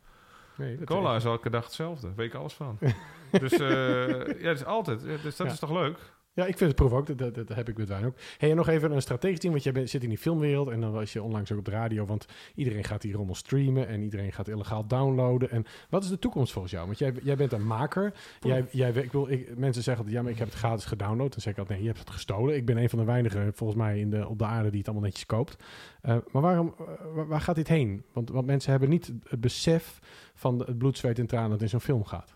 Nee, 0.55 0.83
Cola 0.83 1.15
is 1.15 1.25
elke 1.25 1.49
dag 1.49 1.63
hetzelfde. 1.63 2.13
Weet 2.15 2.33
ik 2.33 2.39
alles 2.39 2.53
van. 2.53 2.77
dus 3.31 3.51
eh, 3.51 4.41
ja, 4.41 4.47
het 4.49 4.59
is 4.59 4.65
altijd. 4.65 5.01
Dus 5.01 5.35
dat 5.35 5.47
Ja. 5.47 5.53
is 5.53 5.59
toch 5.59 5.71
leuk? 5.71 5.97
Ja, 6.35 6.45
ik 6.45 6.57
vind 6.57 6.69
het 6.71 6.75
proef 6.75 6.91
ook. 6.91 7.05
Dat, 7.17 7.17
dat, 7.17 7.35
dat 7.47 7.55
heb 7.57 7.69
ik 7.69 7.77
met 7.77 7.87
wijn 7.87 8.05
ook. 8.05 8.15
Hey, 8.37 8.49
en 8.49 8.55
nog 8.55 8.67
even 8.67 8.91
een 8.91 9.01
strategisch 9.01 9.39
team, 9.39 9.51
want 9.51 9.63
jij 9.63 9.73
bent, 9.73 9.89
zit 9.89 10.03
in 10.03 10.09
die 10.09 10.17
filmwereld 10.17 10.67
en 10.69 10.81
dan 10.81 10.91
was 10.91 11.13
je 11.13 11.23
onlangs 11.23 11.51
ook 11.51 11.57
op 11.57 11.65
de 11.65 11.71
radio, 11.71 12.05
want 12.05 12.25
iedereen 12.55 12.83
gaat 12.83 13.01
die 13.01 13.13
rommel 13.13 13.35
streamen 13.35 13.87
en 13.87 14.01
iedereen 14.01 14.31
gaat 14.33 14.47
illegaal 14.47 14.87
downloaden. 14.87 15.49
En 15.49 15.65
wat 15.89 16.03
is 16.03 16.09
de 16.09 16.19
toekomst 16.19 16.51
volgens 16.51 16.73
jou? 16.73 16.85
Want 16.85 16.97
jij, 16.99 17.13
jij 17.23 17.35
bent 17.35 17.51
een 17.51 17.67
maker. 17.67 18.13
Jij, 18.39 18.65
jij, 18.71 18.91
ik 18.91 19.11
wil, 19.11 19.29
ik, 19.29 19.57
mensen 19.57 19.83
zeggen 19.83 19.95
altijd, 20.03 20.15
ja, 20.15 20.21
maar 20.21 20.31
ik 20.31 20.37
heb 20.37 20.47
het 20.47 20.57
gratis 20.57 20.85
gedownload. 20.85 21.31
Dan 21.31 21.41
zeg 21.41 21.53
ik 21.53 21.59
altijd, 21.59 21.77
nee, 21.77 21.87
je 21.87 21.93
hebt 21.93 22.05
het 22.05 22.13
gestolen. 22.15 22.55
Ik 22.55 22.65
ben 22.65 22.77
een 22.77 22.89
van 22.89 22.99
de 22.99 23.05
weinigen, 23.05 23.53
volgens 23.53 23.79
mij, 23.79 23.99
in 23.99 24.09
de, 24.09 24.27
op 24.27 24.39
de 24.39 24.45
aarde 24.45 24.69
die 24.69 24.77
het 24.79 24.87
allemaal 24.87 25.05
netjes 25.05 25.25
koopt. 25.25 25.63
Eh, 26.01 26.17
maar 26.31 26.41
waarom, 26.41 26.75
eh, 26.79 26.85
waar, 27.13 27.27
waar 27.27 27.41
gaat 27.41 27.55
dit 27.55 27.67
heen? 27.67 28.03
Want, 28.13 28.29
want 28.29 28.45
mensen 28.45 28.71
hebben 28.71 28.89
niet 28.89 29.11
het 29.27 29.41
besef 29.41 29.99
van 30.33 30.57
de- 30.57 30.63
het 30.63 30.77
bloed, 30.77 30.97
zweet 30.97 31.19
en 31.19 31.27
tranen 31.27 31.49
dat 31.49 31.61
in 31.61 31.69
zo'n 31.69 31.79
film 31.79 32.03
gaat. 32.05 32.35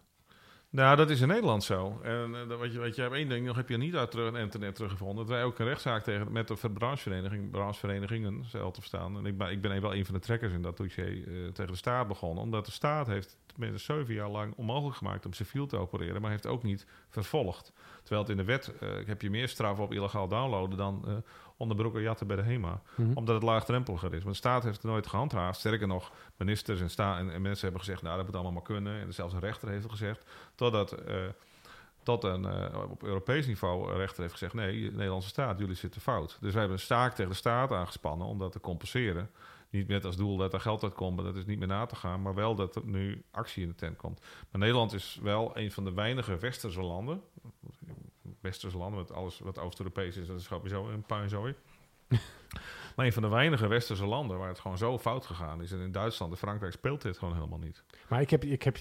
Nou, 0.69 0.95
dat 0.95 1.09
is 1.09 1.21
in 1.21 1.27
Nederland 1.27 1.63
zo. 1.63 1.99
En 2.03 2.29
uh, 2.29 2.57
wat 2.57 2.73
je, 2.73 2.79
wat 2.79 2.95
je 2.95 3.01
hebt 3.01 3.13
één 3.13 3.29
ding 3.29 3.45
nog 3.45 3.55
heb 3.55 3.69
je 3.69 3.77
niet 3.77 3.95
uit 3.95 4.11
terug, 4.11 4.35
internet 4.35 4.75
teruggevonden. 4.75 5.17
Dat 5.25 5.35
wij 5.35 5.43
ook 5.43 5.59
een 5.59 5.65
rechtszaak 5.65 6.03
tegen 6.03 6.31
met 6.31 6.47
de 6.47 6.69
branchevereniging, 6.69 7.51
brancheverenigingen 7.51 8.45
zelf 8.45 8.73
te 8.73 8.81
staan. 8.81 9.17
En 9.17 9.25
ik 9.25 9.37
ben, 9.37 9.51
ik 9.51 9.61
ben 9.61 9.81
wel 9.81 9.95
een 9.95 10.05
van 10.05 10.13
de 10.13 10.19
trekkers 10.19 10.53
in 10.53 10.61
dat 10.61 10.77
dossier 10.77 11.13
uh, 11.13 11.47
tegen 11.47 11.71
de 11.71 11.77
staat 11.77 12.07
begonnen. 12.07 12.43
Omdat 12.43 12.65
de 12.65 12.71
staat 12.71 13.07
heeft 13.07 13.37
tenminste 13.45 13.93
zeven 13.93 14.13
jaar 14.13 14.29
lang 14.29 14.53
onmogelijk 14.55 14.97
gemaakt 14.97 15.25
om 15.25 15.33
civiel 15.33 15.67
te 15.67 15.77
opereren, 15.77 16.21
maar 16.21 16.31
heeft 16.31 16.47
ook 16.47 16.63
niet 16.63 16.85
vervolgd. 17.09 17.73
Terwijl 18.03 18.21
het 18.21 18.29
in 18.29 18.37
de 18.37 18.43
wet 18.43 18.73
uh, 18.83 18.89
heb 19.05 19.21
je 19.21 19.29
meer 19.29 19.47
straf 19.47 19.79
op 19.79 19.93
illegaal 19.93 20.27
downloaden 20.27 20.77
dan 20.77 21.23
onderbroeken 21.57 22.01
jatten 22.01 22.27
bij 22.27 22.35
de 22.35 22.41
HEMA. 22.41 22.81
Mm-hmm. 22.95 23.17
Omdat 23.17 23.35
het 23.35 23.43
laagdrempeliger 23.43 24.13
is. 24.13 24.23
Want 24.23 24.35
de 24.35 24.41
staat 24.41 24.63
heeft 24.63 24.81
het 24.81 24.91
nooit 24.91 25.07
gehandhaafd. 25.07 25.59
Sterker 25.59 25.87
nog, 25.87 26.11
ministers 26.37 26.81
en, 26.81 26.89
sta 26.89 27.17
en, 27.17 27.31
en 27.31 27.41
mensen 27.41 27.63
hebben 27.63 27.81
gezegd, 27.81 28.01
nou 28.01 28.15
dat 28.15 28.25
moet 28.25 28.35
allemaal 28.35 28.53
maar 28.53 28.61
kunnen. 28.61 29.01
En 29.01 29.13
zelfs 29.13 29.33
een 29.33 29.39
rechter 29.39 29.69
heeft 29.69 29.83
het 29.83 29.91
gezegd. 29.91 30.23
Totdat 30.55 31.07
uh, 31.09 31.15
tot 32.03 32.23
een 32.23 32.43
uh, 32.43 32.89
op 32.89 33.03
Europees 33.03 33.47
niveau 33.47 33.91
een 33.91 33.97
rechter 33.97 34.21
heeft 34.21 34.33
gezegd: 34.33 34.53
nee, 34.53 34.83
de 34.83 34.95
Nederlandse 34.95 35.29
staat, 35.29 35.59
jullie 35.59 35.75
zitten 35.75 36.01
fout. 36.01 36.37
Dus 36.41 36.51
wij 36.51 36.59
hebben 36.59 36.77
een 36.77 36.83
staak 36.83 37.13
tegen 37.15 37.31
de 37.31 37.37
staat 37.37 37.71
aangespannen 37.71 38.27
om 38.27 38.37
dat 38.37 38.51
te 38.51 38.59
compenseren. 38.59 39.29
Niet 39.69 39.87
met 39.87 40.05
als 40.05 40.15
doel 40.15 40.37
dat 40.37 40.53
er 40.53 40.59
geld 40.59 40.83
uitkomt, 40.83 41.15
maar 41.15 41.25
dat 41.25 41.35
is 41.35 41.45
niet 41.45 41.59
meer 41.59 41.67
na 41.67 41.85
te 41.85 41.95
gaan, 41.95 42.21
maar 42.21 42.33
wel 42.33 42.55
dat 42.55 42.75
er 42.75 42.85
nu 42.85 43.23
actie 43.31 43.63
in 43.63 43.69
de 43.69 43.75
tent 43.75 43.97
komt. 43.97 44.19
Maar 44.51 44.61
Nederland 44.61 44.93
is 44.93 45.19
wel 45.21 45.57
een 45.57 45.71
van 45.71 45.83
de 45.83 45.93
weinige 45.93 46.37
westerse 46.37 46.81
landen. 46.81 47.21
Westerse 48.41 48.77
landen, 48.77 48.99
met 48.99 49.11
alles 49.11 49.39
wat 49.39 49.59
Oost-Europees 49.59 50.17
is, 50.17 50.27
dat 50.27 50.39
is 50.39 50.45
sowieso 50.45 50.87
een 50.87 51.03
puinzooi. 51.03 51.55
maar 52.95 53.05
een 53.05 53.13
van 53.13 53.21
de 53.21 53.27
weinige 53.27 53.67
westerse 53.67 54.05
landen 54.05 54.37
waar 54.37 54.47
het 54.47 54.59
gewoon 54.59 54.77
zo 54.77 54.99
fout 54.99 55.25
gegaan 55.25 55.61
is. 55.61 55.71
En 55.71 55.79
in 55.79 55.91
Duitsland 55.91 56.31
en 56.31 56.37
Frankrijk 56.37 56.73
speelt 56.73 57.01
dit 57.01 57.17
gewoon 57.17 57.33
helemaal 57.33 57.59
niet. 57.59 57.83
Maar 58.09 58.21
ik 58.21 58.29
heb, 58.29 58.43
ik 58.43 58.63
heb 58.63 58.77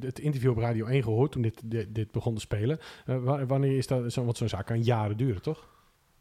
het 0.00 0.18
interview 0.18 0.50
op 0.50 0.58
Radio 0.58 0.86
1 0.86 1.02
gehoord 1.02 1.32
toen 1.32 1.42
dit, 1.42 1.70
dit, 1.70 1.94
dit 1.94 2.10
begon 2.10 2.34
te 2.34 2.40
spelen. 2.40 2.78
Uh, 3.06 3.42
wanneer 3.46 3.76
is 3.76 3.86
dat? 3.86 4.12
Zo, 4.12 4.24
want 4.24 4.36
zo'n 4.36 4.48
zaak 4.48 4.66
kan 4.66 4.82
jaren 4.82 5.16
duren, 5.16 5.42
toch? 5.42 5.68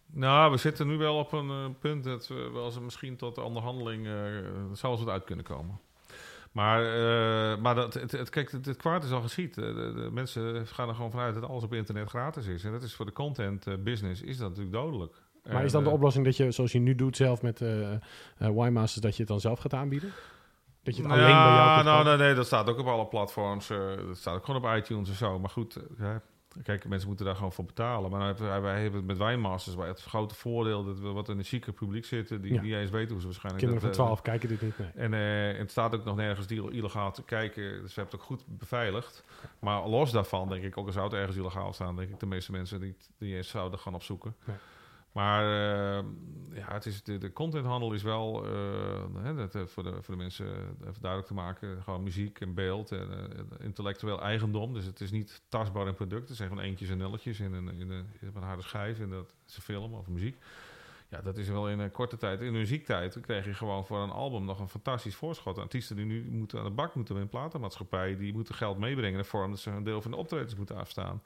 Nou, 0.05 0.51
we 0.51 0.57
zitten 0.57 0.87
nu 0.87 0.97
wel 0.97 1.17
op 1.17 1.31
een 1.31 1.49
uh, 1.49 1.65
punt 1.79 2.03
dat 2.03 2.27
we 2.27 2.61
eens 2.63 2.79
misschien 2.79 3.15
tot 3.15 3.35
de 3.35 3.41
onderhandeling 3.41 4.05
uh, 4.05 4.13
zou 4.73 4.93
eens 4.93 5.03
wat 5.03 5.13
uit 5.13 5.23
kunnen 5.23 5.45
komen. 5.45 5.79
Maar, 6.55 6.81
uh, 6.83 7.57
maar 7.61 7.75
dat, 7.75 7.93
het, 7.93 8.11
het, 8.11 8.29
kijk, 8.29 8.51
het, 8.51 8.65
het, 8.65 8.77
kwaad 8.77 9.03
is 9.03 9.11
al 9.11 9.21
geschied. 9.21 9.53
De, 9.53 9.73
de, 9.73 9.93
de, 9.93 10.09
mensen 10.11 10.67
gaan 10.67 10.89
er 10.89 10.95
gewoon 10.95 11.11
vanuit 11.11 11.33
dat 11.33 11.43
alles 11.43 11.63
op 11.63 11.73
internet 11.73 12.09
gratis 12.09 12.47
is. 12.47 12.63
En 12.63 12.71
dat 12.71 12.83
is 12.83 12.93
voor 12.93 13.05
de 13.05 13.11
content 13.11 13.67
uh, 13.67 13.73
business 13.79 14.21
is 14.21 14.37
dat 14.37 14.49
natuurlijk 14.49 14.75
dodelijk. 14.75 15.13
Maar 15.51 15.63
is 15.63 15.71
dan 15.71 15.83
de 15.83 15.89
oplossing 15.89 16.25
dat 16.25 16.37
je, 16.37 16.51
zoals 16.51 16.71
je 16.71 16.79
nu 16.79 16.95
doet 16.95 17.15
zelf 17.15 17.41
met 17.41 17.61
uh, 17.61 17.91
Y-Masters, 18.39 19.01
dat 19.01 19.11
je 19.13 19.19
het 19.19 19.27
dan 19.27 19.39
zelf 19.39 19.59
gaat 19.59 19.73
aanbieden? 19.73 20.11
Dat 20.83 20.95
je 20.95 21.01
het 21.01 21.11
alleen 21.11 21.25
bij 21.25 21.31
jou 21.31 21.83
Nou, 21.83 22.03
nee, 22.03 22.17
nee, 22.17 22.33
dat 22.33 22.45
staat 22.45 22.69
ook 22.69 22.79
op 22.79 22.87
alle 22.87 23.07
platforms. 23.07 23.69
Uh, 23.69 23.77
dat 24.07 24.17
staat 24.17 24.35
ook 24.35 24.45
gewoon 24.45 24.63
op 24.63 24.77
iTunes 24.77 25.09
en 25.09 25.15
zo. 25.15 25.39
Maar 25.39 25.49
goed, 25.49 25.77
kijk, 26.63 26.85
mensen 26.87 27.07
moeten 27.07 27.25
daar 27.25 27.35
gewoon 27.35 27.51
voor 27.51 27.65
betalen. 27.65 28.11
Maar 28.11 28.37
wij 28.61 28.81
hebben 28.81 28.99
het 28.99 29.05
met 29.05 29.17
Wijnmasters 29.17 29.75
bij 29.75 29.87
het 29.87 30.01
grote 30.01 30.35
voordeel 30.35 30.83
dat 30.83 30.99
we 30.99 31.07
wat 31.07 31.29
in 31.29 31.37
een 31.37 31.43
chique 31.43 31.71
publiek 31.71 32.05
zitten, 32.05 32.41
die 32.41 32.53
Ja. 32.53 32.61
niet 32.61 32.73
eens 32.73 32.89
weten 32.89 33.11
hoe 33.11 33.19
ze 33.19 33.25
waarschijnlijk. 33.25 33.65
Kinderen 33.65 33.87
dat, 33.87 33.95
van 33.95 34.05
eh, 34.05 34.13
12 34.15 34.21
kijken 34.21 34.49
dit 34.49 34.61
niet. 34.61 34.77
Nee. 34.77 34.89
En 34.95 35.13
uh, 35.53 35.57
het 35.59 35.71
staat 35.71 35.95
ook 35.95 36.03
nog 36.05 36.15
nergens 36.15 36.47
die 36.47 36.71
illegaal 36.71 37.11
te 37.11 37.23
kijken. 37.23 37.63
Dus 37.63 37.95
we 37.95 38.01
hebben 38.01 38.03
het 38.03 38.13
ook 38.13 38.21
goed 38.21 38.43
beveiligd. 38.47 39.23
Maar 39.59 39.87
los 39.87 40.11
daarvan 40.11 40.49
denk 40.49 40.63
ik, 40.63 40.77
ook 40.77 40.85
al 40.85 40.91
zou 40.91 41.05
het 41.05 41.13
ergens 41.13 41.37
illegaal 41.37 41.73
staan, 41.73 41.95
denk 41.95 42.09
ik 42.09 42.19
de 42.19 42.25
meeste 42.25 42.51
mensen 42.51 42.79
die, 42.79 42.95
die 43.17 43.35
eens 43.35 43.49
zouden 43.49 43.79
gaan 43.79 43.93
opzoeken. 43.93 44.35
Nee. 44.45 44.55
Maar 45.15 45.43
uh, 45.43 46.03
ja, 46.53 46.73
het 46.73 46.85
is, 46.85 47.03
de, 47.03 47.17
de 47.17 47.33
contenthandel 47.33 47.93
is 47.93 48.03
wel, 48.03 48.45
uh, 48.45 48.53
hè, 49.23 49.33
uh, 49.33 49.65
voor, 49.65 49.83
de, 49.83 50.01
voor 50.01 50.13
de 50.15 50.21
mensen 50.21 50.47
even 50.81 51.01
duidelijk 51.01 51.27
te 51.27 51.33
maken, 51.33 51.83
gewoon 51.83 52.03
muziek 52.03 52.39
en 52.39 52.53
beeld 52.53 52.91
en 52.91 53.09
intellectueel 53.59 54.21
eigendom. 54.21 54.73
Dus 54.73 54.85
het 54.85 55.01
is 55.01 55.11
niet 55.11 55.41
tastbaar 55.49 55.87
in 55.87 55.93
product. 55.93 56.27
Het 56.27 56.37
zijn 56.37 56.49
gewoon 56.49 56.63
eentjes 56.63 56.89
en 56.89 56.97
nulletjes 56.97 57.39
in 57.39 57.53
een, 57.53 57.67
in 57.67 57.89
een, 57.89 58.05
in 58.21 58.31
een 58.33 58.43
harde 58.43 58.61
schijf 58.61 58.99
en 58.99 59.09
dat 59.09 59.33
is 59.47 59.55
een 59.55 59.61
film 59.61 59.93
of 59.93 60.07
muziek. 60.07 60.37
Ja, 61.09 61.21
dat 61.21 61.37
is 61.37 61.47
wel 61.47 61.69
in 61.69 61.79
een 61.79 61.91
korte 61.91 62.17
tijd. 62.17 62.39
In 62.41 62.53
de 62.53 62.57
muziektijd 62.57 63.19
kreeg 63.21 63.45
je 63.45 63.53
gewoon 63.53 63.85
voor 63.85 63.99
een 63.99 64.11
album 64.11 64.45
nog 64.45 64.59
een 64.59 64.69
fantastisch 64.69 65.15
voorschot. 65.15 65.57
Artiesten 65.57 65.95
die 65.95 66.05
nu 66.05 66.23
moeten 66.29 66.59
aan 66.59 66.65
de 66.65 66.71
bak 66.71 66.95
moeten 66.95 67.15
met 67.15 67.29
platenmaatschappij, 67.29 68.17
die 68.17 68.33
moeten 68.33 68.55
geld 68.55 68.77
meebrengen 68.77 69.11
in 69.11 69.17
de 69.17 69.29
vorm 69.29 69.51
dat 69.51 69.59
ze 69.59 69.69
een 69.69 69.83
deel 69.83 70.01
van 70.01 70.11
de 70.11 70.17
optredens 70.17 70.55
moeten 70.55 70.75
afstaan. 70.75 71.21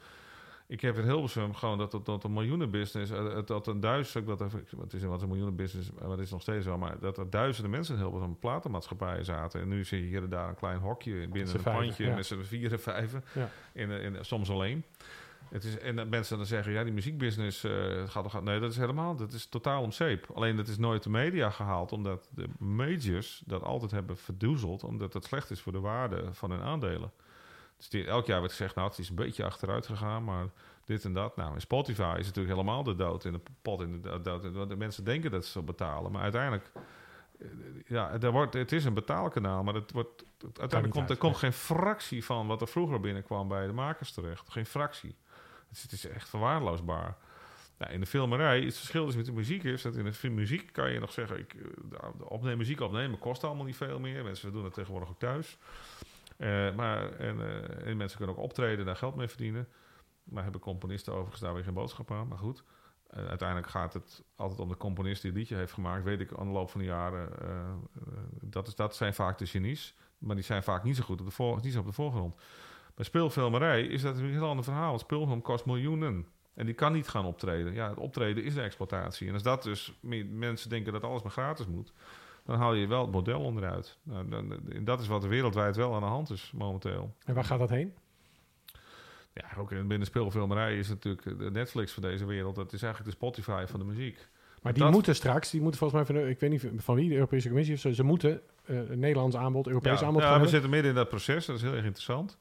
Ik 0.69 0.81
heb 0.81 0.97
in 0.97 1.03
Hilversum 1.03 1.53
gewoon 1.53 1.77
dat 1.77 1.91
dat, 1.91 2.05
dat 2.05 2.23
een 2.23 2.33
miljoenenbusiness, 2.33 3.11
uh, 3.11 3.39
dat 3.45 3.67
een 3.67 3.79
duizend, 3.79 4.27
dat 4.27 4.41
er, 4.41 4.51
het 4.79 4.93
is 4.93 5.03
wat 5.03 5.21
een 5.21 5.27
miljoenenbusiness, 5.27 5.91
maar 5.91 6.09
het 6.09 6.19
is 6.19 6.31
nog 6.31 6.41
steeds 6.41 6.65
wel, 6.65 6.77
maar 6.77 6.99
dat 6.99 7.17
er 7.17 7.29
duizenden 7.29 7.71
mensen 7.71 7.95
in 7.95 8.01
Hilversum 8.01 8.39
platenmaatschappijen 8.39 9.25
zaten. 9.25 9.61
En 9.61 9.67
nu 9.67 9.85
zie 9.85 10.01
je 10.01 10.07
hier 10.07 10.23
en 10.23 10.29
daar 10.29 10.49
een 10.49 10.55
klein 10.55 10.79
hokje 10.79 11.27
binnen 11.27 11.55
een 11.55 11.63
pandje 11.63 12.05
ja. 12.05 12.15
met 12.15 12.25
z'n 12.25 12.41
vieren, 12.41 12.79
vijven, 12.79 13.23
Ja. 13.33 13.49
in, 13.73 13.89
in, 13.89 14.25
soms 14.25 14.49
alleen. 14.49 14.83
Het 15.49 15.63
is, 15.63 15.77
en 15.79 15.95
dat 15.95 16.09
mensen 16.09 16.37
dan 16.37 16.45
zeggen, 16.45 16.73
ja, 16.73 16.83
die 16.83 16.93
muziekbusiness 16.93 17.65
uh, 17.65 18.09
gaat 18.09 18.23
toch... 18.23 18.43
Nee, 18.43 18.59
dat 18.59 18.71
is 18.71 18.77
helemaal... 18.77 19.15
Dat 19.15 19.33
is 19.33 19.45
totaal 19.45 19.81
om 19.81 19.91
zeep. 19.91 20.27
Alleen 20.33 20.55
dat 20.55 20.67
is 20.67 20.77
nooit 20.77 21.03
de 21.03 21.09
media 21.09 21.49
gehaald... 21.49 21.91
omdat 21.91 22.29
de 22.35 22.47
majors 22.57 23.41
dat 23.45 23.63
altijd 23.63 23.91
hebben 23.91 24.17
verdoezeld... 24.17 24.83
omdat 24.83 25.13
het 25.13 25.25
slecht 25.25 25.51
is 25.51 25.61
voor 25.61 25.71
de 25.71 25.79
waarde 25.79 26.33
van 26.33 26.51
hun 26.51 26.61
aandelen. 26.61 27.11
Dus 27.79 27.89
die, 27.89 28.05
elk 28.05 28.25
jaar 28.25 28.39
werd 28.39 28.51
gezegd, 28.51 28.75
nou, 28.75 28.89
het 28.89 28.99
is 28.99 29.09
een 29.09 29.15
beetje 29.15 29.45
achteruit 29.45 29.85
gegaan... 29.85 30.23
maar 30.23 30.45
dit 30.85 31.05
en 31.05 31.13
dat. 31.13 31.35
Nou, 31.35 31.53
in 31.53 31.61
Spotify 31.61 32.15
is 32.17 32.25
natuurlijk 32.25 32.55
helemaal 32.55 32.83
de 32.83 32.95
dood 32.95 33.25
in 33.25 33.31
de 33.31 33.41
pot. 33.61 33.81
In 33.81 34.01
de 34.01 34.21
dood. 34.21 34.69
De 34.69 34.75
mensen 34.75 35.03
denken 35.03 35.31
dat 35.31 35.45
ze 35.45 35.61
betalen... 35.61 36.11
maar 36.11 36.21
uiteindelijk... 36.21 36.71
Ja, 37.85 38.11
er 38.21 38.31
wordt, 38.31 38.53
het 38.53 38.71
is 38.71 38.85
een 38.85 38.93
betaalkanaal, 38.93 39.63
maar 39.63 39.73
het 39.73 39.91
wordt, 39.91 40.23
uiteindelijk 40.43 40.93
komt 40.93 41.09
er 41.09 41.17
komt 41.17 41.37
geen 41.37 41.53
fractie 41.53 42.25
van 42.25 42.47
wat 42.47 42.61
er 42.61 42.67
vroeger 42.67 42.99
binnenkwam 42.99 43.47
bij 43.47 43.67
de 43.67 43.73
makers 43.73 44.11
terecht. 44.11 44.49
Geen 44.49 44.65
fractie. 44.65 45.15
Het 45.67 45.77
is, 45.77 45.81
het 45.81 45.91
is 45.91 46.07
echt 46.07 46.29
verwaarloosbaar. 46.29 47.17
Nou, 47.77 47.91
in 47.91 47.99
de 47.99 48.05
filmerij, 48.05 48.61
het 48.61 48.77
verschil 48.77 49.07
is 49.07 49.15
met 49.15 49.25
de 49.25 49.31
muziek 49.31 49.63
is 49.63 49.81
dat 49.81 49.95
in 49.95 50.13
de 50.21 50.29
muziek 50.29 50.73
kan 50.73 50.91
je 50.91 50.99
nog 50.99 51.11
zeggen, 51.11 51.39
ik, 51.39 51.55
de 52.17 52.29
opnemen, 52.29 52.57
muziek 52.57 52.79
opnemen 52.79 53.19
kost 53.19 53.43
allemaal 53.43 53.65
niet 53.65 53.75
veel 53.75 53.99
meer. 53.99 54.23
Mensen 54.23 54.51
doen 54.51 54.63
het 54.63 54.73
tegenwoordig 54.73 55.09
ook 55.09 55.19
thuis. 55.19 55.57
Uh, 56.39 56.75
maar, 56.75 57.11
en, 57.11 57.37
uh, 57.37 57.87
en, 57.87 57.97
mensen 57.97 58.17
kunnen 58.17 58.35
ook 58.35 58.43
optreden, 58.43 58.85
daar 58.85 58.95
geld 58.95 59.15
mee 59.15 59.27
verdienen. 59.27 59.67
Maar 60.23 60.43
hebben 60.43 60.61
componisten 60.61 61.13
overigens 61.13 61.41
daar 61.41 61.53
weer 61.53 61.63
geen 61.63 61.73
boodschap 61.73 62.11
aan. 62.11 62.27
Maar 62.27 62.37
goed, 62.37 62.63
uh, 63.17 63.27
uiteindelijk 63.27 63.69
gaat 63.69 63.93
het 63.93 64.23
altijd 64.35 64.59
om 64.59 64.67
de 64.67 64.77
componist 64.77 65.21
die 65.21 65.31
het 65.31 65.39
liedje 65.39 65.55
heeft 65.55 65.73
gemaakt. 65.73 66.03
Weet 66.03 66.19
ik 66.19 66.33
aan 66.33 66.47
de 66.47 66.53
loop 66.53 66.69
van 66.69 66.79
de 66.79 66.85
jaren. 66.85 67.31
dat, 68.41 68.67
is, 68.67 68.75
dat 68.75 68.95
zijn 68.95 69.13
vaak 69.13 69.37
de 69.37 69.45
genies. 69.45 69.95
Maar 70.17 70.35
die 70.35 70.43
zijn 70.43 70.63
vaak 70.63 70.83
niet 70.83 70.95
zo 70.95 71.03
goed 71.03 71.19
op 71.19 71.25
de, 71.25 71.31
voor, 71.31 71.59
niet 71.61 71.73
zo 71.73 71.79
op 71.79 71.85
de 71.85 71.91
voorgrond. 71.91 72.35
Bij 72.95 73.05
speelfilmerij 73.05 73.85
is 73.85 74.01
dat 74.01 74.17
een 74.17 74.31
heel 74.31 74.47
ander 74.47 74.63
verhaal. 74.63 74.89
Want 74.89 75.01
speelfilm 75.01 75.41
kost 75.41 75.65
miljoenen. 75.65 76.27
En 76.53 76.65
die 76.65 76.75
kan 76.75 76.93
niet 76.93 77.07
gaan 77.07 77.25
optreden. 77.25 77.73
Ja, 77.73 77.89
het 77.89 77.97
optreden 77.97 78.43
is 78.43 78.53
de 78.53 78.61
exploitatie. 78.61 79.27
En 79.27 79.33
als 79.33 79.43
dat 79.43 79.63
dus 79.63 79.93
mensen 80.29 80.69
denken 80.69 80.93
dat 80.93 81.03
alles 81.03 81.21
maar 81.21 81.31
gratis 81.31 81.65
moet, 81.67 81.93
dan 82.49 82.57
haal 82.59 82.73
je 82.73 82.87
wel 82.87 83.01
het 83.01 83.11
model 83.11 83.39
onderuit. 83.39 83.97
Nou, 84.03 84.29
dan, 84.29 84.59
dat 84.81 84.99
is 84.99 85.07
wat 85.07 85.23
er 85.23 85.29
wereldwijd 85.29 85.75
wel 85.75 85.95
aan 85.95 86.01
de 86.01 86.07
hand 86.07 86.29
is 86.29 86.51
momenteel. 86.55 87.13
En 87.25 87.33
waar 87.33 87.43
gaat 87.43 87.59
dat 87.59 87.69
heen? 87.69 87.93
Ja, 89.33 89.45
ook 89.57 89.69
binnen 89.69 90.05
speelfilmerij 90.05 90.77
is 90.77 90.89
natuurlijk 90.89 91.39
de 91.39 91.51
Netflix 91.51 91.91
van 91.91 92.03
deze 92.03 92.25
wereld. 92.25 92.55
Dat 92.55 92.73
is 92.73 92.81
eigenlijk 92.81 93.11
de 93.11 93.17
Spotify 93.17 93.65
van 93.67 93.79
de 93.79 93.85
muziek. 93.85 94.27
Maar 94.61 94.73
die 94.73 94.83
dat, 94.83 94.91
moeten 94.91 95.15
straks, 95.15 95.49
die 95.49 95.61
moeten 95.61 95.79
volgens 95.79 96.07
mij 96.07 96.15
van 96.15 96.29
ik 96.29 96.39
weet 96.39 96.49
niet 96.49 96.83
van 96.83 96.95
wie, 96.95 97.09
de 97.09 97.15
Europese 97.15 97.47
Commissie 97.47 97.75
of 97.75 97.81
zo, 97.81 97.91
ze 97.91 98.03
moeten 98.03 98.41
uh, 98.65 98.79
Nederlands 98.89 99.35
aanbod, 99.35 99.67
Europees 99.67 99.99
ja, 99.99 100.05
aanbod 100.05 100.21
ja, 100.21 100.27
we 100.27 100.33
hebben. 100.33 100.49
zitten 100.49 100.69
midden 100.69 100.89
in 100.89 100.95
dat 100.95 101.09
proces, 101.09 101.45
dat 101.45 101.55
is 101.55 101.61
heel 101.61 101.73
erg 101.73 101.85
interessant. 101.85 102.37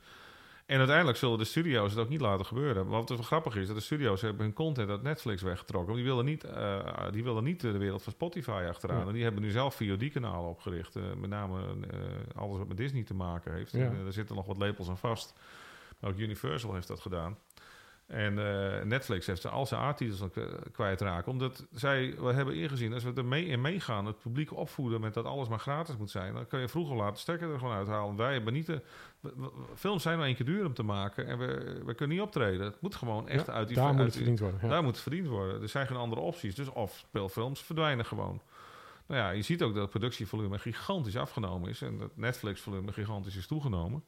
En 0.68 0.78
uiteindelijk 0.78 1.18
zullen 1.18 1.38
de 1.38 1.44
studio's 1.44 1.90
het 1.90 2.00
ook 2.00 2.08
niet 2.08 2.20
laten 2.20 2.46
gebeuren. 2.46 2.86
Want 2.86 3.08
het 3.08 3.20
grappig 3.20 3.56
is 3.56 3.66
dat 3.66 3.76
de 3.76 3.82
studio's 3.82 4.20
hebben 4.20 4.42
hun 4.42 4.52
content 4.52 4.90
uit 4.90 5.02
Netflix 5.02 5.42
weggetrokken. 5.42 5.92
Want 5.92 6.04
die 6.04 6.12
willen 6.12 6.24
niet, 6.24 6.44
uh, 6.44 7.10
die 7.10 7.24
willen 7.24 7.44
niet 7.44 7.60
de 7.60 7.78
wereld 7.78 8.02
van 8.02 8.12
Spotify 8.12 8.64
achteraan. 8.68 9.00
Ja. 9.00 9.06
En 9.06 9.12
die 9.12 9.22
hebben 9.22 9.42
nu 9.42 9.50
zelf 9.50 9.74
VOD-kanalen 9.74 10.50
opgericht. 10.50 10.96
Uh, 10.96 11.02
met 11.16 11.30
name 11.30 11.60
uh, 11.60 12.00
alles 12.34 12.58
wat 12.58 12.68
met 12.68 12.76
Disney 12.76 13.02
te 13.02 13.14
maken 13.14 13.54
heeft. 13.54 13.72
Ja. 13.72 13.84
En, 13.84 14.06
er 14.06 14.12
zitten 14.12 14.36
nog 14.36 14.46
wat 14.46 14.58
lepels 14.58 14.88
aan 14.88 14.98
vast. 14.98 15.34
Ook 16.00 16.18
Universal 16.18 16.74
heeft 16.74 16.88
dat 16.88 17.00
gedaan. 17.00 17.38
En 18.08 18.38
uh, 18.38 18.82
Netflix 18.82 19.26
heeft 19.26 19.46
al 19.46 19.66
zijn 19.66 19.80
aardtitels 19.80 20.22
kwijtraken. 20.72 21.32
Omdat 21.32 21.66
zij 21.72 22.14
we 22.18 22.32
hebben 22.32 22.54
ingezien, 22.54 22.92
als 22.92 23.04
we 23.04 23.12
er 23.14 23.24
mee 23.24 23.46
in 23.46 23.60
meegaan, 23.60 24.06
het 24.06 24.18
publiek 24.18 24.56
opvoeden 24.56 25.00
met 25.00 25.14
dat 25.14 25.24
alles 25.24 25.48
maar 25.48 25.58
gratis 25.58 25.96
moet 25.96 26.10
zijn, 26.10 26.34
dan 26.34 26.46
kun 26.46 26.60
je 26.60 26.68
vroeger 26.68 26.94
of 26.94 27.00
later 27.00 27.18
stekker 27.18 27.52
er 27.52 27.58
gewoon 27.58 27.74
uithalen. 27.74 28.16
Wij 28.16 28.32
hebben 28.32 28.52
niet 28.52 28.66
de. 28.66 28.82
Films 29.74 30.02
zijn 30.02 30.16
maar 30.16 30.26
één 30.26 30.36
keer 30.36 30.46
duur 30.46 30.66
om 30.66 30.74
te 30.74 30.82
maken 30.82 31.26
en 31.26 31.38
we, 31.38 31.82
we 31.84 31.94
kunnen 31.94 32.16
niet 32.16 32.26
optreden. 32.26 32.66
Het 32.66 32.80
moet 32.80 32.94
gewoon 32.94 33.28
echt 33.28 33.46
Ja, 33.46 33.52
uit 33.52 33.68
die 33.68 33.76
daar 33.76 33.94
moet 33.94 34.04
het 34.04 34.16
verdiend 34.16 34.40
worden. 34.40 34.60
Ja. 34.62 34.68
Daar 34.68 34.82
moet 34.82 34.92
het 34.92 35.02
verdiend 35.02 35.26
worden. 35.26 35.62
Er 35.62 35.68
zijn 35.68 35.86
geen 35.86 35.96
andere 35.96 36.20
opties. 36.20 36.54
Dus 36.54 36.68
of 36.68 36.96
speelfilms 36.96 37.62
verdwijnen 37.62 38.04
gewoon. 38.04 38.40
Nou 39.06 39.20
ja, 39.20 39.30
je 39.30 39.42
ziet 39.42 39.62
ook 39.62 39.72
dat 39.72 39.82
het 39.82 39.90
productievolume 39.90 40.58
gigantisch 40.58 41.16
afgenomen 41.16 41.70
is. 41.70 41.82
En 41.82 41.98
dat 41.98 42.10
Netflix-volume 42.14 42.92
gigantisch 42.92 43.36
is 43.36 43.46
toegenomen. 43.46 44.04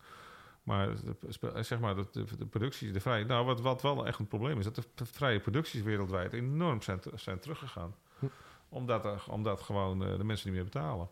Maar, 0.62 0.88
spe- 1.28 1.62
zeg 1.62 1.80
maar 1.80 1.94
de, 1.94 2.06
de, 2.12 2.24
de 2.38 2.46
producties, 2.46 2.92
de 2.92 3.00
vrije... 3.00 3.24
Nou, 3.24 3.46
wat, 3.46 3.60
wat 3.60 3.82
wel 3.82 4.06
echt 4.06 4.18
een 4.18 4.26
probleem 4.26 4.58
is... 4.58 4.64
dat 4.64 4.86
de 4.94 5.06
vrije 5.06 5.40
producties 5.40 5.82
wereldwijd 5.82 6.32
enorm 6.32 6.82
zijn, 6.82 7.00
zijn 7.14 7.40
teruggegaan. 7.40 7.94
Hm. 8.18 8.26
Omdat, 8.68 9.04
er, 9.04 9.24
omdat 9.28 9.60
gewoon 9.60 10.04
eh, 10.04 10.16
de 10.16 10.24
mensen 10.24 10.46
niet 10.46 10.56
meer 10.56 10.70
betalen. 10.70 11.08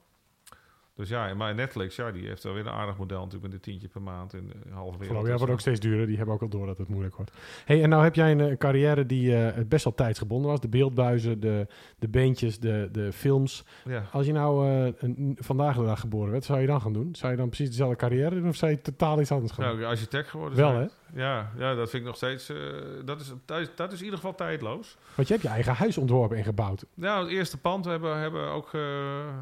Dus 0.98 1.08
ja, 1.08 1.34
maar 1.34 1.54
Netflix, 1.54 1.96
ja, 1.96 2.10
die 2.10 2.26
heeft 2.26 2.42
wel 2.42 2.52
weer 2.52 2.66
een 2.66 2.72
aardig 2.72 2.98
model 2.98 3.18
natuurlijk... 3.18 3.42
met 3.42 3.52
een 3.52 3.60
tientje 3.60 3.88
per 3.88 4.02
maand 4.02 4.34
in 4.34 4.46
de 4.46 4.72
halve 4.72 4.98
wereld. 4.98 5.26
Ja, 5.26 5.36
wordt 5.36 5.52
ook 5.52 5.60
steeds 5.60 5.80
duurder. 5.80 6.06
Die 6.06 6.16
hebben 6.16 6.34
ook 6.34 6.42
al 6.42 6.48
door 6.48 6.66
dat 6.66 6.78
het 6.78 6.88
moeilijk 6.88 7.16
wordt. 7.16 7.32
Hey, 7.64 7.82
en 7.82 7.88
nou 7.88 8.02
heb 8.02 8.14
jij 8.14 8.30
een, 8.30 8.40
eh, 8.40 8.56
carrière 8.56 9.06
die 9.06 9.36
eh, 9.36 9.64
best 9.64 9.84
wel 9.84 9.94
tijdsgebonden 9.94 10.50
was. 10.50 10.60
De 10.60 10.68
beeldbuizen, 10.68 11.40
de, 11.40 11.66
de 11.98 12.08
beentjes, 12.08 12.58
de, 12.58 12.88
de 12.92 13.12
films. 13.12 13.64
Ja. 13.84 14.04
Als 14.12 14.26
je 14.26 14.32
nou 14.32 14.68
eh, 14.68 14.92
een, 14.98 15.36
vandaag 15.40 15.76
de 15.76 15.84
dag 15.84 16.00
geboren 16.00 16.30
werd, 16.30 16.44
zou 16.44 16.60
je 16.60 16.66
dan 16.66 16.80
gaan 16.80 16.92
doen? 16.92 17.14
Zou 17.14 17.32
je 17.32 17.38
dan 17.38 17.48
precies 17.48 17.68
dezelfde 17.68 17.96
carrière 17.96 18.34
doen 18.34 18.48
of 18.48 18.56
zou 18.56 18.70
je 18.70 18.80
totaal 18.80 19.20
iets 19.20 19.32
anders 19.32 19.52
gaan 19.52 19.68
doen? 19.68 19.78
Nou, 19.78 19.90
architect 19.90 20.28
geworden. 20.28 20.58
Wel, 20.58 20.74
hè? 20.74 20.86
Ja, 21.14 21.52
ja, 21.56 21.74
dat 21.74 21.90
vind 21.90 22.02
ik 22.02 22.08
nog 22.08 22.16
steeds... 22.16 22.48
eh, 22.48 22.56
dat, 23.04 23.20
is, 23.20 23.32
dat, 23.44 23.60
is, 23.60 23.68
dat 23.74 23.92
is 23.92 23.98
in 23.98 24.04
ieder 24.04 24.18
geval 24.18 24.34
tijdloos. 24.34 24.96
Want 25.14 25.28
je 25.28 25.34
hebt 25.34 25.46
je 25.46 25.52
eigen 25.52 25.74
huis 25.74 25.98
ontworpen 25.98 26.36
en 26.36 26.44
gebouwd. 26.44 26.84
Nou, 26.94 27.22
het 27.24 27.32
eerste 27.32 27.58
pand 27.58 27.84
hebben 27.84 28.18
hebben 28.18 28.48
ook 28.48 28.74
eh, 28.74 29.20
eh, 29.28 29.34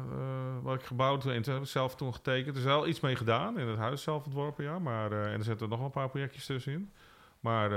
wat 0.61 0.75
ik 0.75 0.83
gebouwd 0.85 1.25
en 1.25 1.41
toen 1.41 1.53
heb 1.53 1.63
ik 1.63 1.69
zelf 1.69 1.95
toen 1.95 2.13
getekend. 2.13 2.55
Er 2.55 2.61
is 2.61 2.63
wel 2.67 2.87
iets 2.87 2.99
mee 2.99 3.15
gedaan 3.15 3.59
in 3.59 3.67
het 3.67 3.77
huis 3.77 4.01
zelf 4.01 4.25
ontworpen, 4.25 4.63
ja. 4.63 4.79
Maar, 4.79 5.11
en 5.11 5.37
er 5.39 5.43
zitten 5.43 5.69
nog 5.69 5.77
wel 5.77 5.87
een 5.87 5.93
paar 5.93 6.09
projectjes 6.09 6.45
tussenin. 6.45 6.91
Maar 7.39 7.71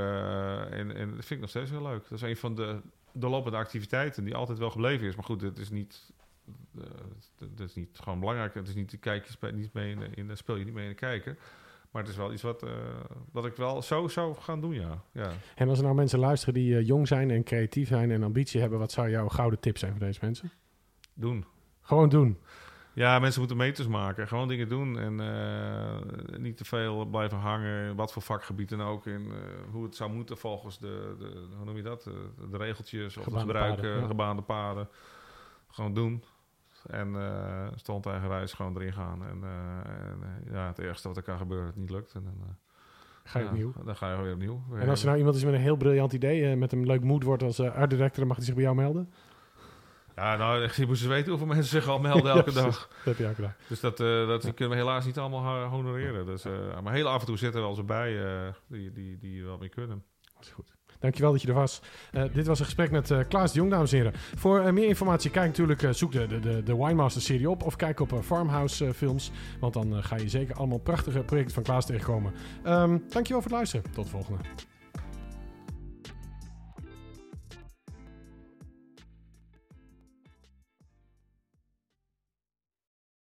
en, 0.70 0.96
en 0.96 1.06
dat 1.06 1.24
vind 1.24 1.30
ik 1.30 1.40
nog 1.40 1.48
steeds 1.48 1.70
heel 1.70 1.82
leuk. 1.82 2.02
Dat 2.02 2.12
is 2.12 2.22
een 2.22 2.36
van 2.36 2.54
de 2.54 2.80
doorlopende 3.12 3.56
activiteiten 3.58 4.24
die 4.24 4.34
altijd 4.34 4.58
wel 4.58 4.70
gebleven 4.70 5.06
is. 5.06 5.14
Maar 5.14 5.24
goed, 5.24 5.40
het 5.40 5.58
is 5.58 5.70
niet, 5.70 6.12
het 7.38 7.60
is 7.60 7.74
niet 7.74 7.98
gewoon 8.02 8.20
belangrijk. 8.20 8.54
Het 8.54 8.68
is 8.68 8.74
niet 8.74 8.90
de 8.90 8.96
kijkjes 8.96 9.38
bij, 9.38 9.50
niet 9.50 9.72
mee 9.72 9.90
in, 9.90 9.98
de- 9.98 10.10
in, 10.14 10.26
daar 10.26 10.36
speel 10.36 10.56
je 10.56 10.64
niet 10.64 10.74
mee 10.74 10.84
in 10.84 10.90
de 10.90 10.96
kijker. 10.96 11.36
Maar 11.90 12.02
het 12.02 12.10
is 12.10 12.16
wel 12.16 12.32
iets 12.32 12.42
wat, 12.42 12.62
eh, 12.62 12.70
wat 13.32 13.46
ik 13.46 13.56
wel 13.56 13.82
zo 13.82 14.08
zou 14.08 14.34
gaan 14.34 14.60
doen, 14.60 14.74
ja. 14.74 15.02
ja. 15.12 15.32
En 15.54 15.68
als 15.68 15.78
er 15.78 15.84
nou 15.84 15.96
mensen 15.96 16.18
luisteren 16.18 16.54
die 16.54 16.76
eh, 16.76 16.86
jong 16.86 17.08
zijn 17.08 17.30
en 17.30 17.42
creatief 17.42 17.88
zijn 17.88 18.10
en 18.10 18.22
ambitie 18.22 18.60
hebben, 18.60 18.78
wat 18.78 18.92
zou 18.92 19.10
jouw 19.10 19.28
gouden 19.28 19.60
tip 19.60 19.78
zijn 19.78 19.90
voor 19.90 20.00
deze 20.00 20.18
mensen? 20.22 20.50
Doen. 21.14 21.44
Gewoon 21.80 22.08
doen. 22.08 22.38
Ja, 22.92 23.18
mensen 23.18 23.40
moeten 23.40 23.58
meters 23.58 23.88
maken. 23.88 24.28
Gewoon 24.28 24.48
dingen 24.48 24.68
doen. 24.68 24.98
En 24.98 25.20
eh, 25.20 26.38
niet 26.38 26.56
te 26.56 26.64
veel 26.64 27.04
blijven 27.04 27.38
hangen. 27.38 27.96
Wat 27.96 28.12
voor 28.12 28.22
vakgebied 28.22 28.68
dan 28.68 28.82
ook. 28.82 29.06
In 29.06 29.32
hoe 29.70 29.84
het 29.84 29.96
zou 29.96 30.10
moeten 30.10 30.38
volgens 30.38 30.78
de, 30.78 31.14
de 31.18 31.46
hoe 31.56 31.64
noem 31.64 31.76
je 31.76 31.82
dat? 31.82 32.02
De, 32.02 32.30
de 32.50 32.56
regeltjes 32.56 33.16
of 33.16 33.24
Gebaande 33.24 33.52
het 33.52 33.56
gebruiken. 33.56 33.82
paden, 33.82 34.00
ja. 34.00 34.06
Gebaande 34.06 34.42
paden. 34.42 34.88
Gewoon 35.68 35.94
doen. 35.94 36.24
En 36.86 37.16
eh 37.16 37.66
stond 37.74 38.06
eigen 38.06 38.28
reis 38.28 38.52
gewoon 38.52 38.76
erin 38.76 38.92
gaan. 38.92 39.24
En, 39.24 39.38
eh, 39.42 39.92
en 40.10 40.18
eh, 40.22 40.52
ja, 40.52 40.66
het 40.66 40.78
ergste 40.78 41.08
wat 41.08 41.16
er 41.16 41.22
kan 41.22 41.38
gebeuren, 41.38 41.66
het 41.66 41.76
niet 41.76 41.90
lukt. 41.90 42.14
En 42.14 42.24
dan, 42.24 42.56
Ga 43.24 43.38
je 43.38 43.44
ja, 43.44 43.50
opnieuw. 43.50 43.72
Dan 43.84 43.96
ga 43.96 44.12
je 44.16 44.22
weer 44.22 44.32
opnieuw. 44.32 44.62
En 44.74 44.88
als 44.88 45.00
er 45.00 45.06
nou 45.06 45.18
iemand 45.18 45.36
is 45.36 45.44
met 45.44 45.54
een 45.54 45.60
heel 45.60 45.76
briljant 45.76 46.12
idee, 46.12 46.56
met 46.56 46.72
een 46.72 46.86
leuk 46.86 47.04
mood 47.04 47.22
wordt 47.22 47.42
als 47.42 47.60
art 47.60 47.90
director, 47.90 48.18
dan 48.18 48.26
mag 48.26 48.36
hij 48.36 48.44
zich 48.46 48.54
bij 48.54 48.62
jou 48.62 48.76
melden. 48.76 49.12
Ja, 50.16 50.36
nou, 50.36 50.60
je 50.60 50.86
moet 50.86 50.88
eens 50.88 51.06
weten 51.06 51.28
hoeveel 51.28 51.46
mensen 51.46 51.80
zich 51.80 51.88
al 51.88 51.98
melden 51.98 52.32
elke 52.36 52.50
Ja, 52.50 52.62
dag. 52.62 52.88
Dat 52.88 53.04
heb 53.04 53.16
je 53.16 53.26
ook 53.26 53.34
gedaan. 53.34 53.54
Dus 53.68 53.80
dat, 53.80 53.96
dat 53.96 54.54
kunnen 54.54 54.76
we 54.76 54.82
helaas 54.82 55.04
niet 55.04 55.18
allemaal 55.18 55.64
honoreren. 55.64 56.26
Dus, 56.26 56.44
maar 56.82 56.92
heel 56.92 57.08
af 57.08 57.20
en 57.20 57.26
toe 57.26 57.38
zitten 57.38 57.60
er 57.60 57.66
wel 57.66 57.76
eens 57.76 57.86
bij 57.86 58.52
die, 58.66 58.92
die, 58.92 59.18
die 59.18 59.44
wel 59.44 59.58
mee 59.58 59.68
kunnen. 59.68 60.04
Dat 60.34 60.42
is 60.42 60.50
goed. 60.50 60.78
Dankjewel 61.00 61.32
dat 61.32 61.42
je 61.42 61.48
er 61.48 61.54
was. 61.54 61.80
Eh, 62.12 62.22
dit 62.32 62.46
was 62.46 62.58
een 62.58 62.64
gesprek 62.64 62.90
met 62.90 63.10
eh, 63.10 63.18
Klaas 63.28 63.52
de 63.52 63.58
Jong, 63.58 63.70
dames 63.70 63.92
en 63.92 63.96
heren. 63.96 64.12
Voor 64.36 64.60
eh, 64.60 64.72
meer 64.72 64.88
informatie, 64.88 65.30
kijk 65.30 65.46
natuurlijk, 65.46 65.82
zoek 65.90 66.12
de, 66.12 66.26
de, 66.26 66.62
de, 66.62 66.76
Winemaster-serie 66.76 67.50
op. 67.50 67.62
Of 67.62 67.76
kijk 67.76 68.00
op 68.00 68.20
Farmhouse 68.22 68.94
films. 68.94 69.30
Want 69.60 69.72
dan 69.72 70.02
ga 70.02 70.16
je 70.16 70.28
zeker 70.28 70.54
allemaal 70.54 70.78
prachtige 70.78 71.20
projecten 71.20 71.54
van 71.54 71.62
Klaas 71.62 71.86
tegenkomen. 71.86 72.32
Ehm 72.64 72.98
dankjewel 73.08 73.42
voor 73.42 73.50
het 73.50 73.50
luisteren. 73.50 73.90
Tot 73.92 74.04
de 74.04 74.10
volgende. 74.10 74.38